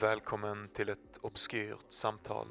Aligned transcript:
Välkommen 0.00 0.68
till 0.74 0.88
ett 0.88 1.18
obskyrt 1.20 1.92
samtal 1.92 2.46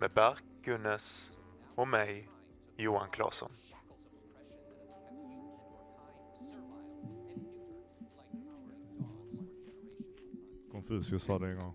med 0.00 0.10
Berk 0.14 0.42
Gunnes 0.64 1.30
och 1.74 1.88
mig, 1.88 2.28
Johan 2.76 3.08
Claesson. 3.12 3.50
Confucius 10.72 11.22
sa 11.24 11.38
det 11.38 11.48
en 11.50 11.56
gång. 11.56 11.74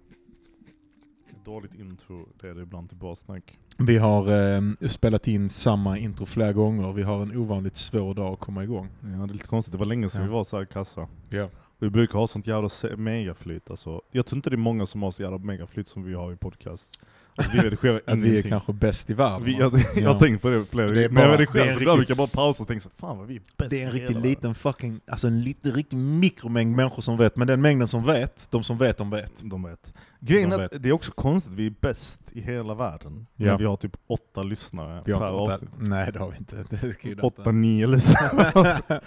Ett 1.29 1.45
dåligt 1.45 1.75
intro 1.75 2.29
leder 2.41 2.61
ibland 2.61 2.89
till 2.89 2.97
bra 2.97 3.16
snack. 3.16 3.59
Vi 3.77 3.97
har 3.97 4.54
eh, 4.55 4.61
spelat 4.89 5.27
in 5.27 5.50
samma 5.50 5.97
intro 5.97 6.25
flera 6.25 6.54
gånger. 6.54 6.93
Vi 6.93 7.04
har 7.04 7.21
en 7.21 7.38
ovanligt 7.38 7.77
svår 7.77 8.13
dag 8.13 8.34
att 8.34 8.39
komma 8.39 8.63
igång. 8.63 8.88
Ja, 9.02 9.07
det 9.07 9.16
är 9.23 9.27
lite 9.27 9.47
konstigt. 9.47 9.71
Det 9.71 9.77
var 9.77 9.86
länge 9.86 10.09
sedan 10.09 10.21
Ja. 10.21 10.27
vi 10.27 10.34
var 10.34 10.43
så 10.43 10.58
här 10.58 10.66
kassa. 10.66 11.08
Ja. 11.30 11.50
Vi 11.79 11.89
brukar 11.89 12.19
ha 12.19 12.27
sånt 12.27 12.47
jävla 12.47 12.69
megaflyt 12.97 13.69
alltså. 13.69 14.01
Jag 14.11 14.25
tror 14.25 14.38
inte 14.38 14.49
det 14.49 14.55
är 14.55 14.57
många 14.57 14.85
som 14.85 15.03
har 15.03 15.11
så 15.11 15.21
jävla 15.21 15.38
megaflyt 15.38 15.88
som 15.88 16.03
vi 16.03 16.13
har 16.13 16.33
i 16.33 16.35
podcast. 16.35 16.99
Alltså, 17.35 17.53
vi 17.53 17.59
redigerar 17.63 18.02
Att 18.07 18.17
vi 18.19 18.21
är 18.27 18.31
ingenting. 18.31 18.49
kanske 18.49 18.73
bäst 18.73 19.09
i 19.09 19.13
världen. 19.13 19.43
Vi, 19.43 19.52
jag, 19.59 19.73
alltså. 19.75 19.99
jag 19.99 20.07
har 20.07 20.13
Ja. 20.15 20.19
tänkt 20.19 20.41
på 20.41 20.49
det 20.49 20.65
flera 20.65 20.88
gånger. 20.88 21.09
När 21.09 21.21
jag 21.29 21.33
redigerar 21.39 21.71
så 21.73 21.79
brukar 21.79 22.05
jag 22.11 22.17
bara 22.17 22.27
pausa 22.27 22.63
och 22.63 22.67
tänka 22.67 22.81
så 22.83 22.89
fan 22.97 23.17
vad 23.17 23.27
vi 23.27 23.35
är 23.35 23.41
bäst 23.57 23.69
Det 23.69 23.81
är 23.81 23.85
en 23.85 23.91
riktigt 23.91 24.09
hela 24.09 24.19
världen." 24.19 24.29
liten 24.29 24.55
fucking, 24.55 24.99
alltså 25.07 25.27
en 25.27 25.41
liten, 25.41 25.71
riktig 25.71 25.97
mikromängd 25.97 26.75
människor 26.75 27.02
som 27.02 27.17
vet. 27.17 27.35
Men 27.35 27.47
den 27.47 27.61
mängden 27.61 27.88
som 27.88 28.05
vet, 28.05 28.52
de 28.52 28.63
som 28.63 28.77
vet 28.77 28.97
de 28.97 29.09
vet. 29.09 29.41
De 29.43 29.63
vet. 29.63 29.93
Grejen 30.21 30.49
De 30.49 30.59
är 30.59 30.63
att 30.66 30.83
det 30.83 30.89
är 30.89 30.93
också 30.93 31.11
konstigt, 31.11 31.53
vi 31.53 31.66
är 31.66 31.73
bäst 31.81 32.21
i 32.31 32.41
hela 32.41 32.73
världen. 32.75 33.27
Ja. 33.35 33.57
Vi 33.57 33.66
har 33.66 33.75
typ 33.77 33.97
åtta 34.07 34.43
lyssnare 34.43 35.02
Vi 35.05 35.11
har 35.11 35.19
per 35.19 35.33
åtta, 35.35 35.53
avsnitt. 35.53 35.69
nej 35.77 36.11
det 36.13 36.19
har 36.19 36.31
vi 36.31 36.38
inte. 36.38 36.66
Det 37.16 37.21
Åtta, 37.23 37.52
nio 37.52 37.88
lyssnare. 37.88 39.02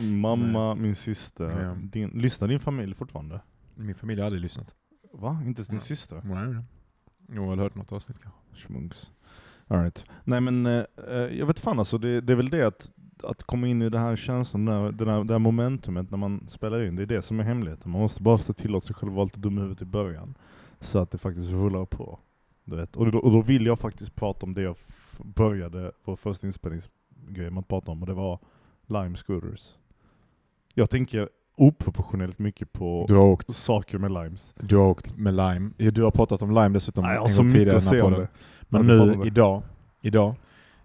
Mamma, 0.00 0.74
min 0.74 0.94
syster. 0.94 1.62
Ja. 1.62 1.74
Din, 1.82 2.07
lyssnar 2.14 2.48
din 2.48 2.60
familj 2.60 2.94
fortfarande? 2.94 3.40
Min 3.74 3.94
familj 3.94 4.20
har 4.20 4.26
aldrig 4.26 4.42
lyssnat. 4.42 4.74
Va? 5.12 5.42
Inte 5.46 5.60
ens 5.60 5.68
din 5.68 5.80
syster? 5.80 6.22
Nej. 6.24 6.64
Jo, 7.28 7.42
jag 7.42 7.50
har 7.50 7.56
hört 7.56 7.74
något 7.74 7.92
avsnitt 7.92 8.18
kanske. 8.22 8.40
Schmunks. 8.54 9.10
All 9.66 9.82
right. 9.82 10.04
Nej 10.24 10.40
men, 10.40 10.66
eh, 10.66 10.84
eh, 11.08 11.16
jag 11.16 11.46
vet 11.46 11.58
fan 11.58 11.78
alltså, 11.78 11.98
det, 11.98 12.20
det 12.20 12.32
är 12.32 12.36
väl 12.36 12.50
det 12.50 12.66
att, 12.66 12.92
att 13.22 13.42
komma 13.42 13.66
in 13.66 13.82
i 13.82 13.88
den 13.88 14.00
här 14.00 14.16
känslan, 14.16 14.64
det 14.64 14.72
här, 14.72 14.92
det, 14.92 15.10
här, 15.10 15.24
det 15.24 15.34
här 15.34 15.38
momentumet 15.38 16.10
när 16.10 16.18
man 16.18 16.48
spelar 16.48 16.82
in, 16.82 16.96
det 16.96 17.02
är 17.02 17.06
det 17.06 17.22
som 17.22 17.40
är 17.40 17.44
hemligheten. 17.44 17.90
Man 17.90 18.00
måste 18.00 18.22
bara 18.22 18.38
se 18.38 18.52
till 18.52 18.76
att 18.76 18.84
sig 18.84 18.94
själv 18.94 19.12
vara 19.12 19.24
lite 19.24 19.40
dum 19.40 19.58
i 19.58 19.60
huvudet 19.60 19.82
i 19.82 19.84
början. 19.84 20.34
Så 20.80 20.98
att 20.98 21.10
det 21.10 21.18
faktiskt 21.18 21.50
rullar 21.50 21.84
på. 21.84 22.18
Du 22.64 22.76
vet. 22.76 22.96
Och, 22.96 23.12
då, 23.12 23.18
och 23.18 23.32
då 23.32 23.42
vill 23.42 23.66
jag 23.66 23.78
faktiskt 23.78 24.14
prata 24.14 24.46
om 24.46 24.54
det 24.54 24.62
jag 24.62 24.76
började 25.18 25.92
vår 26.04 26.16
första 26.16 26.46
inspelningsgrej 26.46 27.50
med 27.50 27.58
att 27.58 27.68
prata 27.68 27.90
om, 27.90 28.00
och 28.00 28.06
det 28.06 28.14
var 28.14 28.38
Lime 28.86 29.16
Scooters. 29.16 29.74
Jag 30.74 30.90
tänker 30.90 31.28
oproportionellt 31.58 32.38
mycket 32.38 32.72
på 32.72 33.04
Du 33.08 33.14
har 33.14 33.22
åkt, 33.24 33.50
saker 33.50 33.98
med 33.98 34.10
limes. 34.12 34.54
du 34.60 34.76
har 34.76 34.86
åkt 34.86 35.16
med 35.16 35.34
Lime. 35.34 35.70
Ja, 35.76 35.90
Du 35.90 36.02
har 36.02 36.10
pratat 36.10 36.42
om 36.42 36.50
Lime 36.50 36.68
dessutom 36.68 37.04
Nej, 37.04 37.14
jag 37.14 37.30
en 37.30 37.36
gång 37.36 37.44
mycket 37.44 37.58
tidigare 37.58 37.76
att 37.78 38.04
om 38.04 38.12
det. 38.12 38.28
Men 38.68 38.86
det 38.86 39.06
nu, 39.06 39.12
jag. 39.12 39.26
idag, 39.26 39.62
idag, 40.00 40.34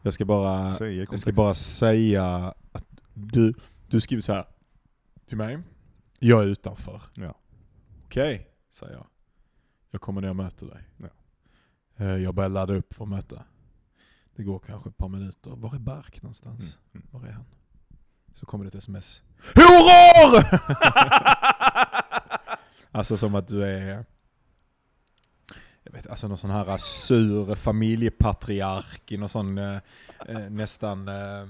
jag 0.01 0.13
ska 0.13 0.25
bara 0.25 0.87
Jag 0.89 1.19
ska 1.19 1.31
bara 1.31 1.53
säga 1.53 2.53
att 2.71 2.85
du, 3.13 3.53
du 3.89 4.01
skriver 4.01 4.21
så 4.21 4.33
här 4.33 4.45
till 5.25 5.37
mig. 5.37 5.59
Jag 6.19 6.43
är 6.43 6.47
utanför. 6.47 7.01
Ja. 7.15 7.35
Okej, 8.05 8.47
säger 8.69 8.93
jag. 8.93 9.05
Jag 9.91 10.01
kommer 10.01 10.21
ner 10.21 10.29
och 10.29 10.35
möter 10.35 10.65
dig. 10.65 10.81
Ja. 10.97 11.07
Eh, 12.05 12.17
Jag 12.17 12.35
börjar 12.35 12.49
ladda 12.49 12.73
upp 12.73 12.93
för 12.93 13.03
att 13.03 13.09
möta. 13.09 13.43
Det 14.35 14.43
går 14.43 14.59
kanske 14.59 14.89
ett 14.89 14.97
par 14.97 15.09
minuter. 15.09 15.51
Var 15.55 15.75
är 15.75 15.79
Bark 15.79 16.21
någonstans? 16.21 16.77
Mm. 16.93 17.07
Var 17.11 17.27
är 17.27 17.31
han? 17.31 17.45
Så 18.33 18.45
kommer 18.45 18.65
det 18.65 18.69
ett 18.69 18.75
sms. 18.75 19.21
HOROR! 19.55 20.59
alltså 22.91 23.17
som 23.17 23.35
att 23.35 23.47
du 23.47 23.63
är... 23.63 24.05
Jag 25.83 25.93
vet, 25.93 26.07
alltså 26.07 26.27
någon 26.27 26.37
sån 26.37 26.49
här 26.49 26.77
sur 26.77 27.55
familjepatriark 27.55 29.11
i 29.11 29.17
någon 29.17 29.29
sån 29.29 29.57
eh, 29.57 29.77
eh, 30.27 30.49
nästan 30.49 31.07
eh, 31.07 31.47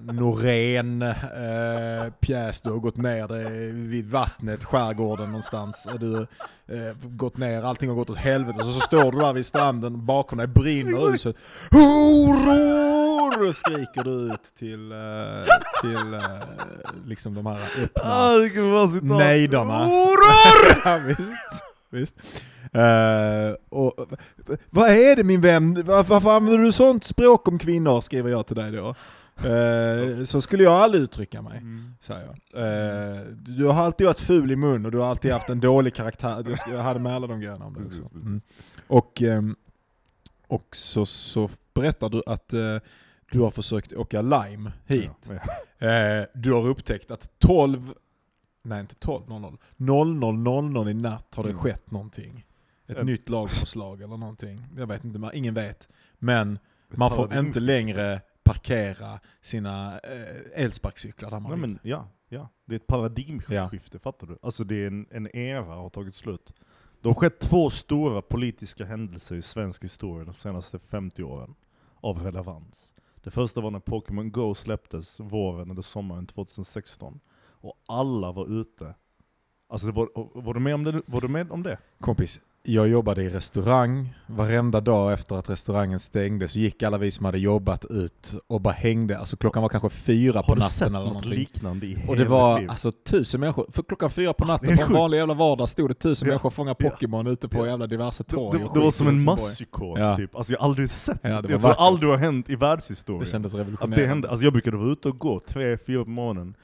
Norén 0.00 1.02
eh, 1.02 2.12
pjäs. 2.20 2.60
Du 2.60 2.70
har 2.70 2.78
gått 2.78 2.96
ner 2.96 3.28
dig 3.28 3.72
vid 3.72 4.10
vattnet, 4.10 4.64
skärgården 4.64 5.26
någonstans. 5.26 5.88
Du 6.00 6.16
eh, 6.20 6.96
gått 7.02 7.36
ner, 7.36 7.62
allting 7.62 7.88
har 7.88 7.96
gått 7.96 8.10
åt 8.10 8.16
helvete. 8.16 8.58
Och 8.58 8.64
så, 8.64 8.72
så 8.72 8.80
står 8.80 9.12
du 9.12 9.18
där 9.18 9.32
vid 9.32 9.46
stranden, 9.46 10.06
bakom 10.06 10.38
dig 10.38 10.46
brinner 10.46 11.10
huset. 11.10 11.36
Horor! 11.70 13.52
Skriker 13.52 14.04
du 14.04 14.10
ut 14.10 14.42
till, 14.58 14.92
eh, 14.92 14.98
till 15.80 16.14
eh, 16.14 16.20
liksom 17.06 17.34
de 17.34 17.46
här 17.46 17.60
öppna 17.82 18.00
det 18.04 19.02
nejdarna. 19.02 19.84
Horor! 19.84 20.80
ja, 20.84 20.98
visst. 21.06 21.64
visst. 21.90 22.14
Eh, 22.72 23.54
och, 23.68 23.94
vad 24.70 24.90
är 24.90 25.16
det 25.16 25.24
min 25.24 25.40
vän? 25.40 25.82
Var, 25.86 26.04
varför 26.04 26.30
använder 26.30 26.64
du 26.64 26.72
sånt 26.72 27.04
språk 27.04 27.48
om 27.48 27.58
kvinnor? 27.58 28.00
Skriver 28.00 28.30
jag 28.30 28.46
till 28.46 28.56
dig 28.56 28.72
då. 28.72 28.94
Eh, 29.44 30.24
så 30.24 30.40
skulle 30.40 30.62
jag 30.64 30.72
aldrig 30.74 31.02
uttrycka 31.02 31.42
mig, 31.42 31.58
Mm. 31.58 31.94
säger 32.00 32.26
jag. 32.26 32.36
Eh, 33.16 33.20
du 33.30 33.66
har 33.66 33.84
alltid 33.84 34.06
varit 34.06 34.20
ful 34.20 34.50
i 34.50 34.56
mun 34.56 34.86
och 34.86 34.92
du 34.92 34.98
har 34.98 35.06
alltid 35.06 35.32
haft 35.32 35.48
en 35.50 35.60
dålig 35.60 35.94
karaktär. 35.94 36.56
Jag, 36.70 36.78
hade 36.78 37.00
med 37.00 37.14
alla 37.14 37.26
de 37.26 37.40
grejerna 37.40 37.64
om 37.64 37.74
det 37.74 37.80
också. 37.86 38.02
Mm. 38.14 38.40
Och, 38.86 39.22
ehm, 39.22 39.56
och 40.48 40.76
så, 40.76 41.06
så 41.06 41.50
berättar 41.74 42.08
du 42.08 42.22
att 42.26 42.52
eh, 42.52 42.76
du 43.32 43.40
har 43.40 43.50
försökt 43.50 43.92
åka 43.92 44.22
Lime 44.22 44.72
hit. 44.86 45.30
Ja. 45.78 45.86
Eh, 45.88 46.26
du 46.34 46.52
har 46.52 46.66
upptäckt 46.68 47.10
att 47.10 47.28
12, 47.38 47.92
nej 48.62 48.80
inte 48.80 48.94
12, 48.94 49.22
00, 49.76 50.16
00, 50.16 50.64
00 50.70 50.88
i 50.88 50.94
natt 50.94 51.34
har 51.34 51.44
det 51.44 51.50
Mm. 51.50 51.62
skett 51.62 51.90
någonting. 51.90 52.46
Ett 52.86 52.96
Ja. 52.96 53.02
nytt 53.02 53.28
lagförslag 53.28 54.02
eller 54.02 54.16
någonting. 54.16 54.66
Jag 54.76 54.86
vet 54.86 55.04
inte, 55.04 55.30
ingen 55.34 55.54
vet. 55.54 55.88
Men 56.18 56.58
man 56.88 57.10
får 57.10 57.34
inte 57.38 57.60
längre 57.60 58.20
parkera 58.52 59.20
sina 59.40 59.98
eh, 59.98 60.64
elsparkcyklar 60.64 61.30
där 61.30 61.40
man 61.40 61.52
vill. 61.52 61.60
men, 61.60 61.78
ja, 61.82 62.08
ja, 62.28 62.48
det 62.64 62.74
är 62.74 62.76
ett 62.76 62.86
paradigmskifte, 62.86 63.98
fattar 63.98 64.26
du? 64.26 64.38
Alltså 64.42 64.64
det 64.64 64.74
är 64.82 64.86
en, 64.86 65.06
en 65.10 65.36
era 65.36 65.74
har 65.74 65.88
tagit 65.88 66.14
slut. 66.14 66.54
Det 67.00 67.08
har 67.08 67.14
skett 67.14 67.38
två 67.40 67.70
stora 67.70 68.22
politiska 68.22 68.84
händelser 68.84 69.36
i 69.36 69.42
svensk 69.42 69.84
historia 69.84 70.24
de 70.24 70.34
senaste 70.34 70.78
50 70.78 71.22
åren 71.22 71.54
av 72.00 72.22
relevans. 72.22 72.94
Det 73.22 73.30
första 73.30 73.60
var 73.60 73.70
när 73.70 73.80
Pokémon 73.80 74.32
Go 74.32 74.54
släpptes 74.54 75.20
våren 75.20 75.70
eller 75.70 75.82
sommaren 75.82 76.26
2016. 76.26 77.20
Och 77.62 77.74
alla 77.88 78.32
var 78.32 78.60
ute. 78.60 78.94
Alltså 79.68 79.90
var, 79.90 80.08
var, 80.40 80.54
du 80.54 80.60
med 80.60 80.74
om 80.74 80.84
det, 80.84 81.02
var 81.06 81.20
du 81.20 81.28
med 81.28 81.52
om 81.52 81.62
det? 81.62 81.78
Kompis, 81.98 82.40
jag 82.62 82.88
jobbade 82.88 83.22
i 83.22 83.28
restaurang. 83.28 84.14
Varenda 84.26 84.80
dag 84.80 85.12
efter 85.12 85.36
att 85.36 85.50
restaurangen 85.50 85.98
stängde 86.00 86.48
så 86.48 86.58
gick 86.58 86.82
alla 86.82 86.98
vi 86.98 87.10
som 87.10 87.24
hade 87.24 87.38
jobbat 87.38 87.84
ut 87.84 88.34
och 88.46 88.60
bara 88.60 88.74
hängde. 88.74 89.18
Alltså 89.18 89.36
klockan 89.36 89.62
var 89.62 89.68
kanske 89.68 89.90
fyra 89.90 90.42
på 90.42 90.46
Har 90.50 90.56
du 90.56 90.60
natten 90.60 90.70
sett 90.72 90.86
eller 90.88 90.98
något 90.98 91.06
någonting. 91.08 91.32
liknande 91.32 91.86
i 91.86 91.98
Och 92.08 92.16
det 92.16 92.24
var 92.24 92.60
liv? 92.60 92.70
alltså 92.70 92.92
tusen 92.92 93.40
människor. 93.40 93.66
För 93.72 93.82
klockan 93.82 94.10
fyra 94.10 94.32
på 94.32 94.44
det 94.44 94.52
natten 94.52 94.76
på 94.76 94.82
en 94.82 94.92
vanlig 94.92 95.18
jävla 95.18 95.34
vardag 95.34 95.68
stod 95.68 95.90
det 95.90 95.94
tusen 95.94 96.26
Ja. 96.28 96.30
människor 96.32 96.50
fångade 96.50 96.76
Ja. 96.84 96.90
Pokémon 96.90 97.26
ute 97.26 97.48
på 97.48 97.58
Ja. 97.58 97.66
jävla 97.66 97.86
diverse 97.86 98.22
det, 98.28 98.34
torg 98.36 98.58
det, 98.58 98.64
och 98.64 98.74
det 98.74 98.80
var 98.80 98.90
som 98.90 99.08
en 99.08 99.24
masspsykos 99.24 99.98
Ja. 100.00 100.16
typ. 100.16 100.36
Alltså 100.36 100.52
jag 100.52 100.60
har 100.60 100.66
aldrig 100.66 100.90
sett 100.90 101.18
Ja, 101.22 101.28
det 101.28 101.48
det. 101.48 101.56
var 101.56 101.68
Jag 101.70 101.76
tror 101.76 101.86
aldrig 101.86 102.08
det 102.08 102.12
har 102.12 102.18
hänt 102.18 102.50
i 102.50 102.56
världshistorien. 102.56 103.24
Det 103.24 103.30
kändes 103.30 103.54
Att 103.54 103.60
revolutionerande. 103.60 103.96
det 104.02 104.06
hände, 104.06 104.30
alltså 104.30 104.44
jag 104.44 104.52
brukade 104.52 104.76
vara 104.76 104.88
ute 104.88 105.08
och 105.08 105.18
gå 105.18 105.40
tre, 105.48 105.78
fyra 105.86 106.04
på 106.04 106.10
morgonen 106.10 106.54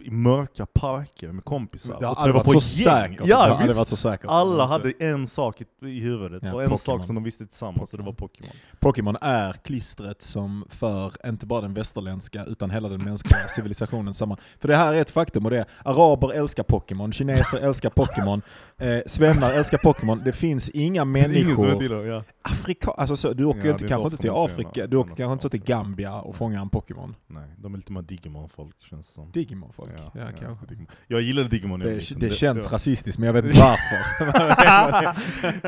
i 0.00 0.10
mörka 0.10 0.66
parker 0.66 1.32
med 1.32 1.44
kompisar. 1.44 1.96
det 2.00 2.06
har 2.06 2.12
och 2.12 2.20
aldrig 2.20 2.34
träffa 2.34 2.46
varit 2.46 2.54
på 2.54 2.60
så 2.60 2.82
säkert. 2.82 3.18
det 3.22 3.28
Ja, 3.28 3.60
visst. 3.66 3.78
varit 3.78 3.88
så 3.88 3.96
säkert. 3.96 4.26
Alla 4.30 4.66
hade 4.66 4.92
en 4.98 5.26
sak 5.26 5.60
i, 5.60 5.64
i 5.86 6.00
huvudet, 6.00 6.42
Ja, 6.46 6.54
och 6.54 6.62
en 6.62 6.68
Pokémon. 6.70 6.98
sak 6.98 7.06
som 7.06 7.14
de 7.14 7.24
visste 7.24 7.46
tillsammans, 7.46 7.92
och 7.92 7.98
det 7.98 8.04
var 8.04 8.12
Pokémon. 8.12 8.50
Pokémon 8.80 9.16
är 9.20 9.52
klistret 9.52 10.22
som 10.22 10.64
för 10.68 11.28
inte 11.28 11.46
bara 11.46 11.60
den 11.60 11.74
västerländska 11.74 12.44
utan 12.44 12.70
hela 12.70 12.88
den 12.88 13.02
mänskliga 13.04 13.48
civilisationen 13.48 14.14
samman. 14.14 14.38
För 14.58 14.68
det 14.68 14.76
här 14.76 14.94
är 14.94 15.00
ett 15.00 15.10
faktum 15.10 15.44
och 15.44 15.50
det 15.50 15.58
är 15.58 15.66
araber 15.84 16.32
älskar 16.32 16.62
Pokémon, 16.62 17.12
kineser 17.12 17.58
älskar 17.58 17.90
Pokémon, 17.90 18.42
eh, 18.78 18.98
svennar 19.06 19.52
älskar 19.52 19.78
Pokémon. 19.78 20.20
Det 20.24 20.32
finns 20.32 20.68
inga 20.70 21.04
Det 21.04 21.12
finns 21.24 21.34
människor 21.46 21.88
det, 22.02 22.08
ja. 22.08 22.24
Afrika, 22.42 22.90
alltså 22.90 23.16
så, 23.16 23.32
du 23.32 23.44
åker 23.44 23.64
Ja, 23.64 23.70
inte, 23.70 23.84
det 23.84 23.88
kanske 23.88 24.06
inte 24.06 24.16
till 24.16 24.30
Afrika, 24.34 24.86
du 24.86 24.96
åker 24.96 25.14
kanske 25.14 25.32
inte 25.32 25.48
till. 25.48 25.62
Gambia 25.62 26.20
och 26.20 26.36
fångar 26.36 26.60
en 26.60 26.68
Pokémon. 26.68 27.16
Nej, 27.26 27.48
de 27.58 27.74
är 27.74 27.78
lite 27.78 27.92
mer 27.92 28.02
Digimon-folk 28.02 28.76
känns 28.82 29.06
det 29.06 29.12
som. 29.12 29.30
Digimon-folk, 29.62 29.90
ja, 30.14 30.28
kanske. 30.40 30.66
Digimon. 30.66 30.86
Jag 31.08 31.20
gillade 31.20 31.48
Digimon 31.48 31.78
när 31.78 31.86
jag 31.86 31.92
var 31.92 32.00
Det, 32.00 32.10
liten. 32.10 32.28
det 32.28 32.34
känns 32.34 32.64
ja. 32.64 32.70
rasistiskt 32.74 33.18
men 33.18 33.26
jag 33.26 33.32
vet 33.32 33.44
inte 33.44 33.58
varför. 33.60 33.96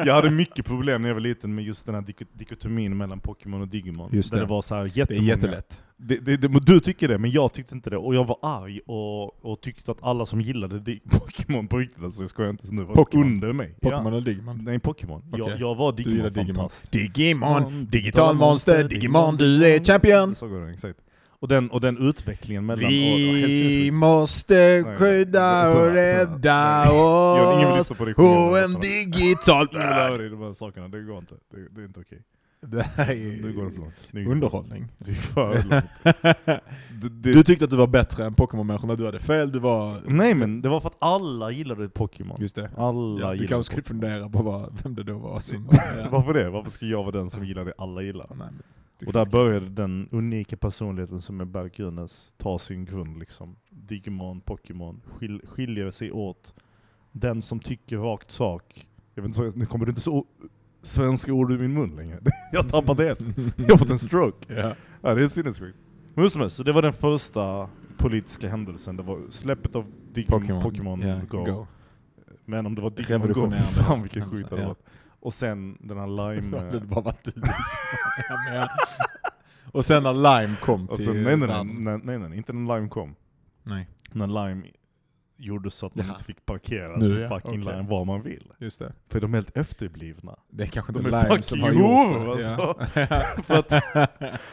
jag 0.06 0.14
hade 0.14 0.30
mycket 0.30 0.66
problem 0.66 1.02
när 1.02 1.08
jag 1.08 1.14
var 1.14 1.20
liten 1.20 1.54
med 1.54 1.64
just 1.64 1.86
den 1.86 1.94
här 1.94 2.02
dik- 2.02 2.26
dikotomin 2.32 2.96
mellan 2.96 3.20
Pokémon 3.20 3.60
och 3.60 3.68
Digimon. 3.68 4.10
Just 4.12 4.30
där 4.30 4.38
det. 4.38 4.44
det 4.44 4.48
var 4.50 4.62
så 4.62 4.74
här 4.74 4.90
Det 4.94 5.10
är 5.16 5.22
jättelätt. 5.22 5.82
Det, 5.96 6.16
det, 6.16 6.36
det, 6.36 6.48
du 6.60 6.80
tycker 6.80 7.08
det, 7.08 7.18
men 7.18 7.30
jag 7.30 7.52
tyckte 7.52 7.74
inte 7.74 7.90
det. 7.90 7.96
Och 7.96 8.14
jag 8.14 8.24
var 8.24 8.36
arg 8.42 8.80
och, 8.86 9.44
och 9.44 9.60
tyckte 9.60 9.90
att 9.90 10.02
alla 10.02 10.26
som 10.26 10.40
gillade 10.40 10.98
Pokémon 11.10 11.68
på 11.68 11.78
riktigt, 11.78 12.04
alltså 12.04 12.20
jag 12.20 12.30
skojar 12.30 12.50
inte 12.50 12.66
nu, 12.70 12.82
var 12.84 12.94
Pokémon. 12.94 13.26
under 13.26 13.52
mig. 13.52 13.74
Pokémon 13.82 14.04
Ja. 14.12 14.18
eller 14.18 14.26
Digimon? 14.26 14.60
Nej, 14.64 14.78
Pokémon. 14.78 15.22
Okej. 15.32 15.44
Jag, 15.48 15.60
jag 15.60 15.74
var 15.74 15.92
gillar 15.98 16.30
Digimon. 16.30 16.32
Digimon-fantast. 16.32 16.92
Digimon, 16.92 17.86
digital 17.90 18.36
monster, 18.36 18.84
Digimon, 18.88 19.36
du 19.36 19.66
är 19.66 19.84
champion! 19.84 20.34
Så 20.34 20.48
går 20.48 20.60
det, 20.66 20.72
exakt. 20.72 20.98
Och 21.40 21.48
den, 21.48 21.70
och 21.70 21.80
den 21.80 21.98
utvecklingen 22.08 22.66
mellan... 22.66 22.84
och- 22.84 22.88
och 22.90 22.92
Vi 22.92 23.42
Helsingfors- 23.90 23.92
måste 23.92 24.82
Nej, 24.86 24.96
skydda 24.96 25.70
och 25.74 25.90
rädda 25.92 26.90
oss 26.92 27.78
lyssna 27.78 27.96
på 27.96 28.04
dig 28.04 28.14
på 28.14 28.22
sjunga 28.22 28.58
en 28.64 28.70
detta. 28.72 28.80
digital 28.80 29.68
Ingen 29.72 29.82
vill 29.86 29.92
höra 29.92 30.08
värld. 30.10 30.18
dig 30.18 30.26
i 30.26 30.30
de 30.30 30.42
här 30.42 30.52
sakerna, 30.52 30.88
det 30.88 31.00
går 31.02 31.18
inte. 31.18 31.34
Det, 31.54 31.68
det 31.74 31.80
är 31.80 31.84
inte 31.84 32.00
okej. 32.00 32.22
Det 32.66 32.82
här 32.82 33.14
Nu 33.42 33.52
går 33.52 33.64
det 33.64 33.70
för 33.70 33.76
är 33.76 33.80
långt. 33.80 33.94
Det 34.10 34.26
underhållning. 34.26 34.88
Det 34.98 35.10
är 35.10 35.14
för 35.14 35.54
långt. 35.62 35.84
Det, 37.02 37.08
det, 37.08 37.32
Du 37.32 37.42
tyckte 37.42 37.64
att 37.64 37.70
du 37.70 37.76
var 37.76 37.86
bättre 37.86 38.24
än 38.24 38.34
Pokémon-människorna, 38.34 38.94
du 38.94 39.04
hade 39.06 39.18
fel, 39.20 39.52
du 39.52 39.58
var... 39.58 40.00
nej 40.06 40.34
men 40.34 40.62
det 40.62 40.68
var 40.68 40.80
för 40.80 40.88
att 40.88 40.96
alla 40.98 41.50
gillade 41.50 41.88
Pokémon. 41.88 42.36
Just 42.40 42.54
det. 42.54 42.70
Alla 42.76 43.20
Ja, 43.20 43.26
du 43.30 43.34
gillade 43.34 43.46
kanske 43.48 43.64
skulle 43.72 43.82
fundera 43.82 44.28
på 44.28 44.42
vad, 44.42 44.78
vem 44.82 44.94
det 44.94 45.02
då 45.02 45.18
var 45.18 45.40
som... 45.40 45.68
Ja. 45.98 46.08
Varför 46.10 46.34
det? 46.34 46.50
Varför 46.50 46.70
ska 46.70 46.86
jag 46.86 47.02
vara 47.04 47.10
den 47.16 47.30
som 47.30 47.44
gillar 47.46 47.64
det 47.64 47.72
alla 47.78 48.02
gillar? 48.02 48.26
Nej, 48.30 48.38
men 48.38 48.54
det 48.56 48.62
Och 49.06 49.12
där 49.12 49.24
började 49.24 49.68
den 49.68 50.08
unika 50.12 50.56
personligheten 50.56 51.22
som 51.22 51.40
är 51.40 51.44
Berg 51.44 51.70
Grunes 51.76 52.32
ta 52.36 52.58
sin 52.58 52.84
grund 52.84 53.18
liksom. 53.18 53.56
Digimon, 53.70 54.40
Pokémon, 54.40 55.00
skil, 55.06 55.40
skiljer 55.44 55.90
sig 55.90 56.12
åt. 56.12 56.54
Den 57.12 57.42
som 57.42 57.60
tycker 57.60 57.96
rakt 57.96 58.30
sak. 58.30 58.88
Jag 59.14 59.22
vet 59.22 59.38
inte, 59.38 59.58
nu 59.58 59.66
kommer 59.66 59.86
det 59.86 59.90
inte 59.90 60.00
så 60.00 60.26
svenska 60.82 61.32
ord 61.32 61.52
ur 61.52 61.58
min 61.58 61.72
mun 61.72 61.96
längre. 61.96 62.20
Jag 62.52 62.62
har 62.62 62.68
tappat 62.68 62.96
det. 62.96 63.16
Jag 63.56 63.70
har 63.70 63.78
fått 63.78 63.90
en 63.90 63.98
stroke. 63.98 64.54
Ja. 64.54 64.74
Ja, 65.02 65.14
det 65.14 65.24
är 65.24 65.28
sinnessjukt. 65.28 65.78
Men 66.14 66.30
som 66.30 66.40
helst, 66.40 66.56
så 66.56 66.62
det 66.62 66.72
var 66.72 66.82
den 66.82 66.92
första 66.92 67.68
politiska 67.96 68.48
händelsen. 68.48 68.96
Det 68.96 69.02
var 69.02 69.20
släppet 69.30 69.76
av 69.76 69.92
Digimon, 70.12 70.42
Pokémon, 70.42 70.62
Pokémon 70.62 71.08
ja, 71.08 71.20
Go. 71.28 71.44
Go. 71.44 71.66
Men 72.44 72.66
om 72.66 72.74
det 72.74 72.82
var 72.82 72.90
Digimon 72.90 73.32
Go, 73.32 73.50
fan 73.86 74.02
vilken 74.02 74.30
skit 74.30 74.46
det 74.50 74.56
hade 74.56 74.66
varit. 74.66 74.84
Och 75.24 75.34
sen 75.34 75.78
den 75.80 75.98
här 75.98 76.06
Lime... 76.06 76.50
Det 76.50 76.58
hade 76.58 76.80
bara 76.80 77.00
varit. 77.00 77.28
Ja. 78.52 78.68
Och 79.72 79.84
sen 79.84 80.02
när 80.02 80.12
Lime 80.12 80.56
kom 80.60 80.88
och 80.88 80.96
till 80.96 81.06
sen, 81.06 81.22
nej, 81.22 81.36
nej, 81.36 81.48
nej, 81.48 81.64
nej, 81.64 82.00
nej, 82.04 82.18
nej, 82.28 82.38
inte 82.38 82.52
när 82.52 82.76
Lime 82.76 82.88
kom. 82.88 83.14
nej. 83.62 83.88
När 84.12 84.26
Lime 84.26 84.66
gjorde 85.36 85.70
så 85.70 85.86
att 85.86 85.94
man 85.94 86.06
Jaha. 86.06 86.14
inte 86.14 86.24
fick 86.24 86.46
parkera 86.46 86.96
Nu, 86.96 87.20
ja, 87.20 87.28
fucking 87.28 87.62
okej. 87.62 87.76
Lime 87.76 87.88
var 87.88 88.04
man 88.04 88.22
vill. 88.22 88.52
Just 88.58 88.78
det. 88.78 88.92
För 89.08 89.20
de 89.20 89.34
är 89.34 89.38
helt 89.38 89.56
efterblivna. 89.56 90.36
Det 90.50 90.62
är 90.62 90.66
kanske 90.66 90.92
De 90.92 90.98
inte 91.06 91.16
är 91.16 91.22
Lime 91.22 91.28
fucking 91.28 91.42
som 91.42 91.60
har 91.60 91.72
gjort 91.72 92.24
det. 92.24 92.30
alltså. 92.32 92.76
Ja. 92.94 93.42
för, 93.42 93.54
att, 93.54 93.68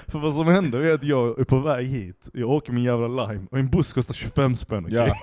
för 0.07 0.19
vad 0.19 0.33
som 0.35 0.47
händer 0.47 0.79
är 0.81 0.93
att 0.93 1.03
jag 1.03 1.39
är 1.39 1.43
på 1.43 1.59
väg 1.59 1.87
hit, 1.87 2.29
jag 2.33 2.49
åker 2.49 2.73
min 2.73 2.83
jävla 2.83 3.27
Lime, 3.27 3.47
och 3.51 3.59
en 3.59 3.69
buss 3.69 3.93
kostar 3.93 4.13
25 4.13 4.55
spänn, 4.55 4.85
okej? 4.85 4.95
Ja. 4.97 5.15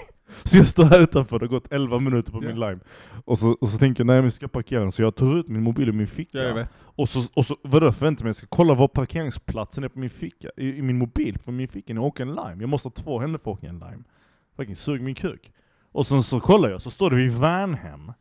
Så 0.44 0.56
jag 0.56 0.68
står 0.68 0.84
här 0.84 1.00
utanför, 1.00 1.38
det 1.38 1.44
har 1.46 1.50
gått 1.50 1.72
11 1.72 1.98
minuter 1.98 2.32
på 2.32 2.38
Ja. 2.42 2.48
min 2.48 2.60
Lime. 2.60 2.78
Och 3.24 3.38
så, 3.38 3.56
och 3.60 3.68
så 3.68 3.78
tänker 3.78 4.00
jag, 4.00 4.06
nej 4.06 4.16
men 4.16 4.24
jag 4.24 4.32
ska 4.32 4.48
parkera 4.48 4.80
den, 4.80 4.92
så 4.92 5.02
jag 5.02 5.14
tar 5.14 5.38
ut 5.38 5.48
min 5.48 5.62
mobil 5.62 5.88
ur 5.88 5.92
min 5.92 6.06
ficka. 6.06 6.38
Ja, 6.38 6.44
jag 6.44 6.54
vet. 6.54 6.84
Och 6.86 7.08
så, 7.08 7.22
och 7.34 7.46
så 7.46 7.56
vadå, 7.62 7.92
förväntar 7.92 8.24
mig 8.24 8.28
jag 8.28 8.36
ska 8.36 8.46
kolla 8.50 8.74
var 8.74 8.88
parkeringsplatsen 8.88 9.84
är 9.84 9.88
på 9.88 9.98
min 9.98 10.10
ficka, 10.10 10.50
i, 10.56 10.78
i 10.78 10.82
min 10.82 10.98
mobil 10.98 11.38
på 11.44 11.52
min 11.52 11.68
ficka 11.68 11.94
när 11.94 12.00
jag 12.00 12.06
åker 12.06 12.22
en 12.22 12.28
Lime. 12.34 12.56
Jag 12.60 12.68
måste 12.68 12.86
ha 12.88 12.92
två 12.92 13.18
händer 13.20 13.38
för 13.38 13.50
att 13.50 13.58
åka 13.58 13.66
en 13.68 13.78
Lime. 13.78 14.02
Fucking 14.56 14.76
sug 14.76 15.02
min 15.02 15.14
kuk. 15.14 15.52
Och 15.92 16.06
sen 16.06 16.22
så 16.22 16.40
kollar 16.40 16.70
jag, 16.70 16.82
så 16.82 16.90
står 16.90 17.10
det 17.10 17.16
vid 17.16 17.32
Värnhem. 17.32 18.12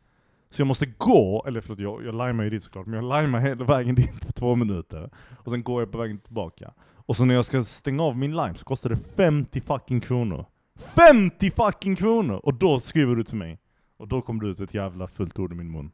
Så 0.50 0.60
jag 0.60 0.66
måste 0.66 0.86
gå, 0.86 1.44
eller 1.46 1.60
förlåt 1.60 1.78
jag, 1.78 2.04
jag 2.04 2.26
limar 2.28 2.44
ju 2.44 2.50
dit 2.50 2.62
såklart, 2.64 2.86
men 2.86 3.04
jag 3.04 3.22
limar 3.22 3.40
hela 3.40 3.64
vägen 3.64 3.94
dit 3.94 4.26
på 4.26 4.32
två 4.32 4.54
minuter. 4.56 5.10
Och 5.44 5.50
sen 5.52 5.62
går 5.62 5.82
jag 5.82 5.92
på 5.92 5.98
vägen 5.98 6.18
tillbaka. 6.18 6.72
Och 6.94 7.16
så 7.16 7.24
när 7.24 7.34
jag 7.34 7.44
ska 7.44 7.64
stänga 7.64 8.02
av 8.02 8.16
min 8.16 8.30
Lime 8.36 8.54
så 8.54 8.64
kostar 8.64 8.90
det 8.90 8.96
50 9.16 9.60
fucking 9.60 10.00
kronor. 10.00 10.44
50 10.78 11.50
fucking 11.50 11.96
kronor! 11.96 12.34
Och 12.42 12.54
då 12.54 12.80
skriver 12.80 13.16
du 13.16 13.22
till 13.24 13.36
mig. 13.36 13.58
Och 13.96 14.08
då 14.08 14.20
kom 14.20 14.40
det 14.40 14.46
ut 14.46 14.60
ett 14.60 14.74
jävla 14.74 15.08
fullt 15.08 15.38
ord 15.38 15.52
i 15.52 15.54
min 15.56 15.70
mun. 15.72 15.90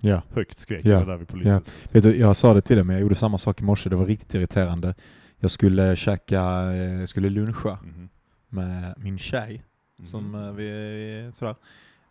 Ja. 0.00 0.22
Högt 0.34 0.58
skrek 0.58 0.84
Ja. 0.84 0.90
jag 0.90 1.06
där 1.06 1.16
vid 1.16 1.28
polisen. 1.28 1.62
Vet 1.92 2.02
du, 2.04 2.16
jag 2.16 2.36
sa 2.36 2.54
det 2.54 2.60
till 2.60 2.76
dig 2.76 2.84
men 2.84 2.94
jag 2.96 3.00
gjorde 3.02 3.14
samma 3.14 3.38
sak 3.38 3.60
i 3.60 3.64
morse, 3.64 3.88
det 3.90 3.96
var 3.96 4.06
riktigt 4.06 4.34
irriterande. 4.34 4.94
Jag 5.38 5.50
skulle 5.50 5.96
käka, 5.96 6.42
eh, 6.72 6.76
jag 7.00 7.08
skulle 7.08 7.30
luncha 7.30 7.78
Mhm. 7.82 8.08
med 8.48 8.94
min 8.98 9.18
tjej, 9.18 9.62
Mhm. 9.96 10.06
som 10.06 10.34
eh, 10.34 10.52
vi, 10.52 11.30
sådär. 11.34 11.54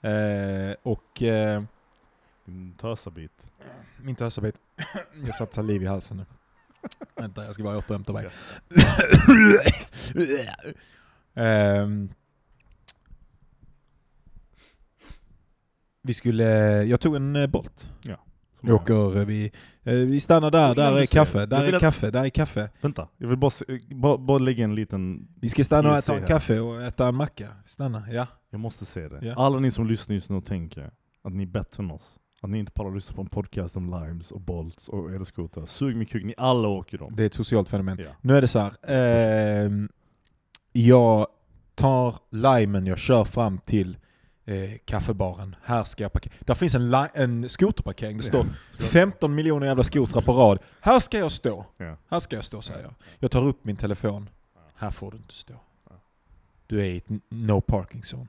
Eh, 0.01 0.75
och 0.83 1.23
eh, 1.23 1.63
Din 2.45 2.73
tösabit. 2.77 3.51
min 4.01 4.15
tösabit, 4.15 4.55
jag 5.25 5.35
satte 5.35 5.55
saliv 5.55 5.83
i 5.83 5.85
halsen 5.85 6.17
nu. 6.17 6.25
Vänta, 7.15 7.45
jag 7.45 7.53
ska 7.53 7.63
bara 7.63 7.77
återhämta 7.77 8.13
mig. 8.13 8.25
Ehm, 11.35 12.09
vi 16.03 16.13
skulle, 16.13 16.43
jag 16.83 16.99
tog 16.99 17.15
en 17.15 17.35
eh, 17.35 17.47
Bolt. 17.47 17.89
Som 18.01 18.15
Vi 18.69 18.71
åker, 18.71 19.17
eh, 19.19 19.25
vi, 19.25 19.51
eh, 19.83 19.93
vi 19.93 20.19
stannar 20.19 20.51
där, 20.51 20.75
där 20.75 20.97
är 21.01 21.05
kaffe, 21.05 21.45
där 21.45 21.63
är 21.67 21.73
att- 21.73 21.79
kaffe, 21.79 22.11
där 22.11 22.23
är 22.25 22.29
kaffe. 22.29 22.69
Vänta, 22.81 23.07
jag 23.17 23.27
vill 23.27 23.37
bara, 23.37 23.51
bara, 23.95 24.17
bara 24.17 24.37
lägga 24.37 24.63
en 24.63 24.75
liten... 24.75 25.27
Vi 25.41 25.49
ska 25.49 25.63
stanna 25.63 25.91
och 25.91 25.97
äta 25.97 26.17
en 26.17 26.25
kaffe 26.25 26.59
och 26.59 26.81
äta 26.81 27.07
en 27.07 27.15
macka. 27.15 27.47
Stanna, 27.65 28.03
ja. 28.11 28.27
Jag 28.49 28.59
måste 28.59 28.85
se 28.85 29.07
det. 29.07 29.19
Ja. 29.25 29.33
Alla 29.37 29.59
ni 29.59 29.71
som 29.71 29.87
lyssnar 29.87 30.13
just 30.15 30.29
nu 30.29 30.35
och 30.35 30.45
tänker 30.45 30.91
att 31.23 31.33
ni 31.33 31.43
är 31.43 31.47
bättre 31.47 31.83
än 31.83 31.91
oss. 31.91 32.19
Att 32.41 32.49
ni 32.49 32.59
inte 32.59 32.71
bara 32.75 32.89
lyssnar 32.89 33.15
på 33.15 33.21
en 33.21 33.27
podcast 33.27 33.77
om 33.77 33.89
limes 33.89 34.31
och 34.31 34.41
bolts 34.41 34.89
och 34.89 35.11
elskotrar. 35.11 35.65
Sug 35.65 35.95
min 35.95 36.05
kuk, 36.07 36.23
ni 36.23 36.33
alla 36.37 36.67
åker 36.67 36.97
dem. 36.97 37.13
Det 37.15 37.23
är 37.23 37.27
ett 37.27 37.33
socialt 37.33 37.69
fenomen. 37.69 37.97
Ja. 37.99 38.09
Nu 38.21 38.37
är 38.37 38.41
det 38.41 38.47
så 38.47 38.59
här. 38.59 38.73
ehm, 38.87 39.89
jag 40.77 41.27
tar 41.75 42.15
limen, 42.29 42.85
jag 42.85 42.97
kör 42.97 43.23
fram 43.23 43.57
till 43.57 43.97
eh, 44.45 44.71
kaffebaren. 44.85 45.55
Här 45.63 45.83
ska 45.83 46.03
jag 46.03 46.13
parkera. 46.13 46.33
Där 46.39 46.55
finns 46.55 46.75
en, 46.75 46.93
en 47.13 47.49
skoterparkering. 47.49 48.17
Det 48.17 48.23
står 48.23 48.45
15 48.79 49.35
miljoner 49.35 49.67
jävla 49.67 49.83
skotrar 49.83 50.21
på 50.21 50.33
rad. 50.33 50.59
Här 50.79 50.99
ska 50.99 51.17
jag 51.17 51.31
stå. 51.31 51.65
Ja. 51.77 51.97
Här 52.09 52.19
ska 52.19 52.35
jag 52.35 52.45
stå 52.45 52.61
säger 52.61 52.81
jag. 52.81 52.93
Jag 53.19 53.31
tar 53.31 53.43
upp 53.47 53.65
min 53.65 53.75
telefon. 53.75 54.29
Här 54.75 54.91
får 54.91 55.11
du 55.11 55.17
inte 55.17 55.33
stå. 55.33 55.53
Du 56.67 56.81
är 56.81 56.85
i 56.85 56.97
ett 56.97 57.09
no 57.29 57.61
parking 57.61 58.01
zone. 58.01 58.27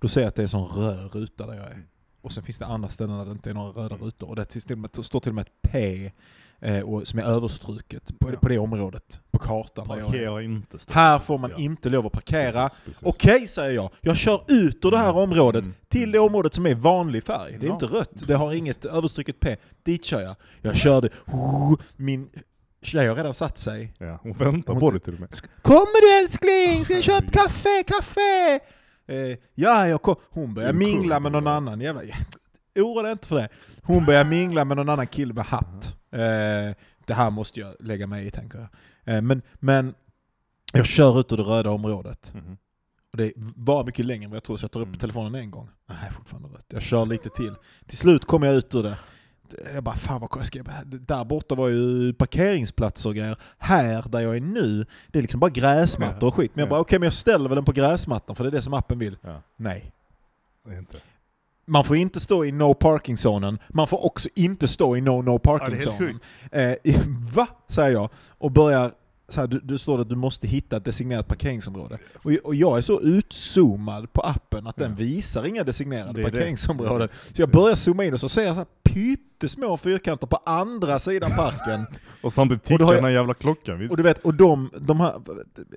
Då 0.00 0.08
ser 0.08 0.20
jag 0.20 0.28
att 0.28 0.34
det 0.34 0.40
är 0.40 0.44
en 0.44 0.48
sån 0.48 0.68
röd 0.68 1.14
ruta 1.14 1.46
där 1.46 1.54
jag 1.54 1.66
är. 1.66 1.82
Och 2.20 2.32
sen 2.32 2.42
finns 2.42 2.58
det 2.58 2.66
andra 2.66 2.88
ställen 2.88 3.18
där 3.18 3.24
det 3.24 3.32
inte 3.32 3.50
är 3.50 3.54
några 3.54 3.82
röda 3.82 3.96
rutor. 3.96 4.28
Och 4.28 4.36
det 4.36 5.02
står 5.02 5.20
till 5.20 5.30
och 5.30 5.34
med 5.34 5.46
ett 5.46 5.62
P 5.72 6.12
eh, 6.60 6.80
och, 6.80 7.08
som 7.08 7.18
är 7.18 7.22
överstruket 7.24 8.18
på, 8.18 8.30
Ja. 8.32 8.36
på 8.40 8.48
det 8.48 8.58
området. 8.58 9.20
På 9.30 9.38
kartan. 9.38 9.88
Parkera 9.88 10.42
inte. 10.42 10.78
Här 10.88 11.18
får 11.18 11.38
man 11.38 11.50
Ja. 11.50 11.56
inte 11.62 11.88
lov 11.88 12.06
att 12.06 12.12
parkera. 12.12 12.70
Okej 13.02 13.46
säger 13.48 13.72
jag, 13.74 13.90
jag 14.00 14.16
kör 14.16 14.42
ut 14.48 14.84
ur 14.84 14.90
det 14.90 14.98
här 14.98 15.16
området 15.16 15.64
Mm. 15.64 15.74
till 15.88 16.12
det 16.12 16.18
området 16.18 16.54
som 16.54 16.66
är 16.66 16.74
vanlig 16.74 17.24
färg. 17.24 17.56
Det 17.60 17.66
är 17.66 17.68
Ja. 17.68 17.72
inte 17.74 17.86
rött, 17.86 18.10
det 18.26 18.34
har 18.34 18.52
inget 18.52 18.84
överstruket 18.84 19.40
P. 19.40 19.56
Dit 19.82 20.04
kör 20.04 20.20
jag. 20.20 20.36
Jag 20.62 20.76
körde, 20.76 21.08
min 21.96 22.28
tjej 22.82 23.06
har 23.08 23.16
redan 23.16 23.34
satt 23.34 23.58
sig. 23.58 23.94
Ja, 23.98 24.18
hon 24.22 24.32
väntar 24.32 24.72
Hon- 24.72 24.80
på 24.80 24.90
det 24.90 24.98
till 25.00 25.14
och 25.14 25.20
med. 25.20 25.28
Kommer 25.62 26.00
du 26.00 26.24
älskling? 26.24 26.84
Ska 26.84 26.94
jag 26.94 27.04
köpa 27.04 27.26
kaffe? 27.32 27.82
Kaffe? 27.86 28.60
Eh, 29.08 29.36
ja, 29.54 29.88
jag 29.88 30.02
kom. 30.02 30.16
Hon 30.30 30.54
börjar 30.54 30.72
mingla 30.72 31.20
med 31.20 31.32
någon 31.32 31.46
annan. 31.46 31.80
Jävla, 31.80 32.02
oroa 32.82 33.02
dig 33.02 33.12
inte 33.12 33.28
för 33.28 33.36
det. 33.36 33.48
Hon 33.82 34.04
börjar 34.04 34.24
mingla 34.24 34.64
med 34.64 34.76
någon 34.76 34.88
annan 34.88 35.06
kille 35.06 35.34
med 35.34 35.44
hatt. 35.44 35.96
Eh, 36.12 36.18
det 37.06 37.14
här 37.14 37.30
måste 37.30 37.60
jag 37.60 37.74
lägga 37.80 38.06
mig 38.06 38.26
i 38.26 38.30
tänker 38.30 38.58
jag. 38.58 39.14
Eh, 39.16 39.22
men, 39.22 39.42
men 39.54 39.94
jag 40.72 40.86
kör 40.86 41.20
ut 41.20 41.32
ur 41.32 41.36
det 41.36 41.42
röda 41.42 41.70
området. 41.70 42.32
Mhm. 42.34 42.56
Och 43.12 43.16
det 43.18 43.32
var 43.56 43.84
mycket 43.84 44.04
längre 44.06 44.24
än 44.24 44.30
vad 44.30 44.36
jag 44.36 44.44
trodde, 44.44 44.58
så 44.60 44.64
jag 44.64 44.70
tar 44.70 44.80
upp 44.80 44.86
Mm. 44.86 44.98
telefonen 44.98 45.34
en 45.34 45.50
gång. 45.50 45.68
Nej, 45.86 46.10
fortfarande 46.10 46.48
rött. 46.48 46.66
Jag 46.68 46.82
kör 46.82 47.06
lite 47.06 47.28
till. 47.28 47.54
Till 47.86 47.96
slut 47.98 48.24
kommer 48.24 48.46
jag 48.46 48.56
ut 48.56 48.74
ur 48.74 48.82
det. 48.82 48.98
Jag 49.74 49.84
bara, 49.84 49.96
fan 49.96 50.20
vad 50.20 50.30
jag 50.36 50.46
ska 50.46 50.62
Där 50.84 51.24
borta 51.24 51.54
var 51.54 51.68
ju 51.68 52.12
parkeringsplatser 52.14 53.08
och 53.08 53.14
grejer. 53.14 53.36
Här, 53.58 54.04
där 54.08 54.20
jag 54.20 54.36
är 54.36 54.40
nu, 54.40 54.86
det 55.08 55.18
är 55.18 55.22
liksom 55.22 55.40
bara 55.40 55.50
gräsmattor 55.50 56.26
och 56.26 56.34
skit. 56.34 56.50
Men 56.54 56.60
jag 56.60 56.66
Ja. 56.66 56.70
bara, 56.70 56.80
okej 56.80 56.98
men 56.98 57.06
jag 57.06 57.12
ställer 57.14 57.48
väl 57.48 57.56
den 57.56 57.64
på 57.64 57.72
gräsmattan 57.72 58.36
för 58.36 58.44
det 58.44 58.48
är 58.50 58.52
det 58.52 58.62
som 58.62 58.74
appen 58.74 58.98
vill. 58.98 59.18
Ja, 59.22 59.42
Nej. 59.56 59.92
inte. 60.78 60.96
Man 61.68 61.84
får 61.84 61.96
inte 61.96 62.20
stå 62.20 62.44
i 62.44 62.52
no 62.52 62.74
parking-zonen, 62.74 63.58
man 63.68 63.86
får 63.86 64.04
också 64.04 64.28
inte 64.34 64.68
stå 64.68 64.96
i 64.96 65.00
no 65.00 65.22
no 65.22 65.32
Ja, 65.32 65.38
parking-zonen. 65.38 66.18
eh, 66.52 66.72
va? 67.34 67.46
Säger 67.68 67.90
jag. 67.90 68.08
Och 68.38 68.50
börjar, 68.52 68.92
så 69.28 69.40
här, 69.40 69.48
du, 69.48 69.60
du 69.60 69.78
står 69.78 70.00
att 70.00 70.08
du 70.08 70.16
måste 70.16 70.46
hitta 70.46 70.76
ett 70.76 70.84
designerat 70.84 71.28
parkeringsområde. 71.28 71.98
Och, 72.22 72.32
och 72.44 72.54
jag 72.54 72.78
är 72.78 72.82
så 72.82 73.00
utzoomad 73.00 74.12
på 74.12 74.20
appen 74.20 74.66
att 74.66 74.76
den 74.76 74.94
visar 74.94 75.46
inga 75.46 75.64
designerade 75.64 76.22
parkeringsområden. 76.22 77.08
Så 77.32 77.42
jag 77.42 77.50
börjar 77.50 77.74
zooma 77.74 78.04
in 78.04 78.14
och 78.14 78.20
så 78.20 78.28
ser 78.28 78.42
jag 78.44 78.54
så 78.54 78.58
här 78.60 78.66
pyttesmå 79.40 79.76
fyrkanter 79.76 80.26
på 80.26 80.36
andra 80.44 80.98
sidan 80.98 81.30
parken. 81.36 81.86
Och 82.22 82.32
samtidigt 82.32 82.64
tickar 82.64 82.94
den 82.94 83.04
här 83.04 83.10
jävla 83.10 83.34
klockan, 83.34 83.78
visst? 83.78 83.90
Och 83.90 83.96
du 83.96 84.02
vet, 84.02 84.18
och 84.18 84.34
de, 84.34 84.70
de 84.80 85.00
här, 85.00 85.14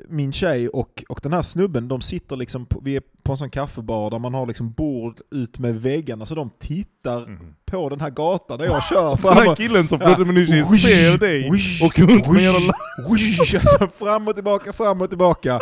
min 0.10 0.32
tjej 0.34 0.70
och, 0.70 1.04
och 1.10 1.20
den 1.24 1.34
här 1.34 1.42
snubben, 1.42 1.88
de 1.88 2.02
sitter 2.02 2.36
liksom 2.36 2.66
på, 2.66 2.80
vi 2.84 2.96
är 2.96 3.02
på 3.24 3.32
en 3.32 3.38
sån 3.38 3.50
kaffebar 3.50 4.10
där 4.12 4.20
man 4.20 4.34
har 4.34 4.46
liksom 4.46 4.72
bord 4.72 5.20
ut 5.32 5.60
med 5.60 5.82
väggarna, 5.82 6.26
så 6.26 6.36
de 6.36 6.50
tittar 6.60 7.20
Mhm. 7.28 7.56
på 7.66 7.90
den 7.90 8.00
här 8.02 8.10
gatan 8.10 8.58
där 8.58 8.66
jag 8.66 8.84
kör 8.84 9.10
Den 9.10 9.18
fram 9.18 9.34
här 9.34 9.52
och, 9.52 9.58
killen 9.58 9.88
som 9.88 10.00
Ja. 10.02 10.06
flörtar 10.08 10.26
med 10.26 10.36
Nishi 10.36 10.64
ser 10.78 11.18
dig 11.18 11.50
och 11.84 12.00
runt 12.00 12.28
med 12.28 12.54
wish, 13.12 13.56
alltså 13.56 13.88
fram 14.00 14.28
och 14.28 14.36
tillbaka, 14.36 14.74
fram 14.74 15.02
och 15.02 15.10
tillbaka. 15.10 15.60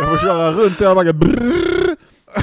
Jag 0.00 0.08
får 0.08 0.26
köra 0.26 0.52
runt 0.52 0.80
hela 0.80 0.94
vägen, 0.94 1.20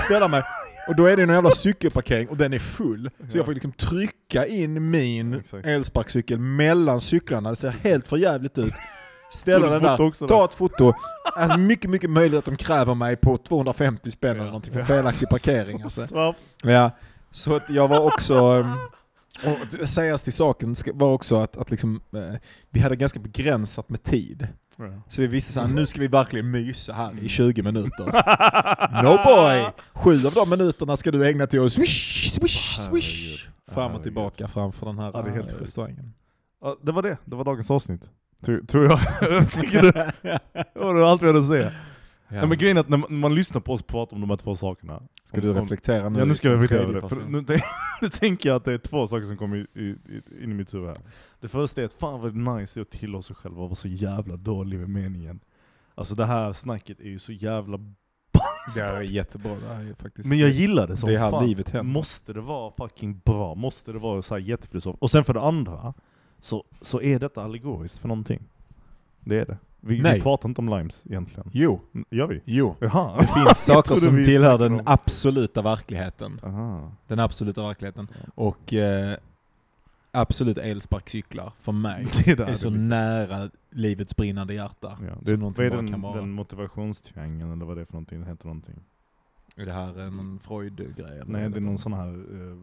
ställa 0.06 0.28
mig. 0.28 0.44
Och 0.88 0.96
då 0.96 1.06
är 1.06 1.18
det 1.18 1.24
en 1.24 1.30
jävla 1.30 1.52
cykelparkering 1.52 2.28
och 2.28 2.38
den 2.38 2.54
är 2.54 2.60
full. 2.60 3.10
Så 3.30 3.38
jag 3.38 3.46
får 3.46 3.54
liksom 3.54 3.72
trycka 3.72 4.46
in 4.48 4.90
min 4.90 5.34
Exakt. 5.34 5.68
elsparkcykel 5.68 6.40
mellan 6.40 7.02
cyklarna, 7.02 7.50
det 7.50 7.56
ser 7.56 7.70
helt 7.70 8.08
för 8.08 8.18
jävligt 8.18 8.58
ut. 8.58 8.74
ställa 9.34 9.70
den 9.70 9.84
där, 9.84 10.02
också 10.02 10.28
ta 10.28 10.46
ett 10.46 10.54
foto. 10.54 10.94
Alltså 11.36 11.60
mycket, 11.60 11.90
mycket 11.90 12.10
möjligt 12.10 12.40
att 12.40 12.46
de 12.46 12.56
kräver 12.56 12.96
mig 12.96 13.16
på 13.16 13.38
250 13.38 14.12
spänn 14.12 14.36
eller 14.36 14.46
någonting 14.46 14.74
för 14.74 14.84
felaktig 14.84 15.30
parkering. 15.30 15.82
Alltså. 15.82 16.08
Ja, 16.64 16.92
så 17.32 17.56
att 17.56 17.70
jag 17.70 17.88
var 17.88 18.00
också... 18.00 18.34
ehm, 18.36 18.74
Och 19.82 19.88
sägas 19.90 20.24
till 20.24 20.34
saken 20.34 20.76
var 20.94 21.14
också 21.14 21.36
att, 21.36 21.58
att 21.58 21.72
liksom, 21.72 22.02
eh, 22.16 22.36
vi 22.70 22.80
hade 22.80 22.96
ganska 22.96 23.20
begränsat 23.20 23.90
med 23.90 24.04
tid. 24.04 24.48
Så 25.10 25.22
vi 25.22 25.28
visste 25.28 25.62
att 25.62 25.72
nu 25.72 25.86
ska 25.86 26.00
vi 26.00 26.08
verkligen 26.08 26.52
mysa 26.52 26.94
här 26.94 27.20
i 27.22 27.30
20 27.30 27.62
minuter. 27.64 28.06
No 29.04 29.18
boy! 29.24 29.66
Sju 29.94 30.28
av 30.28 30.34
de 30.34 30.50
minuterna 30.50 30.98
ska 30.98 31.12
du 31.12 31.28
ägna 31.30 31.48
till 31.48 31.66
att 31.66 31.72
swish, 31.72 32.32
swish, 32.32 32.78
swish. 32.90 33.48
Fram 33.72 33.96
och 33.96 34.04
tillbaka 34.04 34.48
framför 34.48 34.86
den 34.86 35.00
här 35.00 35.12
Ja, 35.14 35.22
det 35.22 35.30
är 35.30 35.34
helt 35.34 35.54
eh, 35.54 35.58
restaurangen. 35.58 36.14
Ja, 36.62 36.78
det 36.82 36.92
var 36.92 37.02
det. 37.02 37.18
Det 37.26 37.36
var 37.36 37.44
dagens 37.44 37.72
avsnitt. 37.72 38.10
Tror, 38.46 38.86
jag. 38.86 39.00
tycker 39.52 39.82
det. 39.82 40.12
Det 40.74 40.80
var 40.80 40.96
allt 41.02 41.22
vi 41.22 41.28
hade 41.28 41.40
att 41.40 41.48
säga. 41.48 41.72
Ja. 42.30 42.36
Ja. 42.36 42.46
men 42.46 42.58
grejen 42.58 42.78
är 42.78 42.82
att 42.82 42.90
när 42.90 42.98
man, 42.98 43.08
när 43.12 43.18
man 43.20 43.36
lyssnar 43.36 43.62
på 43.62 43.74
oss 43.74 43.82
prata 43.82 44.16
om 44.16 44.22
de 44.22 44.30
här 44.30 44.38
två 44.38 44.56
sakerna. 44.56 45.02
Ska 45.24 45.42
du 45.42 45.50
om- 45.50 45.56
reflektera 45.56 46.10
nu? 46.10 46.20
Ja 46.20 46.26
nu 46.26 46.36
ska 46.36 46.48
jag 46.48 46.56
reflektera 46.56 46.82
över 46.82 47.02
det. 47.02 47.10
För 47.10 47.22
nu, 47.30 47.44
tänk- 47.48 47.62
nu 48.02 48.10
tänker 48.10 48.50
jag 48.50 48.56
att 48.56 48.66
det 48.66 48.74
är 48.74 48.78
två 48.78 49.08
saker 49.08 49.26
som 49.26 49.38
kommer 49.38 49.68
in 49.78 50.22
i 50.42 50.48
mitt 50.48 50.74
huvud 50.74 50.88
här. 50.90 50.98
Det 51.40 51.48
första 51.48 51.82
är 51.82 51.86
att 51.86 51.94
fan 51.94 52.22
vad 52.22 52.36
nice 52.36 52.74
det 52.74 52.80
är 52.80 52.82
att 52.82 52.90
tillåta 53.00 53.24
sig 53.28 53.36
själv 53.36 53.54
att 53.54 53.60
vara 53.60 53.76
så 53.76 53.88
jävla 53.88 54.36
dålig 54.36 54.80
med 54.80 54.90
meningen. 54.90 55.40
Alltså 55.96 56.16
det 56.16 56.26
här 56.26 56.54
snacket 56.54 57.00
är 57.00 57.10
ju 57.10 57.20
så 57.20 57.32
jävla 57.32 57.78
Det 58.76 58.82
är 58.82 59.02
jättebra 59.02 59.56
det 59.68 59.74
här 59.74 59.84
är 59.90 59.94
faktiskt. 59.94 60.30
Men 60.30 60.38
jag 60.38 60.50
gillar 60.50 60.88
det 60.88 60.98
som 60.98 61.10
Det 61.10 61.16
är 61.16 61.20
här 61.20 61.32
fan. 61.32 61.48
livet. 61.48 61.84
Måste 61.86 62.34
det 62.34 62.42
vara 62.42 62.72
fucking 62.78 63.22
bra? 63.26 63.56
Måste 63.56 63.92
det 63.92 64.00
vara 64.00 64.22
så 64.22 64.36
här 64.36 64.42
jättefilosofiskt? 64.42 65.02
Och 65.04 65.12
sen 65.12 65.24
för 65.24 65.34
det 65.34 65.42
andra, 65.42 65.94
så, 66.40 66.64
så 66.82 67.02
är 67.02 67.20
detta 67.20 67.44
allegoriskt 67.44 68.00
för 68.00 68.08
någonting. 68.08 68.44
Det 69.20 69.40
är 69.40 69.46
det. 69.46 69.58
Vi, 69.88 70.02
Nej. 70.02 70.16
vi 70.16 70.22
pratar 70.22 70.50
inte 70.50 70.62
om 70.62 70.70
limes 70.70 71.06
egentligen. 71.06 71.50
Jo, 71.54 71.82
Gör 72.10 72.28
vi? 72.28 72.42
jo. 72.46 72.76
Jaha. 72.80 73.22
Det 73.22 73.28
finns 73.28 73.66
saker 73.66 73.96
som 73.96 74.24
tillhör 74.24 74.58
den 74.58 74.82
absoluta 74.86 75.62
verkligheten. 75.62 76.40
Aha. 76.44 76.92
Den 77.08 77.20
absoluta 77.20 77.62
verkligheten. 77.64 78.08
Och 78.36 78.74
eh, 78.74 79.18
absolut 80.12 80.58
elsparkcyklar 80.58 81.54
för 81.60 81.72
mig 81.72 82.08
Det 82.26 82.32
är, 82.32 82.42
är 82.42 82.54
så 82.54 82.70
det 82.70 82.78
nära 82.78 83.50
livets 83.72 84.16
brinnande 84.16 84.54
hjärta. 84.54 84.98
Ja, 85.08 85.14
som 85.14 85.24
det, 85.24 85.38
någonting 85.38 85.64
vad 85.70 85.74
är 85.74 85.78
den, 85.78 85.92
kan 85.92 86.02
vara. 86.02 86.16
den 86.16 86.32
motivationstriangeln 86.32 87.52
eller 87.52 87.66
vad 87.66 87.78
det 87.78 87.82
är 87.82 87.86
för 87.86 87.94
någonting? 87.94 88.22
Det 88.22 88.28
heter 88.28 88.46
någonting. 88.46 88.76
Är 89.58 89.66
det 89.66 89.74
här 89.74 90.00
eh, 90.00 90.12
någon 90.12 90.40
Freud-grej? 90.40 91.22
Nej 91.26 91.50
det 91.50 91.58
är 91.58 91.62
någon 91.62 91.78
sån 91.78 91.94
här, 91.94 92.10
eh, 92.10 92.58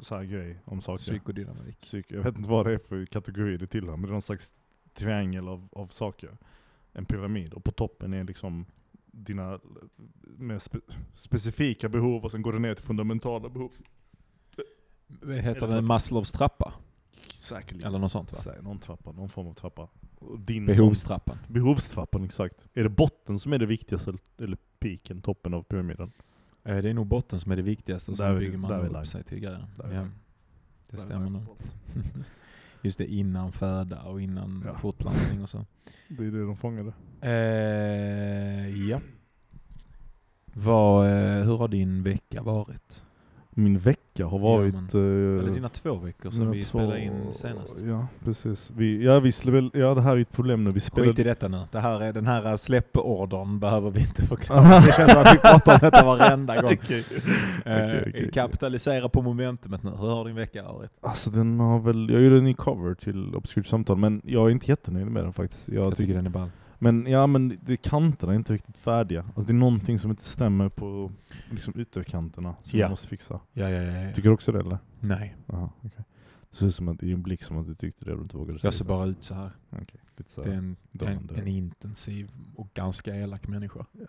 så 0.00 0.16
här 0.16 0.24
grej 0.24 0.58
om 0.64 0.80
saker. 0.82 1.02
Psykodynamik. 1.02 1.80
Psyk, 1.80 2.06
jag 2.08 2.22
vet 2.22 2.36
inte 2.36 2.50
vad 2.50 2.66
det 2.66 2.72
är 2.72 2.78
för 2.78 3.06
kategori 3.06 3.56
det 3.56 3.66
tillhör, 3.66 3.92
men 3.96 4.02
det 4.02 4.08
är 4.08 4.12
någon 4.12 4.22
slags 4.22 4.54
triangel 4.94 5.48
av, 5.48 5.68
av 5.72 5.86
saker. 5.86 6.30
En 6.92 7.04
pyramid, 7.04 7.52
och 7.54 7.64
på 7.64 7.72
toppen 7.72 8.12
är 8.12 8.24
liksom 8.24 8.66
dina 9.06 9.60
mer 10.36 10.58
spe, 10.58 10.78
specifika 11.14 11.88
behov 11.88 12.24
och 12.24 12.30
sen 12.30 12.42
går 12.42 12.52
det 12.52 12.58
ner 12.58 12.74
till 12.74 12.84
fundamentala 12.84 13.48
behov. 13.48 13.72
Heter 15.42 15.66
det 15.66 15.80
Maslows 15.82 16.32
trappa? 16.32 16.74
Säkerligen. 17.34 17.88
Eller 17.88 17.98
något 17.98 18.12
sånt 18.12 18.32
va? 18.32 18.38
Säg, 18.38 18.62
någon 18.62 18.78
trappa, 18.78 19.12
någon 19.12 19.28
form 19.28 19.46
av 19.46 19.54
trappa. 19.54 19.88
Din 20.38 20.66
Behovstrappan. 20.66 21.38
sån- 21.46 21.52
behovstrappan, 21.54 22.24
exakt. 22.24 22.68
Är 22.74 22.82
det 22.82 22.88
botten 22.90 23.38
som 23.38 23.52
är 23.52 23.58
det 23.58 23.66
viktigaste, 23.66 24.12
eller- 24.38 24.58
piken, 24.78 25.22
toppen 25.22 25.54
av 25.54 25.62
pyramiden? 25.62 26.12
Eh, 26.64 26.76
Det 26.76 26.90
är 26.90 26.94
nog 26.94 27.06
botten 27.06 27.40
som 27.40 27.52
är 27.52 27.56
det 27.56 27.62
viktigaste 27.62 28.10
och 28.10 28.16
sen 28.16 28.38
bygger 28.38 28.58
man 28.58 28.96
upp 28.96 29.06
sig 29.06 29.24
till 29.24 29.38
grejer. 29.40 29.66
Ja, 29.78 30.06
det 30.90 30.96
stämmer 30.96 31.30
nog. 31.30 31.42
Just 32.82 32.98
det, 32.98 33.06
innan 33.06 33.52
föda 33.52 34.02
och 34.02 34.20
innan 34.20 34.62
Ja. 34.66 34.78
fortplantning 34.78 35.42
och 35.42 35.50
så. 35.50 35.66
Det 36.08 36.24
är 36.26 36.30
det 36.30 36.46
de 36.46 36.56
fångade. 36.56 36.92
Eh, 37.20 38.88
ja. 38.88 39.00
Vad, 40.54 41.06
eh, 41.06 41.44
hur 41.44 41.56
har 41.56 41.68
din 41.68 42.02
vecka 42.02 42.42
varit? 42.42 43.02
Min 43.54 43.78
vecka 43.78 44.26
har 44.26 44.38
varit... 44.38 44.74
men- 44.74 44.84
eh, 44.84 45.42
Eller 45.44 45.54
dina 45.54 45.68
två 45.68 45.94
veckor 45.94 46.30
som 46.30 46.50
vi 46.50 46.60
två- 46.64 46.66
spelade 46.78 47.00
in 47.00 47.12
senast. 47.32 47.80
Ja, 47.86 48.06
precis. 48.24 48.70
Vi, 48.76 49.04
ja, 49.04 49.20
vi 49.20 49.32
väl, 49.50 49.70
ja, 49.74 49.94
det 49.94 50.00
här 50.00 50.16
är 50.16 50.20
ett 50.20 50.32
problem 50.32 50.64
nu. 50.64 50.70
Vi 50.70 50.74
Skit 50.80 50.82
spelade... 50.92 51.20
i 51.20 51.24
detta 51.24 51.48
nu. 51.48 51.62
Det 51.72 51.78
här 51.80 52.00
är, 52.02 52.12
den 52.12 52.26
här 52.26 52.56
släppordern 52.56 53.58
behöver 53.60 53.90
vi 53.90 54.00
inte 54.00 54.22
förklara. 54.22 54.80
Det 54.86 54.92
känns 54.92 55.12
som 55.12 55.20
att 55.22 55.34
vi 55.34 55.38
pratar 55.38 55.72
om 55.72 55.78
detta 55.82 56.04
varenda 56.04 56.62
gång. 56.62 56.72
Okej, 56.82 57.04
okej, 57.60 58.04
okej. 58.08 58.30
Kapitalisera 58.32 59.08
på 59.08 59.22
momentumet 59.22 59.82
nu. 59.82 59.90
Hur 59.90 60.08
har 60.08 60.24
din 60.24 60.34
vecka 60.36 60.62
varit? 60.62 60.90
Alltså 61.00 61.30
den 61.30 61.60
har 61.60 61.80
väl, 61.80 62.10
jag 62.10 62.22
gjorde 62.22 62.36
en 62.38 62.44
ny 62.44 62.54
cover 62.54 62.94
till 62.94 63.34
Obscurt 63.34 63.66
Samtal, 63.66 63.96
men 63.96 64.22
jag 64.24 64.46
är 64.46 64.50
inte 64.50 64.70
jättenöjd 64.70 65.06
med 65.06 65.24
den 65.24 65.32
faktiskt. 65.32 65.68
Jag, 65.68 65.86
Jag 65.86 65.96
tycker 65.96 66.14
den 66.14 66.26
är 66.26 66.30
ball. 66.30 66.50
Men 66.82 67.06
ja, 67.06 67.26
men 67.26 67.58
det, 67.62 67.76
kanterna 67.76 68.32
är 68.32 68.36
inte 68.36 68.52
riktigt 68.52 68.76
färdiga. 68.76 69.20
Alltså 69.22 69.42
det 69.42 69.52
är 69.52 69.54
någonting 69.54 69.98
som 69.98 70.10
inte 70.10 70.22
stämmer 70.22 70.68
på 70.68 71.12
liksom, 71.50 71.80
ytterkanterna 71.80 72.54
som 72.62 72.78
Ja. 72.78 72.84
jag 72.84 72.90
måste 72.90 73.08
fixa. 73.08 73.40
Ja, 73.52 73.70
ja, 73.70 73.82
ja. 73.82 74.00
ja. 74.00 74.12
Tycker 74.14 74.28
du 74.28 74.34
också 74.34 74.52
det 74.52 74.60
eller? 74.60 74.78
Nej, 75.00 75.36
Aha, 75.48 75.72
okay. 75.82 76.04
Det 76.50 76.56
ser 76.56 76.66
ut 76.66 76.74
som 76.74 76.88
att, 76.88 77.02
i 77.02 77.12
en 77.12 77.22
blick 77.22 77.42
som 77.42 77.58
att 77.58 77.66
du 77.66 77.74
tyckte 77.74 78.04
det 78.04 78.14
och 78.14 78.22
inte 78.22 78.36
vågade 78.36 78.58
säga 78.58 78.66
jag 78.66 78.74
ser 78.74 78.84
bara 78.84 79.06
ut 79.06 79.24
så 79.24 79.34
här. 79.34 79.50
Okej, 79.70 80.00
lite 80.16 80.30
så 80.30 80.42
Det 80.42 80.50
är 80.50 80.54
en, 80.54 80.76
en, 81.00 81.30
en 81.36 81.46
intensiv 81.48 82.30
och 82.54 82.68
ganska 82.74 83.14
elak 83.16 83.48
människa. 83.48 83.86
Ja, 83.92 84.06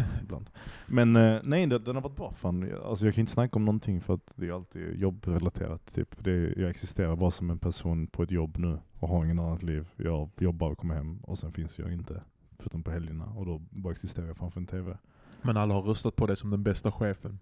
ibland. 0.22 0.50
Men 0.86 1.16
eh, 1.16 1.40
nej, 1.44 1.66
den, 1.66 1.84
den 1.84 1.94
har 1.94 2.02
varit 2.02 2.16
bra. 2.16 2.32
Fan. 2.36 2.72
Alltså, 2.84 3.04
jag 3.04 3.14
kan 3.14 3.22
inte 3.22 3.32
snacka 3.32 3.56
om 3.56 3.64
någonting 3.64 4.00
för 4.00 4.14
att 4.14 4.32
det 4.36 4.48
är 4.48 4.52
alltid 4.52 5.00
jobbrelaterat. 5.00 5.94
Typ. 5.94 6.24
Det, 6.24 6.54
jag 6.56 6.70
existerar 6.70 7.16
bara 7.16 7.30
som 7.30 7.50
en 7.50 7.58
person 7.58 8.06
på 8.06 8.22
ett 8.22 8.30
jobb 8.30 8.58
nu 8.58 8.78
och 8.98 9.08
har 9.08 9.24
ingen 9.24 9.38
annat 9.38 9.62
liv. 9.62 9.86
Jag 9.96 10.30
jobbar 10.38 10.70
och 10.70 10.78
kommer 10.78 10.94
hem 10.94 11.18
och 11.22 11.38
sen 11.38 11.52
finns 11.52 11.78
jag 11.78 11.92
inte. 11.92 12.22
Förutom 12.58 12.82
på 12.82 12.90
helgerna 12.90 13.24
och 13.24 13.46
då 13.46 13.62
bara 13.70 13.92
existerar 13.92 14.26
jag 14.26 14.36
framför 14.36 14.60
en 14.60 14.66
TV. 14.66 14.96
Men 15.42 15.56
alla 15.56 15.74
har 15.74 15.82
röstat 15.82 16.16
på 16.16 16.26
dig 16.26 16.36
som 16.36 16.50
den 16.50 16.62
bästa 16.62 16.92
chefen 16.92 17.38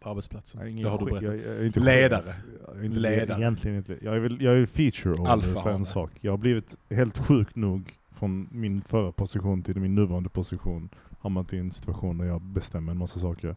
på 0.00 0.10
arbetsplatsen. 0.10 0.68
Ingen 0.68 0.84
det 0.84 0.90
har 0.90 0.98
du 0.98 1.04
berättat. 1.04 1.22
jag, 1.22 1.64
jag 1.64 1.76
Ledare. 1.76 2.34
Jag 2.74 2.84
inte 2.84 2.98
Ledare. 2.98 3.40
Egentligen 3.40 3.76
inte. 3.76 3.98
Jag 4.02 4.16
är, 4.16 4.18
väl, 4.18 4.42
jag 4.42 4.58
är 4.58 4.66
feature 4.66 5.28
Alfa 5.28 5.62
för 5.62 5.70
en 5.70 5.84
sak. 5.84 6.10
Jag 6.20 6.32
har 6.32 6.38
blivit 6.38 6.76
helt 6.90 7.18
sjukt 7.18 7.56
nog 7.56 7.92
från 8.10 8.48
min 8.50 8.82
förra 8.82 9.12
position 9.12 9.62
till 9.62 9.80
min 9.80 9.94
nuvarande 9.94 10.28
position 10.28 10.88
hamnat 11.20 11.52
i 11.52 11.58
en 11.58 11.72
situation 11.72 12.18
där 12.18 12.26
jag 12.26 12.42
bestämmer 12.42 12.92
en 12.92 12.98
massa 12.98 13.20
saker. 13.20 13.56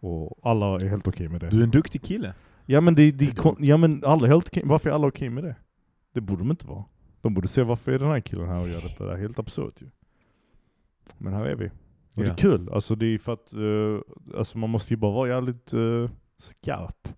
Och 0.00 0.38
alla 0.42 0.66
är 0.80 0.88
helt 0.88 1.08
okej 1.08 1.28
med 1.28 1.40
det. 1.40 1.50
Du 1.50 1.58
är 1.60 1.64
en 1.64 1.70
duktig 1.70 2.02
kille. 2.02 2.34
Ja 2.66 2.80
men, 2.80 2.94
det, 2.94 3.10
det, 3.10 3.36
Det 3.36 3.44
är 3.46 3.54
ja, 3.58 3.76
men 3.76 4.04
alla 4.04 4.26
är 4.26 4.30
helt 4.30 4.46
okej. 4.48 4.62
varför 4.66 4.90
är 4.90 4.94
alla 4.94 5.06
okej 5.06 5.30
med 5.30 5.44
det? 5.44 5.56
Det 6.12 6.20
borde 6.20 6.40
de 6.42 6.50
inte 6.50 6.66
vara. 6.66 6.84
De 7.20 7.34
borde 7.34 7.48
se 7.48 7.62
varför 7.62 7.92
är 7.92 7.98
den 7.98 8.08
här 8.08 8.20
killen 8.20 8.48
här 8.48 8.60
och 8.60 8.68
gör 8.68 8.80
detta. 8.80 9.04
Det 9.06 9.12
är 9.12 9.16
helt 9.16 9.38
absurt 9.38 9.82
ju. 9.82 9.86
Men 11.18 11.32
här 11.32 11.44
är 11.44 11.54
vi. 11.56 11.66
Och 11.68 12.22
det 12.22 12.26
Ja. 12.26 12.32
är 12.32 12.36
kul. 12.36 12.68
Alltså 12.72 12.94
det 12.94 13.06
är 13.06 13.18
för 13.18 13.32
att 13.32 13.52
eh, 13.52 14.38
alltså 14.38 14.58
man 14.58 14.70
måste 14.70 14.92
ju 14.94 14.96
bara 14.98 15.12
vara 15.12 15.28
jävligt 15.28 15.74
uh, 15.74 16.10
skarp. 16.38 17.08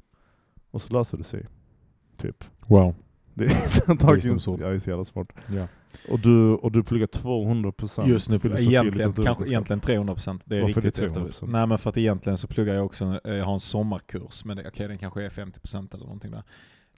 Och 0.71 0.83
så 0.83 0.93
löser 0.93 1.19
det 1.19 1.25
sig. 1.25 1.47
Typ. 2.17 2.45
Wow. 2.67 2.95
Det 3.35 3.45
är 3.45 3.51
antagligen, 3.91 4.15
Visdomsord. 4.35 4.61
jag 4.61 4.75
är 4.75 4.79
så 4.79 4.91
jävla 4.91 5.05
smart. 5.05 5.29
Ja. 5.49 5.67
Och 6.11 6.19
du, 6.21 6.51
och 6.55 6.73
du 6.73 6.83
pluggar 6.83 7.07
200% 7.07 8.07
Just 8.09 8.31
nu, 8.31 8.37
egentligen, 8.37 9.13
kanske 9.13 9.47
egentligen 9.47 9.81
300%. 9.81 10.41
Det 10.45 10.57
är 10.57 10.63
Varför 10.63 10.81
är 10.81 10.83
det 10.83 10.89
riktigt 10.89 11.05
300%? 11.17 11.29
efter. 11.29 11.47
Nej 11.47 11.67
men 11.67 11.79
för 11.79 11.91
att 11.91 11.97
egentligen 11.97 12.39
så 12.39 12.47
pluggar 12.49 12.75
jag 12.75 12.85
också, 12.85 13.21
eh, 13.25 13.35
jag 13.35 13.45
har 13.45 13.53
en 13.53 13.61
sommarkurs, 13.61 14.45
men 14.45 14.57
det- 14.57 14.69
okej 14.69 14.89
den 14.89 14.99
kanske 14.99 15.25
är 15.25 15.31
50% 15.31 15.95
eller 15.95 16.05
någonting 16.05 16.31
där. 16.31 16.43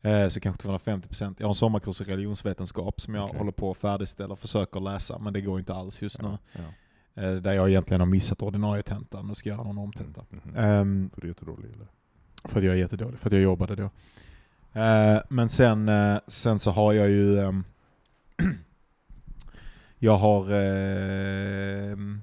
Eh, 0.02 0.28
Så 0.28 0.40
kanske 0.40 0.62
250%. 0.62 1.36
Jag 1.40 1.46
har 1.46 1.50
en 1.50 1.54
sommarkurs 1.54 2.00
i 2.00 2.04
religionsvetenskap 2.04 3.00
som 3.00 3.14
jag 3.14 3.24
Okej. 3.24 3.38
håller 3.38 3.52
på 3.52 3.70
att 3.70 3.76
färdigställa 3.76 4.32
och 4.32 4.38
försöker 4.38 4.80
läsa, 4.80 5.18
men 5.18 5.32
det 5.32 5.40
går 5.40 5.58
inte 5.58 5.74
alls 5.74 6.02
just 6.02 6.22
nu. 6.22 6.28
Ja, 6.28 6.62
ja. 7.14 7.22
Eh, 7.22 7.34
Där 7.34 7.52
jag 7.52 7.68
egentligen 7.70 8.00
har 8.00 8.06
missat 8.06 8.42
ordinarie 8.42 8.82
tentan 8.82 9.30
och 9.30 9.36
ska 9.36 9.48
göra 9.48 9.62
någon 9.62 9.78
omtenta. 9.78 10.24
Mhm. 10.30 10.56
Ehm, 10.56 11.10
För 11.14 11.20
du 11.20 11.26
är 11.26 11.28
jättedålig 11.30 11.68
eller? 11.74 11.86
För 12.44 12.58
att 12.58 12.64
jag 12.64 12.74
är 12.74 12.78
jättedålig, 12.78 13.18
för 13.18 13.26
att 13.28 13.32
jag 13.32 13.42
jobbade 13.42 13.74
då. 13.76 13.90
Eh, 14.80 15.18
men 15.28 15.48
sen, 15.48 15.88
eh, 15.88 16.18
sen 16.26 16.58
så 16.58 16.70
har 16.70 16.92
jag 16.92 17.10
ju... 17.10 17.36
jag 19.98 20.16
har... 20.18 20.50
ehm, 20.52 22.20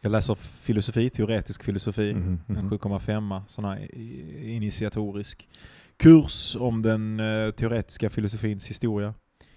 jag 0.00 0.12
läser 0.12 0.34
filosofi, 0.34 1.10
teoretisk 1.10 1.64
filosofi. 1.64 2.14
Mhm, 2.14 2.40
En 2.48 2.54
mhm. 2.54 2.70
7,5 2.70 3.42
sån 3.46 3.64
här 3.64 3.94
initiatorisk 4.44 5.48
kurs 5.96 6.56
om 6.56 6.82
den 6.82 7.20
eh, 7.20 7.50
teoretiska 7.50 8.10
filosofins 8.10 8.70
historia. 8.70 9.14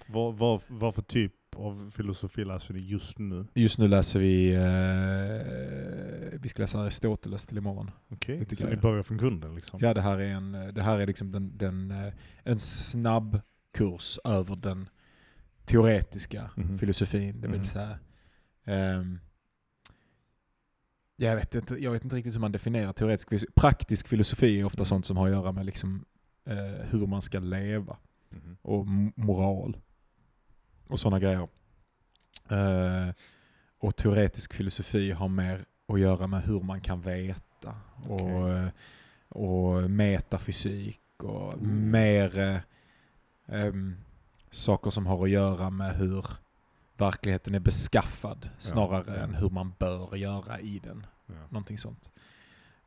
Vad, 0.08 0.38
vad, 0.38 0.62
vad 0.68 0.96
för 0.96 1.02
typ 1.02 1.34
av 1.56 1.92
filosofi 1.96 2.46
läser 2.46 2.74
ni 2.74 2.80
just 2.80 3.20
nu? 3.20 3.46
Just 3.54 3.78
nu 3.78 3.88
läser 3.88 4.20
vi... 4.20 4.54
Eh, 4.54 6.40
vi 6.40 6.50
ska 6.50 6.62
läsa 6.62 6.80
Aristoteles 6.80 7.48
till 7.48 7.58
imorgon. 7.58 7.92
Okej, 8.10 8.40
Lite 8.40 8.56
så 8.56 8.68
ni 8.68 8.76
börjar 8.76 9.04
från 9.04 9.18
grunden 9.18 9.56
liksom? 9.56 9.80
Ja, 9.84 9.94
det 9.94 10.02
här 10.02 10.20
är 10.20 10.30
en, 10.30 10.52
det 10.74 10.82
här 10.82 11.00
är 11.00 11.08
liksom 11.08 11.32
den, 11.32 11.58
den, 11.58 11.92
eh, 11.92 12.14
en 12.44 12.60
snabb 12.60 13.42
kurs 13.74 14.20
över 14.24 14.56
den 14.56 14.90
teoretiska 15.66 16.50
Mhm. 16.56 16.78
filosofin. 16.78 17.42
Det 17.42 17.48
vill 17.48 17.58
Mhm. 17.58 17.66
säga, 17.66 18.00
ehm, 18.66 19.20
jag, 21.16 21.36
vet 21.36 21.56
inte, 21.56 21.76
jag 21.76 21.92
vet 21.92 22.04
inte 22.04 22.16
riktigt 22.16 22.34
hur 22.36 22.40
man 22.40 22.52
definierar 22.52 22.94
teoretisk 22.94 23.30
filosofi. 23.30 23.52
Praktisk 23.56 24.08
filosofi 24.08 24.60
är 24.60 24.64
ofta 24.66 24.82
Mhm. 24.82 24.86
sånt 24.86 25.06
som 25.06 25.18
har 25.18 25.28
att 25.28 25.34
göra 25.34 25.52
med 25.52 25.66
liksom, 25.66 26.06
eh, 26.46 26.56
hur 26.90 27.08
man 27.08 27.22
ska 27.22 27.40
leva 27.40 27.98
Mhm. 28.30 28.58
och 28.62 28.88
moral. 29.16 29.78
och 30.88 31.00
sådana 31.00 31.20
grejer. 31.20 31.48
Eh, 32.50 33.14
och 33.80 33.96
teoretisk 33.96 34.54
filosofi 34.54 35.12
har 35.12 35.28
mer 35.28 35.66
att 35.88 36.00
göra 36.00 36.28
med 36.28 36.42
hur 36.44 36.60
man 36.62 36.82
kan 36.82 37.02
veta. 37.02 37.76
Och, 38.08 38.22
Okej. 38.22 38.50
eh, 38.52 38.68
och 39.30 39.92
metafysik 39.92 41.02
och 41.18 41.54
Mm. 41.54 41.92
mer 41.92 42.40
eh, 42.40 42.60
ehm, 43.48 43.96
saker 44.54 44.92
som 44.92 45.06
har 45.06 45.24
att 45.24 45.30
göra 45.30 45.70
med 45.70 45.96
hur 45.96 46.26
verkligheten 46.98 47.56
är 47.56 47.60
beskaffad 47.60 48.50
snarare 48.60 49.04
ja. 49.08 49.14
än 49.14 49.34
hur 49.34 49.50
man 49.50 49.74
bör 49.80 50.16
göra 50.16 50.60
i 50.60 50.80
den. 50.84 51.06
Ja. 51.28 51.34
Någonting 51.50 51.78
sånt. 51.78 52.12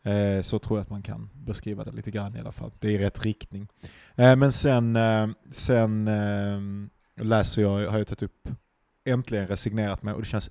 Eh, 0.03 0.43
så 0.43 0.59
tror 0.59 0.79
jag 0.79 0.83
att 0.83 0.91
man 0.91 1.03
kan 1.03 1.31
beskriva 1.35 1.85
det 1.85 1.93
lite 1.93 2.11
grann 2.11 2.37
i 2.37 2.41
alla 2.41 2.53
fall. 2.53 2.73
Det 2.79 2.89
är 2.89 2.93
i 2.93 2.99
rätt 2.99 3.25
riktning. 3.25 3.69
Eh, 4.15 4.37
men 4.37 4.53
sen, 4.53 4.97
eh, 4.97 5.29
sen 5.51 6.11
läser 7.21 7.63
jag, 7.63 7.91
har 7.91 7.99
jag 7.99 8.07
tagit 8.07 8.23
upp, 8.23 8.49
äntligen 9.05 9.47
resignerat 9.47 10.03
mig 10.03 10.15
och 10.15 10.21
det 10.21 10.27
känns 10.27 10.51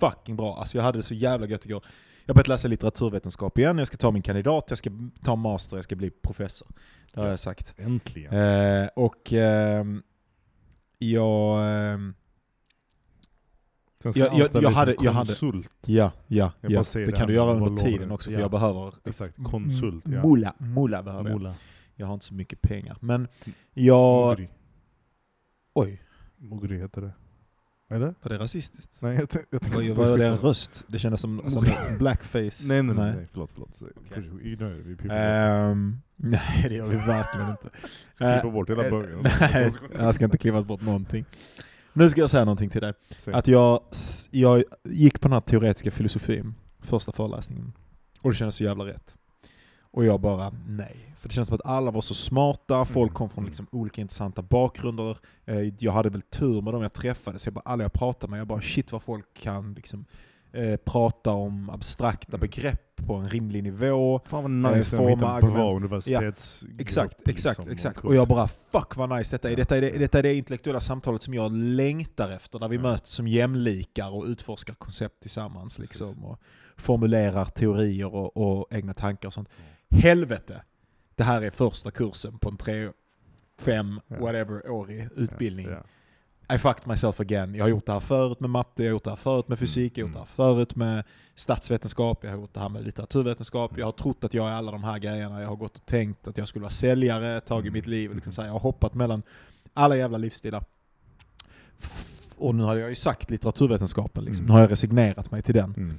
fucking 0.00 0.36
bra. 0.36 0.56
Alltså 0.56 0.78
jag 0.78 0.84
hade 0.84 0.98
det 0.98 1.02
så 1.02 1.14
jävla 1.14 1.46
gött 1.46 1.66
igår. 1.66 1.84
Jag 2.24 2.32
har 2.32 2.34
börjat 2.34 2.48
läsa 2.48 2.68
litteraturvetenskap 2.68 3.58
igen, 3.58 3.78
jag 3.78 3.86
ska 3.86 3.96
ta 3.96 4.10
min 4.10 4.22
kandidat, 4.22 4.64
jag 4.68 4.78
ska 4.78 4.90
ta 5.24 5.36
master, 5.36 5.76
jag 5.76 5.84
ska 5.84 5.96
bli 5.96 6.10
professor. 6.10 6.68
Det 7.12 7.20
har 7.20 7.28
jag 7.28 7.40
sagt. 7.40 7.74
Äntligen. 7.78 8.88
Och 8.96 9.32
ehm, 9.32 10.02
jag... 10.98 11.58
ehm, 11.92 12.14
Sen 14.02 14.12
ska 14.12 14.20
jag- 14.20 14.34
jag- 14.38 14.62
jag 14.62 14.70
hade- 14.70 14.94
jag 15.00 15.12
konsult. 15.12 15.76
ja, 15.86 16.12
ja, 16.26 16.52
Jag 16.60 16.72
ja. 16.72 16.84
det 16.94 17.12
kan 17.12 17.26
du 17.28 17.34
göra 17.34 17.46
jag 17.56 17.56
under 17.68 17.84
tiden 17.84 18.10
också 18.10 18.30
för 18.30 18.34
Ja. 18.34 18.40
jag 18.40 18.50
behöver... 18.50 18.94
Exakt, 19.04 19.36
konsult, 19.44 20.04
ja. 20.08 20.22
Mulla, 20.28 20.54
mulla 20.58 21.02
behöver 21.02 21.30
jag. 21.30 21.38
Mola. 21.38 21.54
Jag 21.94 22.06
har 22.06 22.14
inte 22.14 22.26
så 22.26 22.34
mycket 22.34 22.60
pengar. 22.62 22.96
Men 23.00 23.28
jag... 23.74 24.28
Mogri. 24.28 24.48
Oj, 25.74 26.02
Mogri 26.36 26.78
heter 26.78 27.00
det. 27.00 27.12
Eller? 27.88 28.14
var 28.22 28.28
det 28.28 28.38
rasistiskt? 28.38 29.02
Nej, 29.02 29.14
jag, 29.14 29.28
jag 29.50 29.60
tänkte... 29.60 29.92
Var 29.92 30.18
det 30.18 30.26
en 30.26 30.36
röst? 30.36 30.84
Det 30.88 30.98
kändes 30.98 31.20
som, 31.20 31.50
som 31.50 31.66
blackface. 31.98 32.68
Nej, 32.68 32.82
nej, 32.82 32.96
nej, 32.96 33.14
nej, 33.16 33.28
förlåt, 33.32 33.52
förlåt. 33.52 33.82
Okay. 34.06 34.22
Det, 34.56 34.66
vi 34.68 34.96
Ehm, 35.10 35.96
nej, 36.16 36.66
det 36.68 36.74
gör 36.74 36.86
vi 36.86 36.96
verkligen 36.96 37.50
inte. 37.50 37.68
Ska 38.12 38.32
klippa 38.32 38.46
eh, 38.46 38.52
bort 38.52 38.70
hela 38.70 38.84
eh, 38.84 38.90
början. 38.90 39.22
Nej, 39.40 39.72
jag 39.98 40.14
ska 40.14 40.24
inte 40.24 40.38
klippas 40.38 40.64
bort 40.64 40.82
någonting. 40.82 41.24
Nu 41.92 42.10
ska 42.10 42.20
jag 42.20 42.30
säga 42.30 42.44
någonting 42.44 42.70
till 42.70 42.80
dig. 42.80 42.92
Att 43.26 43.48
jag, 43.48 43.80
jag 44.30 44.64
gick 44.84 45.20
på 45.20 45.28
den 45.28 45.32
här 45.32 45.40
teoretiska 45.40 45.90
filosofin, 45.90 46.54
första 46.80 47.12
föreläsningen, 47.12 47.72
och 48.22 48.30
det 48.30 48.36
kändes 48.36 48.56
så 48.56 48.64
jävla 48.64 48.86
rätt. 48.86 49.16
Och 49.80 50.04
jag 50.04 50.20
bara, 50.20 50.52
nej. 50.66 51.15
För 51.26 51.28
det 51.28 51.34
känns 51.34 51.48
som 51.48 51.54
att 51.54 51.66
alla 51.66 51.90
var 51.90 52.00
så 52.00 52.14
smarta, 52.14 52.84
folk 52.84 53.10
Mm, 53.10 53.14
kom 53.14 53.28
från 53.30 53.38
mm. 53.38 53.48
liksom 53.48 53.66
olika 53.72 54.00
intressanta 54.00 54.42
bakgrunder. 54.42 55.18
Eh, 55.46 55.60
Jag 55.78 55.92
hade 55.92 56.08
väl 56.10 56.22
tur 56.22 56.62
med 56.62 56.72
dem 56.74 56.82
jag 56.82 56.92
träffade, 56.92 57.38
så 57.38 57.46
jag 57.46 57.54
bara, 57.54 57.62
alla 57.64 57.82
jag 57.84 57.92
pratade 57.92 58.30
med, 58.30 58.40
jag 58.40 58.46
bara 58.46 58.60
shit 58.60 58.92
vad 58.92 59.02
folk 59.02 59.26
kan 59.34 59.74
liksom, 59.74 60.04
eh, 60.52 60.76
prata 60.76 61.30
om 61.30 61.70
abstrakta 61.70 62.36
Mm. 62.36 62.40
begrepp 62.40 62.82
på 63.06 63.14
en 63.14 63.28
rimlig 63.28 63.62
nivå. 63.62 64.20
Fan 64.26 64.42
vad 64.62 64.72
nice 64.74 64.96
eh, 64.96 65.00
att 65.00 65.04
forma 65.06 65.12
en 65.12 65.18
bra 65.18 65.28
argument. 65.28 65.76
universitetsgrupp. 65.76 66.80
Exakt, 66.80 67.14
exakt, 67.28 67.58
liksom, 67.58 67.72
exakt. 67.72 68.04
Och 68.04 68.14
jag 68.14 68.28
bara 68.28 68.48
fuck 68.48 68.96
vad 68.96 69.18
nice 69.18 69.34
detta 69.36 69.50
är. 69.50 69.56
Detta 69.56 69.76
är 69.76 69.80
det, 69.80 69.90
detta 69.98 70.18
är 70.18 70.22
det 70.22 70.34
intellektuella 70.34 70.80
samtalet 70.80 71.22
som 71.22 71.34
jag 71.34 71.52
längtar 71.52 72.30
efter, 72.30 72.58
där 72.58 72.68
vi 72.68 72.76
Ja. 72.76 72.82
möts 72.82 73.12
som 73.12 73.28
jämlikar 73.28 74.14
och 74.14 74.24
utforskar 74.24 74.74
koncept 74.74 75.20
tillsammans. 75.20 75.78
Liksom, 75.78 76.24
och 76.24 76.40
formulerar 76.76 77.44
teorier 77.44 78.14
och, 78.14 78.36
och 78.36 78.66
egna 78.72 78.92
tankar 78.94 79.28
och 79.28 79.34
sånt. 79.34 79.48
Helvete! 79.90 80.62
Det 81.16 81.24
här 81.24 81.42
är 81.42 81.50
första 81.50 81.90
kursen 81.90 82.38
på 82.38 82.48
en 82.48 82.56
tre, 82.56 82.90
fem, 83.58 84.00
Ja. 84.08 84.16
whatever, 84.20 84.70
årig 84.70 85.08
utbildning. 85.16 85.66
Ja, 86.48 86.54
I 86.54 86.58
fucked 86.58 86.86
myself 86.86 87.20
again. 87.20 87.54
Jag 87.54 87.64
har 87.64 87.68
gjort 87.68 87.86
det 87.86 87.92
här 87.92 88.00
förut 88.00 88.40
med 88.40 88.50
matte, 88.50 88.82
jag 88.82 88.90
har 88.90 88.92
gjort 88.92 89.04
det 89.04 89.10
här 89.10 89.16
förut 89.16 89.48
med 89.48 89.58
fysik, 89.58 89.98
jag 89.98 90.04
har 90.04 90.08
gjort 90.08 90.14
det 90.14 90.18
här 90.18 90.26
förut 90.26 90.76
med 90.76 91.04
statsvetenskap, 91.34 92.24
jag 92.24 92.30
har 92.30 92.38
gjort 92.38 92.54
det 92.54 92.60
här 92.60 92.68
med 92.68 92.84
litteraturvetenskap. 92.84 93.78
Jag 93.78 93.86
har 93.86 93.92
trott 93.92 94.24
att 94.24 94.34
jag 94.34 94.48
är 94.48 94.52
alla 94.52 94.72
de 94.72 94.84
här 94.84 94.98
grejerna. 94.98 95.40
Jag 95.40 95.48
har 95.48 95.56
gått 95.56 95.76
och 95.76 95.86
tänkt 95.86 96.28
att 96.28 96.38
jag 96.38 96.48
skulle 96.48 96.62
vara 96.62 96.70
säljare 96.70 97.36
ett 97.36 97.46
tag 97.46 97.66
i 97.66 97.70
mitt 97.70 97.86
liv. 97.86 98.14
Liksom 98.14 98.32
så 98.32 98.40
här, 98.40 98.48
jag 98.48 98.52
har 98.52 98.60
hoppat 98.60 98.94
mellan 98.94 99.22
alla 99.74 99.96
jävla 99.96 100.18
livsstilar. 100.18 100.64
Och 102.36 102.54
nu 102.54 102.64
hade 102.64 102.80
jag 102.80 102.88
ju 102.88 102.94
sagt 102.94 103.30
litteraturvetenskapen, 103.30 104.24
liksom. 104.24 104.44
Mm. 104.44 104.46
nu 104.46 104.52
har 104.52 104.60
jag 104.60 104.70
resignerat 104.70 105.30
mig 105.30 105.42
till 105.42 105.54
den. 105.54 105.74
Mm. 105.76 105.98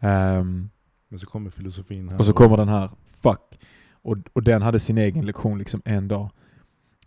Ehm, 0.00 0.70
Men 1.08 1.18
så 1.18 1.26
kommer 1.26 1.50
filosofin 1.50 2.08
här. 2.08 2.18
och 2.18 2.26
så 2.26 2.32
kommer 2.32 2.56
den 2.56 2.68
här, 2.68 2.90
fuck. 3.22 3.58
Och, 4.06 4.16
och 4.32 4.42
den 4.42 4.62
hade 4.62 4.80
sin 4.80 4.98
egen 4.98 5.26
lektion 5.26 5.58
liksom 5.58 5.82
en 5.84 6.08
dag. 6.08 6.30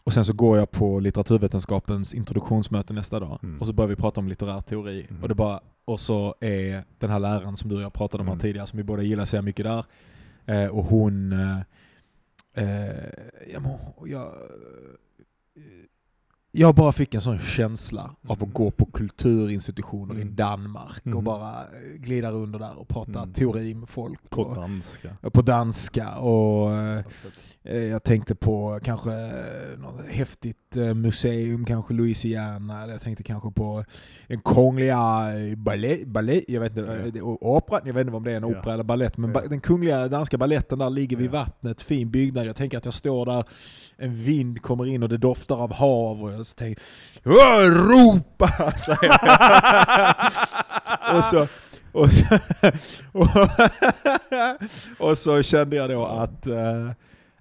Och 0.04 0.14
sen 0.14 0.26
så 0.26 0.34
går 0.34 0.58
jag 0.58 0.72
på 0.72 1.00
litteraturvetenskapens 1.00 2.14
introduktionsmöte 2.14 2.94
nästa 2.94 3.20
dag. 3.20 3.40
Mm. 3.44 3.60
Och 3.60 3.68
så 3.68 3.74
börjar 3.74 3.88
vi 3.90 3.96
prata 3.96 4.20
om 4.22 4.28
litterär 4.28 4.62
teori. 4.62 5.08
Mm. 5.10 5.22
Och, 5.24 5.30
det 5.30 5.36
bara, 5.36 5.60
och 5.86 6.00
så 6.00 6.36
är 6.40 6.84
den 7.00 7.10
här 7.10 7.20
läraren 7.20 7.58
som 7.58 7.70
du 7.70 7.76
och 7.76 7.82
jag 7.82 7.94
pratade 7.94 8.22
om 8.22 8.28
här 8.28 8.34
Mm. 8.34 8.42
tidigare, 8.42 8.68
som 8.68 8.78
vi 8.78 8.84
båda 8.84 9.02
gillar 9.04 9.26
så 9.26 9.42
mycket 9.42 9.66
där. 9.66 9.86
Eh, 10.46 10.70
och 10.70 10.84
hon... 10.84 11.32
Eh, 11.32 11.60
ja, 13.54 13.60
men 13.60 13.66
hon- 13.66 14.10
jag, 14.10 14.34
jag 16.52 16.76
bara 16.76 16.92
fick 16.92 17.14
en 17.14 17.22
sån 17.22 17.40
känsla 17.40 18.02
av 18.28 18.38
Mm. 18.38 18.50
att 18.50 18.54
gå 18.54 18.72
på 18.72 18.86
kulturinstitutioner 18.86 20.16
i 20.18 20.22
Mm. 20.22 20.36
Danmark 20.36 21.02
och 21.06 21.08
Mm. 21.12 21.24
bara 21.24 21.54
glida 21.96 22.32
under 22.32 22.60
där 22.60 22.80
och 22.80 22.88
prata 22.88 23.20
Mm. 23.20 23.34
teori 23.34 23.76
med 23.76 23.90
folk. 23.90 24.30
På 24.30 24.42
och, 24.42 24.56
danska. 24.56 25.10
på 25.34 25.42
danska 25.42 26.16
och 26.16 26.72
eh, 26.72 27.04
eh, 27.64 27.78
jag 27.78 28.04
tänkte 28.04 28.36
på 28.36 28.80
kanske 28.84 29.14
eh, 29.14 29.80
något 29.80 30.06
häftigt 30.10 30.78
eh, 30.78 30.94
museum, 30.94 31.66
kanske 31.66 31.94
Louisiana, 31.94 32.84
eller 32.84 32.94
jag 32.94 33.02
tänkte 33.02 33.24
kanske 33.24 33.52
på 33.52 33.86
en 34.28 34.42
kungliga 34.42 35.32
eh, 35.40 35.56
ballet, 35.56 36.08
ballet 36.08 36.44
jag 36.48 36.62
vet 36.62 36.78
inte, 36.78 37.10
Ja. 37.14 37.20
eh, 37.20 37.28
o- 37.28 37.38
operan, 37.42 37.82
jag 37.86 37.94
vet 37.94 38.06
inte 38.06 38.18
om 38.18 38.24
det 38.24 38.32
är 38.32 38.38
en 38.38 38.50
Ja. 38.50 38.60
opera 38.60 38.74
eller 38.74 38.84
ballett, 38.84 39.18
men 39.18 39.32
Ja. 39.34 39.42
den 39.50 39.62
kungliga 39.62 40.08
danska 40.08 40.38
balletten 40.38 40.80
där 40.80 40.90
ligger 40.90 41.18
vid 41.18 41.28
Ja. 41.28 41.32
vattnet, 41.32 41.82
fin 41.82 42.12
byggnad. 42.12 42.46
Jag 42.46 42.56
tänker 42.56 42.78
att 42.78 42.86
jag 42.86 42.94
står 42.94 43.26
där, 43.26 43.44
en 44.00 44.16
vind 44.16 44.62
kommer 44.62 44.86
in 44.86 45.04
och 45.04 45.10
det 45.10 45.18
doftar 45.18 45.56
av 45.56 45.74
hav 45.74 46.24
och 46.24 46.32
jag 46.32 46.46
så 46.46 46.56
tänker 46.56 46.84
"Åh, 47.26 47.66
Europa! 47.66 48.48
säger 48.78 49.04
jag. 49.04 50.16
och 51.18 51.26
så 51.26 51.48
och 51.92 52.14
så, 52.14 52.26
och, 53.12 53.28
och 55.10 55.18
så 55.18 55.42
kände 55.44 55.76
jag 55.76 55.90
då 55.90 56.06
att, 56.06 56.48
eh, 56.48 56.92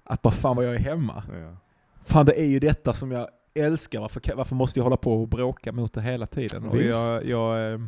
att 0.03 0.21
bara 0.21 0.33
fan 0.33 0.55
vad 0.55 0.65
jag 0.65 0.75
är 0.75 0.79
hemma. 0.79 1.23
Ja. 1.33 1.57
Fan 2.05 2.25
det 2.25 2.39
är 2.41 2.45
ju 2.45 2.59
detta 2.59 2.93
som 2.93 3.11
jag 3.11 3.27
älskar, 3.53 3.99
varför, 3.99 4.21
varför 4.35 4.55
måste 4.55 4.79
jag 4.79 4.83
hålla 4.83 4.97
på 4.97 5.21
och 5.21 5.27
bråka 5.27 5.71
mot 5.71 5.93
det 5.93 6.01
hela 6.01 6.27
tiden? 6.27 6.65
Och, 6.65 6.77
jag, 6.81 7.25
jag, 7.25 7.73
eh, 7.73 7.79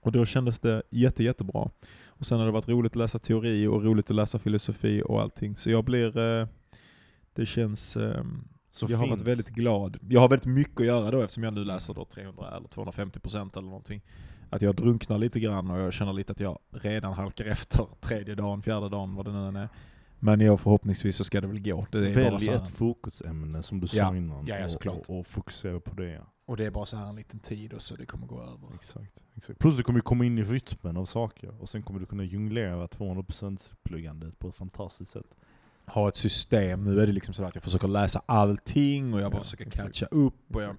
och 0.00 0.12
då 0.12 0.26
kändes 0.26 0.58
det 0.58 0.82
jätte, 0.90 1.24
jättebra. 1.24 1.70
Och 2.06 2.26
sen 2.26 2.38
har 2.38 2.46
det 2.46 2.52
varit 2.52 2.68
roligt 2.68 2.92
att 2.92 2.96
läsa 2.96 3.18
teori 3.18 3.66
och 3.66 3.84
roligt 3.84 4.10
att 4.10 4.16
läsa 4.16 4.38
filosofi 4.38 5.02
och 5.04 5.20
allting. 5.20 5.56
Så 5.56 5.70
jag 5.70 5.84
blir, 5.84 6.18
eh, 6.18 6.46
det 7.36 7.46
känns, 7.46 7.90
Så 8.70 8.86
jag 8.88 8.98
har 8.98 9.04
fint. 9.04 9.10
varit 9.10 9.20
väldigt 9.20 9.48
glad. 9.48 9.96
Jag 10.08 10.20
har 10.20 10.28
väldigt 10.28 10.46
mycket 10.54 10.80
att 10.80 10.86
göra 10.86 11.10
då 11.10 11.20
eftersom 11.22 11.42
jag 11.42 11.54
nu 11.54 11.64
läser 11.64 11.94
då 11.94 12.04
300 12.04 12.56
eller 12.56 12.68
250 12.68 13.20
procent 13.20 13.56
eller 13.56 13.68
någonting. 13.68 14.02
Att 14.50 14.62
jag 14.62 14.76
drunknar 14.76 15.18
lite 15.18 15.40
grann 15.40 15.70
och 15.70 15.78
jag 15.78 15.92
känner 15.92 16.12
lite 16.12 16.32
att 16.32 16.40
jag 16.40 16.58
redan 16.70 17.12
halkar 17.12 17.44
efter 17.44 17.86
tredje 18.00 18.34
dagen, 18.34 18.62
fjärde 18.62 18.88
dagen, 18.88 19.14
vad 19.14 19.24
det 19.24 19.32
nu 19.32 19.48
än 19.48 19.56
är. 19.56 19.68
Men 20.18 20.40
jag 20.40 20.60
förhoppningsvis 20.60 21.16
så 21.16 21.24
ska 21.24 21.40
det 21.40 21.46
väl 21.46 21.60
gå. 21.60 21.86
Det 21.92 21.98
är 21.98 22.14
Välj 22.14 22.48
ett 22.48 22.68
fokusämne 22.68 23.62
som 23.62 23.80
du 23.80 23.86
Ja. 23.92 24.04
sa 24.08 24.16
innan 24.16 24.46
Ja, 24.46 24.58
ja, 24.58 24.64
och, 24.64 24.70
såklart. 24.70 25.08
och, 25.08 25.18
och 25.18 25.26
fokusera 25.26 25.80
på 25.80 25.94
det. 25.94 26.08
Ja. 26.10 26.22
och 26.46 26.56
det 26.56 26.64
är 26.66 26.70
bara 26.70 26.86
så 26.86 26.96
här 26.96 27.06
en 27.06 27.16
liten 27.16 27.40
tid 27.40 27.72
och 27.72 27.82
så 27.82 27.96
det 27.96 28.06
kommer 28.06 28.26
gå 28.26 28.42
över. 28.42 28.74
Exakt, 28.74 29.24
exakt. 29.34 29.58
Plus 29.58 29.76
du 29.76 29.82
kommer 29.82 30.00
komma 30.00 30.24
in 30.24 30.38
i 30.38 30.44
rytmen 30.44 30.96
av 30.96 31.04
saker 31.04 31.62
och 31.62 31.68
sen 31.68 31.82
kommer 31.82 32.00
du 32.00 32.06
kunna 32.06 32.24
jonglera 32.24 32.86
200% 32.86 33.72
pluggandet 33.82 34.38
på 34.38 34.48
ett 34.48 34.54
fantastiskt 34.56 35.10
sätt. 35.12 35.36
Ha 35.86 36.08
ett 36.08 36.16
system. 36.16 36.84
Nu 36.84 37.00
är 37.00 37.06
det 37.06 37.12
liksom 37.12 37.34
så 37.34 37.44
att 37.44 37.54
jag 37.54 37.64
försöker 37.64 37.88
läsa 37.88 38.22
allting 38.26 39.14
och 39.14 39.20
jag 39.20 39.30
bara 39.30 39.38
Ja, 39.38 39.42
försöker 39.42 39.66
exakt. 39.66 39.86
catcha 39.86 40.06
upp. 40.10 40.34
Och 40.56 40.62
jag, 40.62 40.74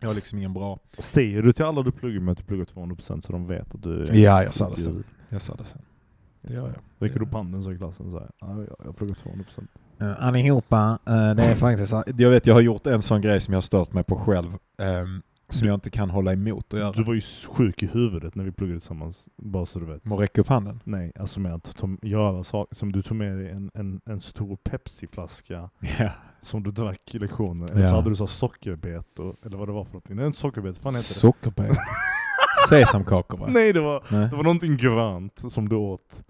jag 0.00 0.08
har 0.08 0.14
liksom 0.14 0.38
ingen 0.38 0.52
bra... 0.52 0.78
Säger 0.98 1.42
du 1.42 1.52
till 1.52 1.64
alla 1.64 1.82
du 1.82 1.92
pluggar 1.92 2.20
med 2.20 2.32
att 2.32 2.38
du 2.38 2.44
pluggar 2.44 2.64
200% 2.64 3.20
så 3.20 3.32
de 3.32 3.46
vet 3.46 3.74
att 3.74 3.82
du 3.82 4.04
Ja, 4.10 4.42
jag 4.42 4.54
sa 4.54 4.70
det 4.70 4.80
sen. 4.80 5.04
Jag 5.28 5.42
sa 5.42 5.54
det 5.54 5.64
sen. 5.64 5.82
Det 6.40 6.54
gör 6.54 6.66
jag. 6.66 7.06
Räcker 7.08 7.18
du 7.18 7.24
upp 7.24 7.32
handen 7.32 7.64
så 7.64 7.72
i 7.72 7.78
klassen 7.78 8.10
så 8.10 8.18
här, 8.18 8.30
ja, 8.40 8.64
jag, 8.84 8.96
pluggar 8.96 9.14
200%. 9.14 9.66
Uh, 10.02 10.24
allihopa, 10.26 10.98
eh, 11.06 11.34
det 11.34 11.44
är 11.44 11.54
faktiskt 11.54 11.92
Jag 12.18 12.30
vet, 12.30 12.46
jag 12.46 12.54
har 12.54 12.60
gjort 12.60 12.86
en 12.86 13.02
sån 13.02 13.20
grej 13.20 13.40
som 13.40 13.52
jag 13.52 13.56
har 13.56 13.62
stört 13.62 13.92
mig 13.92 14.04
på 14.04 14.16
själv. 14.16 14.52
ehm, 14.78 15.22
som 15.52 15.68
jag 15.68 15.74
inte 15.74 15.90
kan 15.90 16.10
hålla 16.10 16.32
emot 16.32 16.74
att 16.74 16.80
göra. 16.80 16.92
Du 16.92 17.02
var 17.02 17.14
ju 17.14 17.20
sjuk 17.56 17.82
i 17.82 17.86
huvudet 17.86 18.34
när 18.34 18.44
vi 18.44 18.52
pluggade 18.52 18.80
tillsammans, 18.80 19.28
bara 19.36 19.66
så 19.66 19.78
du 19.78 19.86
vet. 19.86 20.04
Må 20.04 20.16
räcka 20.16 20.40
upp 20.40 20.48
handen. 20.48 20.80
Nej, 20.84 21.12
alltså 21.18 21.40
med 21.40 21.54
att 21.54 21.76
ta, 21.76 21.88
göra 22.02 22.44
saker 22.44 22.74
som 22.74 22.92
du 22.92 23.02
tog 23.02 23.16
med 23.16 23.36
dig 23.36 23.50
en, 23.50 23.70
en, 23.74 24.00
en 24.06 24.20
stor 24.20 24.56
Pepsi-flaska 24.56 25.70
Ja. 25.98 26.10
som 26.42 26.62
du 26.62 26.70
drack 26.70 27.14
i 27.14 27.18
lektionen. 27.18 27.68
Eller 27.72 27.82
Ja. 27.82 27.88
så 27.88 27.94
hade 27.94 28.08
du 28.10 28.14
så 28.16 28.26
sockerbetor, 28.26 29.36
eller 29.44 29.56
vad 29.56 29.68
det 29.68 29.72
var 29.72 29.84
för 29.84 29.92
någonting. 29.92 30.16
Nej, 30.16 30.26
inte 30.26 30.38
sockerbetor, 30.38 30.80
fan 30.80 30.94
heter 30.94 31.08
det? 31.08 31.14
Sockerbetor. 31.20 31.76
Sesamkakor 32.68 33.38
va? 33.38 33.46
Nej, 33.48 33.72
det 33.72 33.80
var, 33.80 34.04
Nej. 34.10 34.28
det 34.30 34.36
var 34.36 34.42
någonting 34.42 34.76
grönt 34.76 35.38
som 35.52 35.68
du 35.68 35.76
åt. 35.76 36.24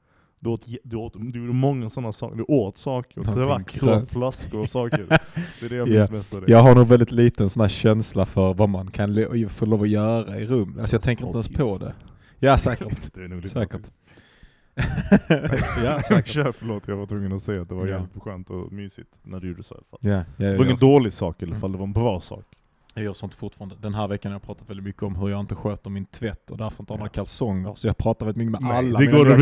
Du 0.44 0.50
åt, 0.50 0.66
du 0.84 0.96
åt 0.96 1.12
du 1.18 1.40
gjorde 1.40 1.52
många 1.52 1.90
sådana 1.90 2.12
saker, 2.12 2.36
du 2.36 2.44
åt 2.48 2.78
saker, 2.78 3.18
och 3.20 3.24
drack 3.26 3.70
från 3.70 4.06
flaskor 4.06 4.60
och 4.60 4.70
saker. 4.70 5.06
Det 5.60 5.66
är 5.66 5.68
det 5.68 5.76
jag 5.76 5.88
Ja. 5.88 5.98
minns 5.98 6.10
mest 6.10 6.34
av 6.34 6.40
det. 6.40 6.50
Jag 6.52 6.58
har 6.62 6.74
nog 6.74 6.86
väldigt 6.88 7.12
liten 7.12 7.50
sån 7.50 7.68
känsla 7.68 8.26
för 8.26 8.54
vad 8.54 8.68
man 8.68 8.90
kan 8.90 9.26
få 9.48 9.66
lov 9.66 9.82
att 9.82 9.88
göra 9.88 10.38
i 10.40 10.46
rum. 10.46 10.76
Alltså 10.80 10.96
jag 10.96 11.02
tänker 11.02 11.26
inte 11.26 11.36
ens 11.36 11.48
på 11.48 11.78
det. 11.78 11.94
Ja 12.38 12.58
säkert. 12.58 12.88
Det 13.14 13.24
är 13.24 13.28
nog 13.28 13.48
Säkert. 13.48 13.80
ja 15.84 16.02
säkert. 16.02 16.26
Kör, 16.28 16.52
förlåt, 16.52 16.88
jag 16.88 16.96
var 16.96 17.06
tvungen 17.06 17.32
att 17.32 17.42
säga 17.42 17.62
att 17.62 17.68
det 17.68 17.74
var 17.74 17.86
Ja. 17.86 17.92
jävligt 17.92 18.22
skönt 18.22 18.50
och 18.50 18.72
mysigt 18.72 19.10
när 19.22 19.40
du 19.40 19.48
gjorde 19.48 19.62
så 19.62 19.74
i 19.74 19.78
alla 19.78 19.84
fall. 19.90 19.98
Ja, 20.10 20.44
ja, 20.44 20.50
Det 20.52 20.58
var 20.58 20.64
ingen 20.64 20.76
dålig 20.76 21.12
sak 21.12 21.42
i 21.42 21.46
alla 21.46 21.54
fall, 21.56 21.72
det 21.72 21.78
var 21.78 21.86
en 21.86 21.92
bra 21.92 22.20
sak. 22.20 22.44
Jag 22.94 23.04
gör 23.04 23.12
sånt 23.12 23.34
fortfarande. 23.34 23.76
Den 23.80 23.94
här 23.94 24.08
veckan 24.08 24.32
har 24.32 24.34
jag 24.34 24.42
pratat 24.42 24.70
väldigt 24.70 24.84
mycket 24.84 25.02
om 25.02 25.16
hur 25.16 25.28
jag 25.28 25.40
inte 25.40 25.54
sköter 25.54 25.90
min 25.90 26.06
tvätt 26.06 26.50
och 26.50 26.56
därför 26.56 26.82
inte 26.82 26.92
har 26.92 26.98
några 26.98 27.10
kalsonger. 27.10 27.74
Så 27.74 27.86
jag 27.86 27.98
pratar 27.98 28.26
väldigt 28.26 28.46
mycket 28.46 28.62
med 28.62 28.72
alla 28.72 28.98
det 28.98 29.06
mina 29.06 29.18
går 29.18 29.32
att 29.32 29.38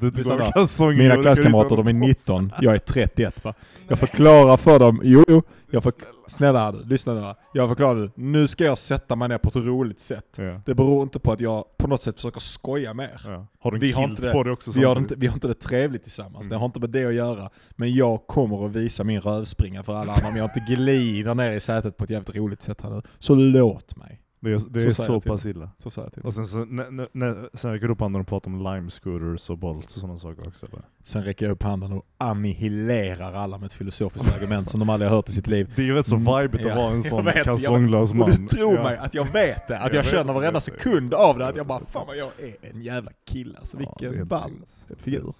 du 0.00 0.06
inte 0.06 0.52
kalsonger. 0.52 0.98
Mina 0.98 1.22
klasskamrater 1.22 1.76
de 1.76 1.86
är 1.86 1.90
inte 1.90 2.06
19, 2.06 2.52
jag 2.60 2.74
är 2.74 2.78
31 2.78 3.44
va. 3.44 3.54
Jag 3.88 3.98
förklarar 3.98 4.56
för 4.56 4.78
dem, 4.78 5.00
jo, 5.04 5.24
jo 5.28 5.42
jag 5.70 5.82
för, 5.82 5.92
snälla 6.30 6.72
du, 6.72 6.84
lyssna 6.84 7.14
nu. 7.14 7.34
Jag 7.54 7.68
förklarar 7.68 7.94
nu, 7.94 8.10
nu 8.14 8.46
ska 8.48 8.64
jag 8.64 8.78
sätta 8.78 9.16
mig 9.16 9.28
ner 9.28 9.38
på 9.38 9.48
ett 9.48 9.56
roligt 9.56 10.00
sätt. 10.00 10.36
Ja. 10.38 10.60
Det 10.66 10.74
beror 10.74 11.02
inte 11.02 11.18
på 11.18 11.32
att 11.32 11.40
jag 11.40 11.64
på 11.78 11.88
något 11.88 12.02
sätt 12.02 12.16
försöker 12.16 12.40
skoja 12.40 12.94
med 12.94 13.10
er. 13.10 13.20
Ja. 13.30 13.46
Har 13.60 13.70
du 13.70 13.76
en 13.76 13.80
Vi 13.80 13.92
har 13.92 14.04
inte 14.04 14.22
det. 14.22 14.32
på 14.32 14.42
dig 14.42 14.52
också 14.52 14.70
Vi 14.70 14.84
har, 14.84 14.96
inte, 14.98 15.14
vi 15.18 15.26
har 15.26 15.34
inte 15.34 15.48
det 15.48 15.54
trevligt 15.54 16.02
tillsammans, 16.02 16.46
det 16.46 16.54
Mm. 16.54 16.60
har 16.60 16.66
inte 16.66 16.80
med 16.80 16.90
det 16.90 17.04
att 17.04 17.14
göra. 17.14 17.50
Men 17.70 17.94
jag 17.94 18.26
kommer 18.26 18.66
att 18.66 18.76
visa 18.76 19.04
min 19.04 19.20
rövspringa 19.20 19.82
för 19.82 19.94
alla 19.94 20.12
andra 20.12 20.28
om 20.28 20.36
jag 20.36 20.44
inte 20.46 20.64
glider 20.74 21.34
ner 21.34 21.52
i 21.52 21.60
sätet 21.60 21.96
på 21.96 22.04
ett 22.04 22.10
jävligt 22.10 22.36
roligt 22.36 22.62
sätt 22.62 22.80
här 22.80 22.90
nu. 22.90 23.02
Så 23.18 23.34
låt 23.34 23.96
mig. 23.96 24.20
Det 24.42 24.50
är, 24.50 24.52
det 24.70 24.80
Så 24.90 25.02
är 25.02 25.06
så, 25.06 25.20
pass 25.20 25.46
illa. 25.46 25.70
Så 25.78 25.90
säger 25.90 26.06
jag 26.06 26.12
till 26.12 26.22
Och 26.22 26.34
sen 26.34 26.46
så, 26.46 26.64
när, 26.64 26.90
när- 26.90 27.08
när, 27.12 27.48
sen 27.56 27.72
räcker 27.72 27.86
du 27.86 27.92
upp 27.92 28.00
handen 28.00 28.20
och 28.20 28.26
pratar 28.28 28.50
om 28.50 28.58
lime 28.58 28.90
scooters 28.90 29.50
och 29.50 29.58
bolt 29.58 29.84
och 29.84 29.90
sådana 30.00 30.18
saker 30.18 30.48
också 30.48 30.66
eller? 30.66 30.82
Sen 31.10 31.22
räcker 31.22 31.46
jag 31.46 31.52
upp 31.52 31.62
handen 31.62 31.92
och 31.92 32.06
annihilerar 32.18 33.32
alla 33.32 33.58
med 33.58 33.66
ett 33.66 33.72
filosofiskt 33.72 34.36
argument 34.36 34.68
som 34.68 34.80
de 34.80 34.88
aldrig 34.90 35.10
har 35.10 35.16
hört 35.16 35.28
i 35.28 35.32
sitt 35.32 35.46
liv. 35.46 35.72
Det 35.76 35.82
är 35.82 35.86
ju 35.86 35.94
rätt 35.94 36.06
så 36.06 36.16
Mm, 36.16 36.42
vibigt 36.42 36.64
ja. 36.64 36.70
att 36.70 36.76
vara 36.76 36.90
en 36.92 37.02
sån 37.02 37.24
vet, 37.24 37.44
kalsonglös 37.44 38.14
man. 38.14 38.22
Och 38.22 38.38
du 38.38 38.46
tror 38.46 38.74
Ja. 38.74 38.82
mig 38.82 38.96
att 38.96 39.14
jag 39.14 39.32
vet 39.32 39.68
det, 39.68 39.78
att 39.78 39.92
Jag 39.92 40.04
jag, 40.04 40.10
känner 40.10 40.32
varenda 40.32 40.60
sekund 40.60 41.14
av 41.14 41.38
det, 41.38 41.46
att 41.46 41.56
jag 41.56 41.66
bara 41.66 41.84
fan 41.84 42.06
vad 42.06 42.16
jag 42.16 42.28
är 42.38 42.70
en 42.74 42.82
jävla 42.82 43.10
kille 43.30 43.58
alltså, 43.58 43.76
Ja, 43.80 43.94
vilken 43.98 44.16
helt 44.16 44.28
ball 44.28 44.50
figur. 44.98 45.32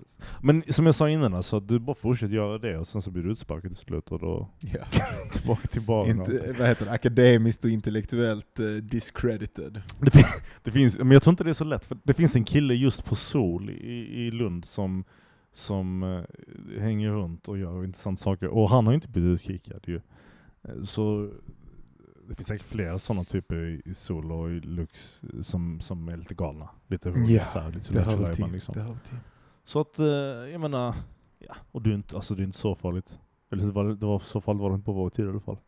Men 0.43 0.63
som 0.69 0.87
jag 0.87 0.95
sa 0.95 1.09
innan, 1.09 1.35
alltså, 1.35 1.61
du 1.61 1.79
bara 1.79 1.97
fortsätter 1.97 2.35
göra 2.35 2.59
det 2.59 2.79
och 2.79 2.87
sen 2.87 3.03
så 3.03 3.11
blir 3.11 3.23
du 3.23 3.33
utsparkad 3.33 3.71
till 3.71 3.79
slut 3.87 4.09
och 4.13 4.19
då 4.21 4.49
Ja. 4.61 4.85
tillbaka 5.33 5.69
till 5.69 5.83
baren. 5.83 6.11
Inte, 6.11 6.55
vad 6.59 6.69
heter 6.69 6.85
det, 6.85 6.91
akademiskt 6.93 7.65
och 7.65 7.71
intellektuellt 7.71 8.61
eh, 8.61 8.67
discredited. 8.67 9.83
Det, 10.01 10.11
fin- 10.11 10.25
det 10.63 10.71
finns, 10.71 10.99
men 10.99 11.11
jag 11.11 11.23
tror 11.23 11.33
inte 11.33 11.45
det 11.45 11.51
är 11.51 11.55
så 11.55 11.65
lätt, 11.65 11.85
för 11.85 11.99
det 12.05 12.15
finns 12.15 12.37
en 12.37 12.45
kille 12.45 12.75
just 12.75 13.05
på 13.05 13.15
Sol 13.15 13.71
i, 13.71 14.27
i 14.27 14.31
Lund 14.31 14.65
som, 14.65 15.05
som 15.53 16.03
eh, 16.03 16.81
hänger 16.81 17.11
runt 17.11 17.49
och 17.49 17.59
gör 17.59 17.85
intressanta 17.85 18.23
saker, 18.23 18.49
och 18.49 18.69
han 18.71 18.87
har 18.87 18.93
ju 18.93 18.95
inte 18.95 19.09
blivit 19.09 19.31
utkikad 19.41 19.81
ju. 19.87 20.01
Eh, 20.63 20.83
Så 20.83 21.31
det 22.29 22.35
finns 22.35 22.47
säkert 22.49 22.67
flera 22.67 22.99
sådana 22.99 23.25
typer 23.25 23.81
i, 23.85 23.95
Sol 23.95 24.33
och 24.33 24.51
i 24.51 24.61
Lux 24.61 25.23
som, 25.43 25.81
som 25.81 26.09
är 26.09 26.17
lite 26.17 26.35
galna. 26.35 26.69
Lite 26.87 27.09
Ja, 27.09 27.47
så 27.47 27.59
här, 27.61 27.73
lite 27.73 27.93
Det 27.93 28.05
Lajban 28.05 28.35
till. 28.35 28.47
liksom. 28.53 28.75
Det. 28.75 28.97
Så 29.65 29.81
att, 29.81 29.99
eh, 29.99 30.07
jag 30.53 30.61
menar, 30.61 30.95
ja, 31.39 31.55
och 31.73 31.83
du 31.83 31.91
är 31.91 31.95
inte, 31.95 32.17
alltså 32.17 32.35
det 32.35 32.43
är 32.43 32.45
inte 32.45 32.59
så 32.59 32.75
farligt. 32.75 33.19
Eller 33.51 33.65
det 33.65 33.73
var, 33.73 33.85
det 33.85 34.07
var 34.07 34.19
så 34.19 34.41
farligt 34.41 34.63
var 34.63 34.71
det 34.71 34.75
inte 34.75 34.85
på 34.85 34.93
vår 34.93 35.11
tid 35.11 35.25
i 35.27 35.29
alla 35.29 35.41
fall. 35.41 35.59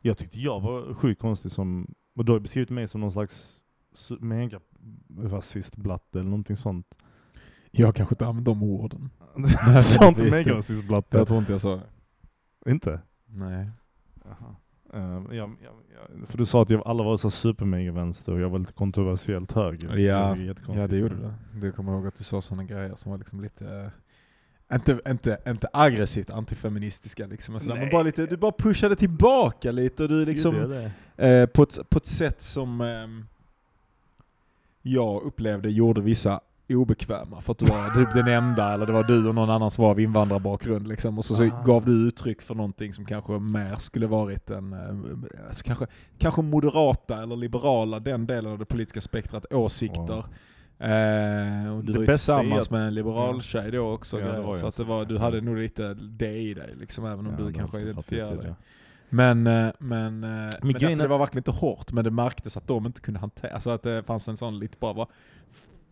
Jag 0.00 0.18
tyckte 0.18 0.40
jag 0.40 0.60
var 0.60 0.94
sjukt 0.94 1.20
konstig 1.20 1.50
som, 1.52 1.94
och 2.16 2.24
du 2.24 2.32
har 2.32 2.38
beskrivit 2.40 2.70
mig 2.70 2.88
som 2.88 3.00
någon 3.00 3.12
slags 3.12 3.60
mega 4.20 4.60
rasist, 5.18 5.76
blatte 5.76 6.18
eller 6.20 6.30
någonting 6.30 6.56
sånt. 6.56 6.94
Jag 7.76 7.94
kanske 7.94 8.12
inte 8.14 8.26
använder 8.26 8.52
de 8.52 8.62
orden. 8.62 9.10
sånt 9.82 10.18
visst. 10.18 10.36
mega 10.36 10.54
rasist 10.54 10.84
blatte. 10.84 11.16
Jag 11.16 11.26
tror 11.26 11.38
inte 11.38 11.52
jag 11.52 11.60
sa 11.60 11.76
det. 11.76 12.70
Inte? 12.70 13.00
Nej. 13.26 13.70
Jaha. 14.24 14.54
Uh, 14.96 15.36
ja, 15.36 15.50
ja, 15.62 15.70
ja, 15.94 16.26
för 16.26 16.38
du 16.38 16.46
sa 16.46 16.62
att 16.62 16.70
jag, 16.70 16.82
alla 16.86 17.04
var 17.04 17.16
så 17.16 17.30
supermega 17.30 17.92
vänster 17.92 18.32
och 18.32 18.40
jag 18.40 18.48
var 18.50 18.58
lite 18.58 18.72
kontroversiellt 18.72 19.52
höger. 19.52 19.96
Ja, 19.96 20.34
Det. 20.34 20.56
Ja 20.74 20.86
det 20.86 20.96
gjorde 20.96 21.14
du. 21.14 21.60
Du 21.60 21.72
kommer 21.72 21.92
ihåg 21.92 22.06
att 22.06 22.14
du 22.14 22.24
sa 22.24 22.42
sådana 22.42 22.64
grejer 22.64 22.94
som 22.96 23.10
var 23.12 23.18
liksom 23.18 23.40
lite, 23.40 23.92
eh, 24.70 24.76
inte, 24.76 25.00
inte, 25.08 25.38
inte 25.46 25.68
aggressivt 25.72 26.30
antifeministiska 26.30 27.26
liksom, 27.26 27.60
sådär, 27.60 27.74
men 27.74 27.82
Nej. 27.82 27.92
bara 27.92 28.02
lite, 28.02 28.26
du 28.26 28.36
bara 28.36 28.52
pushade 28.52 28.96
tillbaka 28.96 29.70
lite 29.72 30.02
och 30.02 30.08
du 30.08 30.24
liksom, 30.24 30.56
jag 30.56 30.70
det? 30.70 30.92
eh, 31.16 31.46
på, 31.46 31.62
ett, 31.62 31.90
på 31.90 31.98
ett 31.98 32.06
sätt 32.06 32.42
som 32.42 32.80
ehm, 32.80 33.26
jag 34.82 35.22
upplevde 35.22 35.70
gjorde 35.70 36.00
vissa 36.00 36.40
obekväma 36.68 37.40
för 37.40 37.52
att 37.52 37.58
du 37.58 37.66
var 37.66 37.90
typ 37.90 38.12
den 38.14 38.28
enda, 38.28 38.74
eller 38.74 38.86
det 38.86 38.92
var 38.92 39.04
du 39.04 39.28
och 39.28 39.34
någon 39.34 39.50
annan 39.50 39.70
som 39.70 39.82
var 39.84 39.90
av 39.90 40.00
invandrarbakgrund 40.00 40.88
liksom. 40.88 41.18
Och 41.18 41.24
så, 41.24 41.34
så 41.34 41.44
Ah. 41.44 41.62
gav 41.64 41.84
du 41.84 41.92
uttryck 42.08 42.42
för 42.42 42.54
någonting 42.54 42.92
som 42.92 43.04
kanske 43.04 43.32
mer 43.38 43.76
skulle 43.76 44.06
varit 44.06 44.50
en, 44.50 44.72
eh, 44.72 45.46
alltså 45.48 45.64
kanske, 45.64 45.86
kanske 46.18 46.42
moderata 46.42 47.22
eller 47.22 47.36
liberala, 47.36 48.00
den 48.00 48.26
delen 48.26 48.52
av 48.52 48.58
det 48.58 48.64
politiska 48.64 49.00
spektrat, 49.00 49.52
åsikter. 49.52 50.14
Wow. 50.14 50.24
Eh, 50.78 51.76
och 51.76 51.84
du 51.84 51.92
Det 51.92 51.98
var 51.98 52.04
ju 52.04 52.06
tillsammans 52.06 52.64
att- 52.66 52.70
med 52.70 52.86
en 52.86 52.94
liberal 52.94 53.42
tjej 53.42 53.70
då 53.70 53.92
också, 53.92 54.18
Ja, 54.20 54.24
det 54.26 54.30
grejer, 54.32 54.46
var 54.46 54.54
så 54.54 54.66
att 54.66 54.76
det 54.76 54.84
var, 54.84 55.04
du 55.04 55.18
hade 55.18 55.40
nog 55.40 55.56
lite 55.56 55.94
det 55.94 56.34
i 56.36 56.54
dig 56.54 56.74
liksom, 56.80 57.04
även 57.06 57.26
om 57.26 57.34
Ja, 57.38 57.44
du 57.44 57.52
kanske 57.52 57.94
fattat 57.94 58.08
dig. 58.08 58.18
det. 58.42 58.54
Men, 59.10 59.46
eh, 59.46 59.70
men, 59.78 60.24
eh, 60.24 60.30
men, 60.30 60.50
grejen 60.72 60.84
alltså, 60.84 61.02
det 61.02 61.08
var 61.08 61.18
verkligen 61.18 61.40
inte 61.40 61.50
hårt, 61.50 61.92
men 61.92 62.04
det 62.04 62.10
märktes 62.10 62.56
att 62.56 62.66
de 62.66 62.86
inte 62.86 63.00
kunde 63.00 63.20
hantera, 63.20 63.54
alltså 63.54 63.70
att 63.70 63.82
det 63.82 64.02
fanns 64.02 64.28
en 64.28 64.36
sån 64.36 64.58
lite 64.58 64.76
bara, 64.80 64.94
bara 64.94 65.06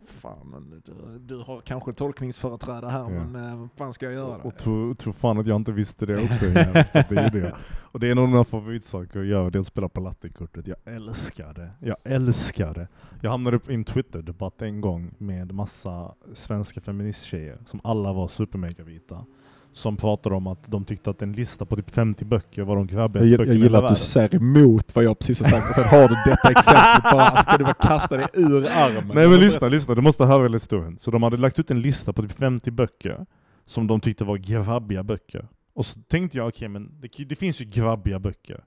Fan, 0.06 0.82
du, 0.84 1.18
du 1.18 1.36
har 1.42 1.60
kanske 1.60 1.92
tolkningsföreträde 1.92 2.88
här, 2.90 3.00
Ja. 3.00 3.08
men 3.08 3.50
eh, 3.50 3.56
vad 3.60 3.68
fan 3.76 3.92
ska 3.92 4.04
jag 4.06 4.14
göra? 4.14 4.36
Och 4.36 4.56
tro, 4.58 4.94
tro 4.94 5.12
fan 5.12 5.38
att 5.38 5.46
jag 5.46 5.56
inte 5.56 5.72
visste 5.72 6.06
det 6.06 6.24
också 6.24 6.44
det 7.14 7.22
gjorde 7.24 7.38
jag. 7.38 7.52
Och 7.82 8.00
det 8.00 8.06
är 8.06 8.12
en 8.12 8.18
av 8.18 8.28
mina 8.28 8.44
favoritsaker 8.44 9.20
att 9.20 9.26
göra, 9.26 9.50
det 9.50 9.58
är 9.58 9.60
att 9.60 9.66
spela 9.66 9.88
på 9.88 10.00
lattekortet. 10.00 10.66
Jag 10.66 10.76
älskar 10.84 11.54
det. 11.54 11.70
Jag 11.80 11.96
älskar 12.04 12.74
det. 12.74 12.88
Jag 13.20 13.30
hamnade 13.30 13.56
upp 13.56 13.70
i 13.70 13.74
en 13.74 13.84
Twitter-debatt 13.84 14.62
en 14.62 14.80
gång 14.80 15.14
med 15.18 15.52
massa 15.52 16.14
svenska 16.34 16.80
feministtjejer, 16.80 17.58
som 17.66 17.80
alla 17.84 18.12
var 18.12 18.28
supermegavita. 18.28 19.24
Som 19.72 19.96
pratade 19.96 20.34
om 20.34 20.46
att 20.46 20.70
de 20.70 20.84
tyckte 20.84 21.10
att 21.10 21.22
en 21.22 21.32
lista 21.32 21.64
på 21.66 21.76
typ 21.76 21.90
50 21.90 22.24
böcker 22.24 22.62
var 22.62 22.76
de 22.76 22.88
Jag, 22.90 23.02
jag 23.02 23.10
böckerna 23.12 23.42
i 23.42 23.56
gillar 23.56 23.62
hela 23.62 23.78
att 23.78 23.82
du 23.82 23.86
världen. 23.86 23.96
säger 23.96 24.34
emot 24.34 24.94
vad 24.94 25.04
jag 25.04 25.18
precis 25.18 25.40
har 25.40 25.48
sagt 25.48 25.68
och 25.68 25.74
sen 25.74 25.84
har 25.84 26.08
du 26.08 26.14
detta 26.30 26.50
exempel 26.50 27.12
bara, 27.12 27.36
ska 27.36 27.58
du 27.58 27.64
bara 27.64 27.74
kasta 27.74 28.16
det 28.16 28.28
ur 28.34 28.66
armen? 28.70 29.12
Nej 29.14 29.28
men 29.28 29.40
lyssna, 29.40 29.68
lyssna, 29.68 29.94
du 29.94 30.00
måste 30.00 30.24
höra 30.24 30.42
hela 30.42 30.54
historien. 30.54 30.98
Så 30.98 31.10
de 31.10 31.22
hade 31.22 31.36
lagt 31.36 31.58
ut 31.58 31.70
en 31.70 31.80
lista 31.80 32.12
på 32.12 32.22
typ 32.22 32.32
50 32.32 32.70
böcker 32.70 33.26
som 33.66 33.86
de 33.86 34.00
tyckte 34.00 34.24
var 34.24 34.36
grabbiga 34.36 35.02
böcker. 35.02 35.48
Och 35.74 35.86
så 35.86 36.00
tänkte 36.00 36.38
jag, 36.38 36.48
okej 36.48 36.68
men 36.68 37.00
det, 37.00 37.24
det 37.24 37.34
finns 37.36 37.60
ju 37.60 37.64
grabbiga 37.64 38.18
böcker. 38.18 38.64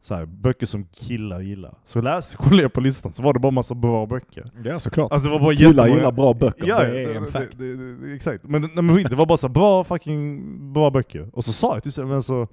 Så 0.00 0.14
här, 0.14 0.26
böcker 0.26 0.66
som 0.66 0.84
killar 0.86 1.40
gillar. 1.40 1.74
Så 1.84 2.00
läste 2.00 2.36
kollade 2.36 2.62
jag 2.62 2.72
på 2.72 2.80
listan, 2.80 3.12
så 3.12 3.22
var 3.22 3.32
det 3.34 3.40
bara 3.40 3.50
massa 3.52 3.74
bra 3.74 4.06
böcker. 4.06 4.50
Ja 4.64 4.78
såklart. 4.78 5.12
Alltså 5.12 5.26
det 5.28 5.32
var 5.32 5.40
bara 5.40 5.54
Killar 5.54 5.70
jättemånga- 5.86 5.96
gillar 5.96 6.12
bra 6.12 6.34
böcker, 6.34 6.66
Ja, 6.68 6.82
det 6.82 7.02
är 7.04 7.14
en 7.16 7.26
fact. 7.26 7.58
det, 7.58 7.76
det, 7.76 7.96
det, 8.06 8.14
exakt. 8.14 8.44
Men, 8.44 8.62
nej, 8.62 8.70
men 8.84 9.02
det 9.02 9.16
var 9.16 9.26
bara 9.26 9.38
så 9.38 9.46
här, 9.46 9.54
bra 9.54 9.84
fucking 9.84 10.72
bra 10.72 10.90
böcker. 10.90 11.28
Och 11.32 11.44
så 11.44 11.52
sa 11.52 11.74
jag 11.74 11.82
till 11.82 11.92
sig, 11.92 12.04
men 12.04 12.22
så, 12.22 12.48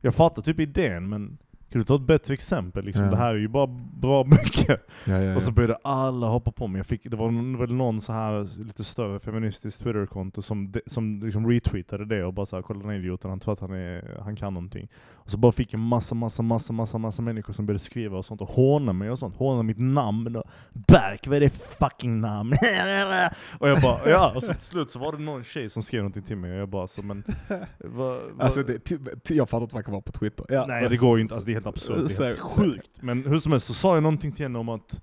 jag 0.00 0.14
fattar 0.14 0.42
typ 0.42 0.60
idén 0.60 1.08
men 1.08 1.38
kan 1.72 1.80
du 1.80 1.84
ta 1.84 1.94
ett 1.94 2.02
bättre 2.02 2.34
exempel? 2.34 2.84
Liksom? 2.84 3.04
Ja. 3.04 3.10
Det 3.10 3.16
här 3.16 3.34
är 3.34 3.38
ju 3.38 3.48
bara 3.48 3.66
bra 3.92 4.24
böcker. 4.24 4.80
Ja, 5.04 5.34
Och 5.34 5.42
så 5.42 5.48
ja. 5.50 5.52
började 5.52 5.78
alla 5.84 6.26
hoppa 6.26 6.52
på 6.52 6.66
mig. 6.66 6.78
Jag 6.78 6.86
fick, 6.86 7.10
det 7.10 7.16
var 7.16 7.58
väl 7.58 7.74
någon 7.74 8.00
så 8.00 8.12
här 8.12 8.64
lite 8.64 8.84
större 8.84 9.18
feministisk 9.18 9.78
Twitterkonto 9.78 10.42
som, 10.42 10.72
de, 10.72 10.80
som 10.86 11.20
liksom 11.24 11.50
retweetade 11.50 12.04
det 12.04 12.24
och 12.24 12.34
bara 12.34 12.46
såhär, 12.46 12.62
kolla 12.62 12.80
den 12.80 12.88
här 12.88 12.96
idioten, 12.96 13.30
han 13.30 13.40
tror 13.40 13.54
att 13.54 13.60
han, 13.60 13.72
är, 13.72 14.18
han 14.24 14.36
kan 14.36 14.54
någonting. 14.54 14.88
Och 15.12 15.30
så 15.30 15.38
bara 15.38 15.52
fick 15.52 15.72
jag 15.72 15.80
massa, 15.80 16.14
massa, 16.14 16.42
massa, 16.42 16.72
massa, 16.72 16.98
massa 16.98 17.22
människor 17.22 17.52
som 17.52 17.66
började 17.66 17.84
skriva 17.84 18.18
och 18.18 18.24
sånt 18.24 18.40
och 18.40 18.48
håna 18.48 18.92
mig 18.92 19.10
och 19.10 19.18
sånt. 19.18 19.36
Håna 19.36 19.62
mitt 19.62 19.78
namn 19.78 20.36
och 20.36 20.44
Berk, 20.72 21.26
vad 21.26 21.36
är 21.36 21.40
det 21.40 21.50
fucking 21.78 22.20
namn? 22.20 22.52
och 23.58 23.68
jag 23.68 23.80
bara, 23.82 24.10
ja, 24.10 24.32
och 24.34 24.42
så 24.42 24.54
till 24.54 24.62
slut 24.62 24.90
så 24.90 24.98
var 24.98 25.12
det 25.12 25.18
någon 25.18 25.44
tjej 25.44 25.70
som 25.70 25.82
skrev 25.82 26.02
någonting 26.02 26.22
till 26.22 26.36
mig 26.36 26.52
och 26.52 26.58
jag 26.58 26.68
bara 26.68 26.86
så 26.86 27.02
men... 27.02 27.24
Vad, 27.78 28.20
vad, 28.32 28.40
Alltså 28.40 28.62
det, 28.62 29.30
jag 29.30 29.48
fattar 29.48 29.62
inte 29.62 29.74
man 29.74 29.84
kan 29.84 29.92
vara 29.92 30.02
på 30.02 30.12
Twitter. 30.12 30.46
Ja. 30.48 30.64
Nej 30.68 30.88
det 30.88 30.96
går 30.96 31.18
ju 31.18 31.22
inte, 31.22 31.34
alltså 31.34 31.46
det 31.46 31.52
helt 31.64 31.76
absurt, 31.76 32.18
det 32.18 32.24
är 32.24 32.28
helt 32.28 32.40
sjukt. 32.40 33.02
Men 33.02 33.26
hur 33.26 33.38
som 33.38 33.52
helst 33.52 33.66
så 33.66 33.74
sa 33.74 33.94
jag 33.94 34.02
någonting 34.02 34.32
till 34.32 34.44
henne 34.44 34.58
om 34.58 34.68
att, 34.68 35.02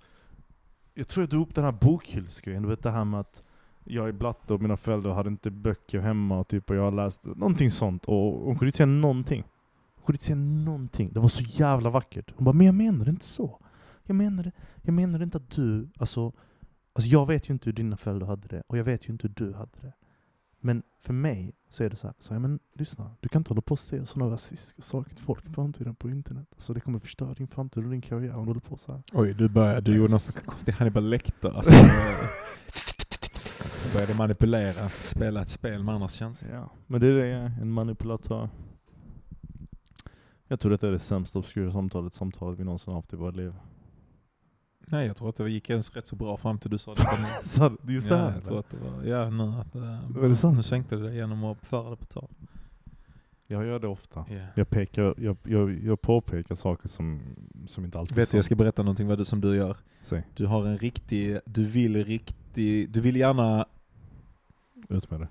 jag 0.94 1.08
tror 1.08 1.22
jag 1.22 1.30
drog 1.30 1.48
upp 1.48 1.56
den 1.56 1.64
här 1.64 1.72
bokhyllsgrejen, 1.72 2.64
du 2.64 2.70
vet 2.70 2.84
det 2.84 2.92
här 2.92 3.06
med 3.06 3.20
att 3.20 3.44
jag 3.84 4.08
är 4.08 4.12
blatte 4.12 4.54
och 4.54 4.62
mina 4.62 4.78
föräldrar 4.78 5.14
hade 5.14 5.30
inte 5.30 5.52
böcker 5.52 6.00
hemma 6.00 6.40
och 6.40 6.48
typ 6.48 6.70
och 6.70 6.76
jag 6.76 6.84
har 6.84 6.92
läst 6.92 7.26
någonting 7.26 7.72
sånt 7.72 8.06
och 8.06 8.46
hon 8.46 8.56
kunde 8.56 8.66
inte 8.66 8.78
säga 8.78 8.86
någonting. 8.86 9.44
Hon 9.96 10.06
kunde 10.06 10.16
inte 10.16 10.26
säga 10.26 10.36
någonting, 10.66 11.14
det 11.14 11.20
var 11.20 11.30
så 11.30 11.44
jävla 11.44 11.90
vackert. 11.90 12.34
Hon 12.36 12.46
bara, 12.46 12.54
men 12.54 12.66
jag 12.66 12.76
menar 12.76 13.10
inte 13.10 13.26
så. 13.26 13.60
Jag 14.04 14.16
menar, 14.16 14.52
jag 14.82 14.94
menar 14.94 15.24
inte 15.24 15.38
att 15.38 15.52
du, 15.52 15.90
alltså, 15.98 16.32
alltså 16.94 17.10
jag 17.10 17.26
vet 17.28 17.50
ju 17.50 17.54
inte 17.54 17.66
hur 17.66 17.74
dina 17.74 17.98
föräldrar 17.98 18.28
hade 18.28 18.48
det 18.48 18.64
och 18.68 18.78
jag 18.78 18.84
vet 18.84 19.10
ju 19.10 19.14
inte 19.14 19.28
hur 19.28 19.46
du 19.46 19.54
hade 19.54 19.72
det. 19.82 19.94
Men 20.60 20.84
för 21.02 21.14
mig 21.14 21.54
så 21.70 21.84
är 21.84 21.90
det 21.90 21.96
så 21.96 22.08
här, 22.08 22.14
så, 22.20 22.34
ja, 22.34 22.40
men 22.40 22.60
lyssna, 22.74 23.12
du 23.20 23.30
kan 23.30 23.40
inte 23.40 23.50
hålla 23.50 23.62
på 23.62 23.72
och 23.72 23.80
säga 23.80 24.06
sådana 24.06 24.32
rasistiska 24.34 24.82
saker 24.82 25.16
till 25.16 25.24
folk 25.26 25.46
i 25.46 25.50
framtiden 25.50 25.96
på 25.96 26.10
internet. 26.10 26.48
Alltså 26.52 26.74
det 26.74 26.80
kommer 26.80 27.00
förstöra 27.00 27.34
din 27.34 27.48
framtid 27.48 27.84
och 27.84 27.90
din 27.90 28.02
karriär 28.02 28.36
om 28.36 28.46
du 28.46 28.50
håller 28.50 28.62
på 28.62 28.78
så 28.78 28.92
här. 28.92 29.02
Oj, 29.14 29.34
du 29.34 29.50
började, 29.50 29.82
du 29.82 29.96
gjorde 29.96 30.08
så- 30.08 30.12
någon 30.12 30.20
sån 30.20 30.42
konstig 30.46 30.72
Hannibal 30.72 31.10
Lecter. 31.10 31.50
Alltså, 31.50 31.72
började 33.96 34.18
manipulera, 34.18 34.90
spela 34.90 35.42
ett 35.42 35.50
spel 35.50 35.84
med 35.84 35.96
andras 35.96 36.14
känslor. 36.14 36.54
Ja, 36.54 36.70
men 36.88 37.02
det 37.02 37.08
är 37.08 37.14
det 37.14 37.28
jag 37.28 37.42
är, 37.42 37.52
en 37.62 37.72
manipulatör. 37.72 38.50
Jag 40.48 40.60
tror 40.60 40.72
detta 40.72 40.88
är 40.88 40.92
det 40.92 41.00
sämsta 41.00 41.40
obskura 41.40 41.72
samtalet, 41.72 42.14
samtalet 42.14 42.60
vi 42.60 42.64
någonsin 42.64 42.94
haft 42.94 43.14
i 43.14 43.16
våra 43.16 43.32
liv. 43.32 43.54
Nej, 44.92 45.08
jag 45.08 45.16
tror 45.16 45.30
att 45.30 45.36
det 45.36 45.50
gick 45.50 45.70
ens 45.70 45.96
rätt 45.96 46.08
så 46.08 46.16
bra 46.16 46.38
fram 46.38 46.60
till 46.60 46.72
du 46.72 46.78
sa 46.78 46.94
det. 46.94 47.28
Så 47.44 47.78
just 47.88 48.10
det 48.10 48.16
ja, 48.16 48.22
här? 48.22 48.34
jag 48.34 48.44
tror 48.44 48.60
att 48.60 48.70
det 48.70 48.78
var, 48.78 49.04
ja, 49.04 49.30
nu 49.30 49.44
att 49.44 49.76
eh, 49.76 49.82
Var 50.22 50.30
det 50.30 50.36
sant? 50.36 50.58
nu 50.58 50.64
sänkte 50.64 50.96
du 50.96 51.04
det 51.04 51.16
genom 51.16 51.44
att 51.44 51.66
föra 51.66 51.90
det 51.90 51.96
på 51.96 52.06
tal. 52.06 52.28
Jag 53.48 53.66
gör 53.66 53.80
det 53.80 53.88
ofta. 53.88 54.26
Yeah. 54.30 54.48
Jag, 54.56 54.70
pekar, 54.70 55.16
jag, 55.18 55.38
jag, 55.44 55.84
jag 55.84 56.02
påpekar 56.02 56.56
saker 56.56 56.88
som, 56.88 57.22
som 57.68 57.86
inte 57.86 58.00
alltid 58.00 58.18
är 58.18 58.22
Vet 58.22 58.32
du, 58.32 58.38
jag 58.38 58.44
sant. 58.44 58.46
ska 58.46 58.56
berätta 58.56 58.84
någonting 58.84 59.08
vad 59.08 59.18
du, 59.18 59.26
som 59.26 59.42
du 59.42 59.56
gör. 59.56 59.78
Säg, 60.02 60.24
Du 60.36 60.46
har 60.46 60.66
en 60.66 60.78
riktig, 60.78 61.40
du 61.46 61.66
vill 61.66 62.06
riktig, 62.06 62.90
du 62.90 63.02
vill 63.02 63.16
gärna, 63.16 63.66
ut 64.90 65.12
med 65.12 65.20
det. 65.20 65.28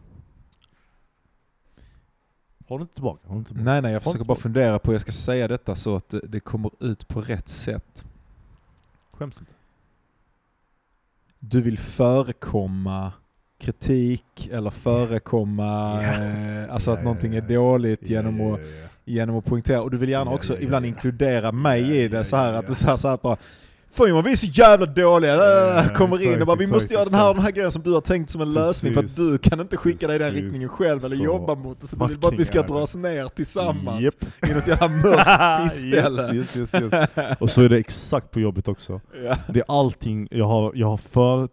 Håll 2.68 2.80
inte 2.80 2.94
tillbaka, 2.94 3.28
håll 3.28 3.38
inte 3.38 3.48
tillbaka. 3.48 3.70
nej 3.72 3.82
nej 3.82 3.92
jag 3.92 4.00
Håll 4.00 4.04
försöker 4.04 4.24
bara 4.24 4.38
fundera 4.38 4.78
på 4.78 4.90
hur 4.90 4.94
jag 4.94 5.02
ska 5.02 5.12
säga 5.12 5.48
detta 5.48 5.76
så 5.76 5.96
att 5.96 6.14
det 6.22 6.40
kommer 6.40 6.70
ut 6.80 7.08
på 7.08 7.20
rätt 7.20 7.48
sätt. 7.48 8.04
Skäms 9.18 9.40
inte. 9.40 9.52
Du 11.38 11.60
vill 11.60 11.78
förekomma 11.78 13.12
kritik 13.58 14.48
eller 14.52 14.70
förekomma, 14.70 16.02
eh, 16.02 16.74
alltså 16.74 16.90
Ja, 16.90 16.96
att 16.96 17.04
någonting 17.04 17.32
ja, 17.32 17.42
är 17.42 17.48
dåligt 17.48 18.10
genom 18.10 18.52
att 18.52 18.60
genom 19.04 19.36
att 19.36 19.44
poängtera. 19.44 19.82
Och 19.82 19.90
du 19.90 19.96
vill 19.96 20.08
gärna 20.08 20.30
också 20.30 20.60
ibland 20.60 20.86
inkludera 20.86 21.52
mig 21.52 21.96
i 21.96 22.08
det 22.08 22.24
så 22.24 22.36
här 22.36 22.52
att 22.52 22.66
du 22.66 22.74
säger 22.74 22.96
så 22.96 23.08
här 23.08 23.18
bara 23.22 23.36
Fan 23.90 24.14
vad 24.14 24.24
vi 24.24 24.32
är 24.32 24.36
så 24.36 24.46
jävla 24.46 24.86
dåliga, 24.86 25.34
Ja, 25.34 25.84
ja, 25.88 25.94
kommer 25.94 26.16
in 26.16 26.22
exakt, 26.22 26.40
och 26.40 26.46
bara 26.46 26.56
vi 26.56 26.64
exakt, 26.64 26.74
måste 26.74 26.94
göra 26.94 27.04
den 27.04 27.14
här 27.14 27.34
den 27.34 27.42
här 27.42 27.50
grejen 27.50 27.70
som 27.70 27.82
du 27.82 27.92
har 27.92 28.00
tänkt 28.00 28.30
som 28.30 28.40
en 28.40 28.52
lösning 28.52 28.92
för 28.94 29.00
att 29.00 29.06
Precis. 29.06 29.16
du 29.30 29.38
kan 29.38 29.60
inte 29.60 29.76
skicka 29.76 30.06
dig 30.06 30.16
i 30.16 30.18
den 30.18 30.28
Precis. 30.28 30.42
riktningen 30.44 30.68
själv 30.68 31.04
eller 31.04 31.16
Så 31.16 31.22
jobba 31.24 31.54
mot 31.54 31.80
det. 31.80 31.86
Så 31.86 31.96
du 31.96 32.06
vill 32.06 32.18
bara 32.18 32.28
att 32.34 32.40
vi 32.40 32.44
ska 32.44 32.62
dras 32.62 32.94
ner 32.94 33.26
tillsammans 33.26 34.00
Japp. 34.02 34.14
i 34.50 34.54
något 34.54 34.66
jävla 34.66 34.88
mörkt 34.88 35.62
pissställe. 35.72 36.34
yes, 36.34 36.56
yes, 36.56 36.74
yes. 36.74 37.08
Och 37.40 37.50
så 37.50 37.62
är 37.62 37.68
det 37.68 37.78
exakt 37.78 38.30
på 38.30 38.40
jobbet 38.40 38.68
också. 38.68 39.00
Ja. 39.24 39.36
Det 39.52 39.60
är 39.60 39.64
allting, 39.80 40.28
jag 40.30 40.46
har, 40.46 40.72
jag 40.74 40.86
har 40.86 40.96
för 40.96 41.48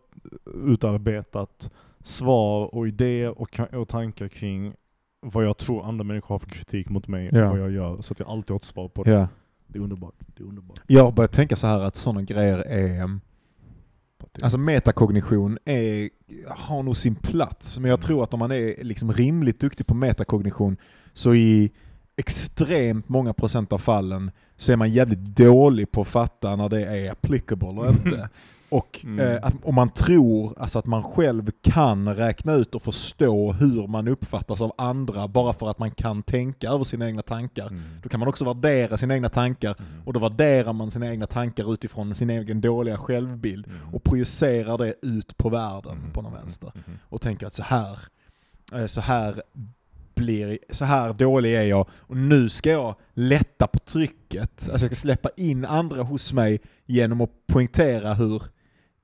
utarbetat 0.65 1.69
svar 2.03 2.75
och 2.75 2.87
idéer 2.87 3.39
och, 3.41 3.59
och 3.73 3.87
tankar 3.87 4.27
kring 4.27 4.73
vad 5.21 5.45
jag 5.45 5.57
tror 5.57 5.85
andra 5.85 6.03
människor 6.03 6.35
har 6.35 6.39
för 6.39 6.49
kritik 6.49 6.89
mot 6.89 7.07
mig 7.07 7.29
Ja. 7.33 7.43
och 7.45 7.49
vad 7.49 7.59
jag 7.59 7.71
gör. 7.71 8.01
Så 8.01 8.11
att 8.13 8.19
jag 8.19 8.29
alltid 8.29 8.49
har 8.51 8.57
ett 8.57 8.65
svar 8.65 8.87
på 8.87 9.03
det. 9.03 9.27
Det 9.75 9.79
är 9.79 9.83
underbart. 9.83 10.13
Det 10.35 10.43
är 10.43 10.47
underbart. 10.47 10.81
Jag 10.87 11.03
har 11.03 11.11
börjat 11.11 11.31
tänka 11.31 11.55
så 11.55 11.67
här 11.67 11.79
att 11.79 11.95
sådana 11.95 12.21
grejer 12.21 12.57
är 12.57 13.19
Alltså 14.41 14.57
metakognition 14.57 15.57
är, 15.65 16.09
har 16.47 16.83
nog 16.83 16.97
sin 16.97 17.15
plats, 17.15 17.79
men 17.79 17.89
jag 17.89 17.97
Mm. 17.97 18.01
tror 18.01 18.23
att 18.23 18.33
om 18.33 18.39
man 18.39 18.51
är 18.51 18.83
liksom 18.83 19.11
rimligt 19.11 19.59
duktig 19.59 19.87
på 19.87 19.93
metakognition 19.93 20.77
så 21.13 21.33
i 21.33 21.71
extremt 22.17 23.09
många 23.09 23.33
procent 23.33 23.73
av 23.73 23.77
fallen 23.77 24.31
så 24.57 24.71
är 24.71 24.75
man 24.75 24.89
jävligt 24.91 25.19
dålig 25.19 25.91
på 25.91 26.01
att 26.01 26.07
fatta 26.07 26.55
när 26.55 26.69
det 26.69 26.85
är 26.85 27.11
applicable 27.11 27.67
och 27.67 27.89
inte. 27.89 28.29
Och 28.77 29.01
Mm. 29.03 29.19
eh, 29.27 29.39
att, 29.43 29.53
om 29.63 29.75
man 29.75 29.89
tror 29.89 30.53
alltså 30.59 30.79
att 30.79 30.85
man 30.85 31.03
själv 31.03 31.51
kan 31.61 32.15
räkna 32.15 32.53
ut 32.53 32.75
och 32.75 32.81
förstå 32.81 33.51
hur 33.51 33.87
man 33.87 34.07
uppfattas 34.07 34.61
av 34.61 34.73
andra 34.77 35.27
bara 35.27 35.53
för 35.53 35.69
att 35.69 35.79
man 35.79 35.91
kan 35.91 36.23
tänka 36.23 36.69
över 36.69 36.83
sina 36.83 37.07
egna 37.07 37.21
tankar, 37.21 37.67
Mm. 37.67 37.81
då 38.03 38.09
kan 38.09 38.19
man 38.19 38.29
också 38.29 38.45
värdera 38.45 38.97
sina 38.97 39.13
egna 39.15 39.29
tankar 39.29 39.75
Mm. 39.79 40.01
och 40.05 40.13
då 40.13 40.19
värderar 40.19 40.73
man 40.73 40.91
sina 40.91 41.07
egna 41.11 41.27
tankar 41.27 41.73
utifrån 41.73 42.15
sin 42.15 42.29
egen 42.29 42.61
dåliga 42.61 42.97
självbild 42.97 43.67
Mm. 43.67 43.93
och 43.93 44.03
projicerar 44.03 44.77
det 44.77 44.93
ut 45.01 45.37
på 45.37 45.49
världen 45.49 45.97
Mm. 45.97 46.11
på 46.11 46.21
någon 46.21 46.33
vänster. 46.33 46.71
Mm. 46.75 46.99
Och 47.09 47.21
tänker 47.21 47.47
att 47.47 47.53
så 47.53 47.63
här, 47.63 47.99
eh, 48.73 48.85
så 48.85 49.01
här 49.01 49.41
blir, 50.15 50.59
så 50.69 50.85
här 50.85 51.13
dålig 51.13 51.55
är 51.55 51.63
jag 51.63 51.87
och 51.91 52.17
nu 52.17 52.49
ska 52.49 52.69
jag 52.71 52.95
lätta 53.13 53.67
på 53.67 53.79
trycket. 53.79 54.49
Alltså 54.49 54.71
jag 54.71 54.79
ska 54.79 54.95
släppa 54.95 55.29
in 55.37 55.65
andra 55.65 56.03
hos 56.03 56.33
mig 56.33 56.59
genom 56.85 57.21
att 57.21 57.29
poängtera 57.47 58.13
hur 58.13 58.43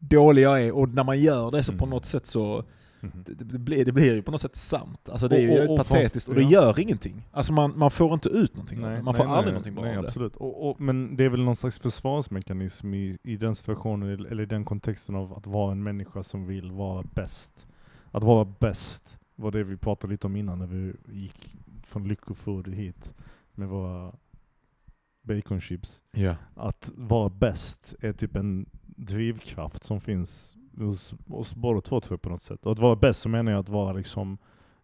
dålig 0.01 0.41
jag 0.41 0.63
är 0.63 0.75
och 0.75 0.89
när 0.89 1.03
man 1.03 1.19
gör 1.19 1.51
det 1.51 1.63
så 1.63 1.71
på 1.71 1.85
Mm. 1.85 1.89
något 1.89 2.05
sätt 2.05 2.25
så 2.25 2.63
Mm. 3.03 3.23
det, 3.27 3.33
det, 3.33 3.59
blir, 3.59 3.85
det 3.85 3.91
blir 3.91 4.15
ju 4.15 4.21
på 4.21 4.31
något 4.31 4.41
sätt 4.41 4.55
sant. 4.55 5.09
Alltså 5.09 5.27
det 5.27 5.35
är 5.37 5.41
ju 5.41 5.67
Och- 5.67 5.69
och- 5.71 5.77
patetiskt 5.77 6.29
och 6.29 6.35
det 6.35 6.43
gör 6.43 6.79
ingenting. 6.79 7.27
Alltså 7.31 7.53
man, 7.53 7.77
man 7.79 7.91
får 7.91 8.13
inte 8.13 8.29
ut 8.29 8.53
någonting 8.55 8.81
det. 8.81 9.01
Man 9.01 9.15
får 9.15 9.23
aldrig 9.23 9.53
någonting 9.53 9.75
bra 9.75 9.83
nej, 9.83 9.95
av 9.97 10.03
det. 10.03 10.07
absolut. 10.09 10.35
Och, 10.35 10.69
och, 10.69 10.81
men 10.81 11.15
det 11.15 11.23
är 11.25 11.29
väl 11.29 11.43
någon 11.43 11.55
slags 11.55 11.79
försvarsmekanism 11.79 12.93
i, 12.93 13.17
i 13.23 13.37
den 13.37 13.55
situationen, 13.55 14.09
eller 14.25 14.43
i 14.43 14.45
den 14.45 14.65
kontexten 14.65 15.15
av 15.15 15.33
att 15.33 15.47
vara 15.47 15.71
en 15.71 15.83
människa 15.83 16.23
som 16.23 16.45
vill 16.47 16.71
vara 16.71 17.03
bäst. 17.15 17.67
Att 18.11 18.23
vara 18.23 18.45
bäst 18.59 19.19
var 19.35 19.51
det 19.51 19.63
vi 19.63 19.77
pratade 19.77 20.11
lite 20.13 20.27
om 20.27 20.35
innan 20.35 20.59
när 20.59 20.67
vi 20.67 20.93
gick 21.11 21.55
från 21.83 22.07
Lyckofood 22.07 22.67
hit 22.67 23.13
med 23.55 23.67
våra 23.67 24.11
baconchips. 25.23 26.03
Ja. 26.11 26.35
Att 26.55 26.91
vara 26.95 27.29
bäst 27.29 27.95
är 28.01 28.13
typ 28.13 28.35
en 28.35 28.65
drivkraft 29.05 29.83
som 29.83 30.01
finns 30.01 30.57
hos 30.77 31.13
oss 31.27 31.55
båda 31.55 31.81
två 31.81 32.01
tror 32.01 32.13
jag 32.13 32.21
på 32.21 32.29
något 32.29 32.41
sätt. 32.41 32.65
Och 32.65 32.71
att 32.71 32.79
vara 32.79 32.95
bäst 32.95 33.21
så 33.21 33.29
menar 33.29 33.51
jag 33.51 33.59
att 33.59 33.69
vara 33.69 33.93
liksom, 33.93 34.37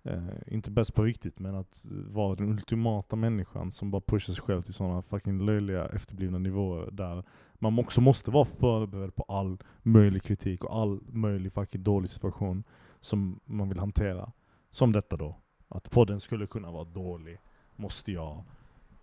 eh, 0.04 0.28
inte 0.48 0.72
bäst 0.72 0.94
på 0.94 1.04
riktigt, 1.04 1.40
men 1.40 1.56
att 1.56 1.86
vara 1.92 2.36
den 2.36 2.50
ultimata 2.50 3.16
människan 3.16 3.72
som 3.72 3.92
bara 3.92 4.02
pushar 4.02 4.34
sig 4.34 4.44
själv 4.44 4.62
till 4.62 4.74
sådana 4.74 5.02
fucking 5.02 5.46
löjliga 5.46 5.86
efterblivna 5.88 6.38
nivåer 6.38 6.92
där 6.92 7.24
man 7.54 7.80
också 7.80 8.02
måste 8.02 8.32
vara 8.32 8.46
förberedd 8.46 9.16
på 9.16 9.24
all 9.24 9.58
möjlig 9.84 10.24
kritik 10.24 10.64
och 10.64 10.82
all 10.82 11.00
möjlig 11.08 11.54
fucking 11.54 11.84
dålig 11.84 12.10
situation 12.10 12.64
som 13.00 13.40
man 13.46 13.70
vill 13.70 13.80
hantera. 13.80 14.32
Som 14.72 14.92
detta 14.92 15.18
då. 15.18 15.36
Att 15.68 15.92
podden 15.92 16.20
skulle 16.20 16.48
kunna 16.48 16.72
vara 16.72 16.84
dålig, 16.84 17.40
måste 17.76 18.12
jag 18.12 18.44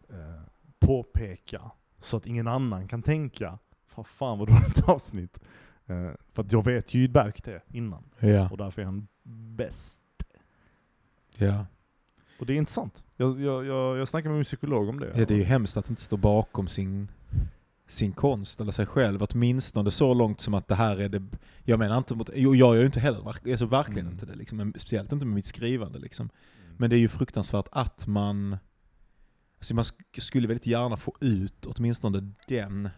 eh, 0.08 0.42
påpeka 0.78 1.70
så 1.98 2.16
att 2.16 2.26
ingen 2.26 2.48
annan 2.48 2.88
kan 2.88 3.02
tänka 3.02 3.58
vad 3.96 4.06
fan 4.06 4.38
vad 4.38 4.48
dåligt 4.48 4.82
avsnitt. 4.88 5.38
Eh, 5.86 6.10
för 6.32 6.42
att 6.42 6.52
jag 6.52 6.64
vet 6.64 6.94
ju 6.94 7.08
Berk 7.08 7.44
det 7.44 7.62
innan. 7.68 8.04
Ja. 8.18 8.48
Och 8.50 8.56
därför 8.56 8.82
är 8.82 8.86
han 8.86 9.06
bäst. 9.56 10.00
Ja. 11.36 11.66
Och 12.38 12.46
det 12.46 12.52
är 12.52 12.56
intressant. 12.56 13.04
Jag, 13.16 13.40
jag, 13.40 13.64
jag, 13.66 13.96
jag 13.98 14.08
snackade 14.08 14.28
med 14.28 14.36
min 14.36 14.44
psykolog 14.44 14.88
om 14.88 15.00
det. 15.00 15.12
Ja, 15.14 15.24
det 15.26 15.34
är 15.34 15.38
ju 15.38 15.44
hemskt 15.44 15.76
att 15.76 15.90
inte 15.90 16.02
stå 16.02 16.16
bakom 16.16 16.68
sin, 16.68 17.08
sin 17.86 18.12
konst 18.12 18.60
eller 18.60 18.72
sig 18.72 18.86
själv. 18.86 19.22
Åtminstone 19.30 19.90
så 19.90 20.14
långt 20.14 20.40
som 20.40 20.54
att 20.54 20.68
det 20.68 20.74
här 20.74 20.96
är 21.00 21.08
det... 21.08 21.22
Jag 21.64 21.78
menar 21.78 21.98
inte 21.98 22.14
mot... 22.14 22.30
Jo, 22.34 22.54
jag 22.54 22.74
gör 22.74 22.80
ju 22.80 22.86
inte 22.86 23.00
heller, 23.00 23.26
alltså 23.50 23.66
verkligen 23.66 24.00
Mm. 24.06 24.12
inte 24.12 24.26
det. 24.26 24.34
Liksom, 24.34 24.58
men 24.58 24.72
speciellt 24.72 25.12
inte 25.12 25.26
med 25.26 25.34
mitt 25.34 25.46
skrivande. 25.46 25.98
Liksom. 25.98 26.28
Mm. 26.64 26.76
Men 26.78 26.90
det 26.90 26.96
är 26.96 27.00
ju 27.00 27.08
fruktansvärt 27.08 27.68
att 27.72 28.06
man... 28.06 28.56
Alltså 29.58 29.74
man 29.74 29.84
sk- 29.84 30.20
skulle 30.20 30.48
väldigt 30.48 30.66
gärna 30.66 30.96
få 30.96 31.14
ut 31.20 31.66
åtminstone 31.66 32.32
den... 32.48 32.88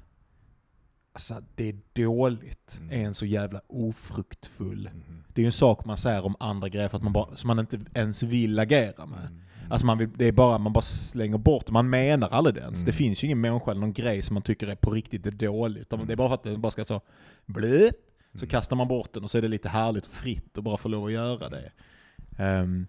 Alltså 1.17 1.43
det 1.55 1.69
är 1.69 1.77
dåligt, 2.05 2.79
Mm. 2.81 3.01
är 3.01 3.07
en 3.07 3.15
så 3.15 3.27
jävla 3.27 3.61
ofruktfull. 3.67 4.91
Mhm. 4.95 5.25
Det 5.35 5.41
är 5.41 5.43
ju 5.43 5.47
en 5.47 5.53
sak 5.53 5.85
man 5.85 5.97
säger 5.97 6.25
om 6.25 6.37
andra 6.41 6.69
grejer 6.69 6.89
för 6.89 6.97
att 6.97 7.03
man 7.03 7.13
bara, 7.13 7.37
som 7.37 7.49
man 7.49 7.59
inte 7.59 7.79
ens 7.95 8.23
vill 8.23 8.59
agera 8.59 9.07
med. 9.07 9.19
Mm. 9.27 9.41
Alltså 9.71 9.87
man 9.87 9.99
vill, 9.99 10.09
det 10.17 10.25
är 10.25 10.33
bara, 10.33 10.59
man 10.59 10.73
bara 10.73 10.83
slänger 10.83 11.39
bort 11.39 11.67
det. 11.67 11.73
Man 11.73 11.91
menar 11.91 12.29
aldrig 12.29 12.55
det 12.55 12.61
ens. 12.61 12.79
Mm. 12.79 12.87
Det 12.87 12.93
finns 12.93 13.23
ju 13.23 13.27
ingen 13.27 13.41
människa 13.41 13.71
eller 13.71 13.81
någon 13.81 13.93
grej 13.93 14.23
som 14.23 14.35
man 14.35 14.43
tycker 14.43 14.67
är 14.67 14.75
på 14.75 14.91
riktigt 14.91 15.27
är 15.27 15.31
dåligt. 15.31 15.93
Mm. 15.93 16.07
Det 16.07 16.13
är 16.13 16.17
bara 16.17 16.29
för 16.29 16.35
att 16.35 16.43
det 16.43 16.59
bara 16.59 16.71
ska 16.71 16.85
så 16.85 17.01
blö, 17.47 17.79
så 18.35 18.39
Mm. 18.45 18.49
kastar 18.49 18.77
man 18.77 18.89
bort 18.89 19.13
den 19.13 19.25
och 19.25 19.31
så 19.31 19.39
är 19.39 19.43
det 19.43 19.49
lite 19.49 19.69
härligt 19.69 20.07
och 20.07 20.13
fritt 20.13 20.59
att 20.59 20.65
bara 20.65 20.77
få 20.77 20.89
lov 20.89 21.05
att 21.05 21.13
göra 21.13 21.49
det. 21.49 21.73
Ehm, 22.39 22.87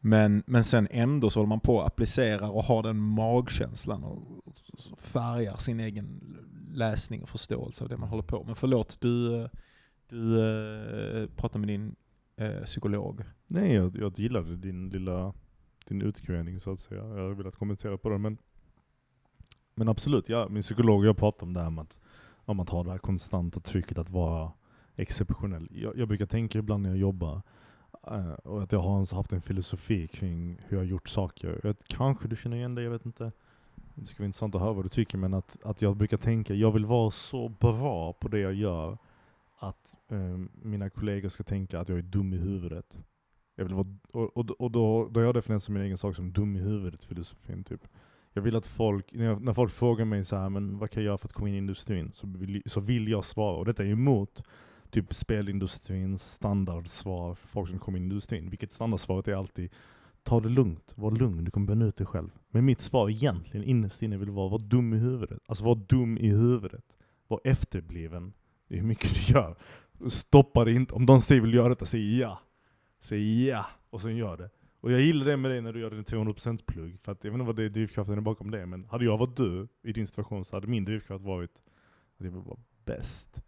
men, 0.00 0.42
men 0.46 0.64
sen 0.64 0.88
ändå 0.90 1.30
så 1.30 1.38
håller 1.40 1.48
man 1.48 1.60
på 1.60 1.80
att 1.80 1.86
applicera 1.86 2.50
och 2.50 2.64
har 2.64 2.82
den 2.82 2.96
magkänslan 2.96 4.04
och 4.04 4.22
och 4.92 5.00
färgar 5.00 5.56
sin 5.56 5.80
egen 5.80 6.20
läsning 6.74 7.22
och 7.22 7.28
förståelse 7.28 7.84
av 7.84 7.90
det 7.90 7.96
man 7.96 8.08
håller 8.08 8.22
på 8.22 8.44
med. 8.44 8.58
Förlåt, 8.58 9.00
du, 9.00 9.48
du 10.08 10.40
eh, 10.40 11.28
pratar 11.36 11.58
med 11.58 11.68
din 11.68 11.96
eh, 12.36 12.62
psykolog. 12.64 13.24
Nej, 13.46 13.72
jag, 13.72 13.96
jag 13.96 14.18
gillade 14.18 14.56
din 14.56 14.88
lilla 14.88 15.34
din 15.88 16.02
utgrävning 16.02 16.60
så 16.60 16.72
att 16.72 16.80
säga. 16.80 17.04
Jag 17.04 17.28
har 17.28 17.34
velat 17.34 17.56
kommentera 17.56 17.98
på 17.98 18.08
den. 18.08 18.22
Men, 18.22 18.38
men 19.74 19.88
absolut, 19.88 20.28
ja, 20.28 20.48
min 20.48 20.62
psykolog 20.62 21.00
och 21.00 21.06
jag 21.06 21.16
pratade 21.16 21.44
om 21.44 21.52
det 21.52 21.60
här 21.60 21.70
med 21.70 21.82
att, 21.82 21.98
om 22.34 22.60
att 22.60 22.68
ha 22.68 22.84
det 22.84 22.90
här 22.90 22.98
konstanta 22.98 23.60
trycket 23.60 23.98
att 23.98 24.10
vara 24.10 24.52
exceptionell. 24.96 25.68
Jag, 25.72 25.98
jag 25.98 26.08
brukar 26.08 26.26
tänka 26.26 26.58
ibland 26.58 26.82
när 26.82 26.90
jag 26.90 26.98
jobbar 26.98 27.42
eh, 28.06 28.32
och 28.32 28.62
att 28.62 28.72
jag 28.72 28.80
har 28.80 29.14
haft 29.14 29.32
en 29.32 29.40
filosofi 29.40 30.08
kring 30.08 30.60
hur 30.66 30.76
jag 30.76 30.84
har 30.84 30.88
gjort 30.88 31.08
saker. 31.08 31.60
Jag, 31.62 31.76
kanske 31.86 32.28
du 32.28 32.36
känner 32.36 32.56
igen 32.56 32.74
det, 32.74 32.82
jag 32.82 32.90
vet 32.90 33.06
inte. 33.06 33.32
Det 33.94 34.06
ska 34.06 34.22
vara 34.22 34.26
intressant 34.26 34.54
att 34.54 34.60
höra 34.60 34.72
vad 34.72 34.84
du 34.84 34.88
tycker, 34.88 35.18
men 35.18 35.34
att, 35.34 35.56
att 35.62 35.82
jag 35.82 35.96
brukar 35.96 36.16
tänka, 36.16 36.54
jag 36.54 36.72
vill 36.72 36.86
vara 36.86 37.10
så 37.10 37.48
bra 37.48 38.12
på 38.12 38.28
det 38.28 38.38
jag 38.38 38.54
gör 38.54 38.98
att 39.58 39.96
eh, 40.08 40.38
mina 40.62 40.90
kollegor 40.90 41.28
ska 41.28 41.42
tänka 41.42 41.80
att 41.80 41.88
jag 41.88 41.98
är 41.98 42.02
dum 42.02 42.32
i 42.32 42.36
huvudet. 42.36 42.98
Jag 43.56 43.64
vill 43.64 43.74
vara, 43.74 43.86
och 44.12 44.36
och, 44.36 44.50
och 44.50 44.70
då, 44.70 45.08
då 45.08 45.20
har 45.20 45.24
jag 45.24 45.34
definierat 45.34 45.68
min 45.68 45.82
egen 45.82 45.98
sak 45.98 46.16
som 46.16 46.32
dum 46.32 46.56
i 46.56 46.58
huvudet 46.58 47.04
filosofin 47.04 47.64
typ. 47.64 47.88
Jag 48.32 48.42
vill 48.42 48.56
att 48.56 48.66
folk, 48.66 49.12
när, 49.12 49.24
jag, 49.24 49.42
när 49.42 49.52
folk 49.52 49.72
frågar 49.72 50.04
mig 50.04 50.24
så 50.24 50.36
här, 50.36 50.48
men 50.48 50.78
vad 50.78 50.90
kan 50.90 51.02
jag 51.02 51.06
göra 51.06 51.18
för 51.18 51.28
att 51.28 51.32
komma 51.32 51.48
in 51.48 51.54
i 51.54 51.58
industrin? 51.58 52.10
Så 52.12 52.26
vill, 52.26 52.62
så 52.66 52.80
vill 52.80 53.08
jag 53.08 53.24
svara, 53.24 53.56
och 53.56 53.64
detta 53.64 53.84
är 53.84 53.88
emot 53.88 54.42
typ 54.90 55.14
spelindustrins 55.14 56.32
standardsvar 56.32 57.34
för 57.34 57.48
folk 57.48 57.70
som 57.70 57.78
kommer 57.78 57.98
in 57.98 58.04
i 58.04 58.06
industrin. 58.06 58.50
Vilket 58.50 58.72
standardsvaret 58.72 59.28
är 59.28 59.34
alltid 59.34 59.70
Ta 60.24 60.40
det 60.40 60.48
lugnt, 60.48 60.92
var 60.96 61.10
lugn, 61.10 61.44
du 61.44 61.50
kommer 61.50 61.66
bränna 61.66 61.84
ut 61.84 61.96
dig 61.96 62.06
själv. 62.06 62.30
Men 62.50 62.64
mitt 62.64 62.80
svar 62.80 63.10
egentligen 63.10 63.66
innerst 63.66 64.02
inne 64.02 64.16
vill 64.16 64.30
vara, 64.30 64.48
var 64.48 64.58
dum 64.58 64.94
i 64.94 64.96
huvudet. 64.96 65.38
Alltså 65.46 65.64
var 65.64 65.74
dum 65.74 66.18
i 66.18 66.28
huvudet. 66.28 66.96
Var 67.28 67.40
efterbliven 67.44 68.32
i 68.68 68.76
hur 68.76 68.86
mycket 68.86 69.14
du 69.14 69.32
gör. 69.32 69.56
Stoppa 70.08 70.64
det 70.64 70.72
inte. 70.72 70.94
Om 70.94 71.06
de 71.06 71.20
säger 71.20 71.40
vill 71.40 71.54
göra 71.54 71.68
detta, 71.68 71.86
säg 71.86 72.18
ja. 72.18 72.40
Säg 72.98 73.46
ja, 73.46 73.66
och 73.90 74.00
sen 74.00 74.16
gör 74.16 74.36
det. 74.36 74.50
Och 74.80 74.92
jag 74.92 75.00
gillar 75.00 75.26
det 75.26 75.36
med 75.36 75.50
dig 75.50 75.60
när 75.60 75.72
du 75.72 75.80
gör 75.80 75.90
din 75.90 76.04
200% 76.04 76.64
plugg, 76.66 77.00
för 77.00 77.12
att 77.12 77.24
jag 77.24 77.30
vet 77.30 77.34
inte 77.34 77.46
vad 77.46 77.56
det 77.56 77.64
är 77.64 77.68
drivkraften 77.68 78.18
är 78.18 78.20
bakom 78.20 78.50
det, 78.50 78.66
men 78.66 78.84
hade 78.84 79.04
jag 79.04 79.18
varit 79.18 79.36
du 79.36 79.68
i 79.82 79.92
din 79.92 80.06
situation 80.06 80.44
så 80.44 80.56
hade 80.56 80.66
min 80.66 80.84
drivkraft 80.84 81.24
varit 81.24 81.62
att 82.18 82.24
jag 82.24 82.30
vill 82.30 82.40
vara 82.40 82.58
bäst. 82.84 83.42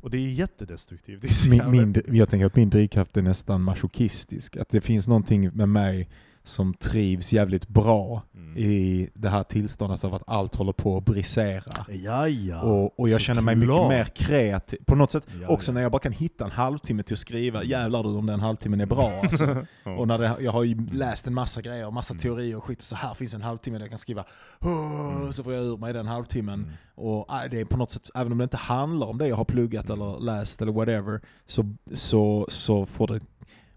Och 0.00 0.10
det 0.10 0.18
är 0.18 0.30
jättedestruktivt. 0.30 1.22
Det 1.22 1.28
är 1.28 1.70
Min, 1.70 1.70
min, 1.70 2.16
jag 2.16 2.28
tänker 2.28 2.46
att 2.46 2.56
min 2.56 2.70
drivkraft 2.70 3.16
är 3.16 3.22
nästan 3.22 3.62
masochistisk. 3.62 4.56
Att 4.56 4.68
det 4.68 4.80
finns 4.80 5.08
någonting 5.08 5.50
med 5.52 5.68
mig 5.68 6.08
som 6.46 6.74
trivs 6.74 7.32
jävligt 7.32 7.68
bra 7.68 8.22
Mm. 8.34 8.56
i 8.58 9.08
det 9.14 9.28
här 9.28 9.42
tillståndet 9.42 10.04
av 10.04 10.14
att 10.14 10.22
allt 10.26 10.54
håller 10.54 10.72
på 10.72 10.96
att 10.96 11.04
brisera. 11.04 11.86
Ja, 11.88 12.28
ja. 12.28 12.60
Och, 12.60 13.00
och 13.00 13.08
jag 13.08 13.20
känner 13.20 13.42
mig 13.42 13.56
mycket 13.56 13.74
såklart. 13.74 13.88
mer 13.88 14.04
kreativ. 14.04 14.78
På 14.86 14.94
något 14.94 15.10
sätt 15.10 15.26
Ja, 15.42 15.48
också 15.48 15.72
när 15.72 15.80
jag 15.80 15.92
bara 15.92 15.98
kan 15.98 16.12
hitta 16.12 16.44
en 16.44 16.50
halvtimme 16.50 17.02
till 17.02 17.14
att 17.14 17.18
skriva, 17.18 17.64
jävlar 17.64 18.02
du 18.02 18.08
om 18.08 18.26
den 18.26 18.40
halvtimmen 18.40 18.80
är 18.80 18.86
bra 18.86 19.20
alltså. 19.22 19.66
Och 19.98 20.08
när 20.08 20.18
det, 20.18 20.36
jag 20.40 20.52
har 20.52 20.62
ju 20.64 20.86
läst 20.92 21.26
en 21.26 21.34
massa 21.34 21.62
grejer, 21.62 21.90
massa 21.90 22.12
Mm. 22.14 22.20
teorier 22.22 22.56
och 22.56 22.64
skit, 22.64 22.78
och 22.80 22.84
så 22.86 22.96
här 22.96 23.14
finns 23.14 23.34
en 23.34 23.42
halvtimme 23.42 23.78
där 23.78 23.82
jag 23.84 23.90
kan 23.90 23.98
skriva 23.98 24.24
"Åh", 24.60 25.30
så 25.30 25.42
får 25.44 25.52
jag 25.54 25.64
ur 25.64 25.76
mig 25.76 25.92
den 25.92 26.06
halvtimmen. 26.06 26.60
Mm. 26.62 26.72
Och 26.94 27.30
äh, 27.44 27.50
det 27.50 27.60
är 27.60 27.64
på 27.64 27.76
något 27.76 27.90
sätt, 27.90 28.10
även 28.14 28.32
om 28.32 28.38
det 28.38 28.44
inte 28.44 28.56
handlar 28.56 29.06
om 29.06 29.18
det 29.18 29.28
jag 29.28 29.36
har 29.36 29.44
pluggat 29.44 29.90
eller 29.90 30.20
läst 30.20 30.62
eller 30.62 30.72
whatever, 30.72 31.20
så, 31.46 31.74
så, 31.92 32.46
så 32.48 32.86
får 32.86 33.06
det, 33.06 33.20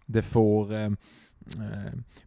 det 0.05 0.21
får 0.21 0.73
eh, 0.73 0.89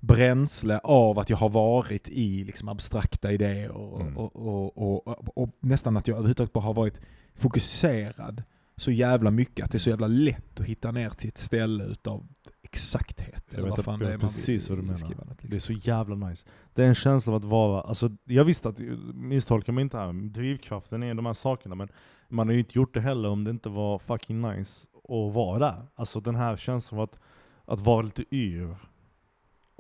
bränsle 0.01 0.79
av 0.79 1.19
att 1.19 1.31
jag 1.31 1.37
har 1.37 1.49
varit 1.49 2.09
i 2.09 2.45
liksom, 2.45 2.69
abstrakta 2.69 3.33
idéer 3.33 3.71
och, 3.71 4.01
Mm. 4.01 4.17
och, 4.17 5.07
och, 5.07 5.39
och, 5.39 5.51
nästan 5.61 5.97
att 5.97 6.09
jag 6.09 6.15
överhuvudtaget 6.15 6.53
bara 6.53 6.65
har 6.65 6.75
varit 6.75 7.01
fokuserad 7.35 8.43
så 8.77 8.91
jävla 8.91 9.31
mycket 9.31 9.65
att 9.65 9.71
det 9.71 9.77
är 9.77 9.81
så 9.81 9.91
jävla 9.91 10.07
lätt 10.07 10.61
att 10.61 10.67
hitta 10.67 10.91
ner 10.91 11.11
till 11.11 11.29
ett 11.29 11.39
ställe 11.39 11.85
utav 11.85 12.27
exakthet. 12.63 13.45
Jag 13.57 13.63
vet 13.63 13.87
vad 13.87 13.95
jag 13.95 14.01
det 14.01 14.07
är 14.07 14.11
vet 14.11 14.21
precis 14.21 14.69
vad 14.69 14.79
du 14.79 14.83
menar. 14.83 14.97
skrivandet, 14.97 15.39
Det 15.43 15.49
är 15.49 15.51
liksom. 15.53 15.77
så 15.81 15.89
jävla 15.89 16.29
nice. 16.29 16.47
Det 16.75 16.83
är 16.85 16.89
en 16.89 16.95
känsla 16.95 17.33
av 17.33 17.37
att 17.37 17.45
vara, 17.45 17.81
alltså 17.83 18.11
jag 18.25 18.45
visste 18.45 18.69
att, 18.69 18.79
misstolka 19.15 19.73
mig 19.73 19.83
inte 19.83 19.99
här, 19.99 20.13
drivkraften 20.13 21.03
är 21.03 21.15
de 21.15 21.27
här 21.27 21.35
sakerna 21.35 21.75
men 21.75 21.89
man 22.29 22.49
har 22.49 22.53
ju 22.53 22.59
inte 22.59 22.79
gjort 22.79 22.95
det 22.95 23.01
heller 23.01 23.29
om 23.29 23.45
det 23.45 23.51
inte 23.51 23.69
var 23.69 23.99
fucking 23.99 24.41
nice 24.41 24.87
att 25.09 25.35
vara 25.35 25.59
där. 25.59 25.83
Alltså 25.95 26.21
den 26.21 26.35
här 26.35 26.57
känslan 26.57 27.01
av 27.01 27.05
att, 27.05 27.19
att 27.65 27.81
vara 27.81 28.03
lite 28.03 28.35
yr 28.35 28.77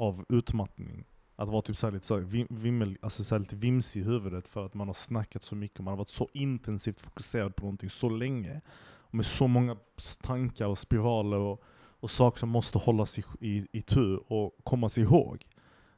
av 0.02 0.24
utmattning. 0.28 1.04
Att 1.36 1.48
vara 1.48 1.62
typ 1.62 1.76
såhär 1.76 1.92
lite 1.92 2.06
så 2.06 2.16
vim, 2.16 2.46
vimmel, 2.50 2.98
alltså 3.02 3.24
så 3.24 3.38
lite 3.38 3.56
vimsig 3.56 4.00
i 4.00 4.04
huvudet 4.04 4.48
för 4.48 4.66
att 4.66 4.74
man 4.74 4.86
har 4.86 4.94
snackat 4.94 5.42
så 5.42 5.56
mycket, 5.56 5.80
man 5.80 5.92
har 5.92 5.96
varit 5.96 6.08
så 6.08 6.28
intensivt 6.32 7.00
fokuserad 7.00 7.56
på 7.56 7.62
någonting 7.62 7.90
så 7.90 8.08
länge. 8.08 8.60
Och 8.84 9.14
med 9.14 9.26
så 9.26 9.46
många 9.46 9.76
tankar 10.22 10.66
och 10.66 10.78
spiraler 10.78 11.36
och, 11.38 11.62
och 12.00 12.10
saker 12.10 12.38
som 12.38 12.48
måste 12.48 12.78
hållas 12.78 13.18
i, 13.18 13.24
i, 13.40 13.66
i 13.72 13.82
tur 13.82 14.32
och 14.32 14.56
komma 14.64 14.88
sig 14.88 15.02
ihåg. 15.02 15.46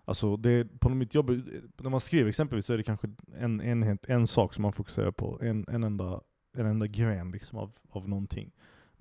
Alltså 0.05 0.37
det, 0.37 0.51
är- 0.51 0.65
på 0.81 0.89
mitt 0.89 1.15
jobb, 1.15 1.31
när 1.77 1.91
man 1.91 2.01
skriver 2.01 2.29
exempelvis 2.29 2.67
så 2.67 2.73
är 2.73 2.77
det 2.77 2.83
kanske 2.83 3.09
en 3.39 3.61
enhet, 3.61 4.05
en 4.09 4.27
sak 4.27 4.55
som 4.55 4.63
man 4.63 4.73
fokuserar 4.73 5.11
på, 5.11 5.39
en, 5.43 5.65
en, 5.69 5.85
enda, 5.85 6.21
en 6.57 6.67
enda 6.67 6.87
gren 6.87 7.31
liksom 7.31 7.59
av, 7.59 7.73
av 7.91 8.09
någonting. 8.09 8.51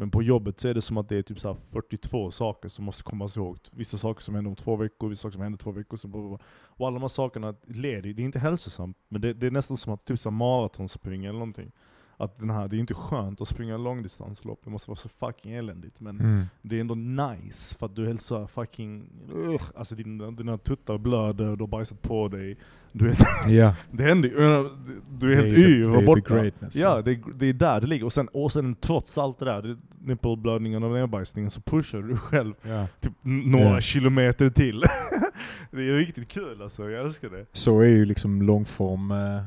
Men 0.03 0.11
på 0.11 0.23
jobbet 0.23 0.59
så 0.59 0.67
är 0.67 0.73
det 0.73 0.81
som 0.81 0.97
att 0.97 1.09
det 1.09 1.17
är 1.17 1.21
typ 1.21 1.39
så 1.39 1.47
här 1.47 1.57
42 1.71 2.31
saker 2.31 2.69
som 2.69 2.85
måste 2.85 3.03
komma 3.03 3.29
ihåg. 3.35 3.57
Vissa 3.71 3.97
saker 3.97 4.21
som 4.21 4.35
händer 4.35 4.49
om 4.49 4.55
två 4.55 4.75
veckor, 4.75 5.09
vissa 5.09 5.21
saker 5.21 5.31
som 5.31 5.41
händer 5.41 5.59
två 5.59 5.71
veckor. 5.71 5.97
Så 5.97 6.07
bla 6.07 6.21
bla 6.21 6.29
bla. 6.29 6.39
Och 6.47 6.87
alla 6.87 6.93
de 6.93 7.01
här 7.01 7.07
sakerna 7.07 7.55
leder, 7.63 8.13
det 8.13 8.21
är 8.21 8.25
inte 8.25 8.39
hälsosamt, 8.39 8.97
men 9.07 9.21
det, 9.21 9.33
det 9.33 9.47
är 9.47 9.51
nästan 9.51 9.77
som 9.77 9.93
att 9.93 10.05
typ 10.05 10.19
så 10.19 10.29
här 10.29 10.37
maratonspringa 10.37 11.29
eller 11.29 11.39
någonting. 11.39 11.71
Att 12.17 12.37
den 12.39 12.49
här, 12.49 12.67
det 12.67 12.75
är 12.75 12.79
inte 12.79 12.93
skönt 12.93 13.41
att 13.41 13.47
springa 13.47 13.77
långdistanslopp, 13.77 14.59
det 14.63 14.69
måste 14.69 14.89
vara 14.89 14.97
så 14.97 15.09
fucking 15.09 15.51
eländigt. 15.53 15.99
Men 16.01 16.19
Mm. 16.19 16.45
det 16.61 16.75
är 16.75 16.81
ändå 16.81 16.95
nice 16.95 17.75
för 17.75 17.85
att 17.85 17.95
du 17.95 18.17
så 18.17 18.47
fucking... 18.47 19.09
Ugh, 19.33 19.63
alltså 19.75 19.95
dina, 19.95 20.31
dina 20.31 20.57
tuttar 20.57 20.97
blöder, 20.97 21.55
du 21.55 21.63
har 21.63 21.67
bajsat 21.67 22.01
på 22.01 22.27
dig. 22.27 22.57
Du 22.91 23.09
är, 23.09 23.15
Ja, 23.47 23.75
det 23.91 24.03
händer 24.03 24.29
ju. 24.29 24.69
Du 25.09 25.31
är 25.33 25.35
helt 25.35 25.57
yr 25.57 25.79
det 25.89 25.97
och 25.97 26.03
borta. 26.03 26.33
greatness. 26.35 26.75
Ja, 26.75 27.01
det, 27.01 27.19
det 27.35 27.45
är 27.45 27.53
där 27.53 27.81
det 27.81 27.87
ligger. 27.87 28.05
Och 28.05 28.13
sen, 28.13 28.27
och 28.27 28.51
sen 28.51 28.75
trots 28.75 29.17
allt 29.17 29.39
det 29.39 29.45
där, 29.45 29.77
nippelblödningen 29.99 30.83
och 30.83 30.91
nedbajsningen, 30.91 31.51
så 31.51 31.61
pushar 31.61 32.01
du 32.01 32.17
själv 32.17 32.53
ja. 32.61 32.87
typ 32.99 33.13
några 33.23 33.73
Ja. 33.73 33.81
kilometer 33.81 34.49
till. 34.49 34.81
det 35.71 35.81
är 35.89 35.97
riktigt 35.97 36.27
kul 36.27 36.61
alltså, 36.61 36.89
jag 36.89 37.05
älskar 37.05 37.29
det. 37.29 37.45
Så 37.53 37.79
är 37.79 37.87
ju 37.89 38.05
liksom 38.05 38.41
långform 38.41 39.11
eh, 39.11 39.41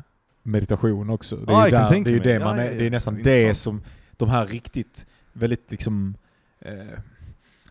meditation 0.47 1.11
också. 1.11 1.37
Det 1.37 1.53
är, 1.53 1.71
kan 1.71 2.05
där, 2.05 2.05
det 2.05 2.17
är, 2.17 2.21
det 2.21 2.45
man 2.45 2.59
Ja, 2.59 2.65
det 2.65 2.87
är 2.87 2.91
nästan 2.91 3.23
det 3.23 3.55
som 3.55 3.83
de 4.17 4.29
här 4.29 4.47
riktigt 4.47 5.07
väldigt 5.33 5.71
liksom 5.71 6.17
eh, 6.61 6.99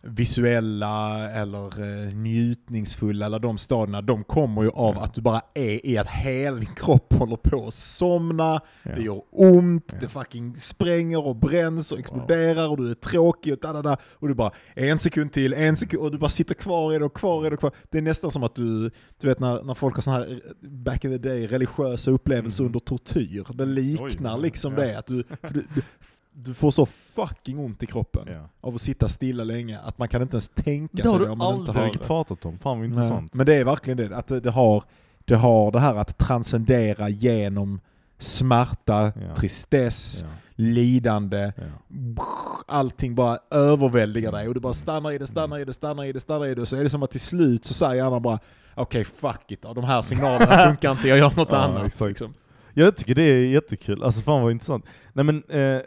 visuella 0.05 1.29
eller 1.29 1.81
eh, 1.83 2.13
njutningsfulla, 2.13 3.25
eller 3.25 3.39
de 3.39 3.57
stadierna, 3.57 4.01
de 4.01 4.23
kommer 4.23 4.63
ju 4.63 4.69
av 4.69 4.97
att 4.97 5.13
du 5.13 5.21
bara 5.21 5.41
är 5.53 5.85
i 5.85 5.97
att 5.97 6.07
hela 6.07 6.57
din 6.57 6.75
kropp 6.75 7.13
håller 7.13 7.35
på 7.35 7.67
att 7.67 7.73
somna, 7.73 8.61
det 8.83 9.01
gör 9.01 9.21
ont, 9.31 9.93
det 9.99 10.07
fucking 10.09 10.55
spränger 10.55 11.25
och 11.27 11.35
bränns 11.35 11.91
och 11.91 11.99
exploderar 11.99 12.69
och 12.69 12.77
du 12.77 12.89
är 12.91 12.93
tråkig 12.95 13.53
och 13.53 13.83
da, 13.83 13.97
och 14.03 14.27
du 14.27 14.33
bara 14.33 14.51
en 14.75 14.99
sekund 14.99 15.31
till, 15.31 15.53
en 15.53 15.77
sekund 15.77 16.03
och 16.03 16.11
du 16.11 16.17
bara 16.17 16.29
sitter 16.29 16.55
kvar 16.55 16.93
i 16.93 16.99
det 16.99 17.05
och 17.05 17.15
kvar 17.15 17.45
i 17.45 17.49
det 17.49 17.53
och 17.53 17.59
kvar. 17.59 17.71
Det 17.89 17.97
är 17.97 18.01
nästan 18.01 18.31
som 18.31 18.43
att 18.43 18.55
du, 18.55 18.91
du 19.21 19.27
vet 19.27 19.39
när, 19.39 19.63
när 19.63 19.73
folk 19.73 19.95
har 19.95 20.01
sådana 20.01 20.25
här 20.25 20.41
back 20.61 21.05
in 21.05 21.11
the 21.11 21.17
day 21.29 21.47
religiösa 21.47 22.11
upplevelser 22.11 22.65
Mm. 22.65 22.69
under 22.69 22.79
tortyr. 22.79 23.45
Det 23.53 23.65
liknar 23.65 24.37
liksom 24.37 24.75
det. 24.75 24.99
Att 24.99 25.05
du, 25.05 25.23
du, 25.49 25.65
du, 26.35 26.41
du 26.43 26.53
får 26.53 26.71
så 26.71 26.85
fucking 26.85 27.59
ont 27.59 27.83
i 27.83 27.85
kroppen 27.85 28.27
Ja. 28.27 28.49
av 28.61 28.75
att 28.75 28.81
sitta 28.81 29.07
stilla 29.07 29.43
länge 29.43 29.79
att 29.79 29.97
man 29.97 30.07
kan 30.07 30.21
inte 30.21 30.35
ens 30.35 30.47
tänka 30.47 30.95
Det 30.97 31.01
sig 31.03 31.11
har 31.11 31.19
det 31.19 31.25
du 31.25 31.31
om 31.31 31.37
man 31.37 31.59
inte 31.59 31.71
har 31.71 31.83
aldrig 31.83 32.01
det. 32.01 32.07
pratat 32.07 32.45
om, 32.45 32.59
fan 32.59 32.77
vad 32.77 32.85
intressant. 32.87 33.33
Men 33.33 33.45
det 33.45 33.55
är 33.55 33.63
verkligen 33.65 33.97
det, 33.97 34.17
att 34.17 34.27
det, 34.27 34.39
det, 34.39 34.51
har, 34.51 34.83
det 35.25 35.35
har 35.35 35.71
det 35.71 35.79
här 35.79 35.95
att 35.95 36.17
transcendera 36.17 37.09
genom 37.09 37.79
smärta, 38.17 39.11
Ja. 39.27 39.35
tristess, 39.35 40.21
Ja, 40.21 40.27
lidande, 40.55 41.53
ja. 41.57 41.63
allting 42.67 43.15
bara 43.15 43.39
överväldigar 43.51 44.31
dig 44.31 44.47
och 44.47 44.53
du 44.53 44.59
bara 44.59 44.73
stannar 44.73 45.11
i 45.11 45.17
det, 45.17 45.27
stannar 45.27 45.59
i 45.59 45.65
det, 45.65 45.73
stannar 45.73 46.03
i 46.05 46.11
det, 46.13 46.19
stannar 46.19 46.45
i 46.45 46.55
det. 46.55 46.65
Så 46.65 46.75
är 46.75 46.83
det 46.83 46.89
som 46.89 47.03
att 47.03 47.11
till 47.11 47.19
slut 47.19 47.65
så 47.65 47.73
säger 47.73 47.93
hjärnan 47.95 48.21
bara 48.21 48.39
okej 48.75 49.03
fuck 49.03 49.51
it 49.51 49.61
de 49.61 49.83
här 49.83 50.01
signalerna 50.01 50.57
funkar 50.67 50.91
inte, 50.91 51.07
jag 51.07 51.17
gör 51.17 51.33
något 51.37 51.53
annat. 51.53 51.99
Liksom. 52.01 52.33
Jag 52.73 52.95
tycker 52.95 53.15
det 53.15 53.23
är 53.23 53.39
jättekul, 53.47 54.03
alltså 54.03 54.21
fan 54.21 54.41
vad 54.41 54.51
intressant. 54.51 54.85
Nej 55.13 55.25
men, 55.25 55.43
eh, 55.49 55.81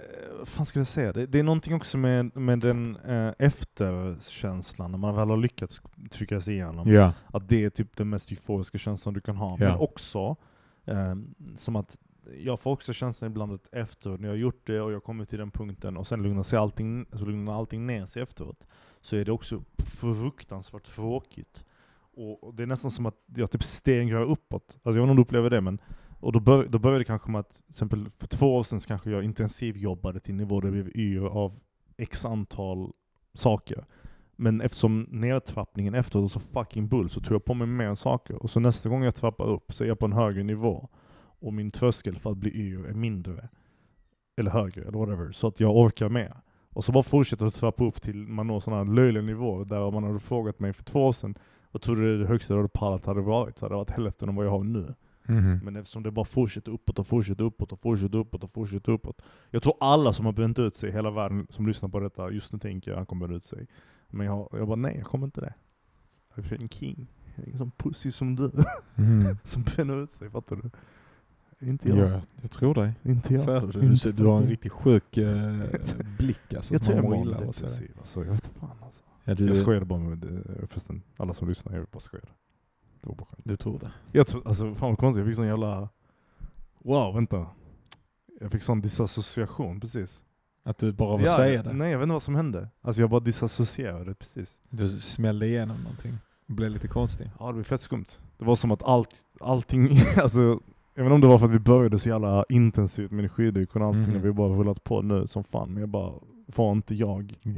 fan 0.44 0.66
ska 0.66 0.81
jag 0.81 0.87
säga? 0.87 1.12
Det, 1.12 1.27
det 1.27 1.38
är 1.38 1.42
någonting 1.42 1.74
också 1.74 1.98
med, 1.98 2.37
med 2.37 2.59
den 2.59 2.96
eh, 2.96 3.33
efterkänslan, 3.38 4.90
när 4.90 4.98
man 4.98 5.16
väl 5.16 5.29
har 5.29 5.37
lyckats 5.37 5.83
trycka 6.11 6.40
sig 6.40 6.55
igenom. 6.55 6.88
Ja. 6.88 7.12
Att 7.27 7.48
det 7.48 7.64
är 7.64 7.70
typ 7.70 7.96
den 7.96 8.09
mest 8.09 8.31
euforiska 8.31 8.79
känslan 8.79 9.14
du 9.14 9.20
kan 9.20 9.37
ha. 9.37 9.57
Ja. 9.61 9.68
Men 9.68 9.79
också, 9.79 10.37
eh, 10.85 11.14
som 11.57 11.77
att 11.77 11.98
jag 12.38 12.61
får 12.61 12.70
också 12.70 12.92
känslan 12.92 13.31
ibland 13.31 13.53
att 13.53 13.68
efter, 13.72 14.11
när 14.11 14.29
jag 14.29 14.33
har 14.33 14.38
gjort 14.38 14.66
det 14.66 14.81
och 14.81 14.92
jag 14.92 15.05
kommer 15.05 15.24
till 15.24 15.38
den 15.38 15.51
punkten 15.51 15.96
och 15.96 16.07
sen 16.07 16.22
lugnar, 16.22 16.42
sig 16.42 16.59
allting, 16.59 17.07
så 17.12 17.24
lugnar 17.24 17.59
allting 17.59 17.87
ner 17.87 18.07
sig 18.07 18.22
efteråt, 18.22 18.66
så 19.01 19.16
är 19.16 19.24
det 19.24 19.33
också 19.33 19.62
fruktansvärt 19.79 20.94
tråkigt. 20.94 21.64
Och 22.16 22.44
och 22.44 22.55
det 22.55 22.62
är 22.62 22.66
nästan 22.66 22.90
som 22.90 23.07
att 23.07 23.16
jag 23.37 23.51
typ 23.51 23.62
stegrar 23.62 24.22
uppåt. 24.24 24.62
Alltså 24.62 24.81
jag 24.85 24.92
vet 24.92 25.03
inte 25.03 25.11
om 25.11 25.16
du 25.16 25.22
upplever 25.22 25.51
det, 25.51 25.61
men 25.61 25.79
och 26.20 26.33
då, 26.33 26.40
bör, 26.40 26.66
då 26.66 26.78
började 26.78 27.00
det 27.00 27.04
kanske 27.04 27.31
med 27.31 27.40
att, 27.40 27.50
till 27.50 27.70
exempel 27.70 28.11
för 28.16 28.26
två 28.26 28.57
år 28.57 28.62
sedan 28.62 28.81
kanske 28.81 29.11
jag 29.11 29.24
intensivjobbade 29.24 30.20
till 30.20 30.35
nivå 30.35 30.61
där 30.61 30.68
jag 30.68 30.72
blev 30.72 30.96
yr 30.96 31.26
av 31.26 31.52
x 31.96 32.24
antal 32.24 32.92
saker. 33.35 33.85
Men 34.37 34.61
eftersom 34.61 35.07
nedtrappningen 35.11 35.94
efteråt 35.94 36.22
var 36.22 36.28
så 36.28 36.40
fucking 36.40 36.88
bull 36.88 37.11
så 37.11 37.20
tog 37.20 37.35
jag 37.35 37.44
på 37.44 37.54
mig 37.54 37.66
mer 37.66 37.94
saker. 37.94 38.42
Och 38.42 38.50
så 38.50 38.61
nästa 38.61 38.88
gång 38.88 39.04
jag 39.04 39.14
trappar 39.14 39.44
upp 39.44 39.72
så 39.72 39.85
är 39.85 39.88
jag 39.88 39.98
på 39.98 40.07
en 40.07 40.12
högre 40.12 40.42
nivå. 40.42 40.88
Och 41.40 41.52
min 41.52 41.70
tröskel 41.70 42.19
för 42.19 42.31
att 42.31 42.37
bli 42.37 42.50
yr 42.56 42.87
är 42.87 42.94
mindre. 42.94 43.48
Eller 44.37 44.50
högre, 44.50 44.83
eller 44.83 44.98
whatever. 44.98 45.33
Så 45.33 45.46
att 45.46 45.60
jag 45.60 45.77
orkar 45.77 46.08
mer. 46.08 46.37
Och 46.71 46.85
så 46.85 46.92
bara 46.92 47.02
fortsätter 47.02 47.44
jag 47.44 47.54
trappa 47.54 47.85
upp 47.85 48.02
till 48.02 48.29
man 48.29 48.46
når 48.46 48.60
sådana 48.60 48.85
här 48.85 48.92
löjliga 48.92 49.23
nivåer 49.23 49.64
där 49.64 49.81
om 49.81 49.94
man 49.94 50.04
hade 50.04 50.19
frågat 50.19 50.60
mig 50.60 50.73
för 50.73 50.85
två 50.85 51.06
år 51.06 51.12
sedan 51.12 51.38
vad 51.71 51.83
tror 51.83 51.96
du 51.96 52.19
det 52.19 52.27
högsta 52.27 52.54
du 52.54 52.58
hade 52.58 52.69
pallat 52.69 53.06
hade 53.06 53.21
varit? 53.21 53.58
Så 53.58 53.64
hade 53.64 53.75
det 53.75 53.79
varit 53.79 53.90
hälften 53.90 54.29
av 54.29 54.35
vad 54.35 54.46
jag 54.46 54.50
har 54.50 54.64
nu. 54.64 54.94
Mhm. 55.29 55.60
Men 55.62 55.76
eftersom 55.76 56.02
det 56.02 56.10
bara 56.10 56.24
fortsätter 56.24 56.72
uppåt 56.72 56.98
och 56.98 57.06
fortsätter 57.06 57.44
uppåt 57.44 57.72
och 57.72 57.79
fortsätter 57.81 58.18
uppåt 58.18 58.42
och 58.42 58.50
fortsätter 58.50 58.92
uppåt. 58.92 59.22
Jag 59.50 59.62
tror 59.62 59.74
alla 59.81 60.12
som 60.12 60.26
har 60.26 60.33
bränt 60.33 60.58
ut 60.58 60.76
sig 60.76 60.88
i 60.88 60.92
hela 60.92 61.10
världen 61.10 61.46
som 61.50 61.66
lyssnar 61.66 61.88
på 61.88 62.00
detta 62.00 62.31
just 62.31 62.52
nu 62.52 62.58
tänker 62.58 62.90
att 62.90 62.96
han 62.96 63.06
kommer 63.06 63.26
bränna 63.26 63.37
ut 63.37 63.44
sig. 63.44 63.66
Men 64.08 64.26
jag, 64.26 64.48
jag 64.52 64.66
bara 64.66 64.76
nej, 64.76 64.94
jag 64.96 65.06
kommer 65.06 65.24
inte 65.26 65.40
det. 65.40 65.54
Jag 66.35 66.52
är 66.52 66.60
en 66.62 66.68
king. 66.68 67.06
Jag 67.35 67.42
är 67.42 67.46
ingen 67.46 67.58
sån 67.58 67.70
pussy 67.70 68.10
som 68.10 68.37
du 68.37 68.50
Mhm. 68.94 69.38
som 69.44 69.62
bränner 69.62 70.02
ut 70.02 70.10
sig, 70.10 70.31
fattar 70.31 70.56
du? 70.56 70.70
Inte 71.66 71.88
jag. 71.88 71.98
Ja, 72.10 72.20
jag 72.42 72.50
tror 72.50 72.74
dig. 72.74 72.92
Inte 73.02 73.35
jag. 73.35 73.70
Du, 73.72 73.96
ser- 73.96 74.12
du 74.12 74.24
har 74.24 74.37
en 74.42 74.46
riktigt 74.48 74.72
sjuk 74.72 75.16
eh, 75.16 75.60
blick 76.18 76.54
alltså. 76.54 76.74
jag 76.74 76.83
tror 76.83 76.96
jag 76.96 77.04
mår 77.04 77.16
illa. 77.22 77.37
Alltså, 77.46 78.24
jag 78.24 78.33
vet 78.33 78.46
fan 78.60 78.76
alltså. 78.83 79.02
Ja, 79.24 79.35
du, 79.35 79.46
Jag 79.46 79.56
skojade 79.56 79.85
bara 79.87 79.98
med 79.98 80.24
eh, 80.24 80.66
förresten, 80.68 81.02
alla 81.16 81.35
som 81.35 81.48
lyssnar, 81.48 81.76
jag 81.76 81.87
bara 81.92 82.00
skojade. 82.00 82.29
Det 83.03 83.09
var 83.09 83.15
bara 83.15 83.25
skämt. 83.25 83.40
du 83.44 83.57
tror 83.57 83.79
det? 83.79 83.90
Jag 84.13 84.27
tror, 84.27 84.49
alltså 84.49 84.75
fan 84.75 84.88
vad 84.90 84.99
konstigt, 84.99 85.19
jag 85.19 85.27
fick 85.27 85.37
sån 85.37 85.46
jävla... 85.46 85.88
Wow, 86.79 87.15
vänta. 87.15 87.46
Jag 88.40 88.53
fick 88.53 88.63
sån 88.63 88.81
disassociation 88.81 89.81
precis. 89.81 90.25
Att 90.65 90.79
du 90.79 90.92
bara 90.92 91.17
vill 91.17 91.27
säga 91.27 91.63
det? 91.63 91.73
Nej 91.73 91.90
jag 91.90 91.99
vet 91.99 92.05
inte 92.05 92.13
vad 92.13 92.23
som 92.23 92.35
hände. 92.35 92.69
Alltså 92.83 93.01
jag 93.03 93.11
bara 93.11 93.21
disassocierade 93.21 94.15
precis. 94.15 94.61
Du 94.71 94.88
smällde 95.01 95.46
igenom 95.46 95.77
någonting? 95.83 96.19
och 96.49 96.55
Blev 96.55 96.71
lite 96.71 96.88
konstig? 96.88 97.31
Ja 97.38 97.46
det 97.46 97.53
blev 97.53 97.65
fett 97.65 97.81
skumt. 97.81 98.05
Det 98.38 98.44
var 98.44 98.55
som 98.57 98.71
att 98.71 98.83
allt, 98.83 99.15
allting, 99.40 99.90
alltså 100.17 100.40
jag 100.94 101.05
vet 101.05 101.13
inte 101.13 101.15
om 101.15 101.21
det 101.21 101.27
var 101.27 101.38
för 101.38 101.46
att 101.46 101.53
vi 101.53 101.59
började 101.59 101.99
så 101.99 102.09
jävla 102.09 102.44
intensivt 102.49 103.11
med 103.11 103.19
energidryck 103.19 103.77
och 103.77 103.83
allting 103.83 104.03
Mhm. 104.03 104.17
och 104.17 104.25
vi 104.25 104.33
bara 104.33 104.49
rullat 104.49 104.85
på 104.85 105.03
nu 105.03 105.27
som 105.27 105.44
fan. 105.44 105.71
Men 105.71 105.81
jag 105.81 105.88
bara, 105.88 106.13
var 106.46 106.73
inte 106.73 106.94
jag 106.94 107.33
i 107.42 107.55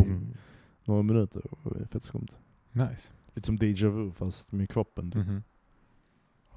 några 0.85 1.03
minuter. 1.03 1.43
Och 1.51 1.75
det 1.75 1.81
är 1.81 1.87
fett 1.87 2.03
skumt. 2.03 2.29
Nice. 2.73 3.13
Lite 3.35 3.47
som 3.47 3.59
déjà 3.59 3.89
vu 3.89 4.13
fast 4.13 4.53
med 4.53 4.71
kroppen. 4.71 5.11
typ. 5.11 5.27
Mhm. 5.27 5.43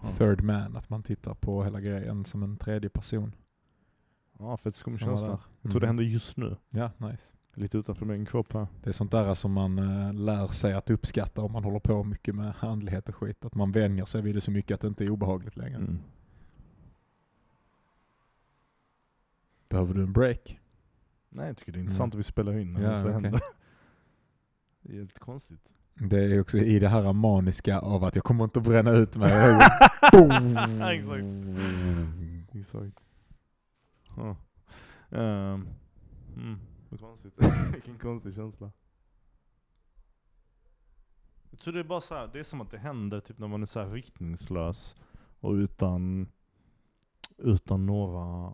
Ja. 0.01 0.07
Third 0.17 0.41
man, 0.43 0.77
att 0.77 0.89
man 0.89 1.03
tittar 1.03 1.33
på 1.33 1.63
hela 1.63 1.81
grejen 1.81 2.25
som 2.25 2.43
en 2.43 2.57
tredje 2.57 2.89
person. 2.89 3.35
Ja, 4.39 4.57
fett 4.57 4.75
skum 4.75 4.97
känsla. 4.97 5.39
Jag 5.61 5.71
tror 5.71 5.81
det 5.81 5.87
Mhm. 5.87 5.97
händer 5.97 6.03
just 6.03 6.37
nu. 6.37 6.57
Ja, 6.69 6.91
nice. 6.97 7.35
Lite 7.55 7.77
utanför 7.77 8.05
min 8.05 8.25
kropp 8.25 8.53
här. 8.53 8.67
Det 8.83 8.89
är 8.89 8.93
sånt 8.93 9.11
där 9.11 9.33
som 9.33 9.51
man 9.53 9.79
eh, 9.79 10.13
lär 10.13 10.47
sig 10.47 10.73
att 10.73 10.89
uppskatta 10.89 11.41
om 11.41 11.51
man 11.51 11.63
håller 11.63 11.79
på 11.79 12.03
mycket 12.03 12.35
med 12.35 12.53
andlighet 12.59 13.09
och 13.09 13.15
skit. 13.15 13.45
Att 13.45 13.55
man 13.55 13.71
vänjer 13.71 14.05
sig 14.05 14.21
vid 14.21 14.35
det 14.35 14.41
så 14.41 14.51
mycket 14.51 14.75
att 14.75 14.81
det 14.81 14.87
inte 14.87 15.03
är 15.05 15.09
obehagligt 15.09 15.55
längre. 15.55 15.77
Mm. 15.77 15.99
Behöver 19.69 19.93
du 19.93 20.03
en 20.03 20.13
break? 20.13 20.59
Nej 21.29 21.47
jag 21.47 21.57
tycker 21.57 21.71
det 21.71 21.77
är 21.79 21.81
intressant 21.81 22.13
att 22.13 22.19
vi 22.19 22.23
spelar 22.23 22.57
in 22.57 22.73
när 22.73 22.81
Ja, 22.83 22.89
det 22.89 22.99
okej. 23.01 23.11
händer. 23.13 23.41
Det 24.81 24.93
är 24.93 24.97
helt 24.97 25.19
konstigt. 25.19 25.69
Det 25.95 26.23
är 26.23 26.41
också 26.41 26.57
i 26.57 26.79
det 26.79 26.87
här 26.87 27.13
maniska 27.13 27.79
av 27.79 28.03
att 28.03 28.15
jag 28.15 28.25
kommer 28.25 28.43
inte 28.43 28.61
bränna 28.61 28.91
ut 28.91 29.15
mig! 29.15 29.31
Exakt. 30.91 31.23
Exakt. 32.53 33.03
Ja. 34.15 34.35
Ehm, 35.09 35.67
mm, 36.35 36.59
vad 36.89 36.99
konstigt. 36.99 37.33
Vilken 37.73 37.97
konstig 37.97 38.35
känsla. 38.35 38.71
Jag 41.49 41.59
tror 41.59 41.73
det 41.73 41.79
är 41.79 41.83
bara 41.83 42.01
så 42.01 42.15
här, 42.15 42.29
det 42.33 42.39
är 42.39 42.43
som 42.43 42.61
att 42.61 42.71
det 42.71 42.77
händer 42.77 43.19
typ 43.19 43.39
när 43.39 43.47
man 43.47 43.61
är 43.61 43.65
så 43.65 43.79
här 43.79 43.89
riktningslös 43.89 44.95
och 45.39 45.51
utan, 45.51 46.27
utan 47.37 47.85
några 47.85 48.53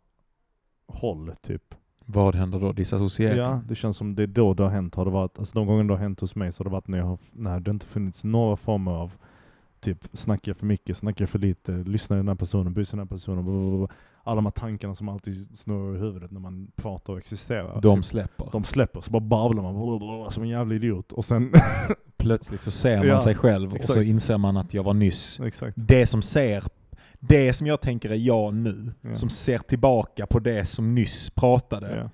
håll 0.88 1.36
typ. 1.36 1.76
Vad 2.12 2.36
händer 2.36 2.60
då? 2.60 2.72
Disassociering? 2.72 3.38
Ja, 3.38 3.62
det 3.68 3.76
känns 3.76 3.97
som 3.97 4.16
det 4.16 4.24
är 4.24 4.28
då 4.28 4.53
det 4.53 4.64
har 4.64 4.70
hänt. 4.70 4.95
Har 4.95 5.05
det 5.05 5.12
varit, 5.12 5.39
alltså 5.39 5.53
de 5.60 5.68
gånger 5.68 5.84
det 5.84 5.93
har 5.93 5.97
hänt 5.99 6.20
hos 6.20 6.36
mig 6.36 6.51
så 6.51 6.60
har 6.64 6.66
det 6.70 6.72
varit 6.74 6.88
när, 6.88 6.97
jag 6.97 7.05
har, 7.05 7.18
när 7.32 7.60
det 7.60 7.72
inte 7.72 7.86
funnits 7.86 8.24
några 8.24 8.55
former 8.55 8.91
av 8.91 9.14
typ 9.82 10.07
snackar 10.14 10.49
jag 10.49 10.57
för 10.57 10.66
mycket, 10.66 10.97
snackar 10.97 11.22
jag 11.24 11.30
för 11.30 11.39
lite, 11.39 11.72
lyssnar 11.72 12.18
den 12.18 12.28
här 12.28 12.36
personen, 12.36 12.74
bryr 12.74 12.86
sig 12.86 12.97
den 12.97 13.07
här 13.07 13.16
personen, 13.18 13.45
blablabla. 13.45 13.88
alla 14.24 14.36
de 14.36 14.45
här 14.45 14.51
tankarna 14.51 14.95
som 14.95 15.10
alltid 15.10 15.47
snurrar 15.60 15.95
i 15.95 15.99
huvudet 15.99 16.32
när 16.32 16.39
man 16.39 16.72
pratar 16.76 17.14
och 17.14 17.20
existerar. 17.20 17.82
De 17.82 17.97
typ, 17.97 18.05
släpper. 18.05 18.49
de 18.51 18.64
släpper, 18.64 19.01
så 19.01 19.12
bara 19.12 19.20
babblar 19.20 19.64
man 19.64 19.74
blablabla, 19.74 20.32
som 20.32 20.43
en 20.43 20.49
jävla 20.49 20.76
idiot. 20.76 21.12
Och 21.12 21.26
sen, 21.26 21.51
Plötsligt 22.18 22.62
så 22.62 22.72
ser 22.72 22.97
man 22.97 23.07
Ja, 23.07 23.20
sig 23.20 23.36
själv 23.36 23.70
och 23.70 23.76
exakt. 23.76 23.93
så 23.93 24.01
inser 24.01 24.38
man 24.38 24.57
att 24.57 24.74
jag 24.74 24.84
var 24.84 24.93
nyss. 24.93 25.39
exakt. 25.39 25.74
Det 25.78 26.05
som 26.05 26.22
ser, 26.22 26.64
det 27.20 27.53
som 27.53 27.67
jag 27.67 27.82
tänker 27.82 28.09
är 28.09 28.15
jag 28.15 28.53
nu, 28.53 28.93
Ja. 29.01 29.15
som 29.15 29.30
ser 29.30 29.57
tillbaka 29.59 30.26
på 30.28 30.39
det 30.39 30.65
som 30.65 30.95
nyss 30.95 31.30
pratade, 31.30 31.95
Ja, 31.95 32.09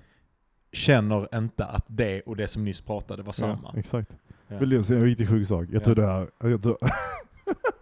känner 0.72 1.36
inte 1.38 1.64
att 1.64 1.84
det 1.88 2.20
och 2.20 2.36
det 2.36 2.48
som 2.48 2.64
nyss 2.64 2.80
pratade 2.80 3.22
var 3.22 3.28
ja, 3.28 3.32
samma. 3.32 3.74
exakt. 3.76 4.10
Ja. 4.48 4.58
Vill 4.58 4.72
jag 4.72 4.84
säga 4.84 5.00
en 5.00 5.06
riktigt 5.06 5.28
sjuk 5.28 5.48
sak? 5.48 5.64
Jag 5.68 5.74
Ja. 5.74 5.80
tror 5.84 5.94
det 5.94 6.06
här, 6.06 6.28
jag 6.40 6.62
tror, 6.62 6.78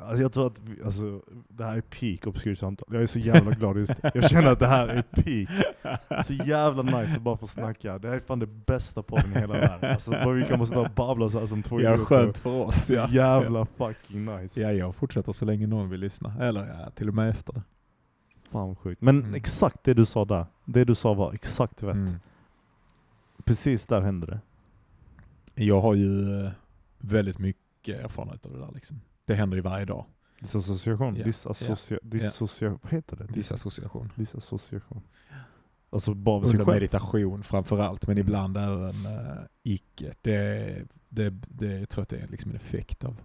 alltså 0.00 0.22
jag 0.22 0.32
tror 0.32 0.46
att 0.46 0.58
vi, 0.58 0.82
alltså, 0.82 1.22
det 1.48 1.64
här 1.64 1.76
är 1.76 1.80
peak 1.80 2.26
obskyrt 2.26 2.58
samtal. 2.58 2.88
Jag 2.92 3.02
är 3.02 3.06
så 3.06 3.18
jävla 3.18 3.50
glad 3.50 3.78
just 3.78 3.92
Jag 4.14 4.30
känner 4.30 4.52
att 4.52 4.58
det 4.58 4.66
här 4.66 4.88
är 4.88 5.02
peak. 5.02 6.24
Så 6.26 6.32
jävla 6.32 6.82
nice 6.82 7.16
att 7.16 7.22
bara 7.22 7.36
få 7.36 7.46
snacka. 7.46 7.98
Det 7.98 8.08
här 8.08 8.16
är 8.16 8.20
fan 8.20 8.38
det 8.38 8.46
bästa 8.46 9.02
podden 9.02 9.32
i 9.36 9.38
hela 9.38 9.54
världen. 9.54 9.90
Alltså 9.90 10.10
bara 10.10 10.32
vi 10.32 10.44
kan 10.44 10.58
bara 10.58 10.66
sitta 10.66 10.80
och 10.80 10.90
babbla 10.96 11.30
så 11.30 11.38
här 11.38 11.46
som 11.46 11.62
två 11.62 11.80
Ja, 11.80 11.96
skönt 11.96 12.38
för 12.38 12.66
oss. 12.66 12.90
Ja. 12.90 13.08
jävla 13.10 13.66
fucking 13.66 14.24
nice. 14.24 14.60
ja, 14.60 14.72
jag 14.72 14.94
fortsätter 14.94 15.32
så 15.32 15.44
länge 15.44 15.66
någon 15.66 15.90
vill 15.90 16.00
lyssna. 16.00 16.34
Eller 16.40 16.66
ja, 16.66 16.90
till 16.90 17.08
och 17.08 17.14
med 17.14 17.30
efter 17.30 17.52
det. 17.52 17.62
Fan 18.50 18.76
sjukt. 18.76 19.02
Men 19.02 19.18
Mm. 19.22 19.34
exakt 19.34 19.84
det 19.84 19.94
du 19.94 20.06
sa 20.06 20.24
där. 20.24 20.46
Det 20.64 20.84
du 20.84 20.94
sa 20.94 21.14
var 21.14 21.32
exakt 21.32 21.82
rätt. 21.82 21.94
Mm. 21.94 22.14
Precis 23.44 23.86
där 23.86 24.00
hände 24.00 24.26
det. 24.26 24.40
Jag 25.64 25.80
har 25.80 25.94
ju 25.94 26.40
eh, 26.44 26.50
väldigt 26.98 27.38
mycket 27.38 28.04
erfarenhet 28.04 28.46
av 28.46 28.52
det 28.52 28.58
där 28.58 28.70
liksom. 28.74 29.00
Det 29.28 29.34
händer 29.34 29.56
ju 29.56 29.62
varje 29.62 29.84
dag. 29.84 30.04
Disassociation. 30.40 31.16
Ja. 31.16 31.24
Disassocia... 31.24 31.98
Dissocia... 32.02 32.78
Vad 32.82 32.92
heter 32.92 33.16
det? 33.16 33.26
Disassociation. 33.26 34.12
Disassociation. 34.14 35.02
Alltså 35.90 36.14
bara 36.14 36.36
Under 36.36 36.64
själv. 36.64 36.68
meditation 36.68 37.42
framförallt, 37.42 38.06
men 38.06 38.18
ibland 38.18 38.56
även 38.56 39.06
uh, 39.06 39.38
icke. 39.62 40.14
Det, 40.22 40.74
det, 41.08 41.30
det, 41.30 41.78
jag 41.78 41.88
tror 41.88 42.02
att 42.02 42.08
det 42.08 42.16
är 42.16 42.28
liksom 42.28 42.50
en 42.50 42.56
effekt 42.56 43.04
av, 43.04 43.16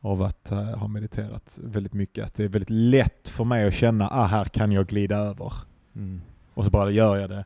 av 0.00 0.22
att 0.22 0.50
eh, 0.50 0.78
ha 0.78 0.88
mediterat 0.88 1.58
väldigt 1.62 1.94
mycket. 1.94 2.26
Att 2.26 2.34
det 2.34 2.44
är 2.44 2.48
väldigt 2.48 2.70
lätt 2.70 3.28
för 3.28 3.44
mig 3.44 3.66
att 3.66 3.74
känna, 3.74 4.08
ah 4.08 4.26
här 4.26 4.44
kan 4.44 4.72
jag 4.72 4.86
glida 4.86 5.16
över. 5.16 5.52
Mm. 5.94 6.20
Och 6.54 6.64
så 6.64 6.70
bara 6.70 6.90
gör 6.90 7.16
jag 7.16 7.30
det. 7.30 7.44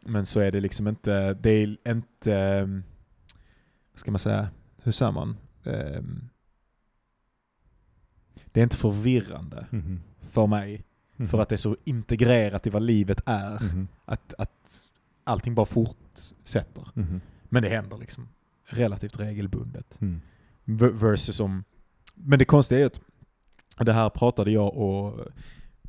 Men 0.00 0.26
så 0.26 0.40
är 0.40 0.52
det 0.52 0.60
liksom 0.60 0.88
inte, 0.88 1.34
det 1.34 1.50
är 1.50 1.76
inte, 1.88 2.34
eh, 2.34 2.66
vad 3.92 4.00
ska 4.00 4.10
man 4.10 4.20
säga, 4.20 4.48
hur 4.82 4.92
säger 4.92 5.12
man? 5.12 5.36
Eh, 5.64 6.02
Det 8.52 8.60
är 8.60 8.64
inte 8.64 8.76
förvirrande 8.76 9.66
Mhm. 9.70 10.00
för 10.30 10.46
mig, 10.46 10.84
Mhm. 11.16 11.28
för 11.28 11.38
att 11.42 11.48
det 11.48 11.54
är 11.54 11.56
så 11.56 11.76
integrerat 11.84 12.66
i 12.66 12.70
vad 12.70 12.82
livet 12.82 13.20
är, 13.26 13.60
Mhm. 13.64 13.88
att, 14.04 14.34
att 14.38 14.84
allting 15.24 15.54
bara 15.54 15.66
fortsätter. 15.66 16.88
Mhm. 16.94 17.20
Men 17.48 17.62
det 17.62 17.68
händer 17.68 17.96
liksom 17.98 18.28
relativt 18.64 19.20
regelbundet. 19.20 19.98
Mm. 20.00 20.20
Versus 20.98 21.40
om... 21.40 21.64
Men 22.14 22.38
det 22.38 22.44
konstiga 22.44 22.80
är 22.80 22.86
att 22.86 23.00
det 23.78 23.92
här 23.92 24.10
pratade 24.10 24.50
jag 24.50 24.76
och 24.76 25.26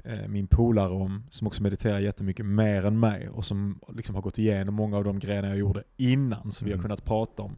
eh, 0.04 0.28
min 0.28 0.47
polare 0.47 0.89
om, 0.89 1.24
som 1.30 1.47
också 1.47 1.64
mediterar 1.64 2.00
jättemycket 2.00 2.45
mer 2.45 2.86
än 2.86 3.00
mig 3.00 3.30
och 3.30 3.45
som 3.45 3.80
liksom 3.93 4.16
har 4.16 4.22
gått 4.22 4.38
igenom 4.38 4.76
många 4.76 4.97
av 4.97 5.04
de 5.04 5.20
grejerna 5.20 5.47
jag 5.47 5.58
gjorde 5.58 5.84
innan, 5.97 6.52
så 6.52 6.66
vi 6.66 6.72
har 6.72 6.76
Mm. 6.76 6.84
kunnat 6.84 7.06
prata 7.06 7.43
om, 7.43 7.56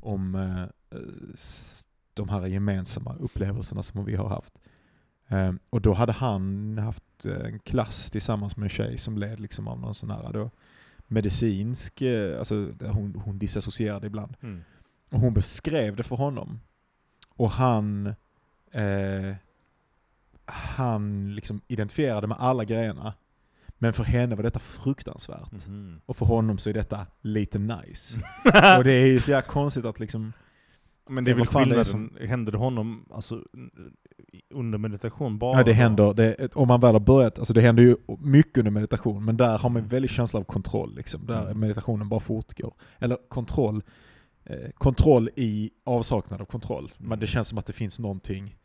om 0.00 0.34
eh, 0.34 0.98
de 2.14 2.28
här 2.28 2.46
gemensamma 2.46 3.16
upplevelserna 3.20 3.82
som 3.82 4.04
vi 4.04 4.16
har 4.16 4.28
haft. 4.28 4.60
Eh, 5.28 5.52
och 5.70 5.80
då 5.80 5.94
hade 5.94 6.12
han 6.12 6.78
haft 6.78 7.26
eh, 7.26 7.46
en 7.46 7.58
klass 7.58 8.10
tillsammans 8.10 8.56
med 8.56 8.64
en 8.64 8.70
tjej 8.70 8.98
som 8.98 9.18
led 9.18 9.40
liksom 9.40 9.68
av 9.68 9.80
någon 9.80 9.94
sån 9.94 10.10
här 10.10 10.32
då, 10.32 10.50
medicinsk, 11.06 12.02
eh, 12.02 12.38
alltså 12.38 12.54
hon, 12.80 13.22
hon 13.24 13.38
disassocierade 13.38 14.06
ibland. 14.06 14.36
Mm. 14.42 14.64
Och 15.10 15.20
hon 15.20 15.34
beskrev 15.34 15.96
det 15.96 16.02
för 16.02 16.16
honom. 16.16 16.60
Och 17.28 17.50
han, 17.50 18.06
eh, 18.72 19.34
han 20.44 21.34
liksom 21.34 21.60
identifierade 21.68 22.26
med 22.26 22.36
alla 22.40 22.64
grejerna. 22.64 23.14
Men 23.78 23.92
för 23.92 24.04
henne 24.04 24.34
var 24.34 24.42
detta 24.42 24.58
fruktansvärt. 24.58 25.52
Mhm. 25.52 26.00
Och 26.06 26.16
för 26.16 26.26
honom 26.26 26.58
så 26.58 26.70
är 26.70 26.74
detta 26.74 27.06
lite 27.20 27.58
nice. 27.58 28.18
och 28.78 28.84
det 28.84 28.92
är 28.92 29.06
ju 29.06 29.20
så 29.20 29.30
jävla 29.30 29.48
konstigt 29.48 29.84
att 29.84 30.00
liksom, 30.00 30.32
Men 31.08 31.24
det 31.24 31.30
är 31.30 31.34
väl 31.34 31.46
skillnaden, 31.46 32.16
hände 32.20 32.50
det 32.52 32.58
honom 32.58 33.04
alltså, 33.10 33.42
under 34.54 34.78
meditation 34.78 35.38
bara? 35.38 35.58
ja 35.58 35.64
det 35.64 35.72
händer, 35.72 36.14
det, 36.14 36.54
om 36.56 36.68
man 36.68 36.80
väl 36.80 36.92
har 36.94 37.00
börjat, 37.00 37.38
alltså 37.38 37.52
det 37.52 37.60
händer 37.60 37.82
ju 37.82 37.96
mycket 38.18 38.58
under 38.58 38.70
meditation, 38.70 39.24
men 39.24 39.36
där 39.36 39.58
har 39.58 39.70
man 39.70 39.82
en 39.82 39.88
väldig 39.88 40.10
känsla 40.10 40.40
av 40.40 40.44
kontroll 40.44 40.94
liksom. 40.96 41.26
Där 41.26 41.44
Mm. 41.44 41.60
meditationen 41.60 42.08
bara 42.08 42.20
fortgår. 42.20 42.74
Eller 42.98 43.16
kontroll, 43.28 43.82
eh, 44.44 44.70
kontroll 44.74 45.28
i 45.36 45.70
avsaknad 45.84 46.40
av 46.40 46.44
kontroll. 46.44 46.92
Men 46.98 47.06
Mm. 47.06 47.18
det 47.20 47.26
känns 47.26 47.48
som 47.48 47.58
att 47.58 47.66
det 47.66 47.72
finns 47.72 47.98
någonting, 47.98 48.56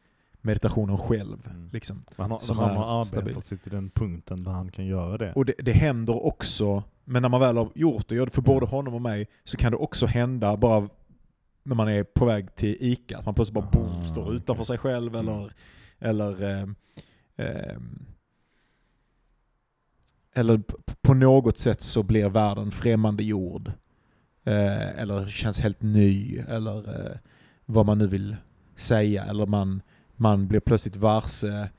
meditationen 0.42 0.98
själv, 0.98 1.38
Mm. 1.50 1.70
liksom. 1.74 2.06
Han 2.18 2.32
har, 2.32 2.40
som 2.40 2.58
han 2.58 2.78
har 2.78 2.84
arbetat 3.00 3.08
stabil. 3.08 3.42
sig 3.42 3.58
till 3.58 3.72
den 3.72 3.90
punkten 3.90 4.44
där 4.44 4.52
han 4.52 4.72
kan 4.72 4.86
göra 4.86 5.18
det. 5.18 5.34
Och 5.34 5.46
det, 5.46 5.54
det 5.60 5.72
händer 5.72 6.26
också, 6.26 6.84
men 7.06 7.22
när 7.22 7.30
man 7.30 7.40
väl 7.42 7.58
har 7.58 7.70
gjort 7.76 8.08
det, 8.08 8.34
för 8.34 8.42
både 8.42 8.66
Mm. 8.66 8.70
honom 8.70 8.94
och 8.94 9.02
mig, 9.02 9.28
så 9.44 9.58
kan 9.58 9.72
det 9.72 9.78
också 9.78 10.06
hända 10.06 10.58
bara 10.58 10.90
när 11.64 11.76
man 11.76 11.88
är 11.88 12.04
på 12.04 12.26
väg 12.26 12.56
till 12.56 12.78
ICA, 12.80 13.18
att 13.18 13.26
man 13.26 13.36
plötsligt 13.36 13.54
bara 13.54 13.70
boom, 13.72 14.02
Ah, 14.02 14.04
står 14.04 14.34
utanför 14.34 14.64
sig 14.64 14.78
själv 14.78 15.16
Mm. 15.16 15.28
eller, 15.28 15.54
eller, 16.00 16.44
ehm, 16.44 16.76
ehm, 17.38 18.06
eller 20.34 20.62
på 21.02 21.14
något 21.14 21.58
sätt 21.58 21.82
så 21.82 22.04
blir 22.04 22.30
världen 22.30 22.72
främmande 22.72 23.24
jord. 23.24 23.72
Eh, 24.44 25.00
eller 25.02 25.26
känns 25.28 25.60
helt 25.60 25.82
ny, 25.82 26.38
eller 26.38 27.06
eh, 27.12 27.18
vad 27.66 27.86
man 27.86 27.98
nu 27.98 28.08
vill 28.08 28.36
säga. 28.76 29.24
Eller 29.24 29.46
man, 29.46 29.82
man 30.16 30.48
blir 30.48 30.60
plötsligt 30.60 30.96
varse 30.96 31.70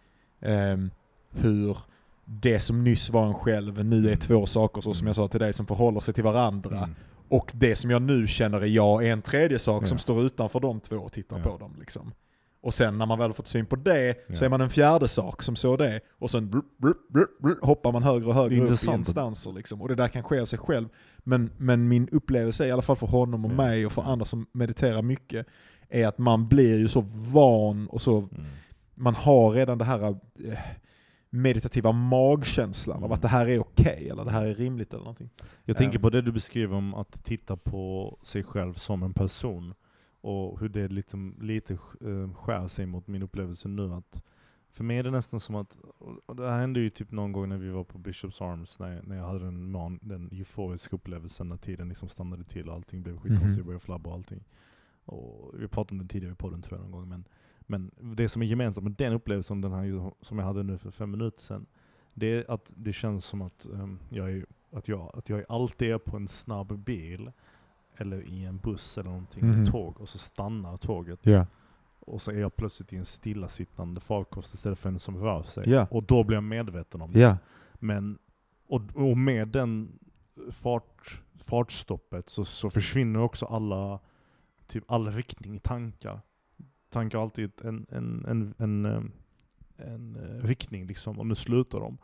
ehm, 0.40 0.90
hur 1.30 1.76
det 2.24 2.60
som 2.60 2.84
nyss 2.84 3.10
var 3.10 3.26
en 3.26 3.34
själv 3.34 3.84
nu 3.84 3.96
är 3.96 4.06
Mm. 4.06 4.18
två 4.18 4.46
saker, 4.46 4.80
så 4.80 4.94
som 4.94 5.06
jag 5.06 5.16
sa 5.16 5.28
till 5.28 5.40
dig, 5.40 5.52
som 5.52 5.66
förhåller 5.66 6.00
sig 6.00 6.14
till 6.14 6.24
varandra. 6.24 6.76
Mm. 6.78 6.94
Och 7.30 7.50
det 7.54 7.76
som 7.76 7.90
jag 7.90 8.02
nu 8.02 8.26
känner 8.26 8.60
är 8.60 8.66
jag 8.66 9.06
är 9.06 9.12
en 9.12 9.22
tredje 9.22 9.58
sak 9.58 9.82
Ja. 9.82 9.86
som 9.86 9.98
står 9.98 10.22
utanför 10.22 10.60
de 10.60 10.80
två 10.80 10.96
och 10.96 11.12
tittar 11.12 11.38
Ja. 11.38 11.44
på 11.50 11.58
dem. 11.58 11.76
Liksom. 11.78 12.12
Och 12.62 12.74
sen 12.74 12.98
när 12.98 13.06
man 13.06 13.18
väl 13.18 13.28
har 13.28 13.34
fått 13.34 13.48
syn 13.48 13.66
på 13.66 13.76
det 13.76 14.14
så 14.36 14.44
Ja. 14.44 14.46
är 14.46 14.50
man 14.50 14.60
en 14.60 14.70
fjärde 14.70 15.08
sak 15.08 15.42
som 15.42 15.56
så 15.56 15.76
det. 15.76 16.00
Och 16.18 16.30
sen 16.30 16.50
blup, 16.50 16.64
blup, 16.78 16.98
blup, 17.40 17.58
hoppar 17.64 17.92
man 17.92 18.02
högre 18.02 18.26
och 18.26 18.34
högre 18.34 18.60
upp 18.64 18.82
i 18.84 18.90
instanser. 18.90 19.52
Liksom. 19.52 19.82
Och 19.82 19.88
det 19.88 19.94
där 19.94 20.08
kan 20.08 20.22
ske 20.22 20.40
av 20.40 20.46
sig 20.46 20.58
själv. 20.58 20.88
Men, 21.18 21.50
men 21.58 21.88
min 21.88 22.08
upplevelse, 22.08 22.66
i 22.66 22.70
alla 22.70 22.82
fall 22.82 22.96
för 22.96 23.06
honom 23.06 23.44
och 23.44 23.50
mig 23.50 23.86
och 23.86 23.92
för 23.92 24.02
andra 24.02 24.24
som 24.24 24.46
mediterar 24.52 25.02
mycket, 25.02 25.46
är 25.88 26.06
att 26.06 26.18
man 26.18 26.48
blir 26.48 26.78
ju 26.78 26.88
så 26.88 27.00
van 27.32 27.86
och 27.88 28.02
så, 28.02 28.18
Mm. 28.18 28.44
man 28.94 29.14
har 29.14 29.50
redan 29.50 29.78
det 29.78 29.84
här 29.84 30.02
eh, 30.04 30.58
meditativa 31.30 31.92
magkänslan 31.92 32.96
av 32.96 33.02
Mm. 33.04 33.12
att 33.12 33.22
det 33.22 33.28
här 33.28 33.46
är 33.48 33.58
okej 33.60 34.08
eller 34.10 34.24
det 34.24 34.30
här 34.30 34.46
är 34.46 34.54
rimligt 34.54 34.92
eller 34.92 35.04
någonting. 35.04 35.30
Jag 35.64 35.76
tänker 35.76 35.98
Ehm. 35.98 36.02
på 36.02 36.10
det 36.10 36.22
du 36.22 36.32
beskriver 36.32 36.76
om 36.76 36.94
att 36.94 37.24
titta 37.24 37.56
på 37.56 38.18
sig 38.22 38.42
själv 38.44 38.74
som 38.74 39.02
en 39.02 39.14
person 39.14 39.74
och 40.20 40.60
hur 40.60 40.68
det 40.68 40.88
lite, 40.88 41.16
lite 41.40 41.72
eh, 41.74 42.32
skär 42.34 42.68
sig 42.68 42.86
mot 42.86 43.06
min 43.06 43.22
upplevelse 43.22 43.68
nu. 43.68 43.92
Att 43.94 44.22
för 44.72 44.84
mig 44.84 44.98
är 44.98 45.02
det 45.02 45.10
nästan 45.10 45.40
som 45.40 45.54
att, 45.54 45.78
och 46.26 46.36
det 46.36 46.50
här 46.50 46.58
hände 46.58 46.80
ju 46.80 46.90
typ 46.90 47.10
någon 47.10 47.32
gång 47.32 47.48
när 47.48 47.56
vi 47.58 47.68
var 47.70 47.84
på 47.84 47.98
Bishops 47.98 48.40
Arms, 48.40 48.78
när, 48.78 49.02
när 49.02 49.16
jag 49.16 49.24
hade 49.26 49.38
den, 49.38 49.70
man, 49.70 49.98
den 50.02 50.28
euforiska 50.32 50.96
upplevelsen 50.96 51.48
när 51.48 51.56
tiden 51.56 51.88
liksom 51.88 52.08
stannade 52.08 52.44
till 52.44 52.68
och 52.68 52.74
allting 52.74 53.02
blev 53.02 53.14
skitkonstigt, 53.16 53.48
Mhm. 53.50 53.56
jag 53.56 53.66
började 53.66 53.84
flabba 53.84 54.10
och 54.10 54.16
allting. 54.16 54.44
Och 55.04 55.54
vi 55.58 55.68
pratade 55.68 55.92
om 56.00 56.06
det 56.06 56.12
tidigare 56.12 56.32
i 56.32 56.36
podden 56.36 56.62
tror 56.62 56.78
jag 56.78 56.82
någon 56.82 56.92
gång, 57.00 57.08
men, 57.08 57.24
men 57.70 57.90
det 58.16 58.28
som 58.28 58.42
är 58.42 58.46
gemensamt 58.46 58.84
med 58.84 58.92
den 58.92 59.12
upplevelsen 59.12 59.60
den 59.60 59.72
här, 59.72 60.12
som 60.24 60.38
jag 60.38 60.46
hade 60.46 60.62
nu 60.62 60.78
för 60.78 60.90
fem 60.90 61.10
minuter 61.10 61.40
sedan, 61.40 61.66
det 62.14 62.26
är 62.26 62.50
att 62.50 62.72
det 62.76 62.92
känns 62.92 63.24
som 63.24 63.42
att 63.42 63.66
ehm, 63.74 63.98
jag 64.08 64.30
är 64.32 64.46
att 64.72 64.88
jag, 64.88 65.10
att 65.14 65.28
jag 65.28 65.44
alltid 65.48 65.90
är 65.90 65.98
på 65.98 66.16
en 66.16 66.28
snabb 66.28 66.78
bil, 66.78 67.32
eller 67.96 68.22
i 68.22 68.44
en 68.44 68.58
buss 68.58 68.98
eller 68.98 69.10
någonting, 69.10 69.46
Mhm. 69.48 69.62
ett 69.64 69.70
tåg, 69.70 70.00
och 70.00 70.08
så 70.08 70.18
stannar 70.18 70.76
tåget. 70.76 71.26
Ja. 71.26 71.46
Och 72.00 72.22
så 72.22 72.30
är 72.30 72.38
jag 72.38 72.56
plötsligt 72.56 72.92
i 72.92 72.96
en 72.96 73.04
stillasittande 73.04 74.00
farkost 74.00 74.54
istället 74.54 74.78
för 74.78 74.88
en 74.88 74.98
som 74.98 75.16
rör 75.16 75.42
sig. 75.42 75.68
Ja. 75.70 75.86
Och 75.90 76.02
då 76.02 76.24
blir 76.24 76.36
jag 76.36 76.44
medveten 76.44 77.02
om 77.02 77.12
det. 77.12 77.20
Ja. 77.20 77.36
Men, 77.74 78.18
och, 78.66 78.82
och 78.94 79.16
med 79.18 79.48
den 79.48 79.98
fart, 80.52 81.22
fartstoppet 81.38 82.28
så, 82.28 82.44
så 82.44 82.70
försvinner 82.70 83.20
också 83.20 83.46
alla, 83.46 83.98
typ 84.66 84.84
all 84.90 85.06
riktning 85.12 85.54
i 85.54 85.58
tankar. 85.58 86.20
Tankar 86.90 87.18
har 87.18 87.24
alltid 87.24 87.50
en, 87.64 87.86
en, 87.90 88.24
en, 88.28 88.54
en, 88.58 88.86
em, 88.86 89.12
en 89.76 90.16
eh, 90.16 90.46
riktning 90.46 90.86
liksom, 90.86 91.18
och 91.18 91.26
nu 91.26 91.34
slutar 91.34 91.80
de. 91.80 91.98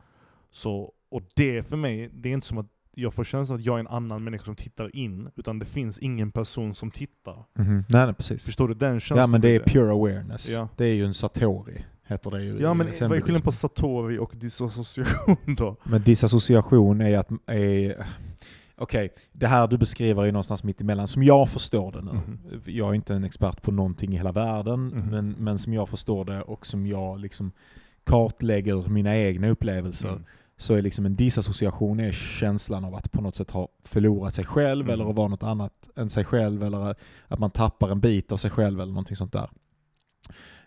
Så, 0.51 0.93
och 1.09 1.23
det 1.35 1.63
för 1.63 1.77
mig, 1.77 2.11
det 2.13 2.29
är 2.29 2.33
inte 2.33 2.47
som 2.47 2.59
att 2.59 2.67
jag 2.99 3.15
får 3.15 3.25
känslan 3.25 3.59
att 3.59 3.65
jag 3.65 3.77
är 3.77 3.81
en 3.81 3.87
annan 3.87 4.25
människa 4.25 4.45
som 4.45 4.57
tittar 4.57 4.97
in, 4.97 5.29
utan 5.37 5.59
det 5.59 5.65
finns 5.65 5.99
ingen 5.99 6.31
person 6.33 6.75
som 6.75 6.91
tittar. 6.91 7.45
Mhm. 7.55 7.85
Nej, 7.89 8.07
nej, 8.07 8.15
precis. 8.15 8.45
Förstår 8.45 8.69
du 8.69 8.75
den 8.75 9.01
känslan? 9.01 9.19
Ja 9.19 9.27
men 9.27 9.41
det 9.41 9.55
är 9.57 9.61
pure 9.61 9.93
awareness. 9.93 10.51
Ja. 10.51 10.69
Det 10.77 10.85
är 10.85 10.95
ju 10.95 11.05
en 11.05 11.15
satori, 11.15 11.85
heter 12.03 12.31
det 12.31 12.43
ju 12.43 12.61
Ja 12.61 12.75
men 12.75 12.87
vad 12.87 13.03
är 13.03 13.09
skillnaden 13.09 13.43
på 13.43 13.53
satori 13.53 14.19
och 14.19 14.33
disassociation 14.37 15.55
då? 15.57 15.77
Men 15.85 16.03
disassociation 16.03 17.01
är 17.01 17.19
att, 17.19 17.31
är, 17.47 18.07
okej, 18.77 19.09
det 19.33 19.47
här 19.47 19.67
du 19.69 19.79
beskriver 19.79 20.27
är 20.27 20.33
någonstans 20.33 20.63
mitt 20.65 20.81
emellan, 20.81 21.09
som 21.09 21.23
jag 21.23 21.49
förstår 21.49 21.93
det 21.93 22.03
nu. 22.03 22.13
Mhm. 22.13 22.39
Jag 22.67 22.89
är 22.91 22.95
inte 22.95 23.15
en 23.15 23.25
expert 23.25 23.63
på 23.63 23.73
någonting 23.73 24.13
i 24.15 24.17
hela 24.17 24.33
världen, 24.33 24.87
Mhm. 24.87 25.11
men, 25.11 25.31
men 25.39 25.59
som 25.59 25.75
jag 25.75 25.89
förstår 25.89 26.25
det 26.25 26.43
och 26.43 26.67
som 26.67 26.87
jag 26.87 27.21
liksom 27.21 27.53
kartlägger 28.05 28.89
mina 28.89 29.17
egna 29.17 29.49
upplevelser, 29.49 30.09
Mm. 30.09 30.25
så 30.57 30.75
är 30.75 30.83
liksom 30.83 31.07
en 31.07 31.17
disassociation 31.17 32.01
är 32.01 32.13
känslan 32.13 32.85
av 32.85 32.95
att 32.95 33.13
på 33.13 33.21
något 33.23 33.37
sätt 33.37 33.51
ha 33.51 33.69
förlorat 33.85 34.35
sig 34.35 34.45
själv 34.45 34.87
Mm. 34.87 34.93
eller 35.01 35.11
att 35.11 35.17
vara 35.17 35.29
något 35.29 35.43
annat 35.43 35.89
än 35.97 36.11
sig 36.11 36.25
själv 36.25 36.63
eller 36.63 36.95
att 37.29 37.39
man 37.39 37.51
tappar 37.51 37.89
en 37.91 38.01
bit 38.01 38.33
av 38.33 38.37
sig 38.37 38.51
själv 38.51 38.81
eller 38.81 38.93
någonting 38.93 39.17
sånt 39.17 39.33
där. 39.33 39.51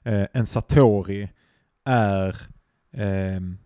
Eh, 0.04 0.28
en 0.34 0.46
satori 0.46 1.30
är 1.86 2.36
ehm, 2.94 3.58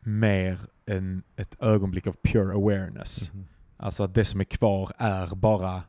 mer 0.00 0.58
än 0.86 1.22
ett 1.36 1.56
ögonblick 1.62 2.06
av 2.06 2.16
pure 2.22 2.54
awareness. 2.54 3.32
Mhm. 3.32 3.46
Alltså 3.76 4.02
att 4.02 4.14
det 4.14 4.24
som 4.24 4.40
är 4.40 4.44
kvar 4.44 4.92
är 4.98 5.34
bara 5.34 5.82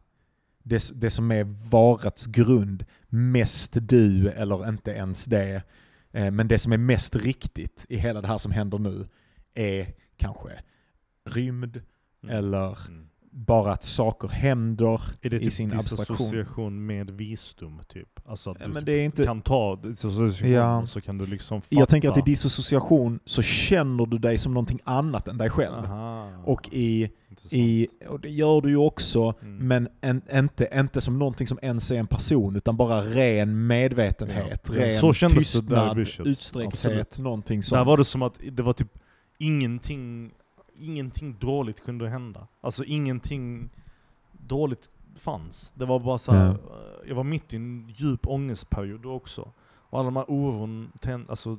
det, 0.63 0.91
det 1.01 1.09
som 1.09 1.31
är 1.31 1.43
varats 1.69 2.25
grund, 2.25 2.85
mest 3.09 3.77
du 3.81 4.29
eller 4.29 4.69
inte 4.69 4.91
ens 4.91 5.25
det. 5.25 5.63
Eh, 6.11 6.31
Men 6.31 6.47
det 6.47 6.59
som 6.59 6.71
är 6.71 6.77
mest 6.77 7.15
riktigt 7.15 7.85
i 7.89 7.97
hela 7.97 8.21
det 8.21 8.27
här 8.27 8.37
som 8.37 8.51
händer 8.51 8.77
nu 8.79 9.07
är 9.53 9.93
kanske 10.17 10.49
rymd 11.29 11.81
Mm. 12.23 12.35
eller 12.37 12.77
Mm. 12.87 13.07
Bara 13.33 13.71
att 13.73 13.83
saker 13.83 14.27
händer 14.27 15.01
Är 15.21 15.29
det 15.29 15.35
i 15.35 15.39
typ 15.39 15.53
sin 15.53 15.73
abstraktion. 15.73 16.85
med 16.85 17.11
visdom 17.11 17.81
typ? 17.87 18.07
Alltså 18.25 18.51
att 18.51 18.59
du 18.59 18.67
Men 18.67 18.85
det 18.85 18.91
är 18.93 19.05
inte... 19.05 19.25
kan 19.25 19.41
ta 19.41 19.75
disassociation 19.75 20.51
Ja. 20.51 20.85
så 20.87 21.01
kan 21.01 21.17
du 21.17 21.25
liksom 21.25 21.61
fatta. 21.61 21.75
Jag 21.75 21.89
tänker 21.89 22.09
att 22.09 22.17
i 22.17 22.21
disassociation 22.21 23.19
så 23.25 23.41
känner 23.41 24.05
du 24.05 24.17
dig 24.17 24.37
som 24.37 24.53
någonting 24.53 24.79
annat 24.83 25.27
än 25.27 25.37
dig 25.37 25.49
själv. 25.49 25.75
Aha. 25.85 26.27
Och 26.45 26.69
i, 26.71 27.09
Intressant. 27.29 27.53
i, 27.53 27.87
och 28.09 28.19
det 28.19 28.29
gör 28.29 28.61
du 28.61 28.69
ju 28.69 28.77
också, 28.77 29.33
Mm. 29.41 29.67
men 29.67 29.87
en, 30.01 30.21
inte, 30.33 30.67
inte 30.73 31.01
som 31.01 31.19
någonting 31.19 31.47
som 31.47 31.59
ens 31.61 31.91
är 31.91 31.95
en 31.99 32.07
person, 32.07 32.55
utan 32.55 32.77
bara 32.77 33.01
ren 33.01 33.67
medvetenhet, 33.67 34.69
Ja. 34.73 34.79
ren 34.85 34.91
Så 34.99 35.13
kändes 35.13 35.53
det 35.53 35.75
där 35.75 35.99
i 35.99 36.05
tystnad, 36.05 36.27
utsträckthet, 36.27 36.73
Absolut. 36.73 37.17
någonting 37.17 37.63
sånt. 37.63 37.79
Där 37.79 37.85
var 37.85 37.97
det 37.97 38.05
som 38.05 38.21
att 38.21 38.39
det 38.51 38.63
var 38.63 38.73
typ 38.73 38.91
ingenting, 39.37 40.31
ingenting 40.81 41.35
dåligt 41.39 41.83
kunde 41.83 42.09
hända. 42.09 42.47
Alltså 42.61 42.83
ingenting 42.83 43.69
dåligt 44.31 44.89
fanns. 45.15 45.73
Det 45.75 45.85
var 45.85 45.99
bara 45.99 46.17
så 46.17 46.31
här, 46.31 46.49
eh, 46.49 47.07
jag 47.07 47.15
var 47.15 47.23
mitt 47.23 47.53
i 47.53 47.55
en 47.55 47.89
djup 47.95 48.27
ångestperiod 48.27 49.05
också. 49.05 49.51
Och 49.73 49.99
alla 49.99 50.05
de 50.05 50.15
här 50.15 50.25
oron, 50.27 50.91
ten, 50.99 51.25
alltså 51.29 51.57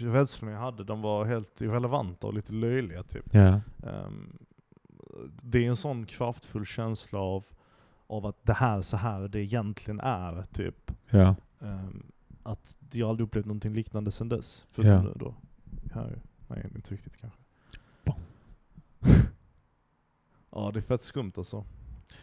rädslorna 0.00 0.52
jag 0.52 0.60
hade, 0.60 0.84
de 0.84 1.02
var 1.02 1.24
helt 1.24 1.60
irrelevanta 1.60 2.26
och 2.26 2.34
lite 2.34 2.52
löjliga 2.52 3.02
typ. 3.02 3.34
Ja. 3.34 3.60
Ehm, 3.82 4.38
det 5.42 5.64
är 5.64 5.68
en 5.68 5.76
sån 5.76 6.06
kraftfull 6.06 6.66
känsla 6.66 7.18
av, 7.18 7.44
av 8.06 8.26
att 8.26 8.36
det 8.42 8.52
här 8.52 8.82
så 8.82 8.96
här 8.96 9.28
det 9.28 9.40
egentligen 9.40 10.00
är, 10.00 10.42
typ. 10.42 10.92
Ja. 11.10 11.34
Ehm, 11.60 12.02
att 12.42 12.78
jag 12.92 13.08
aldrig 13.08 13.26
upplevt 13.26 13.46
någonting 13.46 13.74
liknande 13.74 14.10
sedan 14.10 14.28
dess. 14.28 14.66
Förutom 14.70 15.04
nu 15.04 15.12
då. 15.16 15.34
Här, 15.94 16.18
nej, 16.48 16.70
inte 16.74 16.94
riktigt 16.94 17.16
kanske. 17.16 17.43
Ja, 20.50 20.70
det 20.72 20.78
är 20.78 20.82
fett 20.82 21.00
skumt 21.00 21.32
alltså. 21.36 21.64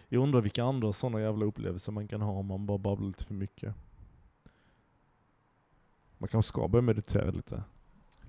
Jag 0.09 0.23
undrar 0.23 0.41
vilka 0.41 0.63
andra 0.63 0.93
sådana 0.93 1.21
jävla 1.21 1.45
upplevelser 1.45 1.91
man 1.91 2.07
kan 2.07 2.21
ha 2.21 2.31
om 2.31 2.45
man 2.45 2.65
bara 2.65 2.77
babblar 2.77 3.07
lite 3.07 3.23
för 3.23 3.33
mycket. 3.33 3.75
Man 6.17 6.27
kanske 6.27 6.49
ska 6.49 6.67
börja 6.67 6.81
meditera 6.81 7.31
lite. 7.31 7.63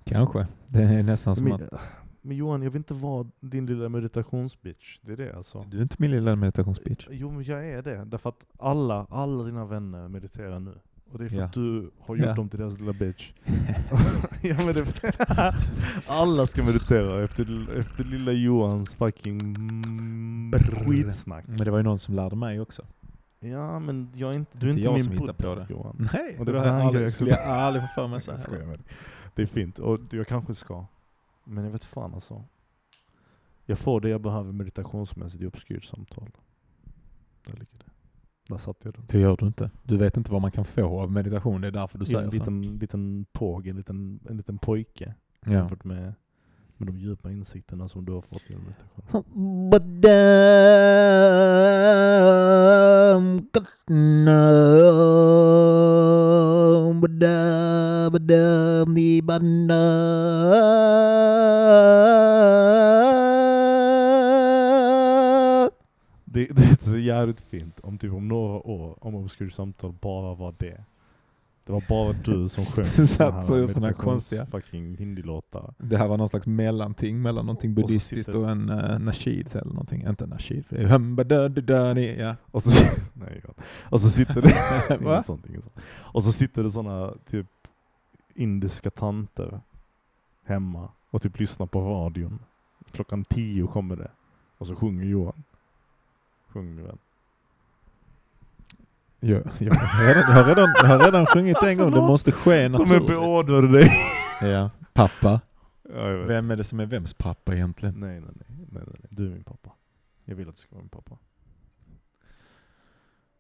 Kanske. 0.05 0.47
Det 0.67 0.83
är 0.83 1.03
nästan 1.03 1.37
som 1.37 1.45
Men, 1.45 1.55
att... 1.55 1.73
men 2.21 2.37
Johan, 2.37 2.63
jag 2.63 2.71
vill 2.71 2.81
inte 2.81 2.95
vara 2.95 3.31
din 3.41 3.67
lilla 3.67 3.89
meditationsbitch. 3.89 4.99
Det 5.03 5.13
är 5.13 5.17
det 5.17 5.37
alltså. 5.37 5.67
Du 5.71 5.79
är 5.79 5.83
inte 5.83 5.97
min 5.99 6.11
lilla 6.11 6.37
meditationsbitch. 6.37 7.07
Jo 7.11 7.31
men 7.31 7.43
jag 7.43 7.69
är 7.69 7.83
det. 7.83 8.05
Därför 8.05 8.29
att 8.29 8.45
alla, 8.59 9.07
alla 9.11 9.45
dina 9.45 9.65
vänner 9.65 10.09
mediterar 10.09 10.61
nu. 10.61 10.79
Och 11.13 11.19
det 11.19 11.25
är 11.25 11.29
för 11.29 11.37
Ja. 11.37 11.45
att 11.45 11.53
du 11.53 11.91
har 12.01 12.17
gjort 12.17 12.27
Ja. 12.27 12.35
dem 12.35 12.49
till 12.49 12.59
deras 12.59 12.79
lilla 12.79 12.93
bitch. 12.93 13.33
ja, 14.43 14.57
men 14.57 14.75
det, 14.75 14.85
alla 16.07 16.47
ska 16.47 16.65
meditera 16.65 17.25
efter, 17.25 17.79
efter 17.79 18.05
lilla 18.05 18.33
Johans 18.33 18.95
fucking 18.95 19.39
skitsnack. 20.87 21.49
Men 21.49 21.57
det 21.57 21.71
var 21.71 21.79
ju 21.79 21.85
någon 21.85 21.99
som 21.99 22.15
lärde 22.15 22.37
mig 22.37 22.61
också. 22.61 22.83
Ja 23.41 23.79
men 23.79 24.11
jag 24.15 24.35
är 24.35 24.39
inte, 24.39 24.59
du 24.59 24.67
är 24.67 24.71
Inte 24.71 24.83
jag 24.83 24.93
min 24.95 25.05
som 25.05 25.13
hittar 25.13 25.27
buddha 25.27 25.55
på 25.55 25.55
det. 25.55 25.67
Johan. 25.71 26.09
Nej, 26.13 26.37
Och 26.39 26.45
det 26.45 26.53
det 26.53 26.59
har 26.59 26.67
jag 26.67 26.81
aldrig, 26.81 27.11
skulle 27.11 27.31
jag 27.31 27.41
aldrig 27.49 27.83
få 27.83 27.89
för 27.95 28.09
mig 28.09 28.21
så 28.21 28.31
här. 28.31 28.81
Det 29.35 29.43
är 29.43 29.47
fint 29.47 29.79
och 29.79 30.01
jag 30.11 30.27
kanske 30.27 30.55
ska. 30.55 30.87
Men 31.45 31.65
jag 31.65 31.71
vet 31.71 31.85
fan 31.85 32.15
alltså. 32.15 32.45
Jag 33.67 33.79
får 33.79 34.01
det 34.01 34.09
jag 34.09 34.21
behöver 34.21 34.53
meditationsmässigt 34.53 35.43
i 35.43 35.47
obskyrt 35.47 35.85
samtal. 35.85 36.31
Där 37.47 37.53
ligger 37.53 37.67
det. 37.79 37.92
Satt 38.59 38.77
jag 38.83 38.95
den. 38.95 39.05
Det 39.09 39.19
gör 39.19 39.37
du 39.37 39.47
inte. 39.47 39.71
Du 39.83 39.97
vet 39.97 40.17
inte 40.17 40.33
vad 40.33 40.43
man 40.43 40.51
kan 40.51 40.65
få 40.65 41.01
av 41.01 41.13
meditation, 41.13 41.61
det 41.61 41.67
är 41.67 41.73
därför 41.73 41.99
du 41.99 42.07
säger 42.07 42.23
en 42.23 42.31
så. 42.31 42.39
liten, 42.39 42.79
liten 42.79 43.27
påg, 43.33 43.67
en 43.67 43.77
liten, 43.77 44.21
en 44.29 44.37
liten 44.37 44.59
pojke. 44.59 45.15
Ja. 45.47 45.53
Jämfört 45.53 45.85
med, 45.85 46.15
med 46.77 46.89
de 46.89 46.99
djupa 46.99 47.31
insikterna 47.31 47.89
som 47.89 48.05
du 48.05 48.13
har 48.13 48.23
fått 48.23 48.51
genom 48.51 48.65
meditation. 48.65 49.25
Det, 66.57 66.63
är 66.63 66.85
så 66.85 66.99
jävligt 66.99 67.41
fint 67.41 67.81
om 67.81 67.99
typ 67.99 68.13
om 68.13 68.29
några 68.29 68.67
år, 68.67 68.97
om 69.01 69.15
obskyrt 69.15 69.53
samtal 69.53 69.95
bara 70.01 70.35
var 70.35 70.55
det. 70.59 70.85
Det 71.65 71.73
var 71.73 71.85
bara 71.89 72.13
du 72.13 72.49
som 72.49 72.65
sjöng 72.65 72.87
Satt 73.07 73.51
och 73.51 73.57
meditations- 73.57 73.93
konstiga. 73.93 74.47
fucking 74.47 74.97
hindi-låtar. 74.97 75.75
Det 75.79 75.97
här 75.97 76.09
var 76.09 76.17
någon 76.19 76.29
slags 76.29 76.47
mellanting 76.47 77.23
mellan 77.23 77.47
någonting 77.47 77.71
Och 77.71 77.75
buddhistiskt 77.75 78.25
sitter- 78.27 78.39
och 78.39 78.51
en 78.51 78.71
uh, 78.71 78.99
nashid 78.99 79.49
eller 79.53 79.73
någonting. 79.73 80.07
Inte 80.09 80.27
nashid, 80.27 80.67
för 80.67 80.77
det 80.77 80.83
ja. 82.19 82.37
Och 82.51 82.63
så, 82.63 82.71
nej, 83.15 83.43
och 83.91 84.01
så 84.01 84.11
sitter 84.11 84.43
det, 84.43 84.55
inget 85.01 85.27
sånt, 85.27 85.47
inget 85.49 85.65
sånt. 85.65 85.77
Och 85.89 86.25
så 86.25 86.33
sitter 86.33 86.63
det 86.63 86.71
såna 86.71 87.15
typ 87.31 87.47
indiska 88.35 88.91
tanter 88.91 89.61
hemma 90.45 90.89
och 91.11 91.23
typ 91.23 91.39
lyssnar 91.41 91.67
på 91.67 91.81
radion. 91.81 92.39
Klockan 92.93 93.25
tio 93.25 93.67
kommer 93.67 93.97
det. 93.97 94.11
Och 94.59 94.67
så 94.67 94.75
sjunger 94.77 95.05
Johan. 95.05 95.43
Sjung 96.53 96.77
nu 96.77 96.83
väl. 96.83 96.99
Ja, 99.21 99.39
jag, 99.59 99.75
har 99.75 100.05
redan, 100.07 100.23
jag, 100.23 100.35
har 100.35 100.45
redan, 100.45 100.69
jag 100.83 100.89
har 100.89 100.99
redan 100.99 101.27
sjungit 101.27 101.63
en 101.63 101.79
gång, 101.79 101.91
det 101.91 102.01
måste 102.01 102.33
ske 102.33 102.65
Som 102.65 102.73
jag 102.73 102.81
naturligt. 102.81 103.07
beordrade 103.07 103.69
dig. 103.73 103.91
Ja. 104.41 104.71
Pappa. 104.93 105.41
Ja, 105.95 106.09
jag. 106.11 106.27
Vem 106.27 106.51
är 106.51 106.57
det 106.57 106.65
som 106.65 106.81
är 106.81 106.87
vems 106.87 107.15
pappa 107.15 107.55
egentligen? 107.55 107.95
Nej, 108.01 108.21
nej, 108.21 108.31
nej, 108.37 108.67
nej, 108.71 108.83
nej. 108.87 109.07
Du 109.11 109.27
är 109.27 109.31
min 109.31 109.45
pappa. 109.45 109.71
Jag 110.25 110.37
vill 110.37 110.49
att 110.49 110.55
du 110.55 110.61
ska 110.61 110.75
vara 110.75 110.83
min 110.83 110.89
pappa. 110.89 111.17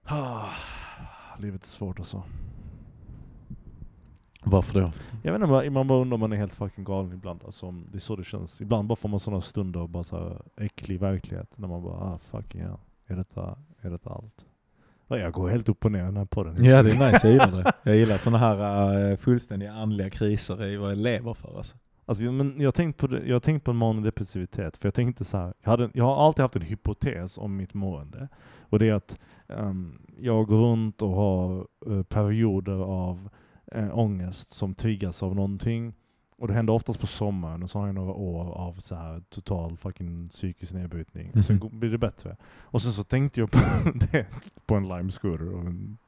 Ah, 0.05 0.49
livet 1.39 1.65
är 1.65 1.69
svårt 1.69 1.99
alltså. 1.99 2.23
Varför 4.45 4.81
då? 4.81 4.93
Jag 5.23 5.33
vet 5.33 5.43
inte, 5.43 5.71
man 5.71 5.87
bara 5.87 5.99
undrar 6.01 6.15
om 6.15 6.21
man 6.21 6.33
är 6.33 6.37
helt 6.37 6.55
fucking 6.55 6.85
galen 6.85 7.13
ibland. 7.13 7.41
Alltså, 7.45 7.71
det 7.71 7.99
är 7.99 8.01
så 8.01 8.17
det 8.17 8.25
känns. 8.25 8.61
Ibland 8.61 8.89
bara 8.89 8.97
får 8.97 9.09
man 9.09 9.21
sådana 9.21 9.41
stunder 9.41 9.81
av 9.81 9.89
bara 9.89 10.05
så 10.05 10.19
här 10.19 10.43
äcklig 10.57 11.01
verklighet. 11.01 11.59
När 11.59 11.69
man 11.69 11.83
bara, 11.83 11.95
ah 11.95 12.19
fucking 12.19 12.61
hell. 12.61 12.79
Är 13.13 13.17
detta, 13.17 13.59
är 13.81 13.91
detta 13.91 14.11
allt? 14.11 14.45
Ja, 15.09 15.19
jag 15.19 15.33
går 15.33 15.49
helt 15.49 15.69
upp 15.69 15.85
och 15.85 15.93
ner 15.93 16.03
i 16.03 16.05
den 16.05 16.17
här 16.17 16.25
podden. 16.25 16.65
Ja 16.65 16.83
det 16.83 16.91
är 16.91 17.13
nice, 17.13 17.29
jag 17.29 17.33
gillar 17.33 17.65
det. 17.65 17.73
Jag 17.83 17.97
gillar 17.97 18.19
sådana 18.19 18.39
här 18.39 19.11
uh, 19.11 19.17
fullständiga 19.17 19.73
andliga 19.73 20.11
kriser 20.11 20.65
i 20.65 20.77
vad 20.77 20.91
jag 20.91 20.99
lever 20.99 21.35
för 21.35 21.57
alltså. 21.57 21.77
Alltså, 22.05 22.25
men 22.25 22.55
jag 22.59 22.67
har 22.67 22.73
tänkt 22.73 22.97
på, 22.97 23.07
det, 23.07 23.27
jag 23.27 23.35
har 23.35 23.41
tänkt 23.41 23.65
på 23.65 23.73
manodepressivitet, 23.73 24.77
för 24.77 24.87
jag 24.87 24.95
tänkte 24.95 25.25
så 25.25 25.37
här, 25.37 25.55
jag, 25.63 25.71
hade, 25.71 25.91
jag 25.95 26.05
har 26.05 26.27
alltid 26.27 26.43
haft 26.43 26.57
en 26.57 26.63
hypotes 26.63 27.39
om 27.39 27.57
mitt 27.57 27.75
mående. 27.75 28.29
Och 28.61 28.79
det 28.79 28.89
är 28.89 28.95
att 28.95 29.19
ehm, 29.49 29.99
jag 30.19 30.47
går 30.47 30.57
runt 30.57 31.03
och 31.03 31.11
har 31.11 31.67
eh, 31.87 32.03
perioder 32.03 32.85
av 32.85 33.31
uh, 33.77 33.99
ångest 33.99 34.53
som 34.53 34.75
triggas 34.75 35.23
av 35.23 35.35
någonting. 35.35 35.95
Och 36.43 36.49
det 36.49 36.55
händer 36.55 36.73
oftast 36.73 37.01
på 37.01 37.07
sommaren 37.07 37.63
och 37.63 37.71
så 37.71 37.79
har 37.79 37.87
jag 37.87 37.95
några 37.95 38.13
år 38.13 38.53
av 38.53 38.73
så 38.73 38.95
här 38.95 39.23
total 39.31 39.77
fucking 39.77 40.29
psykisk 40.29 40.73
nedbrytning. 40.73 41.31
Och 41.35 41.45
sen 41.45 41.71
blir 41.73 41.91
det 41.91 41.99
bättre. 41.99 42.37
Och 42.61 42.83
sen 42.83 42.93
så 42.93 43.05
tänkte 43.05 43.41
jag 43.41 43.51
på 43.51 43.59
det 43.95 44.27
på 44.67 44.75
en 44.75 44.89
lime 44.89 45.13
scooter 45.13 45.47
av 45.47 45.67
en 45.67 45.99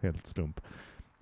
helt 0.00 0.26
slump. 0.26 0.60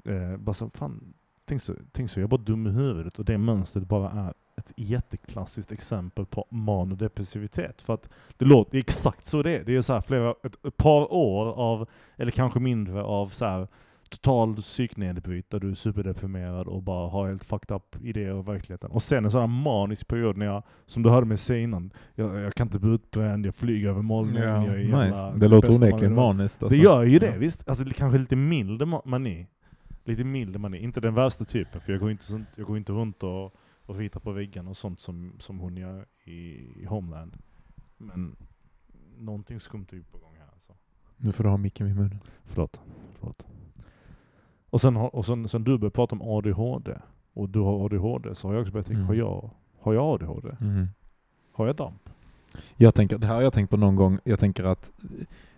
Eh, 0.04 0.36
bara 0.36 0.54
så, 0.54 0.70
fan, 0.70 1.14
tänk 1.44 1.62
så, 1.62 1.74
tänk 1.92 2.10
så, 2.10 2.20
jag 2.20 2.24
är 2.24 2.28
bara 2.28 2.40
dum 2.40 2.66
i 2.66 2.70
huvudet 2.70 3.18
och 3.18 3.24
det 3.24 3.38
mönstret 3.38 3.88
bara 3.88 4.10
är 4.10 4.34
ett 4.56 4.72
jätteklassiskt 4.76 5.72
exempel 5.72 6.26
på 6.26 6.46
manodepressivitet. 6.48 7.82
För 7.82 7.94
att 7.94 8.10
det 8.36 8.44
låter 8.44 8.72
det 8.72 8.78
exakt 8.78 9.24
så 9.24 9.42
det 9.42 9.58
är. 9.58 9.64
Det 9.64 9.76
är 9.76 9.82
så 9.82 9.92
här 9.92 10.00
flera, 10.00 10.34
ett, 10.42 10.66
ett 10.66 10.76
par 10.76 11.12
år 11.12 11.52
av, 11.52 11.88
eller 12.16 12.30
kanske 12.30 12.60
mindre, 12.60 13.02
av 13.02 13.28
så 13.28 13.44
här 13.44 13.68
total 14.12 14.56
psyknedbryt 14.56 15.50
där 15.50 15.60
du 15.60 15.70
är 15.70 15.74
superdeprimerad 15.74 16.66
och 16.66 16.82
bara 16.82 17.08
har 17.10 17.28
helt 17.28 17.44
fucked 17.44 17.76
up 17.76 17.96
idéer 18.02 18.30
av 18.30 18.44
verkligheten. 18.44 18.90
Och 18.90 19.02
sen 19.02 19.24
en 19.24 19.30
sån 19.30 19.40
här 19.40 19.46
manisk 19.46 20.08
period 20.08 20.36
när 20.36 20.46
jag, 20.46 20.62
som 20.86 21.02
du 21.02 21.10
hörde 21.10 21.26
mig 21.26 21.36
säga 21.38 21.60
innan, 21.62 21.90
jag, 22.14 22.38
jag 22.40 22.54
kan 22.54 22.66
inte 22.66 22.78
bli 22.78 22.90
utbränd, 22.90 23.46
jag 23.46 23.54
flyger 23.54 23.88
över 23.88 24.02
molnen, 24.02 24.42
jag 24.42 24.64
är 24.64 24.78
jävla 24.78 25.04
nice. 25.06 25.32
Det 25.38 25.48
låter 25.48 25.74
onekligen 25.76 26.14
maniskt 26.14 26.62
alltså. 26.62 26.76
Det 26.78 26.82
gör 26.84 27.02
ju 27.02 27.18
det, 27.18 27.26
Ja. 27.26 27.38
visst? 27.38 27.68
Alltså 27.68 27.84
det 27.84 27.94
kanske 27.94 28.18
lite 28.18 28.36
mild 28.36 28.82
ma- 28.82 29.02
mani. 29.04 29.46
Lite 30.04 30.24
mild 30.24 30.60
mani. 30.60 30.78
Inte 30.78 31.00
den 31.00 31.14
värsta 31.14 31.44
typen, 31.44 31.80
för 31.80 31.92
jag 31.92 32.00
går 32.00 32.10
inte, 32.10 32.24
sånt, 32.24 32.48
jag 32.56 32.66
går 32.66 32.76
inte 32.76 32.92
runt 32.92 33.22
och, 33.22 33.54
och 33.86 33.96
ritar 33.96 34.20
på 34.20 34.32
väggen 34.32 34.68
och 34.68 34.76
sånt 34.76 35.00
som, 35.00 35.32
som 35.38 35.58
hon 35.58 35.76
gör 35.76 36.06
i, 36.24 36.32
i 36.82 36.84
Homeland. 36.88 37.36
Men 37.98 38.36
någonting 39.18 39.60
skumt 39.60 39.86
är 39.90 39.96
ju 39.96 40.02
på 40.02 40.18
gång 40.18 40.34
här 40.38 40.48
alltså. 40.52 40.72
Nu 41.16 41.32
får 41.32 41.44
du 41.44 41.50
ha 41.50 41.56
micken 41.56 41.86
vid 41.86 41.96
munnen. 41.96 42.18
Förlåt. 42.44 42.80
Förlåt. 43.18 43.46
Och 44.72 44.80
sen, 44.80 44.96
och 44.96 45.26
sen, 45.26 45.48
sen 45.48 45.64
du 45.64 45.78
började 45.78 45.94
prata 45.94 46.14
om 46.16 46.22
ADHD, 46.22 46.94
och 47.34 47.48
du 47.48 47.60
har 47.60 47.84
ADHD, 47.84 48.34
så 48.34 48.48
har 48.48 48.54
jag 48.54 48.60
också 48.60 48.72
börjat 48.72 48.86
tänka, 48.86 48.98
Mm. 48.98 49.06
har, 49.08 49.14
jag, 49.14 49.50
har 49.80 49.92
jag 49.94 50.04
ADHD? 50.14 50.48
Mhm. 50.60 50.88
Har 51.52 51.66
jag 51.66 51.76
DAMP? 51.76 52.08
Jag 52.76 52.94
tänker, 52.94 53.18
det 53.18 53.26
här 53.26 53.34
har 53.34 53.42
jag 53.42 53.52
tänkt 53.52 53.70
på 53.70 53.76
någon 53.76 53.96
gång, 53.96 54.18
jag 54.24 54.38
tänker 54.38 54.64
att 54.64 54.92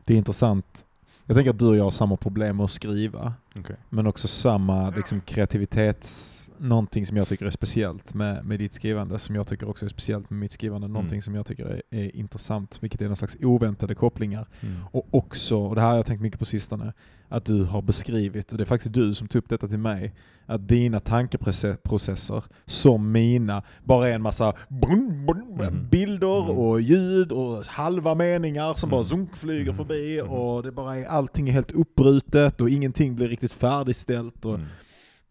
det 0.05 0.15
är 0.15 0.19
intressant. 0.19 0.87
Jag 1.27 1.37
tänker 1.37 1.51
att 1.51 1.59
du 1.59 1.67
och 1.69 1.77
jag 1.77 1.85
har 1.85 1.91
samma 1.91 2.17
problem 2.17 2.57
med 2.57 2.65
att 2.65 2.71
skriva. 2.71 3.35
Okej. 3.59 3.77
Men 3.91 4.07
också 4.07 4.29
samma 4.29 4.91
liksom, 4.91 5.21
kreativitets... 5.21 6.41
Någonting 6.59 7.07
som 7.07 7.17
jag 7.17 7.29
tycker 7.29 7.47
är 7.47 7.51
speciellt 7.51 8.15
med, 8.15 8.45
med 8.45 8.59
ditt 8.59 8.73
skrivande, 8.73 9.19
som 9.19 9.35
jag 9.35 9.47
tycker 9.49 9.69
också 9.69 9.85
är 9.85 9.89
speciellt 9.89 10.31
med 10.31 10.39
mitt 10.41 10.53
skrivande. 10.53 10.89
Någonting 10.89 11.17
Mm. 11.17 11.23
som 11.23 11.35
jag 11.35 11.47
tycker 11.47 11.65
är, 11.67 11.83
är 11.91 12.17
intressant, 12.17 12.79
vilket 12.81 13.01
är 13.01 13.07
någon 13.07 13.17
slags 13.17 13.37
oväntade 13.43 13.95
kopplingar. 13.95 14.49
Mm. 14.61 14.77
Och 14.93 15.07
också, 15.11 15.57
och 15.57 15.75
det 15.75 15.81
här 15.81 15.89
har 15.89 15.97
jag 15.97 16.07
tänkt 16.07 16.21
mycket 16.21 16.39
på 16.39 16.45
sistone, 16.45 16.93
att 17.29 17.45
du 17.45 17.65
har 17.65 17.83
beskrivit, 17.83 18.53
och 18.53 18.59
det 18.59 18.65
är 18.65 18.67
faktiskt 18.67 18.95
du 18.95 19.15
som 19.15 19.29
tog 19.29 19.39
upp 19.39 19.49
detta 19.49 19.69
till 19.69 19.79
mig, 19.79 20.15
att 20.47 20.69
dina 20.69 21.01
tankeprocesser, 21.01 22.43
som 22.67 23.13
mina, 23.13 23.63
bara 23.85 24.09
är 24.09 24.13
en 24.15 24.23
massa 24.23 24.53
brun, 24.69 25.27
brun, 25.27 25.75
Mhm. 25.75 25.89
bilder 25.91 26.45
Mm. 26.45 26.57
och 26.59 26.81
ljud 26.81 27.33
och 27.33 27.65
halva 27.67 28.15
meningar 28.15 28.75
som 28.75 28.91
bara 28.91 28.97
Mm. 29.01 29.05
zunk 29.09 29.37
flyger 29.37 29.73
förbi 29.73 30.23
och 30.29 30.63
det 30.63 30.73
bara 30.73 30.97
är, 30.97 31.05
allting 31.07 31.49
är 31.49 31.53
helt 31.53 31.73
uppbrutet 31.73 32.61
och 32.61 32.71
ingenting 32.71 33.15
blir 33.17 33.29
riktigt 33.29 33.44
färdigställt. 33.53 34.45
Och, 34.47 34.55
Mm. 34.55 34.67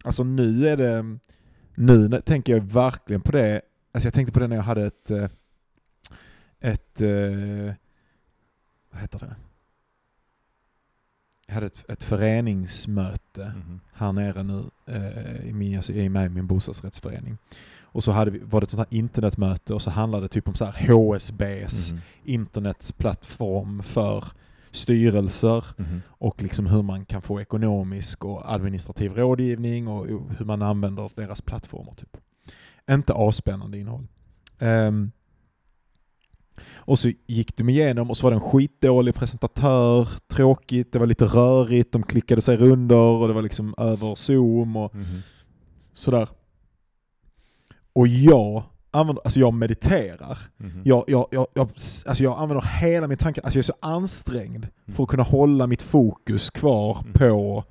Alltså 0.04 0.24
nu 0.24 0.68
är 0.68 0.76
det, 0.76 1.18
nu 1.74 2.20
tänker 2.20 2.52
jag 2.56 2.60
verkligen 2.64 3.20
på 3.20 3.32
det, 3.32 3.60
alltså 3.92 4.06
jag 4.06 4.14
tänkte 4.14 4.32
på 4.32 4.40
det 4.40 4.46
när 4.48 4.56
jag 4.56 4.62
hade 4.62 4.86
ett, 4.86 5.10
eh, 5.10 5.28
ett, 6.60 7.00
eh, 7.00 7.74
vad 8.90 9.00
heter 9.00 9.18
det? 9.18 9.36
Jag 11.46 11.54
hade 11.54 11.66
ett, 11.66 11.90
ett 11.90 12.04
föreningsmöte 12.04 13.52
Mhm. 13.56 13.80
här 13.92 14.12
nere 14.12 14.42
nu, 14.42 14.64
eh, 14.86 15.46
i 15.48 15.52
min, 15.52 15.76
alltså, 15.76 15.92
jag 15.92 16.04
är 16.04 16.08
med 16.10 16.26
i 16.26 16.28
min 16.28 16.46
bostadsrättsförening. 16.46 17.38
Och 17.82 18.04
så 18.04 18.12
hade 18.12 18.30
vi, 18.30 18.38
var 18.38 18.60
det 18.60 18.64
ett 18.64 18.70
sånt 18.70 18.88
här 18.90 18.98
internetmöte 18.98 19.74
och 19.74 19.82
så 19.82 19.90
handlade 19.90 20.24
det 20.24 20.28
typ 20.28 20.48
om 20.48 20.54
så 20.54 20.64
här 20.64 20.88
HSBs 20.88 21.92
Mhm. 21.92 22.00
internets 22.24 22.92
plattform 22.92 23.82
för 23.82 24.24
styrelser 24.74 25.64
Mhm. 25.76 26.02
och 26.08 26.42
liksom 26.42 26.66
hur 26.66 26.82
man 26.82 27.04
kan 27.04 27.22
få 27.22 27.40
ekonomisk 27.40 28.24
och 28.24 28.52
administrativ 28.54 29.12
rådgivning 29.12 29.88
och 29.88 30.06
hur 30.38 30.44
man 30.44 30.62
använder 30.62 31.10
deras 31.14 31.40
plattformar. 31.40 31.92
Typ. 31.92 32.16
Inte 32.90 33.12
avspännande 33.12 33.78
innehåll. 33.78 34.06
Ehm, 34.58 35.10
och 36.74 36.98
så 36.98 37.10
gick 37.26 37.56
de 37.56 37.68
igenom 37.68 38.10
och 38.10 38.16
så 38.16 38.26
var 38.26 38.30
det 38.30 38.36
en 38.36 38.40
skitdålig 38.50 39.14
presentatör, 39.14 40.08
tråkigt, 40.28 40.92
det 40.92 40.98
var 40.98 41.06
lite 41.06 41.24
rörigt, 41.24 41.92
de 41.92 42.02
klickade 42.02 42.40
sig 42.40 42.56
runder 42.56 42.96
och 42.96 43.28
det 43.28 43.34
var 43.34 43.42
liksom 43.42 43.74
över 43.78 44.14
zoom 44.14 44.76
och 44.76 44.94
Mhm. 44.94 45.04
sådär. 45.92 46.28
Och 47.92 48.08
jag 48.08 48.62
använder, 48.94 49.22
alltså 49.24 49.40
jag 49.40 49.54
mediterar. 49.54 50.38
Mhm. 50.56 50.82
Jag, 50.84 51.04
jag, 51.06 51.26
jag, 51.30 51.46
jag, 51.54 51.68
alltså 52.06 52.24
jag 52.24 52.38
använder 52.38 52.66
hela 52.80 53.08
min 53.08 53.16
tanke, 53.18 53.40
alltså 53.40 53.56
jag 53.58 53.62
är 53.62 53.64
så 53.64 53.74
ansträngd 53.80 54.66
Mm. 54.86 54.96
för 54.96 55.02
att 55.02 55.08
kunna 55.08 55.22
hålla 55.22 55.66
mitt 55.66 55.82
fokus 55.82 56.50
kvar 56.50 56.98
Mm. 57.02 57.12
på 57.12 57.64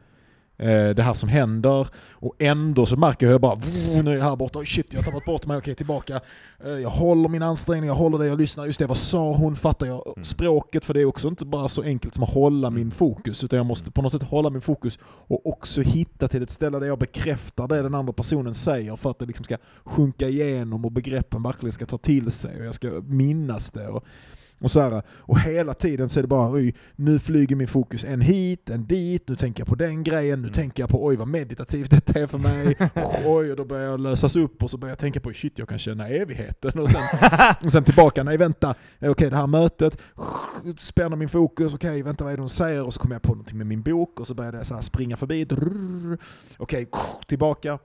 det 0.96 1.04
här 1.04 1.14
som 1.14 1.30
händer. 1.30 1.88
Och 2.12 2.36
ändå 2.40 2.86
så 2.86 2.96
märker 2.98 3.28
jag 3.32 3.42
bara, 3.42 3.56
nu 4.04 4.12
är 4.12 4.16
jag 4.16 4.24
här 4.24 4.36
borta, 4.36 4.60
shit 4.66 4.94
jag 4.94 5.00
har 5.00 5.06
tappat 5.06 5.26
bort 5.26 5.46
mig, 5.46 5.58
okej 5.58 5.76
tillbaka. 5.76 6.20
Eh, 6.66 6.72
jag 6.72 6.90
håller 6.90 7.30
min 7.30 7.42
ansträngning, 7.44 7.88
jag 7.88 7.96
håller 7.96 8.18
det, 8.18 8.26
jag 8.26 8.40
lyssnar, 8.40 8.66
just 8.66 8.80
det, 8.80 8.86
vad 8.88 8.98
sa 8.98 9.34
hon, 9.34 9.56
fattar 9.56 9.86
jag 9.88 10.08
Mm. 10.08 10.24
språket? 10.24 10.86
För 10.86 10.94
det 10.94 11.02
är 11.02 11.06
också 11.06 11.28
inte 11.28 11.46
bara 11.46 11.70
så 11.70 11.82
enkelt 11.84 12.14
som 12.14 12.24
att 12.24 12.34
hålla 12.34 12.70
min 12.70 12.82
Mm. 12.82 12.92
fokus, 12.92 13.44
utan 13.44 13.58
jag 13.58 13.66
måste 13.66 13.92
på 13.92 14.02
något 14.02 14.12
sätt 14.12 14.24
hålla 14.24 14.50
min 14.50 14.62
fokus 14.62 15.00
och 15.06 15.46
också 15.48 15.82
hitta 15.82 16.28
till 16.28 16.44
ett 16.44 16.52
ställe 16.52 16.80
där 16.80 16.88
jag 16.88 17.00
bekräftar 17.00 17.68
det 17.68 17.82
den 17.82 17.96
andra 17.96 18.14
personen 18.14 18.56
säger 18.56 18.96
för 18.96 19.10
att 19.10 19.20
det 19.20 19.26
liksom 19.26 19.44
ska 19.46 19.58
sjunka 19.84 20.28
igenom 20.28 20.86
och 20.86 20.92
begreppen 20.92 21.44
verkligen 21.44 21.74
ska 21.74 21.86
ta 21.86 21.98
till 21.98 22.32
sig 22.32 22.60
och 22.60 22.66
jag 22.66 22.74
ska 22.76 22.88
minnas 23.08 23.72
det. 23.72 23.88
Och, 23.88 24.04
och, 24.60 24.72
så 24.72 24.80
här, 24.80 25.02
och 25.10 25.40
hela 25.40 25.74
tiden 25.74 26.10
så 26.10 26.20
är 26.20 26.22
det 26.22 26.28
bara 26.28 26.72
nu 26.96 27.20
flyger 27.20 27.56
min 27.56 27.68
fokus 27.68 28.04
en 28.04 28.22
hit, 28.22 28.70
en 28.70 28.86
dit, 28.86 29.30
nu 29.30 29.36
tänker 29.36 29.62
jag 29.62 29.68
på 29.68 29.76
den 29.76 30.04
grejen, 30.04 30.40
nu 30.42 30.48
Mm. 30.48 30.54
tänker 30.54 30.84
jag 30.84 30.90
på 30.90 31.06
oj 31.06 31.16
vad 31.16 31.28
meditativt 31.28 31.92
detta 31.92 32.20
är 32.20 32.28
för 32.28 32.38
mig, 32.38 32.78
oj 33.26 33.52
och 33.52 33.58
då 33.58 33.66
börjar 33.66 33.90
jag 33.90 34.00
lösas 34.00 34.36
upp 34.36 34.64
och 34.64 34.70
så 34.70 34.78
börjar 34.78 34.92
jag 34.92 35.00
tänka 35.00 35.20
på 35.20 35.34
shit 35.34 35.60
jag 35.60 35.70
kan 35.70 35.80
känna 35.80 36.08
evigheten 36.08 36.80
och 36.80 36.90
sen, 36.92 37.02
och 37.66 37.72
sen 37.72 37.84
tillbaka, 37.84 38.24
nej 38.24 38.38
vänta, 38.38 38.76
eh, 39.00 39.12
okej 39.12 39.30
det 39.30 39.36
här 39.36 39.48
mötet, 39.48 39.98
spänner 40.78 41.16
min 41.16 41.30
fokus, 41.30 41.74
okej 41.74 42.04
vänta 42.04 42.24
vad 42.24 42.34
är 42.34 42.38
det 42.38 42.44
hon 42.44 42.50
säger 42.50 42.84
och 42.84 42.94
så 42.94 43.00
kommer 43.00 43.16
jag 43.16 43.22
på 43.22 43.32
någonting 43.32 43.58
med 43.58 43.68
min 43.68 43.82
bok 43.82 44.20
och 44.20 44.28
så 44.28 44.34
börjar 44.34 44.52
det 44.52 44.64
så 44.66 44.74
här 44.74 44.82
springa 44.82 45.18
förbi, 45.18 45.48
okej 46.58 46.88
tillbaka. 47.28 47.80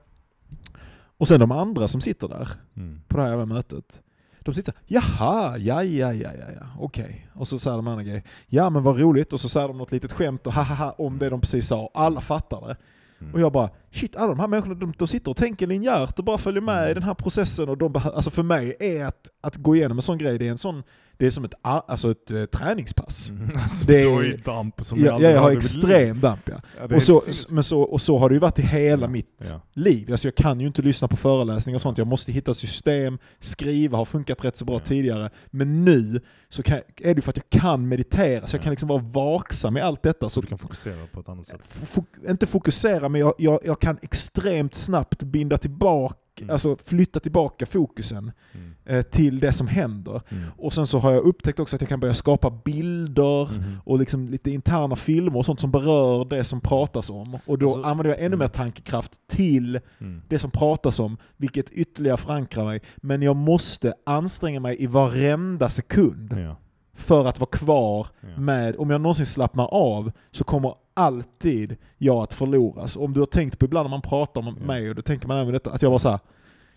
Och 1.21 1.29
sen 1.29 1.41
de 1.41 1.53
andra 1.53 1.89
som 1.89 2.01
sitter 2.01 2.29
där 2.29 2.49
Mm. 2.77 3.01
på 3.09 3.17
det 3.17 3.23
här 3.23 3.47
mötet. 3.47 4.03
De 4.49 4.55
sitter, 4.55 4.75
jaha, 4.87 5.57
ja, 5.59 5.83
ja, 5.83 6.13
ja, 6.13 6.33
ja, 6.35 6.45
ja, 6.61 6.67
okej. 6.79 7.29
Och 7.35 7.49
så 7.49 7.59
säger 7.59 7.77
de 7.77 7.89
andra 7.89 8.03
grejer, 8.03 8.23
ja 8.47 8.71
men 8.71 8.83
vad 8.83 9.01
roligt, 9.01 9.33
och 9.33 9.41
så 9.41 9.49
säger 9.49 9.69
de 9.69 9.79
något 9.79 9.93
litet 9.93 10.13
skämt 10.13 10.47
och 10.47 10.53
hahaha 10.53 10.95
om 10.99 11.19
det 11.19 11.29
de 11.31 11.41
precis 11.41 11.69
sa, 11.69 11.91
alla 11.95 12.21
fattar 12.21 12.61
det. 12.61 12.77
Mm. 13.21 13.35
Och 13.35 13.41
jag 13.41 13.53
bara, 13.53 13.71
shit 13.93 14.17
alla 14.17 14.29
de 14.29 14.41
här 14.41 14.49
människorna 14.49 14.75
de, 14.75 14.93
de 14.99 15.09
sitter 15.09 15.31
och 15.31 15.37
tänker 15.37 15.67
linjärt 15.67 16.19
och 16.19 16.25
bara 16.25 16.39
följer 16.39 16.61
med 16.63 16.79
Mm. 16.79 16.91
i 16.91 16.95
den 16.95 17.03
här 17.03 17.15
processen. 17.15 17.69
Och 17.69 17.79
de 17.79 17.97
alltså 17.97 18.31
för 18.31 18.43
mig 18.43 18.75
är 18.81 19.07
att, 19.07 19.31
att 19.41 19.57
gå 19.57 19.77
igenom 19.77 19.99
en 19.99 20.03
sån 20.03 20.19
grej, 20.19 20.39
det 20.39 20.47
är, 20.47 20.51
en 20.51 20.59
sån, 20.59 20.83
det 21.19 21.27
är 21.27 21.31
som 21.31 21.45
ett, 21.45 21.55
alltså 21.63 22.11
ett 22.11 22.31
eh, 22.31 22.45
träningspass. 22.45 23.31
Mm. 23.31 23.51
Alltså, 23.63 23.85
Det 23.87 24.03
är- 24.03 24.23
ju 24.23 24.37
damp 24.37 24.85
som 24.85 25.01
Jag, 25.05 25.15
aldrig 25.15 25.33
jag, 25.33 25.41
har 25.41 25.51
extrem 25.51 26.21
damp 26.21 26.41
ja. 26.45 26.61
Ja, 26.89 26.97
Och 26.97 27.03
så, 27.03 27.23
men 27.49 27.65
så, 27.65 27.81
och 27.81 28.01
så 28.01 28.19
har 28.19 28.29
det 28.29 28.35
ju 28.35 28.39
varit 28.39 28.59
i 28.59 28.63
hela 28.63 29.07
Ja, 29.07 29.11
mitt 29.11 29.47
ja. 29.51 29.61
liv. 29.73 30.11
Alltså 30.11 30.27
jag 30.29 30.35
kan 30.35 30.61
ju 30.61 30.67
inte 30.67 30.83
lyssna 30.83 31.09
på 31.09 31.17
föreläsningar 31.17 31.77
och 31.77 31.83
sånt. 31.83 31.99
Jag 31.99 32.07
måste 32.07 32.33
hitta 32.33 32.55
system, 32.55 33.19
skriva 33.41 33.99
har 33.99 34.05
funkat 34.05 34.45
rätt 34.45 34.57
så 34.57 34.65
bra 34.65 34.75
Ja. 34.75 34.81
tidigare. 34.81 35.31
Men 35.51 35.85
nu 35.85 36.21
så 36.49 36.63
kan, 36.63 36.81
är 36.97 37.15
det 37.15 37.23
för 37.23 37.31
att 37.31 37.37
jag 37.37 37.61
kan 37.63 37.89
meditera, 37.89 38.47
så 38.47 38.55
jag 38.57 38.61
Ja. 38.61 38.63
kan 38.63 38.71
liksom 38.71 38.89
vara 38.89 39.03
vaksam 39.03 39.77
i 39.77 39.81
allt 39.81 40.03
detta. 40.03 40.29
Så 40.29 40.41
du 40.41 40.47
kan 40.47 40.59
fokusera 40.59 41.07
på 41.13 41.21
ett 41.21 41.29
annat 41.29 41.47
sätt. 41.47 41.61
fo- 41.95 42.31
inte 42.31 42.47
fokusera, 42.47 43.09
men 43.09 43.21
jag, 43.21 43.35
jag, 43.39 43.61
jag 43.65 43.81
kan 43.81 43.99
extremt 44.03 44.75
snabbt 44.75 45.23
binda 45.23 45.59
tillbaka, 45.59 46.15
Mm. 46.41 46.51
alltså 46.53 46.77
flytta 46.85 47.21
tillbaka 47.21 47.67
fokusen 47.67 48.33
Mm. 48.55 48.75
eh, 48.85 49.03
till 49.03 49.39
det 49.41 49.53
som 49.53 49.67
händer. 49.67 50.21
Mm. 50.29 50.45
Och 50.59 50.73
sen 50.73 50.87
så 50.87 50.99
har 50.99 51.13
jag 51.13 51.25
upptäckt 51.25 51.61
också 51.61 51.77
att 51.77 51.83
jag 51.83 51.89
kan 51.89 52.01
börja 52.01 52.15
skapa 52.15 52.51
bilder, 52.51 53.45
Mhm. 53.59 53.77
och 53.85 53.99
liksom 53.99 54.29
lite 54.29 54.51
interna 54.51 54.97
filmer 54.97 55.37
och 55.37 55.47
sånt 55.47 55.61
som 55.61 55.71
berör 55.71 56.25
det 56.25 56.45
som 56.45 56.61
pratas 56.61 57.11
om. 57.11 57.39
Och 57.47 57.59
då 57.59 57.67
Alltså, 57.67 57.83
använder 57.83 58.11
jag 58.11 58.19
ännu 58.19 58.27
mm. 58.27 58.39
mer 58.39 58.49
tankekraft 58.49 59.13
till 59.29 59.81
Mm. 60.01 60.23
det 60.29 60.39
som 60.39 60.51
pratas 60.51 61.01
om, 61.01 61.17
vilket 61.37 61.71
ytterligare 61.71 62.17
förankrar 62.17 62.65
mig. 62.65 62.81
Men 62.97 63.23
jag 63.23 63.37
måste 63.37 63.95
anstränga 64.07 64.61
mig 64.61 64.83
i 64.83 64.87
varenda 64.87 65.69
sekund 65.71 66.33
Ja. 66.37 66.57
För 66.99 67.27
att 67.27 67.41
vara 67.41 67.51
kvar 67.51 68.07
Ja. 68.21 68.41
med, 68.41 68.77
om 68.77 68.91
jag 68.91 69.01
någonsin 69.01 69.27
slappnar 69.27 69.67
av 69.75 70.13
så 70.31 70.45
kommer 70.45 70.75
alltid 70.95 71.77
jag 71.99 72.17
att 72.23 72.35
förloras. 72.35 72.97
Om 72.97 73.13
du 73.13 73.21
har 73.21 73.27
tänkt 73.27 73.59
på 73.59 73.65
ibland 73.65 73.85
när 73.87 73.91
man 73.91 74.03
pratar 74.03 74.43
med 74.43 74.55
Ja. 74.61 74.67
mig 74.67 74.89
och 74.89 74.95
då 74.95 75.03
tänker 75.03 75.29
man 75.29 75.37
även 75.39 75.53
detta, 75.53 75.71
att 75.73 75.83
jag 75.83 75.91
bara 75.93 75.99
så 75.99 76.11
här, 76.11 76.21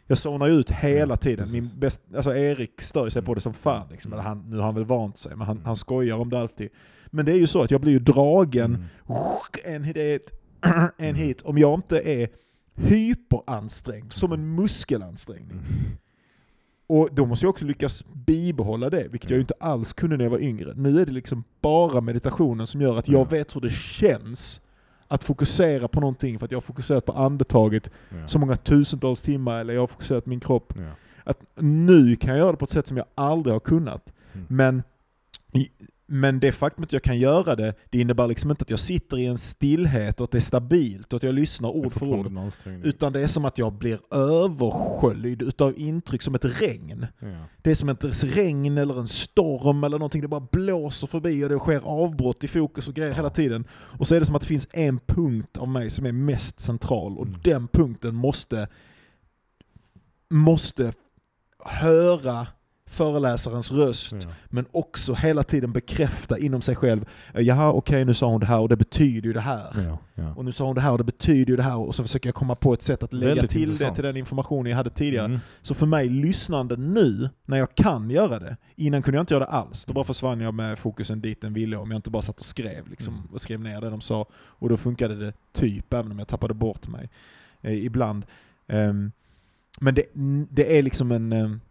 jag 0.08 0.18
zonar 0.18 0.48
ut 0.48 0.72
hela 0.72 1.18
tiden. 1.18 1.52
Min 1.52 1.70
bäst, 1.80 2.02
alltså 2.16 2.36
Erik 2.36 2.82
stör 2.82 3.10
sig 3.10 3.22
på 3.22 3.34
det 3.34 3.42
som 3.42 3.54
fan. 3.54 3.88
Liksom. 3.92 4.14
Mm. 4.14 4.20
Eller 4.20 4.30
Han, 4.30 4.50
nu 4.50 4.56
har 4.58 4.64
han 4.64 4.76
väl 4.76 4.86
vant 4.86 5.18
sig, 5.18 5.36
men 5.36 5.48
han, 5.48 5.56
Mm. 5.58 5.66
han 5.66 5.76
skojar 5.76 6.18
om 6.18 6.30
det 6.30 6.40
alltid. 6.40 6.70
Men 7.08 7.26
det 7.26 7.32
är 7.32 7.38
ju 7.40 7.48
så 7.48 7.62
att 7.64 7.72
jag 7.72 7.82
blir 7.82 7.92
ju 7.92 8.00
dragen 8.00 8.88
Mm. 9.10 9.74
en 9.76 9.84
hit, 9.84 10.32
en 10.98 11.16
hit 11.16 11.42
om 11.42 11.58
jag 11.58 11.74
inte 11.78 12.00
är 12.02 12.30
hyperansträngd, 12.76 14.14
som 14.14 14.32
en 14.32 14.56
muskelansträngning. 14.56 15.62
Och 16.94 17.10
då 17.12 17.26
måste 17.26 17.46
jag 17.46 17.50
också 17.50 17.66
lyckas 17.66 18.04
bibehålla 18.14 18.90
det, 18.90 19.08
vilket 19.12 19.30
jag 19.30 19.40
inte 19.40 19.54
alls 19.60 19.94
kunde 19.94 20.18
när 20.18 20.26
jag 20.26 20.32
var 20.32 20.40
yngre. 20.40 20.74
Nu 20.76 21.02
är 21.02 21.06
det 21.06 21.12
liksom 21.12 21.44
bara 21.62 22.02
meditationen 22.02 22.68
som 22.68 22.82
gör 22.82 22.98
att 23.00 23.08
jag 23.08 23.20
Ja. 23.20 23.24
vet 23.24 23.56
hur 23.56 23.62
det 23.62 23.70
känns 23.72 24.62
att 25.08 25.24
fokusera 25.24 25.88
på 25.88 26.00
någonting, 26.00 26.40
för 26.40 26.46
att 26.46 26.52
jag 26.52 26.56
har 26.58 26.62
fokuserat 26.62 27.06
på 27.06 27.12
andetaget 27.12 27.92
Ja. 28.10 28.28
så 28.28 28.40
många 28.40 28.56
tusentals 28.56 29.22
timmar, 29.22 29.60
eller 29.60 29.74
jag 29.74 29.82
har 29.82 29.88
fokuserat 29.88 30.24
på 30.24 30.30
min 30.30 30.40
kropp. 30.40 30.74
Ja. 30.78 30.84
Att 31.24 31.40
nu 31.60 32.16
kan 32.16 32.30
jag 32.30 32.40
göra 32.40 32.52
det 32.52 32.58
på 32.58 32.66
ett 32.66 32.72
sätt 32.72 32.88
som 32.88 32.98
jag 32.98 33.06
aldrig 33.16 33.54
har 33.56 33.60
kunnat. 33.60 34.14
Mm. 34.34 34.46
Men, 34.50 34.84
men 36.14 36.40
det 36.40 36.52
faktum 36.52 36.84
att 36.84 36.94
jag 36.94 37.02
kan 37.04 37.20
göra 37.20 37.56
det, 37.56 37.74
det 37.90 38.00
innebär 38.00 38.28
liksom 38.28 38.52
inte 38.52 38.62
att 38.62 38.70
jag 38.70 38.80
sitter 38.80 39.18
i 39.18 39.26
en 39.26 39.38
stillhet 39.38 40.22
och 40.22 40.24
att 40.26 40.32
det 40.32 40.38
är 40.38 40.40
stabilt 40.40 41.14
och 41.14 41.18
att 41.18 41.24
jag 41.24 41.36
lyssnar 41.36 41.70
ord 41.70 41.94
för 41.94 42.06
ord. 42.06 42.32
Utan 42.84 43.14
det 43.14 43.22
är 43.22 43.28
som 43.28 43.46
att 43.46 43.58
jag 43.58 43.74
blir 43.74 44.00
översköljd 44.16 45.42
utav 45.42 45.80
intryck 45.80 46.22
som 46.22 46.36
ett 46.36 46.46
regn. 46.62 47.06
Ja. 47.20 47.46
Det 47.62 47.72
är 47.72 47.76
som 47.76 47.90
ett 47.90 48.24
regn 48.24 48.78
eller 48.78 49.00
en 49.00 49.08
storm 49.08 49.84
eller 49.84 49.98
någonting, 50.00 50.22
det 50.22 50.28
bara 50.28 50.48
blåser 50.52 51.08
förbi 51.08 51.46
och 51.46 51.50
det 51.50 51.60
sker 51.60 51.82
avbrott 51.84 52.44
i 52.44 52.48
fokus 52.48 52.88
och 52.88 52.94
grejer 52.94 53.14
hela 53.14 53.30
tiden. 53.30 53.66
Och 53.72 54.08
så 54.08 54.16
är 54.16 54.20
det 54.20 54.26
som 54.26 54.36
att 54.36 54.42
det 54.42 54.48
finns 54.48 54.68
en 54.72 55.00
punkt 55.00 55.58
av 55.58 55.68
mig 55.68 55.90
som 55.90 56.06
är 56.06 56.12
mest 56.12 56.60
central 56.60 57.18
och 57.18 57.28
Mm. 57.28 57.40
den 57.44 57.68
punkten 57.68 58.16
måste, 58.16 58.68
måste 60.30 60.94
höra 61.66 62.48
föreläsarens 62.92 63.72
röst 63.72 64.12
Ja. 64.14 64.28
men 64.50 64.66
också 64.72 65.14
hela 65.14 65.44
tiden 65.44 65.72
bekräfta 65.72 66.38
inom 66.38 66.62
sig 66.62 66.76
själv. 66.76 67.06
eh, 67.34 67.42
Jaha, 67.42 67.72
okej 67.72 68.06
nu 68.06 68.14
sa 68.14 68.28
hon 68.28 68.40
det 68.40 68.46
här 68.46 68.60
och 68.60 68.70
det 68.70 68.76
betyder 68.78 69.28
ju 69.28 69.34
det 69.34 69.40
här. 69.42 69.72
Ja. 69.88 69.98
Ja. 70.16 70.34
Och 70.36 70.46
nu 70.46 70.52
sa 70.52 70.66
hon 70.66 70.76
det 70.76 70.82
här 70.82 70.92
och 70.92 70.98
det 70.98 71.04
betyder 71.04 71.50
ju 71.52 71.56
det 71.58 71.64
här. 71.64 71.78
Och 71.78 71.96
så 71.96 72.04
försöker 72.04 72.28
jag 72.30 72.36
komma 72.36 72.56
på 72.56 72.74
ett 72.74 72.82
sätt 72.82 73.04
att 73.04 73.14
lägga 73.14 73.36
Väldigt 73.36 73.52
till 73.52 73.60
det 73.62 73.66
intressant. 73.66 73.96
till 73.96 74.04
den 74.04 74.18
informationen 74.18 74.70
jag 74.70 74.78
hade 74.78 74.90
tidigare. 74.90 75.26
Mm. 75.26 75.40
Så 75.62 75.74
för 75.74 75.86
mig, 75.86 76.10
lyssnande 76.10 76.78
nu, 76.78 77.30
när 77.46 77.58
jag 77.58 77.76
kan 77.76 78.10
göra 78.10 78.40
det, 78.40 78.58
innan 78.76 79.02
kunde 79.02 79.18
jag 79.18 79.24
inte 79.24 79.34
göra 79.34 79.46
det 79.46 79.52
alls. 79.52 79.86
Då 79.86 79.94
bara 79.94 80.04
försvann 80.06 80.40
jag 80.42 80.54
med 80.54 80.80
fokusen 80.80 81.22
dit 81.22 81.42
den 81.42 81.54
ville 81.54 81.78
om 81.78 81.92
jag 81.92 81.98
inte 81.98 82.10
bara 82.10 82.22
satt 82.22 82.40
och 82.40 82.46
skrev, 82.46 82.88
liksom, 82.90 83.14
Mm. 83.14 83.26
och 83.34 83.42
skrev 83.42 83.60
ner 83.60 83.82
det 83.82 83.90
de 83.90 84.02
sa. 84.02 84.26
Och 84.34 84.70
då 84.70 84.78
funkade 84.78 85.16
det 85.16 85.34
typ, 85.54 85.94
även 85.94 86.12
om 86.12 86.20
jag 86.20 86.28
tappade 86.28 86.54
bort 86.54 86.88
mig 86.88 87.10
eh, 87.62 87.86
ibland. 87.86 88.26
Ehm, 88.68 89.12
men 89.80 89.96
det, 89.96 90.04
det 90.50 90.78
är 90.78 90.84
liksom 90.84 91.12
en... 91.12 91.34
ehm, 91.34 91.62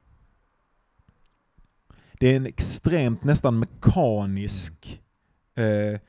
det 2.20 2.32
är 2.32 2.36
en 2.36 2.46
extremt, 2.46 3.24
nästan 3.24 3.58
mekanisk 3.58 5.00
eh, 5.54 6.00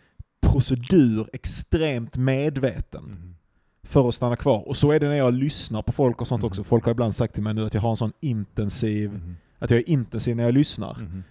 procedur, 0.42 1.30
extremt 1.34 2.18
medveten 2.18 3.06
Mm. 3.06 3.36
för 3.84 4.08
att 4.08 4.16
stanna 4.16 4.36
kvar. 4.36 4.68
Och 4.68 4.78
så 4.78 4.92
är 4.92 5.00
det 5.00 5.08
när 5.08 5.16
jag 5.16 5.34
lyssnar 5.34 5.82
på 5.82 5.92
folk 5.92 6.22
och 6.22 6.28
sånt 6.28 6.42
Mhm. 6.44 6.48
också. 6.48 6.64
Folk 6.64 6.84
har 6.86 6.92
ibland 6.92 7.16
sagt 7.16 7.34
till 7.34 7.44
mig 7.44 7.54
nu 7.54 7.66
att 7.66 7.74
jag 7.74 7.82
har 7.82 7.90
en 7.90 7.98
sån 7.98 8.14
intensiv, 8.20 9.12
Mhm. 9.12 9.36
att 9.60 9.70
jag 9.70 9.80
är 9.80 9.90
intensiv 9.90 10.36
när 10.36 10.44
jag 10.44 10.54
lyssnar. 10.54 10.98
Mhm. 11.02 11.24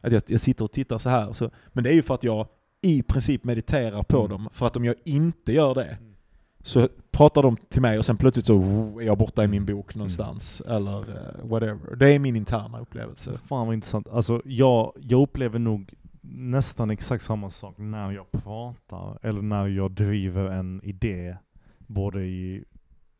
Att 0.00 0.12
jag, 0.12 0.22
jag 0.26 0.40
sitter 0.40 0.64
och 0.64 0.72
tittar 0.72 0.98
så 0.98 1.08
här. 1.08 1.32
Så. 1.32 1.50
Men 1.72 1.84
det 1.84 1.90
är 1.90 1.94
ju 1.94 2.02
för 2.02 2.14
att 2.14 2.24
jag 2.24 2.46
i 2.82 3.02
princip 3.02 3.44
mediterar 3.44 4.02
på 4.02 4.18
Mm. 4.18 4.30
dem. 4.30 4.48
För 4.52 4.66
att 4.66 4.76
om 4.76 4.84
jag 4.84 4.94
inte 5.04 5.52
gör 5.52 5.74
det 5.74 5.84
Mm. 5.84 6.14
så 6.62 6.88
pratar 7.20 7.42
de 7.42 7.56
till 7.56 7.82
mig 7.82 7.98
och 7.98 8.04
sen 8.04 8.16
plötsligt 8.16 8.46
så 8.46 8.54
är 9.00 9.04
jag 9.04 9.18
borta 9.18 9.44
i 9.44 9.48
min 9.48 9.62
Mm. 9.62 9.76
bok 9.76 9.94
någonstans. 9.94 10.60
Eller 10.60 10.98
eh, 10.98 11.48
whatever. 11.48 11.96
Det 11.96 12.14
är 12.14 12.18
min 12.18 12.36
interna 12.36 12.80
upplevelse. 12.80 13.32
Fan 13.34 13.66
vad 13.66 13.74
intressant. 13.74 14.08
Alltså 14.08 14.42
jag, 14.44 14.92
jag 15.00 15.22
upplever 15.22 15.58
nog 15.58 15.94
nästan 16.20 16.90
exakt 16.90 17.24
samma 17.24 17.50
sak 17.50 17.74
när 17.78 18.10
jag 18.12 18.30
pratar 18.32 19.18
eller 19.22 19.42
när 19.42 19.66
jag 19.66 19.90
driver 19.90 20.50
en 20.50 20.80
idé. 20.84 21.36
Både 21.78 22.24
i 22.24 22.64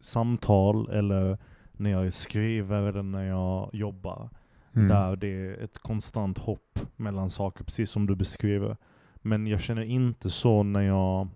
samtal 0.00 0.90
eller 0.90 1.38
när 1.72 1.90
jag 1.90 2.12
skriver 2.12 2.82
eller 2.82 3.02
när 3.02 3.24
jag 3.24 3.70
jobbar. 3.72 4.30
Mm. 4.74 4.88
Där 4.88 5.16
det 5.16 5.28
är 5.28 5.64
ett 5.64 5.78
konstant 5.78 6.38
hopp 6.38 6.78
mellan 6.96 7.30
saker, 7.30 7.64
precis 7.64 7.90
som 7.90 8.06
du 8.06 8.16
beskriver. 8.16 8.76
Men 9.14 9.46
jag 9.46 9.60
känner 9.60 9.82
inte 9.82 10.30
så 10.30 10.62
när 10.62 10.80
jag 10.82 11.28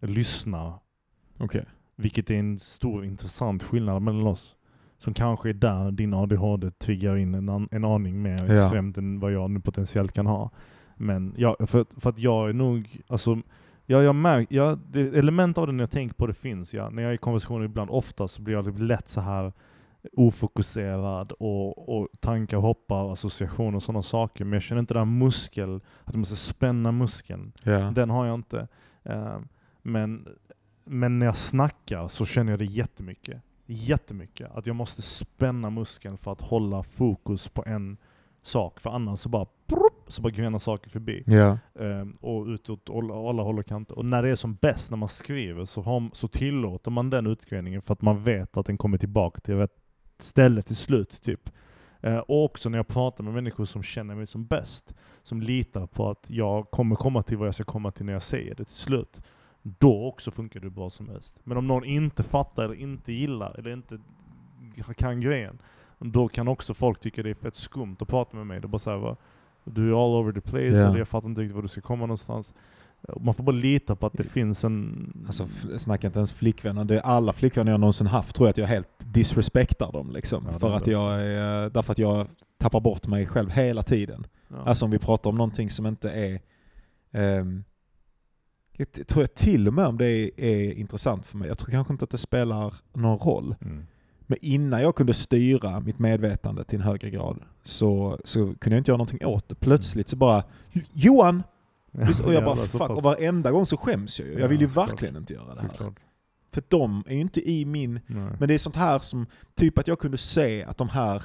lyssnar. 0.00 0.74
Okej. 1.38 1.64
Vilket 2.00 2.30
är 2.30 2.34
en 2.34 2.58
stor 2.58 3.04
intressant 3.04 3.62
skillnad 3.62 4.02
mellan 4.02 4.26
oss. 4.26 4.56
Som 4.98 5.14
kanske 5.14 5.48
är 5.48 5.52
där 5.54 5.90
din 5.90 6.14
ADHD 6.14 6.70
triggar 6.70 7.16
in 7.16 7.34
en, 7.34 7.48
an, 7.48 7.68
en 7.70 7.84
aning 7.84 8.22
mer 8.22 8.44
Ja. 8.48 8.54
extremt 8.54 8.98
än 8.98 9.20
vad 9.20 9.32
jag 9.32 9.50
nu 9.50 9.60
potentiellt 9.60 10.12
kan 10.12 10.26
ha. 10.26 10.50
Men 10.96 11.34
ja, 11.36 11.56
för, 11.66 12.00
för 12.00 12.10
att 12.10 12.18
jag 12.18 12.48
är 12.48 12.52
nog, 12.52 13.00
alltså, 13.06 13.38
ja, 13.86 14.02
jag 14.02 14.14
märker, 14.14 14.56
ja, 14.56 14.78
det, 14.90 15.00
element 15.00 15.58
av 15.58 15.66
det 15.66 15.72
när 15.72 15.82
jag 15.82 15.90
tänker 15.90 16.14
på 16.14 16.26
det 16.26 16.34
finns. 16.34 16.74
Ja. 16.74 16.90
När 16.90 17.02
jag 17.02 17.10
är 17.10 17.14
i 17.14 17.18
konversationer 17.18 17.64
ibland, 17.64 17.90
ofta 17.90 18.28
så 18.28 18.42
blir 18.42 18.54
jag 18.54 18.64
typ 18.64 18.78
lätt 18.78 19.08
så 19.08 19.20
här 19.20 19.52
ofokuserad 20.16 21.32
och, 21.32 21.98
och 21.98 22.08
tankar 22.20 22.56
hoppar, 22.56 23.12
associationer 23.12 23.76
och 23.76 23.82
sådana 23.82 24.02
saker. 24.02 24.44
Men 24.44 24.52
jag 24.52 24.62
känner 24.62 24.80
inte 24.80 24.94
den 24.94 25.08
här 25.08 25.14
muskel, 25.18 25.76
att 26.04 26.14
jag 26.14 26.16
måste 26.18 26.36
spänna 26.36 26.92
muskeln. 26.92 27.52
Ja. 27.64 27.78
Den 27.94 28.10
har 28.10 28.26
jag 28.26 28.34
inte. 28.34 28.68
Eh, 29.02 29.38
men, 29.82 30.28
men 30.90 31.18
när 31.18 31.26
jag 31.26 31.36
snackar 31.36 32.08
så 32.08 32.26
känner 32.26 32.52
jag 32.52 32.58
det 32.58 32.64
jättemycket. 32.64 33.42
Jättemycket. 33.66 34.50
Att 34.56 34.66
jag 34.66 34.76
måste 34.76 35.02
spänna 35.02 35.70
muskeln 35.70 36.18
för 36.18 36.32
att 36.32 36.40
hålla 36.40 36.82
fokus 36.82 37.48
på 37.48 37.64
en 37.66 37.96
sak. 38.42 38.80
För 38.80 38.90
annars 38.90 39.18
så 39.18 39.28
bara, 39.28 39.46
så 40.06 40.22
bara 40.22 40.30
grenar 40.30 40.58
saker 40.58 40.90
förbi. 40.90 41.22
Ja. 41.26 41.58
Eh, 41.74 42.06
och 42.20 42.46
utåt 42.46 42.90
alla, 42.90 43.42
håll 43.42 43.58
och 43.58 43.66
kanter. 43.66 43.98
Och 43.98 44.04
när 44.04 44.22
det 44.22 44.28
är 44.28 44.34
som 44.34 44.54
bäst, 44.54 44.90
när 44.90 44.96
man 44.96 45.08
skriver, 45.08 45.64
så, 45.64 45.82
har, 45.82 46.10
så 46.12 46.28
tillåter 46.28 46.90
man 46.90 47.10
den 47.10 47.26
utgreningen 47.26 47.82
för 47.82 47.92
att 47.92 48.02
man 48.02 48.24
vet 48.24 48.56
att 48.56 48.66
den 48.66 48.78
kommer 48.78 48.98
tillbaka 48.98 49.40
till 49.40 49.54
rätt 49.54 49.76
ställe 50.18 50.62
till 50.62 50.76
slut. 50.76 51.22
typ. 51.22 51.50
Eh, 52.00 52.18
och 52.18 52.44
också 52.44 52.68
när 52.68 52.78
jag 52.78 52.88
pratar 52.88 53.24
med 53.24 53.34
människor 53.34 53.64
som 53.64 53.82
känner 53.82 54.14
mig 54.14 54.26
som 54.26 54.46
bäst, 54.46 54.94
som 55.22 55.40
litar 55.40 55.86
på 55.86 56.10
att 56.10 56.30
jag 56.30 56.70
kommer 56.70 56.96
komma 56.96 57.22
till 57.22 57.36
vad 57.36 57.46
jag 57.46 57.54
ska 57.54 57.64
komma 57.64 57.90
till 57.90 58.06
när 58.06 58.12
jag 58.12 58.22
säger 58.22 58.54
det 58.54 58.64
till 58.64 58.74
slut. 58.74 59.22
Då 59.62 60.06
också 60.06 60.30
funkar 60.30 60.60
det 60.60 60.70
bra 60.70 60.90
som 60.90 61.08
helst. 61.08 61.36
Men 61.44 61.56
om 61.56 61.66
någon 61.66 61.84
inte 61.84 62.22
fattar 62.22 62.64
eller 62.64 62.74
inte 62.74 63.12
gillar 63.12 63.58
eller 63.58 63.70
inte 63.72 63.98
kan 64.96 65.20
grejen, 65.20 65.58
då 65.98 66.28
kan 66.28 66.48
också 66.48 66.74
folk 66.74 67.00
tycka 67.00 67.22
det 67.22 67.30
är 67.30 67.34
fett 67.34 67.54
skumt 67.54 67.96
att 68.00 68.08
prata 68.08 68.36
med 68.36 68.46
mig. 68.46 68.60
Det 68.60 68.66
är 68.66 68.68
bara 68.68 68.78
såhär, 68.78 69.16
du 69.64 69.88
är 69.90 70.04
all 70.04 70.10
over 70.24 70.32
the 70.32 70.40
place, 70.40 70.66
Ja. 70.80 70.86
eller 70.86 70.98
jag 70.98 71.08
fattar 71.08 71.28
inte 71.28 71.40
riktigt 71.40 71.54
var 71.54 71.62
du 71.62 71.68
ska 71.68 71.80
komma 71.80 72.00
någonstans. 72.06 72.54
Man 73.20 73.34
får 73.34 73.44
bara 73.44 73.56
lita 73.56 73.96
på 73.96 74.06
att 74.06 74.12
det 74.12 74.24
finns 74.24 74.64
en... 74.64 75.12
Alltså 75.26 75.48
snacka 75.78 76.06
inte 76.06 76.18
ens 76.18 76.32
flickvänner. 76.32 76.84
Det 76.84 76.96
är 76.96 77.00
alla 77.00 77.32
flickvänner 77.32 77.72
jag 77.72 77.80
någonsin 77.80 78.06
haft 78.06 78.36
tror 78.36 78.46
jag 78.46 78.50
att 78.50 78.58
jag 78.58 78.66
helt 78.66 78.88
disrespektar 79.14 79.92
dem 79.92 80.10
liksom. 80.10 80.48
Ja, 80.52 80.58
för 80.58 80.76
att 80.76 80.86
jag 80.86 81.22
är, 81.22 81.70
därför 81.70 81.92
att 81.92 81.98
jag 81.98 82.26
tappar 82.58 82.80
bort 82.80 83.06
mig 83.06 83.26
själv 83.26 83.50
hela 83.50 83.82
tiden. 83.82 84.26
ja. 84.48 84.56
Alltså 84.66 84.84
om 84.84 84.90
vi 84.90 84.98
pratar 84.98 85.30
om 85.30 85.36
någonting 85.36 85.70
som 85.70 85.86
inte 85.86 86.10
är 86.10 86.40
ehm, 87.12 87.64
Jag 88.80 89.06
tror 89.06 89.22
jag 89.22 89.34
till 89.34 89.68
och 89.68 89.74
med 89.74 89.86
om 89.86 89.98
det 89.98 90.06
är, 90.06 90.30
är 90.36 90.72
intressant 90.72 91.26
för 91.26 91.36
mig. 91.38 91.48
Jag 91.48 91.58
tror 91.58 91.70
kanske 91.70 91.92
inte 91.92 92.04
att 92.04 92.10
det 92.10 92.18
spelar 92.18 92.74
någon 92.92 93.18
roll. 93.18 93.54
Mm. 93.60 93.86
Men 94.26 94.38
innan 94.40 94.82
jag 94.82 94.94
kunde 94.94 95.14
styra 95.14 95.80
mitt 95.80 95.98
medvetande 95.98 96.64
till 96.64 96.78
en 96.78 96.84
högre 96.84 97.10
grad 97.10 97.42
så, 97.62 98.18
så 98.24 98.38
kunde 98.38 98.76
jag 98.76 98.80
inte 98.80 98.90
göra 98.90 98.96
någonting 98.96 99.26
åt 99.26 99.48
det. 99.48 99.54
Plötsligt 99.54 100.08
så 100.08 100.16
bara 100.16 100.44
Johan! 100.92 101.42
Och 102.24 102.34
jag 102.34 102.44
bara 102.44 102.56
fuck, 102.56 102.90
och 102.90 103.02
varenda 103.02 103.50
gång 103.50 103.66
så 103.66 103.76
skäms 103.76 104.20
jag 104.20 104.28
ju. 104.28 104.34
Jag 104.34 104.42
Ja, 104.42 104.46
vill 104.46 104.60
ju 104.60 104.66
verkligen 104.66 105.16
inte 105.16 105.34
göra 105.34 105.54
det 105.54 105.60
här. 105.60 105.92
För 106.52 106.62
de 106.68 107.04
är 107.06 107.14
ju 107.14 107.20
inte 107.20 107.50
i 107.50 107.64
min... 107.64 108.00
Nej. 108.06 108.32
Men 108.38 108.48
det 108.48 108.54
är 108.54 108.58
sånt 108.58 108.76
här 108.76 108.98
som, 108.98 109.26
typ 109.54 109.78
att 109.78 109.88
jag 109.88 109.98
kunde 109.98 110.18
se 110.18 110.64
att 110.64 110.76
de 110.76 110.88
här 110.88 111.22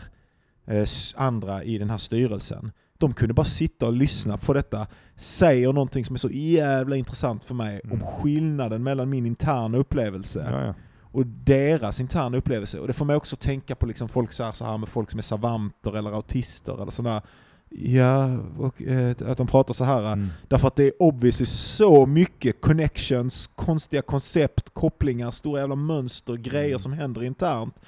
eh, 0.65 0.85
andra 1.15 1.63
i 1.63 1.77
den 1.77 1.89
här 1.89 1.97
styrelsen, 1.97 2.71
de 2.97 3.13
kunde 3.13 3.33
bara 3.33 3.45
sitta 3.45 3.85
och 3.87 3.93
lyssna 3.93 4.37
på 4.37 4.53
detta, 4.53 4.87
säger 5.17 5.73
någonting 5.73 6.05
som 6.05 6.13
är 6.13 6.17
så 6.17 6.29
jävla 6.31 6.95
intressant 6.95 7.43
för 7.43 7.55
mig 7.55 7.81
Mm. 7.83 8.01
om 8.01 8.07
skillnaden 8.07 8.83
mellan 8.83 9.09
min 9.09 9.25
interna 9.25 9.77
upplevelse 9.77 10.47
Ja, 10.51 10.65
ja. 10.65 10.73
och 11.01 11.25
deras 11.25 11.99
interna 11.99 12.37
upplevelse. 12.37 12.79
Och 12.79 12.87
det 12.87 12.93
får 12.93 13.05
mig 13.05 13.15
också 13.15 13.35
tänka 13.35 13.75
på 13.75 13.85
liksom 13.85 14.09
folk 14.09 14.31
så 14.33 14.43
här, 14.43 14.51
så 14.51 14.65
här 14.65 14.77
med 14.77 14.89
folk 14.89 15.11
som 15.11 15.17
är 15.17 15.21
savanter 15.21 15.97
eller 15.97 16.11
autister 16.11 16.81
eller 16.81 16.91
sådär. 16.91 17.21
Ja, 17.69 18.37
och, 18.57 18.81
eh, 18.81 19.15
att 19.25 19.37
de 19.37 19.47
pratar 19.47 19.73
så 19.73 19.83
här. 19.83 20.13
Mm. 20.13 20.27
Därför 20.47 20.67
att 20.67 20.75
det 20.75 20.83
är 20.83 20.91
obviously 20.99 21.45
så 21.45 22.05
mycket 22.05 22.61
connections, 22.61 23.47
konstiga 23.55 24.01
koncept, 24.01 24.69
kopplingar, 24.73 25.31
stora 25.31 25.59
jävla 25.59 25.75
mönster, 25.75 26.33
grejer 26.33 26.67
Mm. 26.67 26.79
som 26.79 26.93
händer 26.93 27.23
internt. 27.23 27.81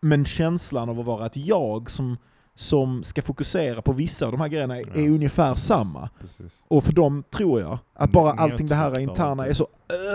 Men 0.00 0.24
känslan 0.24 0.88
av 0.88 1.00
att 1.00 1.06
vara 1.06 1.26
ett 1.26 1.36
jag 1.36 1.90
som, 1.90 2.16
som 2.58 3.02
ska 3.02 3.22
fokusera 3.22 3.82
på 3.82 3.92
vissa 3.92 4.26
av 4.26 4.32
de 4.32 4.40
här 4.40 4.48
grejerna 4.48 4.76
är 4.78 4.84
Ja. 4.94 5.08
ungefär 5.10 5.54
samma. 5.54 6.08
Precis. 6.20 6.64
Och 6.68 6.84
för 6.84 6.92
dem 6.92 7.24
tror 7.30 7.60
jag 7.60 7.78
att 7.94 8.12
bara 8.12 8.32
allting 8.32 8.66
det 8.66 8.74
här 8.74 8.98
interna 8.98 9.46
är 9.46 9.52
så 9.52 9.66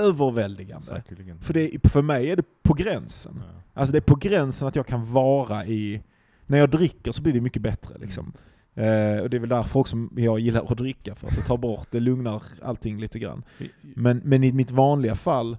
överväldigande. 0.02 0.86
Säkerligen. 0.88 1.40
För, 1.40 1.54
det, 1.54 1.90
för 1.90 2.02
mig 2.02 2.30
är 2.32 2.36
det 2.36 2.44
på 2.64 2.74
gränsen. 2.74 3.44
Ja. 3.46 3.62
Alltså 3.74 3.92
det 3.92 3.98
är 3.98 4.02
på 4.02 4.16
gränsen 4.16 4.68
att 4.68 4.76
jag 4.76 4.88
kan 4.88 5.14
vara 5.14 5.66
i... 5.66 6.02
När 6.46 6.58
jag 6.58 6.70
dricker 6.70 7.12
så 7.12 7.22
blir 7.22 7.34
det 7.34 7.42
mycket 7.42 7.62
bättre 7.62 7.98
liksom. 7.98 8.34
Eh, 8.76 9.18
och 9.22 9.30
det 9.30 9.38
är 9.38 9.40
väl 9.40 9.50
därför 9.50 9.80
också 9.80 9.98
jag 10.16 10.40
gillar 10.40 10.72
att 10.72 10.78
dricka, 10.78 11.16
för 11.16 11.28
att 11.28 11.36
det 11.36 11.42
tar 11.42 11.58
bort, 11.58 11.88
det 11.92 12.00
lugnar 12.00 12.44
allting 12.64 13.00
lite 13.00 13.20
grann. 13.20 13.44
Men, 13.82 14.22
men 14.24 14.44
i 14.44 14.52
mitt 14.52 14.72
vanliga 14.72 15.16
fall, 15.16 15.58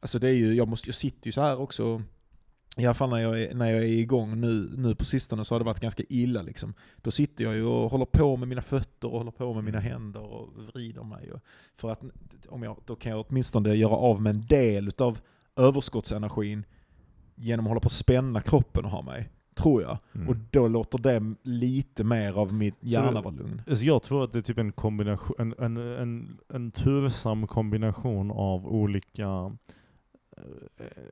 alltså 0.00 0.18
det 0.18 0.28
är 0.28 0.32
ju, 0.34 0.54
jag, 0.54 0.68
måste, 0.68 0.88
jag 0.88 0.94
sitter 0.94 1.26
ju 1.28 1.32
så 1.32 1.40
här 1.40 1.60
också, 1.60 2.02
i 2.76 2.86
alla 2.86 2.94
fall 2.94 3.10
när 3.10 3.18
jag 3.18 3.42
är, 3.42 3.54
när 3.54 3.70
jag 3.70 3.82
är 3.82 3.88
igång 3.88 4.40
nu, 4.40 4.70
nu 4.76 4.94
på 4.94 5.04
sistone 5.04 5.44
så 5.44 5.54
har 5.54 5.60
det 5.60 5.64
varit 5.64 5.80
ganska 5.80 6.02
illa 6.08 6.42
liksom. 6.42 6.74
Då 6.96 7.10
sitter 7.10 7.44
jag 7.44 7.54
ju 7.54 7.64
och 7.64 7.90
håller 7.90 8.04
på 8.04 8.36
med 8.36 8.48
mina 8.48 8.62
fötter 8.62 9.08
och 9.12 9.18
håller 9.18 9.30
på 9.30 9.54
med 9.54 9.64
mina 9.64 9.80
händer 9.80 10.20
och 10.20 10.48
vrider 10.74 11.02
mig. 11.02 11.32
Och, 11.32 11.40
för 11.76 11.90
att 11.90 12.02
om 12.48 12.62
jag, 12.62 12.76
då 12.84 12.96
kan 12.96 13.12
jag 13.12 13.26
åtminstone 13.28 13.74
göra 13.74 13.96
av 13.96 14.22
med 14.22 14.34
en 14.34 14.46
del 14.46 14.88
utav 14.88 15.18
överskottsenergin 15.56 16.64
genom 17.34 17.66
att 17.66 17.70
hålla 17.70 17.80
på 17.80 17.86
och 17.86 17.92
spänna 17.92 18.40
kroppen 18.40 18.84
och 18.84 18.90
ha 18.90 19.02
mig. 19.02 19.30
Tror 19.54 19.82
jag. 19.82 19.98
Mm. 20.14 20.28
Och 20.28 20.36
då 20.50 20.68
låter 20.68 20.98
det 20.98 21.34
lite 21.42 22.04
mer 22.04 22.38
av 22.38 22.52
mitt 22.52 22.76
hjärna 22.80 23.22
vara 23.22 23.34
lugn. 23.34 23.62
Alltså 23.66 23.84
jag 23.84 24.02
tror 24.02 24.24
att 24.24 24.32
det 24.32 24.38
är 24.38 24.42
typ 24.42 24.58
en 24.58 24.72
kombination, 24.72 25.36
en, 25.38 25.54
en, 25.58 25.76
en, 25.76 26.38
en 26.48 26.70
tursam 26.70 27.46
kombination 27.46 28.30
av 28.30 28.66
olika 28.66 29.56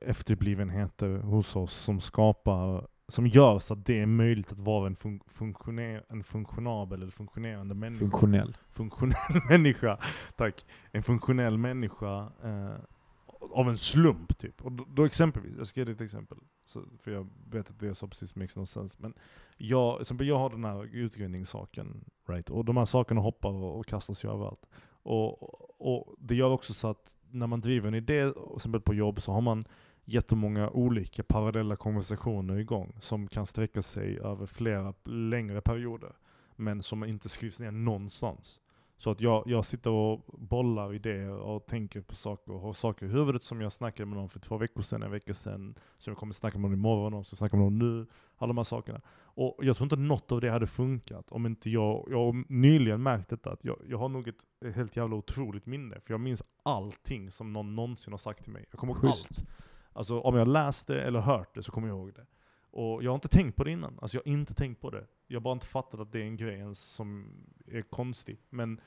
efterblivenheter 0.01 1.17
hos 1.17 1.55
oss 1.55 1.73
som 1.73 1.99
skapar, 1.99 2.87
som 3.07 3.27
gör 3.27 3.59
så 3.59 3.73
att 3.73 3.85
det 3.85 3.99
är 3.99 4.05
möjligt 4.05 4.51
att 4.51 4.59
vara 4.59 4.87
en, 4.87 4.95
fun 4.95 5.19
funktioner, 5.27 6.03
en 6.09 6.23
funktionabel 6.23 7.01
eller 7.01 7.11
funktionerande 7.11 7.75
människa. 7.75 7.99
Funktionell. 7.99 8.57
funktionell 8.71 9.41
människa, 9.49 9.97
tack. 10.35 10.65
En 10.91 11.03
funktionell 11.03 11.57
människa 11.57 12.31
eh, 12.43 12.75
av 13.51 13.69
en 13.69 13.77
slump 13.77 14.37
typ. 14.37 14.61
Och 14.61 14.71
då, 14.71 14.85
då 14.89 15.05
exempelvis, 15.05 15.53
jag 15.57 15.67
ska 15.67 15.79
ge 15.79 15.85
dig 15.85 15.93
ett 15.93 16.01
exempel. 16.01 16.37
Så, 16.65 16.83
för 16.99 17.11
jag 17.11 17.27
vet 17.49 17.69
att 17.69 17.79
det 17.79 17.87
är 17.87 17.93
så 17.93 18.07
precis 18.07 18.35
makes 18.35 18.55
no 18.55 18.65
sense. 18.65 18.97
Men 19.01 19.13
jag, 19.57 20.01
exempel, 20.01 20.27
jag 20.27 20.37
har 20.37 20.49
den 20.49 20.65
här 20.65 20.95
utgrävningssaken, 20.95 22.05
right? 22.27 22.49
Och 22.49 22.65
de 22.65 22.77
här 22.77 22.85
sakerna 22.85 23.21
hoppar 23.21 23.49
och, 23.49 23.79
och 23.79 23.85
kastas 23.85 24.25
ju 24.25 24.29
överallt. 24.31 24.65
Och, 25.03 25.43
och 25.81 26.15
det 26.19 26.35
gör 26.35 26.49
också 26.49 26.73
så 26.73 26.87
att 26.87 27.17
när 27.31 27.47
man 27.47 27.61
driver 27.61 27.87
en 27.87 27.93
idé, 27.93 28.31
till 28.31 28.55
exempel 28.55 28.81
på 28.81 28.93
jobb, 28.93 29.21
så 29.21 29.31
har 29.31 29.41
man 29.41 29.65
jättemånga 30.05 30.69
olika 30.69 31.23
parallella 31.23 31.75
konversationer 31.75 32.57
igång 32.57 32.95
som 32.99 33.27
kan 33.27 33.45
sträcka 33.45 33.81
sig 33.81 34.19
över 34.19 34.45
flera 34.45 34.93
längre 35.05 35.61
perioder 35.61 36.11
men 36.55 36.83
som 36.83 37.03
inte 37.03 37.29
skrivs 37.29 37.59
ner 37.59 37.71
någonstans. 37.71 38.61
Så 38.97 39.11
att 39.11 39.21
jag, 39.21 39.43
jag 39.45 39.65
sitter 39.65 39.89
och 39.89 40.21
bollar 40.27 40.93
idéer 40.93 41.29
och 41.29 41.65
tänker 41.65 42.01
på 42.01 42.15
saker 42.15 42.53
och 42.53 42.59
har 42.59 42.73
saker 42.73 43.05
i 43.05 43.09
huvudet 43.09 43.43
som 43.43 43.61
jag 43.61 43.71
snackade 43.71 44.05
med 44.05 44.17
någon 44.17 44.29
för 44.29 44.39
två 44.39 44.57
veckor 44.57 44.81
sedan, 44.81 45.03
en 45.03 45.11
vecka 45.11 45.33
sedan, 45.33 45.75
som 45.97 46.11
jag 46.11 46.17
kommer 46.17 46.33
snacka 46.33 46.57
med 46.57 46.69
någon 46.69 46.79
imorgon 46.79 47.13
och 47.13 47.25
som 47.25 47.35
jag 47.35 47.37
snackar 47.37 47.57
med 47.57 47.63
någon 47.71 47.79
nu. 47.79 48.05
Alla 48.37 48.47
de 48.47 48.57
här 48.57 48.63
sakerna. 48.63 49.01
Och 49.35 49.57
jag 49.61 49.77
tror 49.77 49.85
inte 49.85 49.95
något 49.95 50.31
av 50.31 50.41
det 50.41 50.49
hade 50.49 50.67
funkat 50.67 51.31
om 51.31 51.45
inte 51.45 51.69
jag, 51.69 52.07
jag 52.09 52.17
har 52.17 52.43
nyligen 52.49 53.03
märkt 53.03 53.29
detta, 53.29 53.51
att 53.51 53.65
jag, 53.65 53.77
jag 53.89 53.97
har 53.97 54.09
nog 54.09 54.27
ett, 54.27 54.75
helt 54.75 54.95
jävla 54.95 55.15
otroligt 55.15 55.65
minne. 55.65 55.99
För 55.99 56.13
jag 56.13 56.21
minns 56.21 56.43
allting 56.63 57.31
som 57.31 57.53
någon 57.53 57.75
någonsin 57.75 58.13
har 58.13 58.17
sagt 58.17 58.43
till 58.43 58.53
mig. 58.53 58.65
Jag 58.71 58.79
kommer 58.79 58.93
ihåg 58.93 59.05
allt. 59.05 59.43
Alltså 59.93 60.19
om 60.19 60.35
jag 60.35 60.47
läst 60.47 60.87
det 60.87 61.01
eller 61.01 61.19
hört 61.19 61.55
det 61.55 61.63
så 61.63 61.71
kommer 61.71 61.87
jag 61.87 61.97
ihåg 61.97 62.13
det. 62.13 62.25
Och 62.71 63.03
jag 63.03 63.11
har 63.11 63.15
inte 63.15 63.27
tänkt 63.27 63.55
på 63.55 63.63
det 63.63 63.71
innan. 63.71 63.99
Alltså 64.01 64.17
jag 64.17 64.21
har 64.25 64.33
inte 64.33 64.53
tänkt 64.53 64.81
på 64.81 64.89
det. 64.89 65.05
Jag 65.27 65.41
bara 65.41 65.53
inte 65.53 65.67
fattat 65.67 65.99
att 65.99 66.11
det 66.11 66.19
är 66.19 66.25
en 66.25 66.37
grej 66.37 66.55
ens 66.55 66.79
som 66.79 67.25
är 67.67 67.81
konstig. 67.81 68.37
Men 68.49 68.79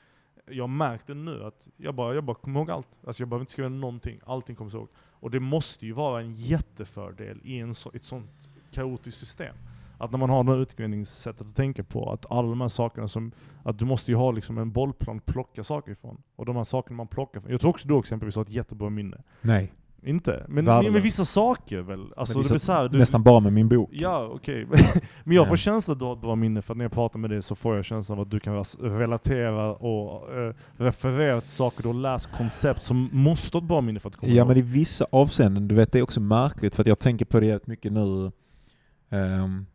jag 0.45 0.69
märkte 0.69 1.13
nu 1.13 1.43
att 1.43 1.69
jag 1.77 1.95
bara, 1.95 2.15
jag 2.15 2.23
bara 2.23 2.35
kommer 2.35 2.59
ihåg 2.59 2.71
allt. 2.71 2.99
Alltså 3.07 3.21
jag 3.21 3.29
behöver 3.29 3.41
inte 3.41 3.53
skriva 3.53 3.69
någonting. 3.69 4.19
Allting 4.25 4.55
kommer 4.55 4.71
jag 4.71 4.79
ihåg. 4.79 4.89
Och 4.97 5.31
det 5.31 5.39
måste 5.39 5.85
ju 5.85 5.91
vara 5.91 6.21
en 6.21 6.33
jättefördel 6.33 7.39
i 7.43 7.59
en 7.59 7.73
så, 7.73 7.91
ett 7.93 8.03
sånt 8.03 8.49
kaotiskt 8.71 9.19
system. 9.19 9.55
Att 9.97 10.11
när 10.11 10.17
man 10.19 10.29
har 10.29 10.43
det 10.43 10.51
här 10.51 10.61
utgrävningssättet 10.61 11.47
att 11.47 11.55
tänka 11.55 11.83
på, 11.83 12.11
att 12.11 12.31
alla 12.31 12.49
de 12.49 12.61
här 12.61 12.67
sakerna 12.67 13.07
som, 13.07 13.31
att 13.63 13.79
du 13.79 13.85
måste 13.85 14.11
ju 14.11 14.17
ha 14.17 14.31
liksom 14.31 14.57
en 14.57 14.71
bollplan 14.71 15.17
att 15.17 15.25
plocka 15.25 15.63
saker 15.63 15.91
ifrån. 15.91 16.21
Och 16.35 16.45
de 16.45 16.55
här 16.55 16.63
sakerna 16.63 16.97
man 16.97 17.07
plockar 17.07 17.39
ifrån. 17.39 17.51
Jag 17.51 17.61
tror 17.61 17.69
också 17.69 17.87
du 17.87 17.99
exempelvis 17.99 18.35
har 18.35 18.43
ett 18.43 18.49
jättebra 18.49 18.89
minne. 18.89 19.23
Nej. 19.41 19.73
Inte? 20.03 20.45
Men 20.47 20.65
Värdelöst. 20.65 20.93
med 20.93 21.01
vissa 21.01 21.25
saker 21.25 21.81
väl? 21.81 22.05
Alltså 22.17 22.37
Men 22.37 22.47
det 22.47 22.59
så 22.59 22.71
här, 22.71 22.89
du, 22.89 22.97
nästan 22.97 23.23
bara 23.23 23.39
med 23.39 23.53
min 23.53 23.69
bok. 23.69 23.89
Ja, 23.93 24.29
okej. 24.33 24.67
Men 25.23 25.35
jag 25.35 25.47
får 25.47 25.53
Ja. 25.53 25.57
känslan 25.57 25.93
att 25.93 25.99
du 25.99 26.05
har 26.05 26.13
ett 26.13 26.21
bra 26.21 26.35
minne, 26.35 26.61
för 26.61 26.73
att 26.73 26.77
när 26.77 26.85
jag 26.85 26.91
pratar 26.91 27.19
med 27.19 27.29
dig 27.29 27.41
så 27.41 27.55
får 27.55 27.75
jag 27.75 27.85
känslan 27.85 28.17
av 28.17 28.21
att 28.25 28.31
du 28.31 28.39
kan 28.39 28.63
relatera 28.79 29.73
och 29.73 30.37
eh, 30.37 30.53
referera 30.77 31.41
till 31.41 31.51
saker 31.51 31.81
du 31.83 31.89
har 31.89 31.93
läst, 31.93 32.29
koncept 32.37 32.83
som 32.83 33.09
måste 33.11 33.57
ha 33.57 33.61
ett 33.61 33.67
bra 33.67 33.81
minne 33.81 33.99
för 33.99 34.09
att 34.09 34.15
komma 34.15 34.31
Ja 34.31 34.37
ihåg. 34.37 34.47
men 34.47 34.57
i 34.57 34.61
vissa 34.61 35.05
avseenden, 35.11 35.67
du 35.67 35.75
vet 35.75 35.91
det 35.91 35.99
är 35.99 36.03
också 36.03 36.19
märkligt 36.21 36.75
för 36.75 36.83
att 36.83 36.87
jag 36.87 36.99
tänker 36.99 37.25
på 37.25 37.39
det 37.39 37.45
jävligt 37.45 37.67
mycket 37.67 37.91
nu. 37.93 38.31
Ehm, 39.09 39.65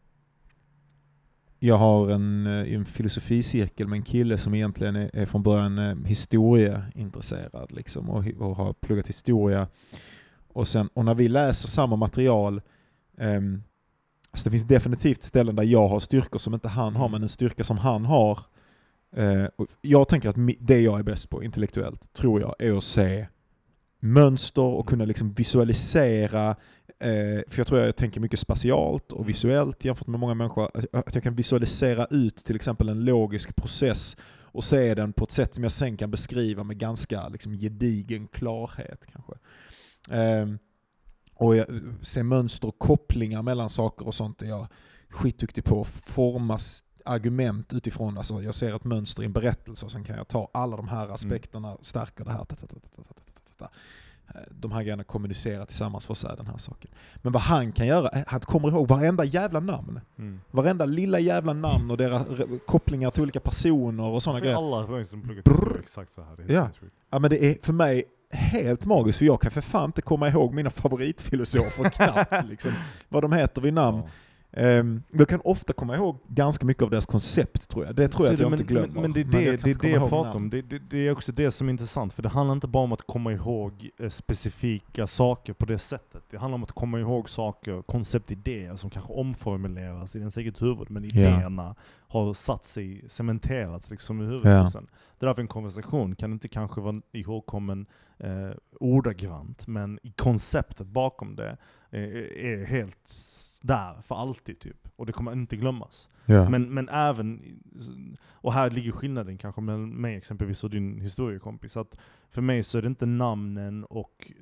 jag 1.58 1.76
har 1.78 2.10
en, 2.10 2.46
eh, 2.46 2.74
en 2.74 2.84
filosoficirkel 2.84 3.88
med 3.88 3.96
en 3.96 4.02
kille 4.02 4.38
som 4.38 4.54
egentligen 4.54 4.96
är, 4.96 5.10
är 5.12 5.26
från 5.26 5.42
början 5.42 5.78
eh, 5.78 5.96
historieintresserad 6.06 7.72
liksom 7.72 8.10
och, 8.10 8.24
och 8.38 8.56
har 8.56 8.72
pluggat 8.72 9.08
historia. 9.08 9.68
Och, 10.52 10.68
sen, 10.68 10.88
och 10.94 11.04
när 11.04 11.14
vi 11.14 11.28
läser 11.28 11.68
samma 11.68 11.96
material, 11.96 12.62
um, 13.18 13.62
alltså 14.30 14.44
det 14.44 14.50
finns 14.50 14.64
definitivt 14.64 15.22
ställen 15.22 15.56
där 15.56 15.62
jag 15.62 15.88
har 15.88 16.00
styrkor 16.00 16.38
som 16.38 16.54
inte 16.54 16.68
han 16.68 16.96
har, 16.96 17.08
men 17.08 17.22
en 17.22 17.28
styrka 17.28 17.64
som 17.64 17.78
han 17.78 18.04
har. 18.04 18.38
Uh, 19.18 19.44
och 19.56 19.66
jag 19.80 20.08
tänker 20.08 20.28
att 20.28 20.36
det 20.60 20.80
jag 20.80 20.98
är 20.98 21.02
bäst 21.02 21.30
på 21.30 21.42
intellektuellt, 21.42 22.12
tror 22.12 22.40
jag, 22.40 22.54
är 22.58 22.72
att 22.76 22.84
se 22.84 23.26
mönster 24.00 24.62
och 24.62 24.88
kunna 24.88 25.04
liksom 25.04 25.32
visualisera. 25.32 26.56
Eh, 27.00 27.42
för 27.48 27.58
jag 27.60 27.66
tror 27.66 27.80
jag 27.80 27.96
tänker 27.96 28.20
mycket 28.20 28.38
spatialt 28.38 29.12
och 29.12 29.28
visuellt 29.28 29.84
jämfört 29.84 30.06
med 30.06 30.20
många 30.20 30.34
människor. 30.34 30.64
Att- 30.74 30.94
Att 31.06 31.14
jag 31.14 31.22
kan 31.24 31.34
visualisera 31.34 32.06
ut 32.10 32.36
till 32.36 32.56
exempel 32.56 32.88
en 32.88 33.04
logisk 33.04 33.56
process 33.56 34.16
och 34.42 34.64
se 34.64 34.94
den 34.94 35.12
på 35.12 35.24
ett 35.24 35.30
sätt 35.30 35.54
som 35.54 35.62
jag 35.64 35.72
sen 35.72 35.96
kan 35.96 36.10
beskriva 36.10 36.64
med 36.64 36.78
ganska 36.78 37.28
liksom, 37.28 37.52
gedigen 37.52 38.26
klarhet. 38.28 39.06
kanske. 39.12 39.32
Ehm, 40.10 40.58
och 41.34 41.56
jag, 41.56 41.66
se 42.02 42.22
mönster 42.22 42.68
och 42.68 42.78
kopplingar 42.78 43.42
mellan 43.42 43.70
saker 43.70 44.06
och 44.06 44.14
sånt 44.14 44.42
är 44.42 44.46
jag 44.46 44.66
skitduktig 45.08 45.64
på. 45.64 45.84
Forma 45.84 46.58
argument 47.04 47.72
utifrån, 47.72 48.18
alltså 48.18 48.42
jag 48.42 48.54
ser 48.54 48.76
ett 48.76 48.84
mönster 48.84 49.22
i 49.22 49.26
en 49.26 49.32
berättelse 49.32 49.84
och 49.84 49.92
sen 49.92 50.04
kan 50.04 50.16
jag 50.16 50.28
ta 50.28 50.50
alla 50.54 50.76
de 50.76 50.88
här 50.88 51.08
aspekterna, 51.08 51.76
stärka 51.80 52.24
det 52.24 52.30
här. 52.30 52.44
ta, 52.44 52.54
ta, 52.56 52.66
ta. 53.58 53.64
Eh, 54.28 54.40
De 54.50 54.72
här 54.72 54.82
grejerna 54.82 55.04
kommunicerar 55.04 55.64
tillsammans 55.64 56.06
för 56.06 56.12
att 56.12 56.18
säga 56.18 56.36
den 56.36 56.46
här 56.46 56.56
saken. 56.56 56.90
Men 57.16 57.32
vad 57.32 57.42
han 57.42 57.72
kan 57.72 57.86
göra, 57.86 58.08
att 58.08 58.28
han 58.28 58.40
kommer 58.40 58.68
ihåg 58.68 58.88
varenda 58.88 59.24
jävla 59.24 59.60
namn. 59.60 60.00
Mm. 60.18 60.40
Varenda 60.50 60.84
lilla 60.84 61.18
jävla 61.18 61.52
namn 61.52 61.90
och 61.90 61.96
deras 61.96 62.26
kopplingar 62.66 63.10
till 63.10 63.22
olika 63.22 63.40
personer 63.40 64.04
och 64.04 64.22
sådana 64.22 64.40
grejer. 64.40 64.56
alla 64.56 64.86
som 64.86 64.98
historia 64.98 65.42
exakt 65.80 66.12
så 66.12 66.22
här. 66.22 66.36
Det 66.36 66.42
är 66.42 66.56
Ja. 66.56 66.68
Ja 67.10 67.18
men 67.18 67.30
det 67.30 67.44
är 67.44 67.56
för 67.62 67.72
mig 67.72 68.04
helt 68.32 68.86
magiskt, 68.86 69.18
för 69.18 69.24
jag 69.24 69.40
kan 69.40 69.50
för 69.50 69.60
fan 69.60 69.84
inte 69.84 70.02
komma 70.02 70.28
ihåg 70.28 70.54
mina 70.54 70.70
favoritfilosofer 70.70 71.90
knappt. 71.90 72.44
Liksom, 72.48 72.72
vad 73.08 73.22
de 73.22 73.32
heter 73.32 73.62
vid 73.62 73.74
namn. 73.74 74.02
Ehm, 74.52 75.02
jag 75.10 75.28
kan 75.28 75.40
ofta 75.44 75.72
komma 75.72 75.96
ihåg 75.96 76.18
ganska 76.28 76.66
mycket 76.66 76.82
av 76.82 76.90
deras 76.90 77.06
koncept 77.06 77.68
tror 77.68 77.86
jag. 77.86 77.94
Det 77.94 78.08
tror 78.08 78.26
jag 78.26 78.34
att 78.34 78.40
jag 78.40 78.50
du, 78.50 78.54
inte 78.54 78.64
glömmer. 78.64 78.88
Men, 78.88 79.02
men 79.02 79.12
det 79.12 79.20
är 79.20 79.24
Men 79.24 79.32
det 79.32 79.42
jag 79.42 79.60
kan 79.60 79.72
det, 79.72 79.78
det 79.78 79.90
jag 79.90 80.08
pratar 80.08 80.36
om. 80.36 80.50
Det, 80.50 80.62
det, 80.62 80.78
det 80.78 80.98
är 80.98 81.12
också 81.12 81.32
det 81.32 81.50
som 81.50 81.68
är 81.68 81.70
intressant, 81.70 82.12
för 82.12 82.22
det 82.22 82.28
handlar 82.28 82.52
inte 82.54 82.66
bara 82.66 82.84
om 82.84 82.92
att 82.92 83.06
komma 83.06 83.32
ihåg 83.32 83.90
eh, 83.98 84.08
specifika 84.08 85.06
saker 85.06 85.52
på 85.52 85.66
det 85.66 85.78
sättet. 85.78 86.22
Det 86.30 86.38
handlar 86.38 86.54
om 86.54 86.62
att 86.62 86.72
komma 86.72 87.00
ihåg 87.00 87.30
saker, 87.30 87.82
konceptidéer 87.82 88.76
som 88.76 88.90
kanske 88.90 89.12
omformuleras 89.12 90.16
i 90.16 90.18
ens 90.18 90.36
eget 90.36 90.62
huvud, 90.62 90.90
men 90.90 91.04
idéerna 91.04 91.74
har 92.08 92.34
satt 92.34 92.64
sig, 92.64 93.04
cementerats 93.08 93.90
liksom 93.90 94.22
i 94.22 94.24
huvudet. 94.24 94.64
Och 94.64 94.72
sen. 94.72 94.86
Det 95.18 95.24
är 95.24 95.28
därför 95.28 95.42
en 95.42 95.48
konversation 95.48 96.14
kan 96.16 96.32
inte 96.32 96.48
kanske 96.48 96.80
vara 96.80 97.00
ihågkommen 97.12 97.86
eh, 98.18 98.50
ordagrant, 98.80 99.66
men 99.66 99.98
i 100.02 100.10
konceptet 100.10 100.86
bakom 100.86 101.36
det 101.36 101.56
eh, 101.90 102.02
är 102.52 102.64
helt 102.64 103.12
där 103.62 104.00
för 104.02 104.14
alltid 104.14 104.58
typ. 104.58 104.88
Och 104.96 105.06
det 105.06 105.12
kommer 105.12 105.32
inte 105.32 105.56
glömmas. 105.56 106.08
Ja. 106.26 106.48
Men, 106.48 106.74
men 106.74 106.88
även, 106.88 107.60
och 108.30 108.52
här 108.52 108.70
ligger 108.70 108.92
skillnaden 108.92 109.38
kanske 109.38 109.60
mellan 109.60 109.90
mig 109.90 110.16
exempelvis 110.16 110.64
och 110.64 110.70
din 110.70 111.00
historiekompis, 111.00 111.76
att 111.76 111.98
för 112.30 112.42
mig 112.42 112.62
så 112.62 112.78
är 112.78 112.82
det 112.82 112.88
inte 112.88 113.06
namnen 113.06 113.84
och 113.84 114.32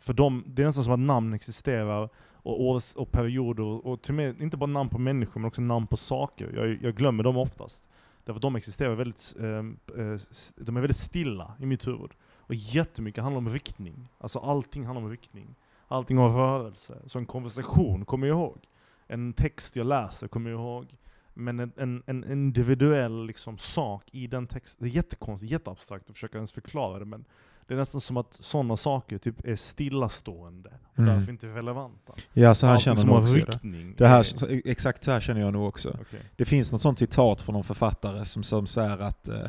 för 0.00 0.14
dem, 0.14 0.44
det 0.46 0.62
är 0.62 0.66
nästan 0.66 0.84
som 0.84 0.92
att 0.92 0.98
namn 0.98 1.34
existerar 1.34 2.08
och, 2.46 2.62
års, 2.62 2.94
och 2.94 3.10
perioder, 3.10 3.86
och 3.86 4.02
till 4.02 4.10
och 4.10 4.16
med, 4.16 4.40
inte 4.40 4.56
bara 4.56 4.66
namn 4.66 4.90
på 4.90 4.98
människor 4.98 5.40
men 5.40 5.48
också 5.48 5.62
namn 5.62 5.86
på 5.86 5.96
saker. 5.96 6.52
Jag, 6.54 6.82
jag 6.82 6.94
glömmer 6.94 7.24
dem 7.24 7.36
oftast. 7.36 7.84
Därför 8.24 8.38
att 8.38 8.42
de 8.42 8.56
existerar 8.56 8.94
väldigt, 8.94 9.34
eh, 9.40 9.46
eh, 9.46 10.20
de 10.56 10.76
är 10.76 10.80
väldigt 10.80 10.96
stilla 10.96 11.52
i 11.60 11.66
mitt 11.66 11.86
huvud. 11.86 12.10
Och 12.38 12.54
jättemycket 12.54 13.22
handlar 13.22 13.38
om 13.38 13.48
riktning. 13.48 14.08
Alltså 14.18 14.38
allting 14.38 14.84
handlar 14.84 15.02
om 15.02 15.10
riktning. 15.10 15.54
Allting 15.88 16.18
har 16.18 16.28
rörelse. 16.28 16.94
Så 17.06 17.18
en 17.18 17.26
konversation 17.26 18.04
kommer 18.04 18.26
jag 18.26 18.34
ihåg. 18.38 18.58
En 19.06 19.32
text 19.32 19.76
jag 19.76 19.86
läser 19.86 20.28
kommer 20.28 20.50
jag 20.50 20.60
ihåg. 20.60 20.86
Men 21.34 21.60
en, 21.60 21.72
en, 21.76 22.02
en 22.06 22.30
individuell 22.32 23.26
liksom, 23.26 23.58
sak 23.58 24.04
i 24.12 24.26
den 24.26 24.46
texten, 24.46 24.84
det 24.84 24.90
är 24.92 24.94
jättekonstigt, 24.96 25.52
jätteabstrakt 25.52 26.10
att 26.10 26.16
försöka 26.16 26.38
ens 26.38 26.52
förklara 26.52 26.98
det 26.98 27.04
men 27.04 27.24
det 27.66 27.74
är 27.74 27.78
nästan 27.78 28.00
som 28.00 28.16
att 28.16 28.32
sådana 28.34 28.76
saker 28.76 29.18
typ 29.18 29.46
är 29.46 29.56
stillastående 29.56 30.68
och 30.92 30.98
Mm. 30.98 31.14
därför 31.14 31.32
inte 31.32 31.46
relevanta. 31.46 32.12
ja, 32.32 32.54
så 32.54 32.66
här 32.66 32.74
Allting 32.74 32.96
känner 32.96 33.12
jag 33.12 33.22
också 33.22 33.34
det. 33.34 33.40
riktning. 33.40 33.94
det 33.98 34.06
här, 34.06 34.22
så- 34.22 34.46
exakt 34.64 35.04
så 35.04 35.10
här 35.10 35.20
känner 35.20 35.40
jag 35.40 35.52
nog 35.52 35.68
också. 35.68 35.96
Okej. 36.00 36.20
Det 36.36 36.44
finns 36.44 36.72
något 36.72 36.82
sånt 36.82 36.98
citat 36.98 37.42
från 37.42 37.52
någon 37.52 37.64
författare 37.64 38.24
som, 38.24 38.42
som 38.42 38.66
säger 38.66 38.98
att, 38.98 39.28
eh, 39.28 39.46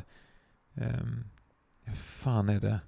vad 1.86 1.98
fan 1.98 2.50
är 2.50 2.60
det? 2.60 2.80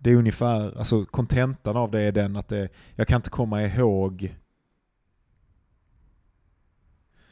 Det 0.00 0.10
är 0.10 0.16
ungefär, 0.16 0.78
alltså 0.78 1.04
kontentan 1.04 1.76
av 1.76 1.90
det 1.90 2.00
är 2.00 2.12
den 2.12 2.36
att 2.36 2.48
det, 2.48 2.68
jag 2.94 3.08
kan 3.08 3.16
inte 3.16 3.30
komma 3.30 3.62
ihåg 3.62 4.34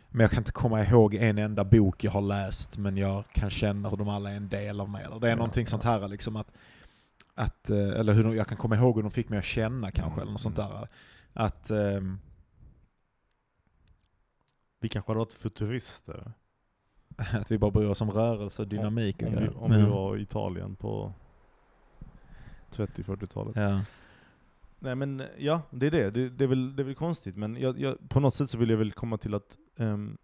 men 0.09 0.21
jag 0.21 0.31
kan 0.31 0.39
inte 0.41 0.53
komma 0.53 0.85
ihåg 0.85 1.15
en 1.15 1.39
enda 1.39 1.65
bok 1.65 2.05
jag 2.05 2.11
har 2.11 2.21
läst 2.21 2.79
men 2.79 2.97
jag 2.97 3.27
kan 3.27 3.51
känna 3.51 3.89
hur 3.89 3.97
de 3.97 4.09
alla 4.09 4.31
är 4.33 4.37
en 4.37 4.49
del 4.49 4.81
av 4.81 4.89
mig. 4.89 5.05
Eller 5.05 5.21
det 5.21 5.27
är 5.27 5.31
Ja, 5.31 5.37
någonting 5.37 5.63
ja. 5.65 5.67
sånt 5.71 5.85
här 5.85 6.09
liksom 6.09 6.37
att, 6.37 6.53
att 7.35 7.71
eh, 7.71 7.79
eller 7.79 8.13
hur 8.13 8.25
de, 8.25 8.37
jag 8.37 8.47
kan 8.49 8.59
komma 8.59 8.77
ihåg 8.77 8.97
hur 8.97 9.03
de 9.03 9.11
fick 9.11 9.29
mig 9.29 9.39
att 9.39 9.45
känna 9.45 9.91
kanske 9.91 10.13
Mm, 10.13 10.23
eller 10.23 10.33
något 10.33 10.41
sånt 10.41 10.59
mm. 10.59 10.71
där. 10.71 10.89
Att, 11.33 11.71
ehm, 11.71 12.19
Vi 14.81 14.89
kanske 14.89 15.11
hade 15.11 15.19
varit 15.19 15.33
futurister. 15.33 16.33
att 17.33 17.51
vi 17.51 17.59
bara 17.59 17.71
bryr 17.71 17.87
oss 17.89 18.01
om 18.01 18.11
rörelse 18.11 18.63
och 18.63 18.69
dynamik. 18.69 19.23
och 19.23 19.29
Om, 19.29 19.35
vi, 19.35 19.49
om 19.49 19.71
vi 19.71 19.83
var 19.83 20.17
i 20.17 20.23
Italien 20.23 20.77
på 20.77 21.13
30-40-talet. 22.77 23.57
Ja. 23.57 23.81
Nej 24.79 24.95
men 24.95 25.23
ja, 25.39 25.63
det 25.71 25.87
är 25.87 25.91
det. 25.91 26.11
Det, 26.11 26.29
det, 26.29 26.45
är, 26.45 26.49
väl, 26.49 26.77
det 26.77 26.83
är 26.83 26.85
väl 26.85 26.95
konstigt. 26.95 27.37
Men 27.37 27.57
jag, 27.57 27.81
jag, 27.81 28.09
på 28.09 28.21
något 28.21 28.35
sätt 28.35 28.51
så 28.51 28.59
vill 28.59 28.71
jag 28.71 28.77
väl 28.77 28.93
komma 28.93 29.19
till 29.19 29.35
att, 29.35 29.57
ehm, 29.77 30.17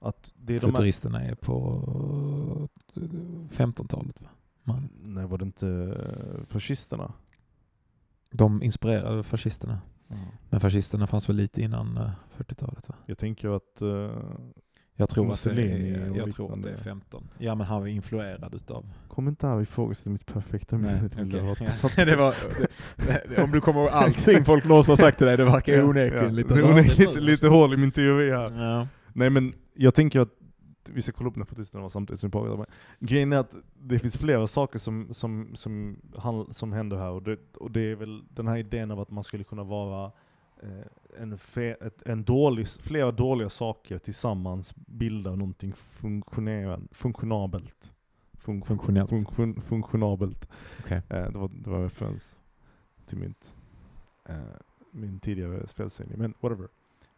att 0.00 0.32
det 0.36 0.54
är 0.54 0.60
de 0.60 0.66
här... 0.66 0.72
Futuristerna 0.72 1.22
är 1.22 1.34
på 1.34 2.68
15-talet 3.50 4.22
va? 4.22 4.28
Man. 4.62 4.88
Nej, 5.02 5.26
var 5.26 5.38
det 5.38 5.44
inte 5.44 5.68
eh, 5.68 6.44
fascisterna? 6.46 7.12
De 8.30 8.62
inspirerade 8.62 9.22
fascisterna. 9.22 9.78
Men 10.48 10.60
fascisterna 10.60 11.06
fanns 11.06 11.28
väl 11.28 11.36
lite 11.36 11.62
innan 11.62 11.96
eh, 11.96 12.10
40-talet 12.36 12.88
va? 12.88 12.94
Jag 13.06 13.18
tänker 13.18 13.56
att... 13.56 13.82
eh, 13.82 14.22
Jag 15.00 15.08
tror, 15.08 15.32
att 15.32 15.42
det, 15.42 15.50
Mussolini 15.50 15.90
är, 15.90 16.10
och 16.10 16.16
jag 16.16 16.30
tror 16.34 16.52
att 16.52 16.62
det 16.62 16.70
är 16.70 16.76
15. 16.76 17.28
Ja 17.38 17.54
men 17.54 17.66
han 17.66 17.80
var 17.80 17.88
influerad 17.88 18.54
utav... 18.54 18.84
kom 19.08 19.28
inte 19.28 19.46
här 19.46 19.54
och 19.54 19.62
ifrågasätta 19.62 20.10
mitt 20.10 20.26
perfekta 20.26 20.78
minne. 20.78 21.08
det 21.96 22.16
var, 22.16 22.34
det, 23.28 23.42
om 23.42 23.50
du 23.50 23.60
kommer 23.60 23.80
ihåg 23.80 23.88
allting 23.92 24.44
folk 24.44 24.64
någonsin 24.64 24.92
har 24.92 24.96
sagt 24.96 25.18
till 25.18 25.26
dig, 25.26 25.36
det 25.36 25.44
verkar 25.44 25.72
Ja, 25.72 25.84
onekligen 25.84 26.24
ja. 26.24 26.30
lite 26.30 26.54
Det 26.54 26.60
är 26.60 26.70
onekligen 26.70 27.24
lite 27.24 27.48
hål 27.48 27.74
i 27.74 27.76
min 27.76 27.90
teori 27.90 28.30
här. 28.30 28.64
Ja. 28.64 28.88
Nej 29.12 29.30
men 29.30 29.54
jag 29.74 29.94
tänker 29.94 30.20
att 30.20 30.28
vi 30.88 31.02
ska 31.02 31.12
kolla 31.12 31.30
upp 31.30 31.36
när 31.36 31.44
fascisterna 31.44 31.82
var 31.82 31.88
samtidigt 31.88 32.20
som 32.20 32.28
vi 32.28 32.32
pratar. 32.32 32.66
Grejen 32.98 33.32
är 33.32 33.38
att 33.38 33.54
det 33.80 33.98
finns 33.98 34.18
flera 34.18 34.46
saker 34.46 34.78
som, 34.78 35.08
som, 35.14 35.50
som, 35.54 35.96
handl- 36.16 36.52
som 36.52 36.72
händer 36.72 36.96
här 36.96 37.10
och 37.10 37.22
det, 37.22 37.38
och 37.56 37.70
det 37.70 37.80
är 37.80 37.96
väl 37.96 38.22
den 38.28 38.48
här 38.48 38.56
idén 38.56 38.90
av 38.90 39.00
att 39.00 39.10
man 39.10 39.24
skulle 39.24 39.44
kunna 39.44 39.64
vara 39.64 40.12
en, 41.18 41.38
fe, 41.38 41.74
ett, 41.80 42.02
en 42.06 42.24
dålig, 42.24 42.68
flera 42.68 43.12
dåliga 43.12 43.48
saker 43.48 43.98
tillsammans 43.98 44.74
bildar 44.76 45.36
någonting 45.36 45.72
funktionabelt. 46.92 47.92
Fun, 48.38 48.62
Funktionellt. 48.62 49.10
Fun, 49.10 49.26
fun, 49.26 49.60
funktionabelt. 49.60 50.48
Okej. 50.80 51.02
Eh, 51.08 51.32
det, 51.32 51.38
var, 51.38 51.48
det 51.48 51.70
var 51.70 51.82
referens 51.82 52.38
till 53.06 53.18
mitt, 53.18 53.56
eh, 54.28 54.36
min 54.90 55.20
tidigare 55.20 55.66
spelserie, 55.66 56.16
men 56.16 56.34
whatever. 56.40 56.68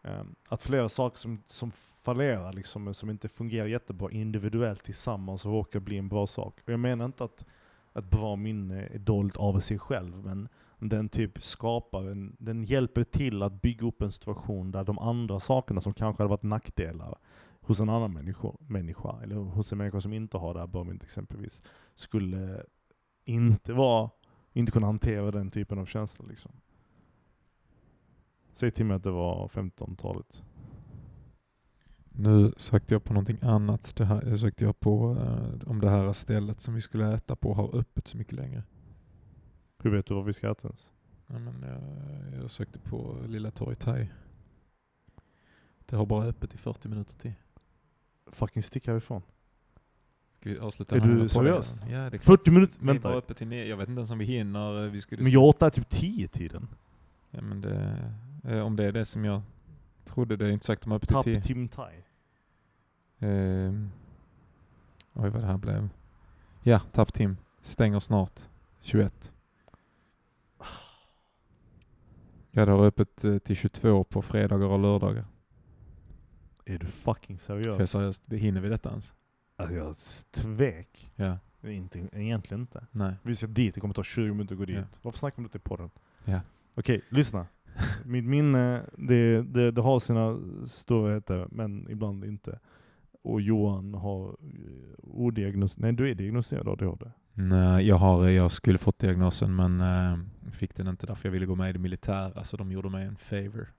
Eh, 0.02 0.22
att 0.48 0.62
flera 0.62 0.88
saker 0.88 1.18
som, 1.18 1.42
som 1.46 1.70
fallerar, 2.02 2.52
liksom, 2.52 2.94
som 2.94 3.10
inte 3.10 3.28
fungerar 3.28 3.66
jättebra 3.66 4.10
individuellt 4.10 4.82
tillsammans 4.82 5.46
råkar 5.46 5.80
bli 5.80 5.98
en 5.98 6.08
bra 6.08 6.26
sak. 6.26 6.60
Och 6.64 6.72
jag 6.72 6.80
menar 6.80 7.04
inte 7.04 7.24
att 7.24 7.46
ett 7.94 8.10
bra 8.10 8.36
minne 8.36 8.86
är 8.86 8.98
dåligt 8.98 9.36
av 9.36 9.60
sig 9.60 9.78
själv, 9.78 10.24
men 10.24 10.48
den 10.88 11.08
typ 11.08 11.42
skapar 11.42 12.10
en, 12.10 12.36
den 12.38 12.64
hjälper 12.64 13.04
till 13.04 13.42
att 13.42 13.62
bygga 13.62 13.86
upp 13.86 14.02
en 14.02 14.12
situation 14.12 14.70
där 14.70 14.84
de 14.84 14.98
andra 14.98 15.40
sakerna 15.40 15.80
som 15.80 15.94
kanske 15.94 16.22
hade 16.22 16.30
varit 16.30 16.42
nackdelar 16.42 17.18
hos 17.60 17.80
en 17.80 17.88
annan 17.88 18.12
människa, 18.12 18.48
människa 18.58 19.22
eller 19.22 19.36
hos 19.36 19.72
en 19.72 19.78
människa 19.78 20.00
som 20.00 20.12
inte 20.12 20.38
har 20.38 20.54
det 20.54 20.60
här 20.60 20.66
bra 20.66 20.86
exempelvis, 21.02 21.62
skulle 21.94 22.62
inte 23.24 23.72
vara, 23.72 24.10
inte 24.52 24.72
kunna 24.72 24.86
hantera 24.86 25.30
den 25.30 25.50
typen 25.50 25.78
av 25.78 25.86
känslor 25.86 26.28
liksom. 26.28 26.52
Säg 28.52 28.70
till 28.70 28.86
mig 28.86 28.96
att 28.96 29.02
det 29.02 29.10
var 29.10 29.48
15-talet. 29.48 30.42
Nu 32.14 32.52
sökte 32.56 32.94
jag 32.94 33.04
på 33.04 33.12
någonting 33.12 33.38
annat. 33.42 33.96
Det 33.96 34.04
här 34.04 34.36
sökte 34.36 34.64
jag 34.64 34.80
på 34.80 35.16
eh, 35.20 35.70
om 35.70 35.80
det 35.80 35.88
här 35.88 36.12
stället 36.12 36.60
som 36.60 36.74
vi 36.74 36.80
skulle 36.80 37.14
äta 37.14 37.36
på 37.36 37.54
har 37.54 37.76
öppet 37.76 38.08
så 38.08 38.16
mycket 38.16 38.32
längre. 38.32 38.62
Hur 39.82 39.90
vet 39.90 40.06
du 40.06 40.14
vad 40.14 40.24
vi 40.24 40.32
ska 40.32 40.50
äta 40.50 40.68
ens? 40.68 40.90
Ja, 41.26 41.38
men 41.38 41.62
jag, 41.62 42.42
jag 42.42 42.50
sökte 42.50 42.78
på 42.78 43.16
Lilla 43.28 43.50
Torg 43.50 43.74
Thai. 43.74 44.08
Det 45.86 45.96
har 45.96 46.06
bara 46.06 46.24
öppet 46.26 46.54
i 46.54 46.56
40 46.56 46.88
minuter 46.88 47.14
till. 47.18 47.32
Fucking 48.26 48.62
stick 48.62 48.86
härifrån. 48.86 49.22
Ska 50.40 50.50
vi 50.50 50.58
avsluta 50.58 50.96
Är 50.96 51.00
du 51.00 51.28
seriös? 51.28 51.80
Ja, 51.82 51.86
det 51.88 51.94
är 51.96 52.10
klart. 52.10 52.22
40 52.40 52.50
minuter? 52.50 52.74
Vi 52.80 52.82
är 52.82 52.86
bara 52.86 52.92
Vänta. 52.94 53.18
öppet 53.18 53.36
till 53.36 53.46
ne- 53.46 53.64
Jag 53.64 53.76
vet 53.76 53.88
inte 53.88 53.98
ens 53.98 54.10
om 54.10 54.18
vi 54.18 54.24
hinner. 54.24 54.84
eh, 54.84 54.90
Vi 54.90 55.00
skulle 55.00 55.22
Men 55.22 55.32
jag 55.32 55.42
åt 55.42 55.60
där 55.60 55.70
typ 55.70 55.88
10-tiden. 55.90 56.68
Ja, 57.30 57.40
men 57.42 57.60
det, 57.60 58.12
eh, 58.44 58.58
om 58.60 58.76
det 58.76 58.84
är 58.84 58.92
det 58.92 59.04
som 59.04 59.24
jag 59.24 59.42
trodde, 60.04 60.36
det 60.36 60.46
är 60.46 60.50
inte 60.50 60.66
sagt 60.66 60.84
har 60.84 60.94
öppet 60.96 61.08
till 61.08 61.14
Tapp 61.14 61.24
10. 61.24 61.40
Tim 61.42 61.68
Thai. 61.68 61.94
Ehm, 63.18 63.90
oj 65.12 65.30
vad 65.30 65.42
det 65.42 65.46
här 65.46 65.56
blev. 65.58 65.88
Ja, 66.62 66.78
Tapp 66.92 67.12
Tim. 67.12 67.36
Stänger 67.62 68.00
snart. 68.00 68.40
21. 68.80 69.32
Ja, 72.54 72.66
det 72.66 72.72
har 72.72 72.84
öppet 72.86 73.24
eh, 73.24 73.38
till 73.38 73.56
22 73.56 74.04
på 74.04 74.22
fredagar 74.22 74.66
och 74.66 74.78
lördagar. 74.78 75.24
Är 76.64 76.78
du 76.78 76.86
fucking 76.86 77.34
Jag 77.46 77.64
seriös? 77.64 77.90
seriöst, 77.90 78.32
hinner 78.32 78.60
vi 78.60 78.68
detta 78.68 78.88
ens? 78.90 79.14
Alltså 79.56 79.74
jag 79.74 79.96
tvek. 80.30 81.10
Ja, 81.16 81.38
Inte, 81.62 82.08
egentligen 82.12 82.60
inte. 82.60 82.86
nej. 82.90 83.14
Vi 83.22 83.34
ska 83.36 83.46
dit, 83.46 83.74
det 83.74 83.80
kommer 83.80 83.94
ta 83.94 84.02
20 84.02 84.32
minuter 84.32 84.54
att 84.54 84.58
gå 84.58 84.64
dit. 84.64 84.76
Ja. 84.76 84.98
Varför 85.02 85.18
snackar 85.18 85.36
vi 85.42 85.44
om 85.46 85.50
det 85.52 85.56
i 85.58 85.60
podden? 85.60 85.90
Ja. 86.24 86.40
Okej, 86.74 87.02
lyssna. 87.08 87.46
Mitt 88.04 88.24
minne, 88.24 88.82
det, 88.98 89.42
det, 89.42 89.70
det 89.70 89.82
har 89.82 89.98
sina 90.00 90.38
storheter, 90.66 91.46
men 91.50 91.90
ibland 91.90 92.24
inte. 92.24 92.58
Och 93.22 93.40
Johan 93.40 93.94
har 93.94 94.28
eh, 94.28 94.94
odiagnos... 94.98 95.78
Nej, 95.78 95.92
du 95.92 96.10
är 96.10 96.14
diagnostiserad 96.14 96.68
ADHD. 96.68 97.06
Nej, 97.34 97.86
jag, 97.86 97.96
har, 97.96 98.28
jag 98.28 98.52
skulle 98.52 98.78
fått 98.78 98.98
diagnosen 98.98 99.56
men 99.56 99.80
äh, 99.80 100.18
fick 100.52 100.74
den 100.76 100.88
inte 100.88 101.06
därför 101.06 101.28
jag 101.28 101.32
ville 101.32 101.46
gå 101.46 101.54
med 101.54 101.70
i 101.70 101.72
det 101.72 101.78
militära. 101.78 102.32
Alltså 102.36 102.56
de 102.56 102.72
gjorde 102.72 102.90
mig 102.90 103.06
en 103.06 103.16
favor 103.16 103.72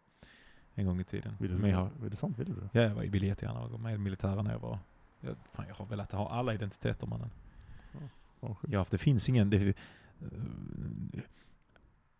en 0.75 0.85
gång 0.85 0.99
i 0.99 1.03
tiden. 1.03 1.35
Vill 1.39 1.51
du, 1.51 1.57
Men 1.57 1.69
jag, 1.69 1.89
Är 2.05 2.09
det 2.09 2.15
sant? 2.15 2.39
Vill 2.39 2.47
du 2.47 2.53
det? 2.53 2.69
ja, 2.71 2.81
jag 2.81 2.95
var- 2.95 3.03
ville 3.03 3.27
jättegärna 3.27 3.67
gå 3.67 3.77
med 3.77 3.89
i 3.93 3.95
det 3.97 4.01
militära 4.03 4.41
när 4.41 4.51
jag 4.51 4.59
var... 4.59 4.79
Jag, 5.19 5.35
fan, 5.53 5.65
jag 5.67 5.75
har 5.75 5.85
velat 5.85 6.11
ha 6.11 6.29
alla 6.29 6.53
identiteter 6.53 7.07
mannen. 7.07 7.29
Ja, 8.61 8.85
för 8.85 8.91
det 8.91 8.97
finns 8.97 9.29
ingen... 9.29 9.49
Det, 9.49 9.73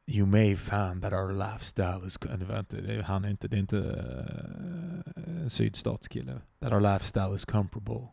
You 0.06 0.26
may 0.26 0.56
find 0.56 1.02
that 1.02 1.14
our 1.14 1.34
lifestyle 1.34 2.08
is... 2.08 2.18
Det 2.18 2.46
var 2.46 2.60
inte, 2.60 2.82
det, 2.82 3.04
han 3.04 3.26
är 3.26 3.30
inte, 3.30 3.48
det 3.48 3.56
är 3.56 3.60
inte 3.60 3.78
uh, 3.78 5.48
sydstatskille. 5.48 6.42
That 6.60 6.74
our 6.74 6.80
lifestyle 6.82 7.36
is 7.36 7.46
comparable. 7.46 8.08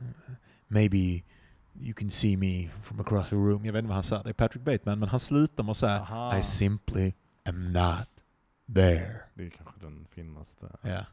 Uh, 0.00 0.06
maybe 0.68 1.22
you 1.80 1.94
can 1.94 2.10
see 2.10 2.36
me 2.36 2.68
from 2.82 3.00
across 3.00 3.28
the 3.28 3.36
room. 3.36 3.64
Jag 3.64 3.72
vet 3.72 3.78
inte 3.78 3.88
vad 3.88 3.94
han 3.96 4.02
sa. 4.02 4.22
Det 4.22 4.28
är 4.30 4.34
Patrick 4.34 4.64
Bateman. 4.64 4.98
Men 4.98 5.08
han 5.08 5.20
slutar 5.20 5.64
med 5.64 5.70
att 5.70 5.76
säga 5.76 6.00
Aha. 6.00 6.38
I 6.38 6.42
simply 6.42 7.12
am 7.44 7.72
not 7.72 8.08
there. 8.74 9.16
Det 9.34 9.46
är 9.46 9.50
kanske 9.50 9.80
den 9.80 10.06
finaste. 10.14 10.66
Ja. 10.82 11.04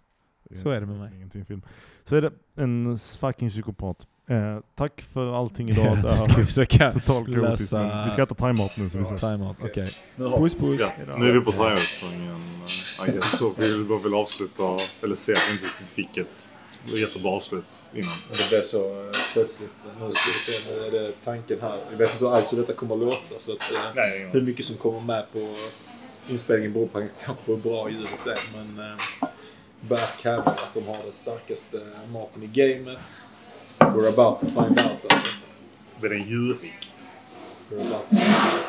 Så 0.56 0.70
är 0.70 0.80
det 0.80 0.86
med 0.86 0.98
mig. 0.98 1.16
Ingenting 1.16 1.46
film. 1.46 1.62
Så 2.04 2.16
är 2.16 2.22
det 2.22 2.32
en 2.56 2.98
fucking 2.98 3.50
psykopat. 3.50 4.08
Eh, 4.28 4.60
tack 4.76 5.02
för 5.02 5.40
allting 5.40 5.70
idag. 5.70 5.98
Nu 6.04 6.18
ska 6.18 6.38
vi 6.38 6.46
försöka 6.46 6.92
Totalt 6.92 7.34
kaotiskt. 7.34 7.74
Vi 8.06 8.12
ska 8.12 8.24
äta 8.24 8.36
thaimat 8.36 8.78
nu 8.78 8.90
så 8.90 8.98
vi 8.98 9.04
ses. 9.04 9.22
timeout. 9.22 9.58
Okej. 9.62 9.90
Nu, 10.16 10.26
har, 10.26 10.38
Puss 10.38 10.56
puss. 10.56 10.82
ja, 10.82 11.18
nu 11.18 11.30
är 11.30 11.34
vi 11.34 11.42
på 11.42 11.52
I 13.08 13.12
guess. 13.12 13.38
Så 13.38 13.54
vi 13.58 13.78
vill 13.78 13.86
bara 13.86 14.00
vill 14.00 14.14
avsluta, 14.14 14.64
eller 15.04 15.16
se 15.16 15.34
att 15.34 15.40
vi 15.50 15.54
inte 15.54 15.92
fick 15.92 16.18
ett 16.18 16.50
jättebra 16.86 17.32
avslut 17.32 17.66
innan. 17.94 18.14
Det 18.38 18.50
blev 18.50 18.64
så 18.64 19.04
eh, 19.06 19.12
plötsligt. 19.34 19.70
Nu 20.00 20.12
ska 20.12 20.32
vi 20.32 20.40
se, 20.40 20.74
nu 20.74 20.86
är 20.88 20.92
det 20.92 21.12
tanken 21.24 21.62
här. 21.62 21.80
Jag 21.92 21.98
vet 21.98 22.12
inte 22.14 22.30
alls 22.30 22.54
hur 22.54 22.58
detta 22.58 22.74
kommer 22.74 22.96
att 22.96 23.02
låta. 23.02 23.40
Så 23.40 23.52
att, 23.52 23.72
eh, 23.72 23.80
Nej, 23.96 24.30
hur 24.32 24.42
mycket 24.42 24.66
som 24.66 24.78
kommer 24.78 25.00
med 25.02 25.26
på 25.34 25.56
inspelningen 26.30 26.74
beror 26.74 26.88
på 26.88 27.08
kanske 27.26 27.44
på 27.46 27.52
hur 27.52 27.58
bra 27.62 27.90
ljudet 27.90 28.10
är. 28.26 28.40
Men 28.58 28.92
eh, 28.92 29.28
Berk 29.82 30.24
hävdar 30.24 30.52
att 30.52 30.74
de 30.74 30.88
har 30.88 30.98
den 31.02 31.12
starkaste 31.12 31.82
maten 32.14 32.44
i 32.44 32.48
gamet. 32.48 33.28
We're 33.80 34.08
about 34.10 34.40
to 34.40 34.46
find 34.48 34.80
out 34.80 35.12
alltså. 35.14 35.32
Den 36.02 36.12
är 36.12 36.16
djurrik. 36.16 36.92
We're 37.70 37.82
about 37.88 38.10
to 38.10 38.16
find 38.16 38.30
out. 38.56 38.66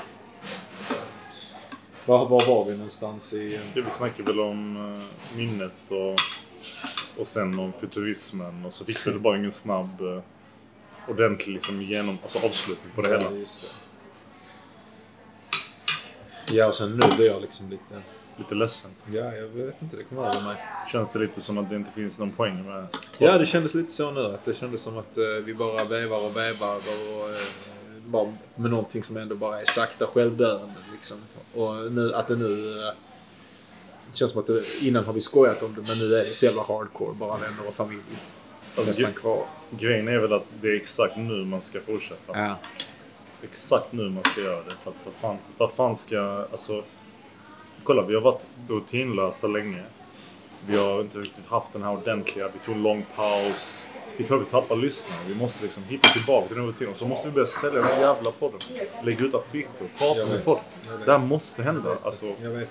Var, 2.06 2.28
var 2.28 2.46
var 2.46 2.64
vi 2.64 2.72
någonstans 2.72 3.34
i... 3.34 3.54
eh, 3.54 3.60
Det 3.74 3.80
vi 3.82 3.90
snackade 3.90 4.32
väl 4.32 4.40
om 4.40 4.76
eh, 4.76 5.36
minnet 5.36 5.72
och, 5.88 6.16
och 7.18 7.28
sen 7.28 7.58
om 7.58 7.72
futurismen 7.72 8.64
och 8.64 8.74
så 8.74 8.84
fick 8.84 9.06
vi 9.06 9.12
bara 9.12 9.36
ingen 9.36 9.52
snabb 9.52 10.00
eh, 10.00 10.22
ordentlig 11.08 11.54
liksom, 11.54 11.82
genom, 11.82 12.18
alltså 12.22 12.38
avslutning 12.38 12.92
på 12.94 13.02
det 13.02 13.08
hela. 13.08 13.30
Ja. 13.30 13.46
Ja, 16.52 16.66
och 16.66 16.74
sen 16.74 16.90
nu 16.90 17.16
blir 17.16 17.26
jag 17.26 17.42
liksom 17.42 17.70
lite... 17.70 18.02
Lite 18.36 18.54
ledsen. 18.54 18.90
Ja, 19.12 19.34
jag 19.34 19.46
vet 19.46 19.82
inte. 19.82 19.96
Det 19.96 20.04
kommer 20.04 20.22
över 20.22 20.40
mig. 20.40 20.56
Känns 20.92 21.10
det 21.10 21.18
lite 21.18 21.40
som 21.40 21.58
att 21.58 21.70
det 21.70 21.76
inte 21.76 21.90
finns 21.90 22.18
någon 22.18 22.30
poäng 22.30 22.66
med 22.66 22.86
Ja, 23.18 23.38
det 23.38 23.46
kändes 23.46 23.74
lite 23.74 23.92
så 23.92 24.10
nu. 24.10 24.20
Att 24.20 24.44
det 24.44 24.54
kändes 24.54 24.82
som 24.82 24.98
att 24.98 25.16
eh, 25.16 25.24
vi 25.44 25.54
bara 25.54 25.84
vevar 25.84 26.24
och 26.26 26.36
vevar 26.36 26.76
och, 26.76 27.30
eh, 27.30 27.46
bara 28.06 28.32
med 28.54 28.70
någonting 28.70 29.02
som 29.02 29.16
ändå 29.16 29.34
bara 29.34 29.60
är 29.60 29.64
sakta 29.64 30.06
självdöende. 30.06 30.74
Liksom. 30.92 31.16
Och 31.54 31.92
nu, 31.92 32.14
att 32.14 32.28
det 32.28 32.36
nu... 32.36 32.82
Eh, 32.86 32.92
det 34.12 34.16
känns 34.16 34.30
som 34.30 34.40
att 34.40 34.46
det, 34.46 34.62
innan 34.80 35.04
har 35.04 35.12
vi 35.12 35.20
skojat 35.20 35.62
om 35.62 35.74
det, 35.74 35.82
men 35.82 35.98
nu 35.98 36.16
är 36.16 36.24
det 36.24 36.34
så 36.34 36.46
jävla 36.46 36.62
hardcore. 36.62 37.14
Bara 37.14 37.36
vänner 37.36 37.68
och 37.68 37.74
familj. 37.74 38.00
Alltså, 38.76 38.90
Nästan 38.90 39.12
kvar. 39.12 39.44
Grejen 39.70 40.08
är 40.08 40.18
väl 40.18 40.32
att 40.32 40.46
det 40.60 40.68
är 40.68 40.76
exakt 40.76 41.16
nu 41.16 41.44
man 41.44 41.62
ska 41.62 41.80
fortsätta. 41.80 42.38
Ja. 42.38 42.58
Exakt 43.42 43.92
nu 43.92 44.08
man 44.08 44.24
ska 44.24 44.40
göra 44.40 44.62
det. 44.62 44.72
För 44.82 44.90
att 44.90 44.96
vad 45.04 45.14
fan, 45.14 45.38
vad 45.58 45.72
fan 45.72 45.96
ska... 45.96 46.46
Alltså... 46.50 46.82
Kolla, 47.84 48.02
vi 48.02 48.14
har 48.14 48.20
varit 48.20 48.46
rutinlösa 48.68 49.46
länge. 49.46 49.82
Vi 50.66 50.76
har 50.76 51.00
inte 51.00 51.18
riktigt 51.18 51.46
haft 51.46 51.72
den 51.72 51.82
här 51.82 51.92
ordentliga. 51.92 52.48
Vi 52.48 52.58
tog 52.58 52.74
en 52.74 52.82
lång 52.82 53.06
paus. 53.16 53.86
Det 54.20 54.24
är 54.24 54.26
klart 54.26 54.40
vi 54.40 54.44
tappar 54.44 54.76
lyssnare. 54.76 55.18
Vi 55.28 55.34
måste 55.34 55.62
liksom 55.64 55.82
hitta 55.88 56.08
tillbaka 56.08 56.46
till 56.46 56.56
den 56.56 56.66
rutinen. 56.66 56.94
Så 56.96 57.06
måste 57.06 57.28
vi 57.28 57.34
börja 57.34 57.46
sälja 57.46 57.82
den 57.82 58.00
jävla 58.00 58.30
podden. 58.30 58.60
Lägga 59.04 59.24
ut 59.24 59.34
affischer. 59.34 59.68
Prata 59.98 60.26
med 60.26 60.42
folk. 60.44 60.58
Det 61.04 61.12
här 61.12 61.18
måste 61.18 61.62
hända. 61.62 61.96
Alltså, 62.02 62.26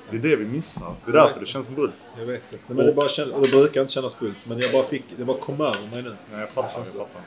det 0.10 0.18
är 0.18 0.22
det 0.22 0.36
vi 0.36 0.46
missar. 0.46 0.96
Det 1.06 1.12
är 1.12 1.16
därför 1.16 1.40
det 1.40 1.46
känns 1.46 1.68
bullt. 1.68 1.94
Jag 2.20 2.26
vet 2.26 2.44
det. 2.50 2.58
Men 2.68 2.86
det, 2.86 2.94
bara 2.94 3.10
känns, 3.10 3.32
och 3.32 3.42
det 3.42 3.52
brukar 3.52 3.82
inte 3.82 3.94
kännas 3.94 4.16
fullt. 4.16 4.38
Men 4.44 4.60
jag 4.60 4.72
bara 4.72 4.84
fick... 4.84 5.04
Det 5.18 5.26
bara 5.26 5.38
kom 5.38 5.62
över 5.62 5.88
mig 5.92 6.02
nu. 6.04 6.16
Nej, 6.32 6.40
jag 6.40 6.50
fattar. 6.50 6.68
Jag 6.68 6.72
Känns 6.76 6.92
det. 6.92 6.98
fattar. 6.98 7.22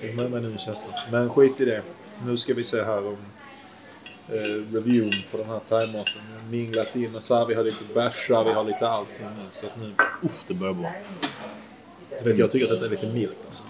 Det 0.00 0.08
över 0.08 0.28
mig 0.28 0.40
nu 0.42 0.52
en 0.52 0.58
känsla. 0.58 0.94
Men 1.10 1.30
skit 1.30 1.60
i 1.60 1.64
det. 1.64 1.82
Nu 2.26 2.36
ska 2.36 2.54
vi 2.54 2.62
se 2.64 2.82
här 2.82 3.06
om 3.06 3.16
eh, 4.28 4.34
reviewn 4.74 5.10
på 5.30 5.36
den 5.36 5.46
här 5.46 5.58
thaimaten. 5.68 6.22
Minglat 6.50 6.96
in 6.96 7.16
och 7.16 7.22
så 7.22 7.34
här. 7.34 7.46
Vi 7.46 7.54
har 7.54 7.64
lite 7.64 7.84
bärsar, 7.94 8.44
vi 8.44 8.52
har 8.52 8.64
lite 8.64 8.88
allting 8.88 9.26
nu. 9.26 9.44
Så 9.50 9.66
att 9.66 9.76
nu... 9.76 9.92
Uff, 10.22 10.44
det 10.48 10.54
börjar 10.54 10.74
bra. 10.74 10.92
Du 12.22 12.30
vet, 12.30 12.38
jag 12.38 12.50
tycker 12.50 12.66
att 12.66 12.72
detta 12.72 12.84
är 12.86 12.90
lite 12.90 13.06
milt 13.06 13.38
alltså. 13.46 13.64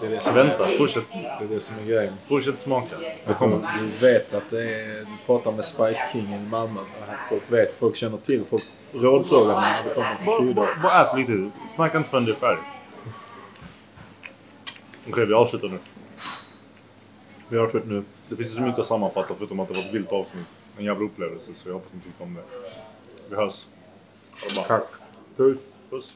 Det 0.00 0.06
är 0.06 0.10
det 0.10 0.24
som, 0.24 0.34
Vänta, 0.34 0.66
fortsätt, 0.78 1.04
det 1.12 1.44
är, 1.44 1.48
det 1.48 1.60
som 1.60 1.78
är 1.78 1.84
grejen. 1.84 2.14
fortsätt 2.26 2.60
smaka. 2.60 2.96
Det 3.24 3.34
kommer. 3.34 3.68
Du 3.80 4.06
vet 4.06 4.34
att 4.34 4.48
det 4.48 4.62
är... 4.74 4.98
Du 4.98 5.06
pratar 5.26 5.52
med 5.52 5.64
Spice 5.64 6.04
Kingen 6.12 6.46
i 6.46 6.48
Malmö. 6.48 6.80
Folk 7.28 7.42
vet, 7.48 7.78
folk 7.78 7.96
känner 7.96 8.18
till. 8.18 8.44
Folk 8.50 8.62
rådfrågar 8.92 9.60
mig 9.60 9.72
när 9.72 9.84
det 9.88 9.94
kommer 9.94 10.16
till 10.16 10.46
kryddor. 10.46 10.68
bara, 10.82 11.02
ät 11.02 11.16
lite. 11.18 11.50
Snacka 11.74 11.98
inte 11.98 12.10
förrän 12.10 12.24
det 12.24 12.32
är 12.32 12.34
färdigt. 12.34 12.64
Okej, 15.08 15.26
vi 15.26 15.34
avslutar 15.34 15.68
nu. 15.68 15.78
Vi 17.48 17.58
har 17.58 17.68
skött 17.68 17.86
nu. 17.86 18.04
Det 18.28 18.36
finns 18.36 18.54
så 18.54 18.60
mycket 18.62 18.80
att 18.80 18.86
sammanfatta 18.86 19.34
förutom 19.38 19.60
att 19.60 19.68
det 19.68 19.74
var 19.74 19.80
ett 19.82 19.94
vilt 19.94 20.12
avsnitt. 20.12 20.46
En 20.78 20.84
jävla 20.84 21.04
upplevelse, 21.04 21.52
så 21.54 21.68
jag 21.68 21.74
hoppas 21.74 21.92
ni 21.92 22.00
tyckte 22.00 22.22
om 22.22 22.34
det. 22.34 22.42
Vi 23.28 23.36
hörs. 23.36 23.66
Tack. 24.66 24.84
Puss. 25.36 25.58
Puss. 25.90 26.14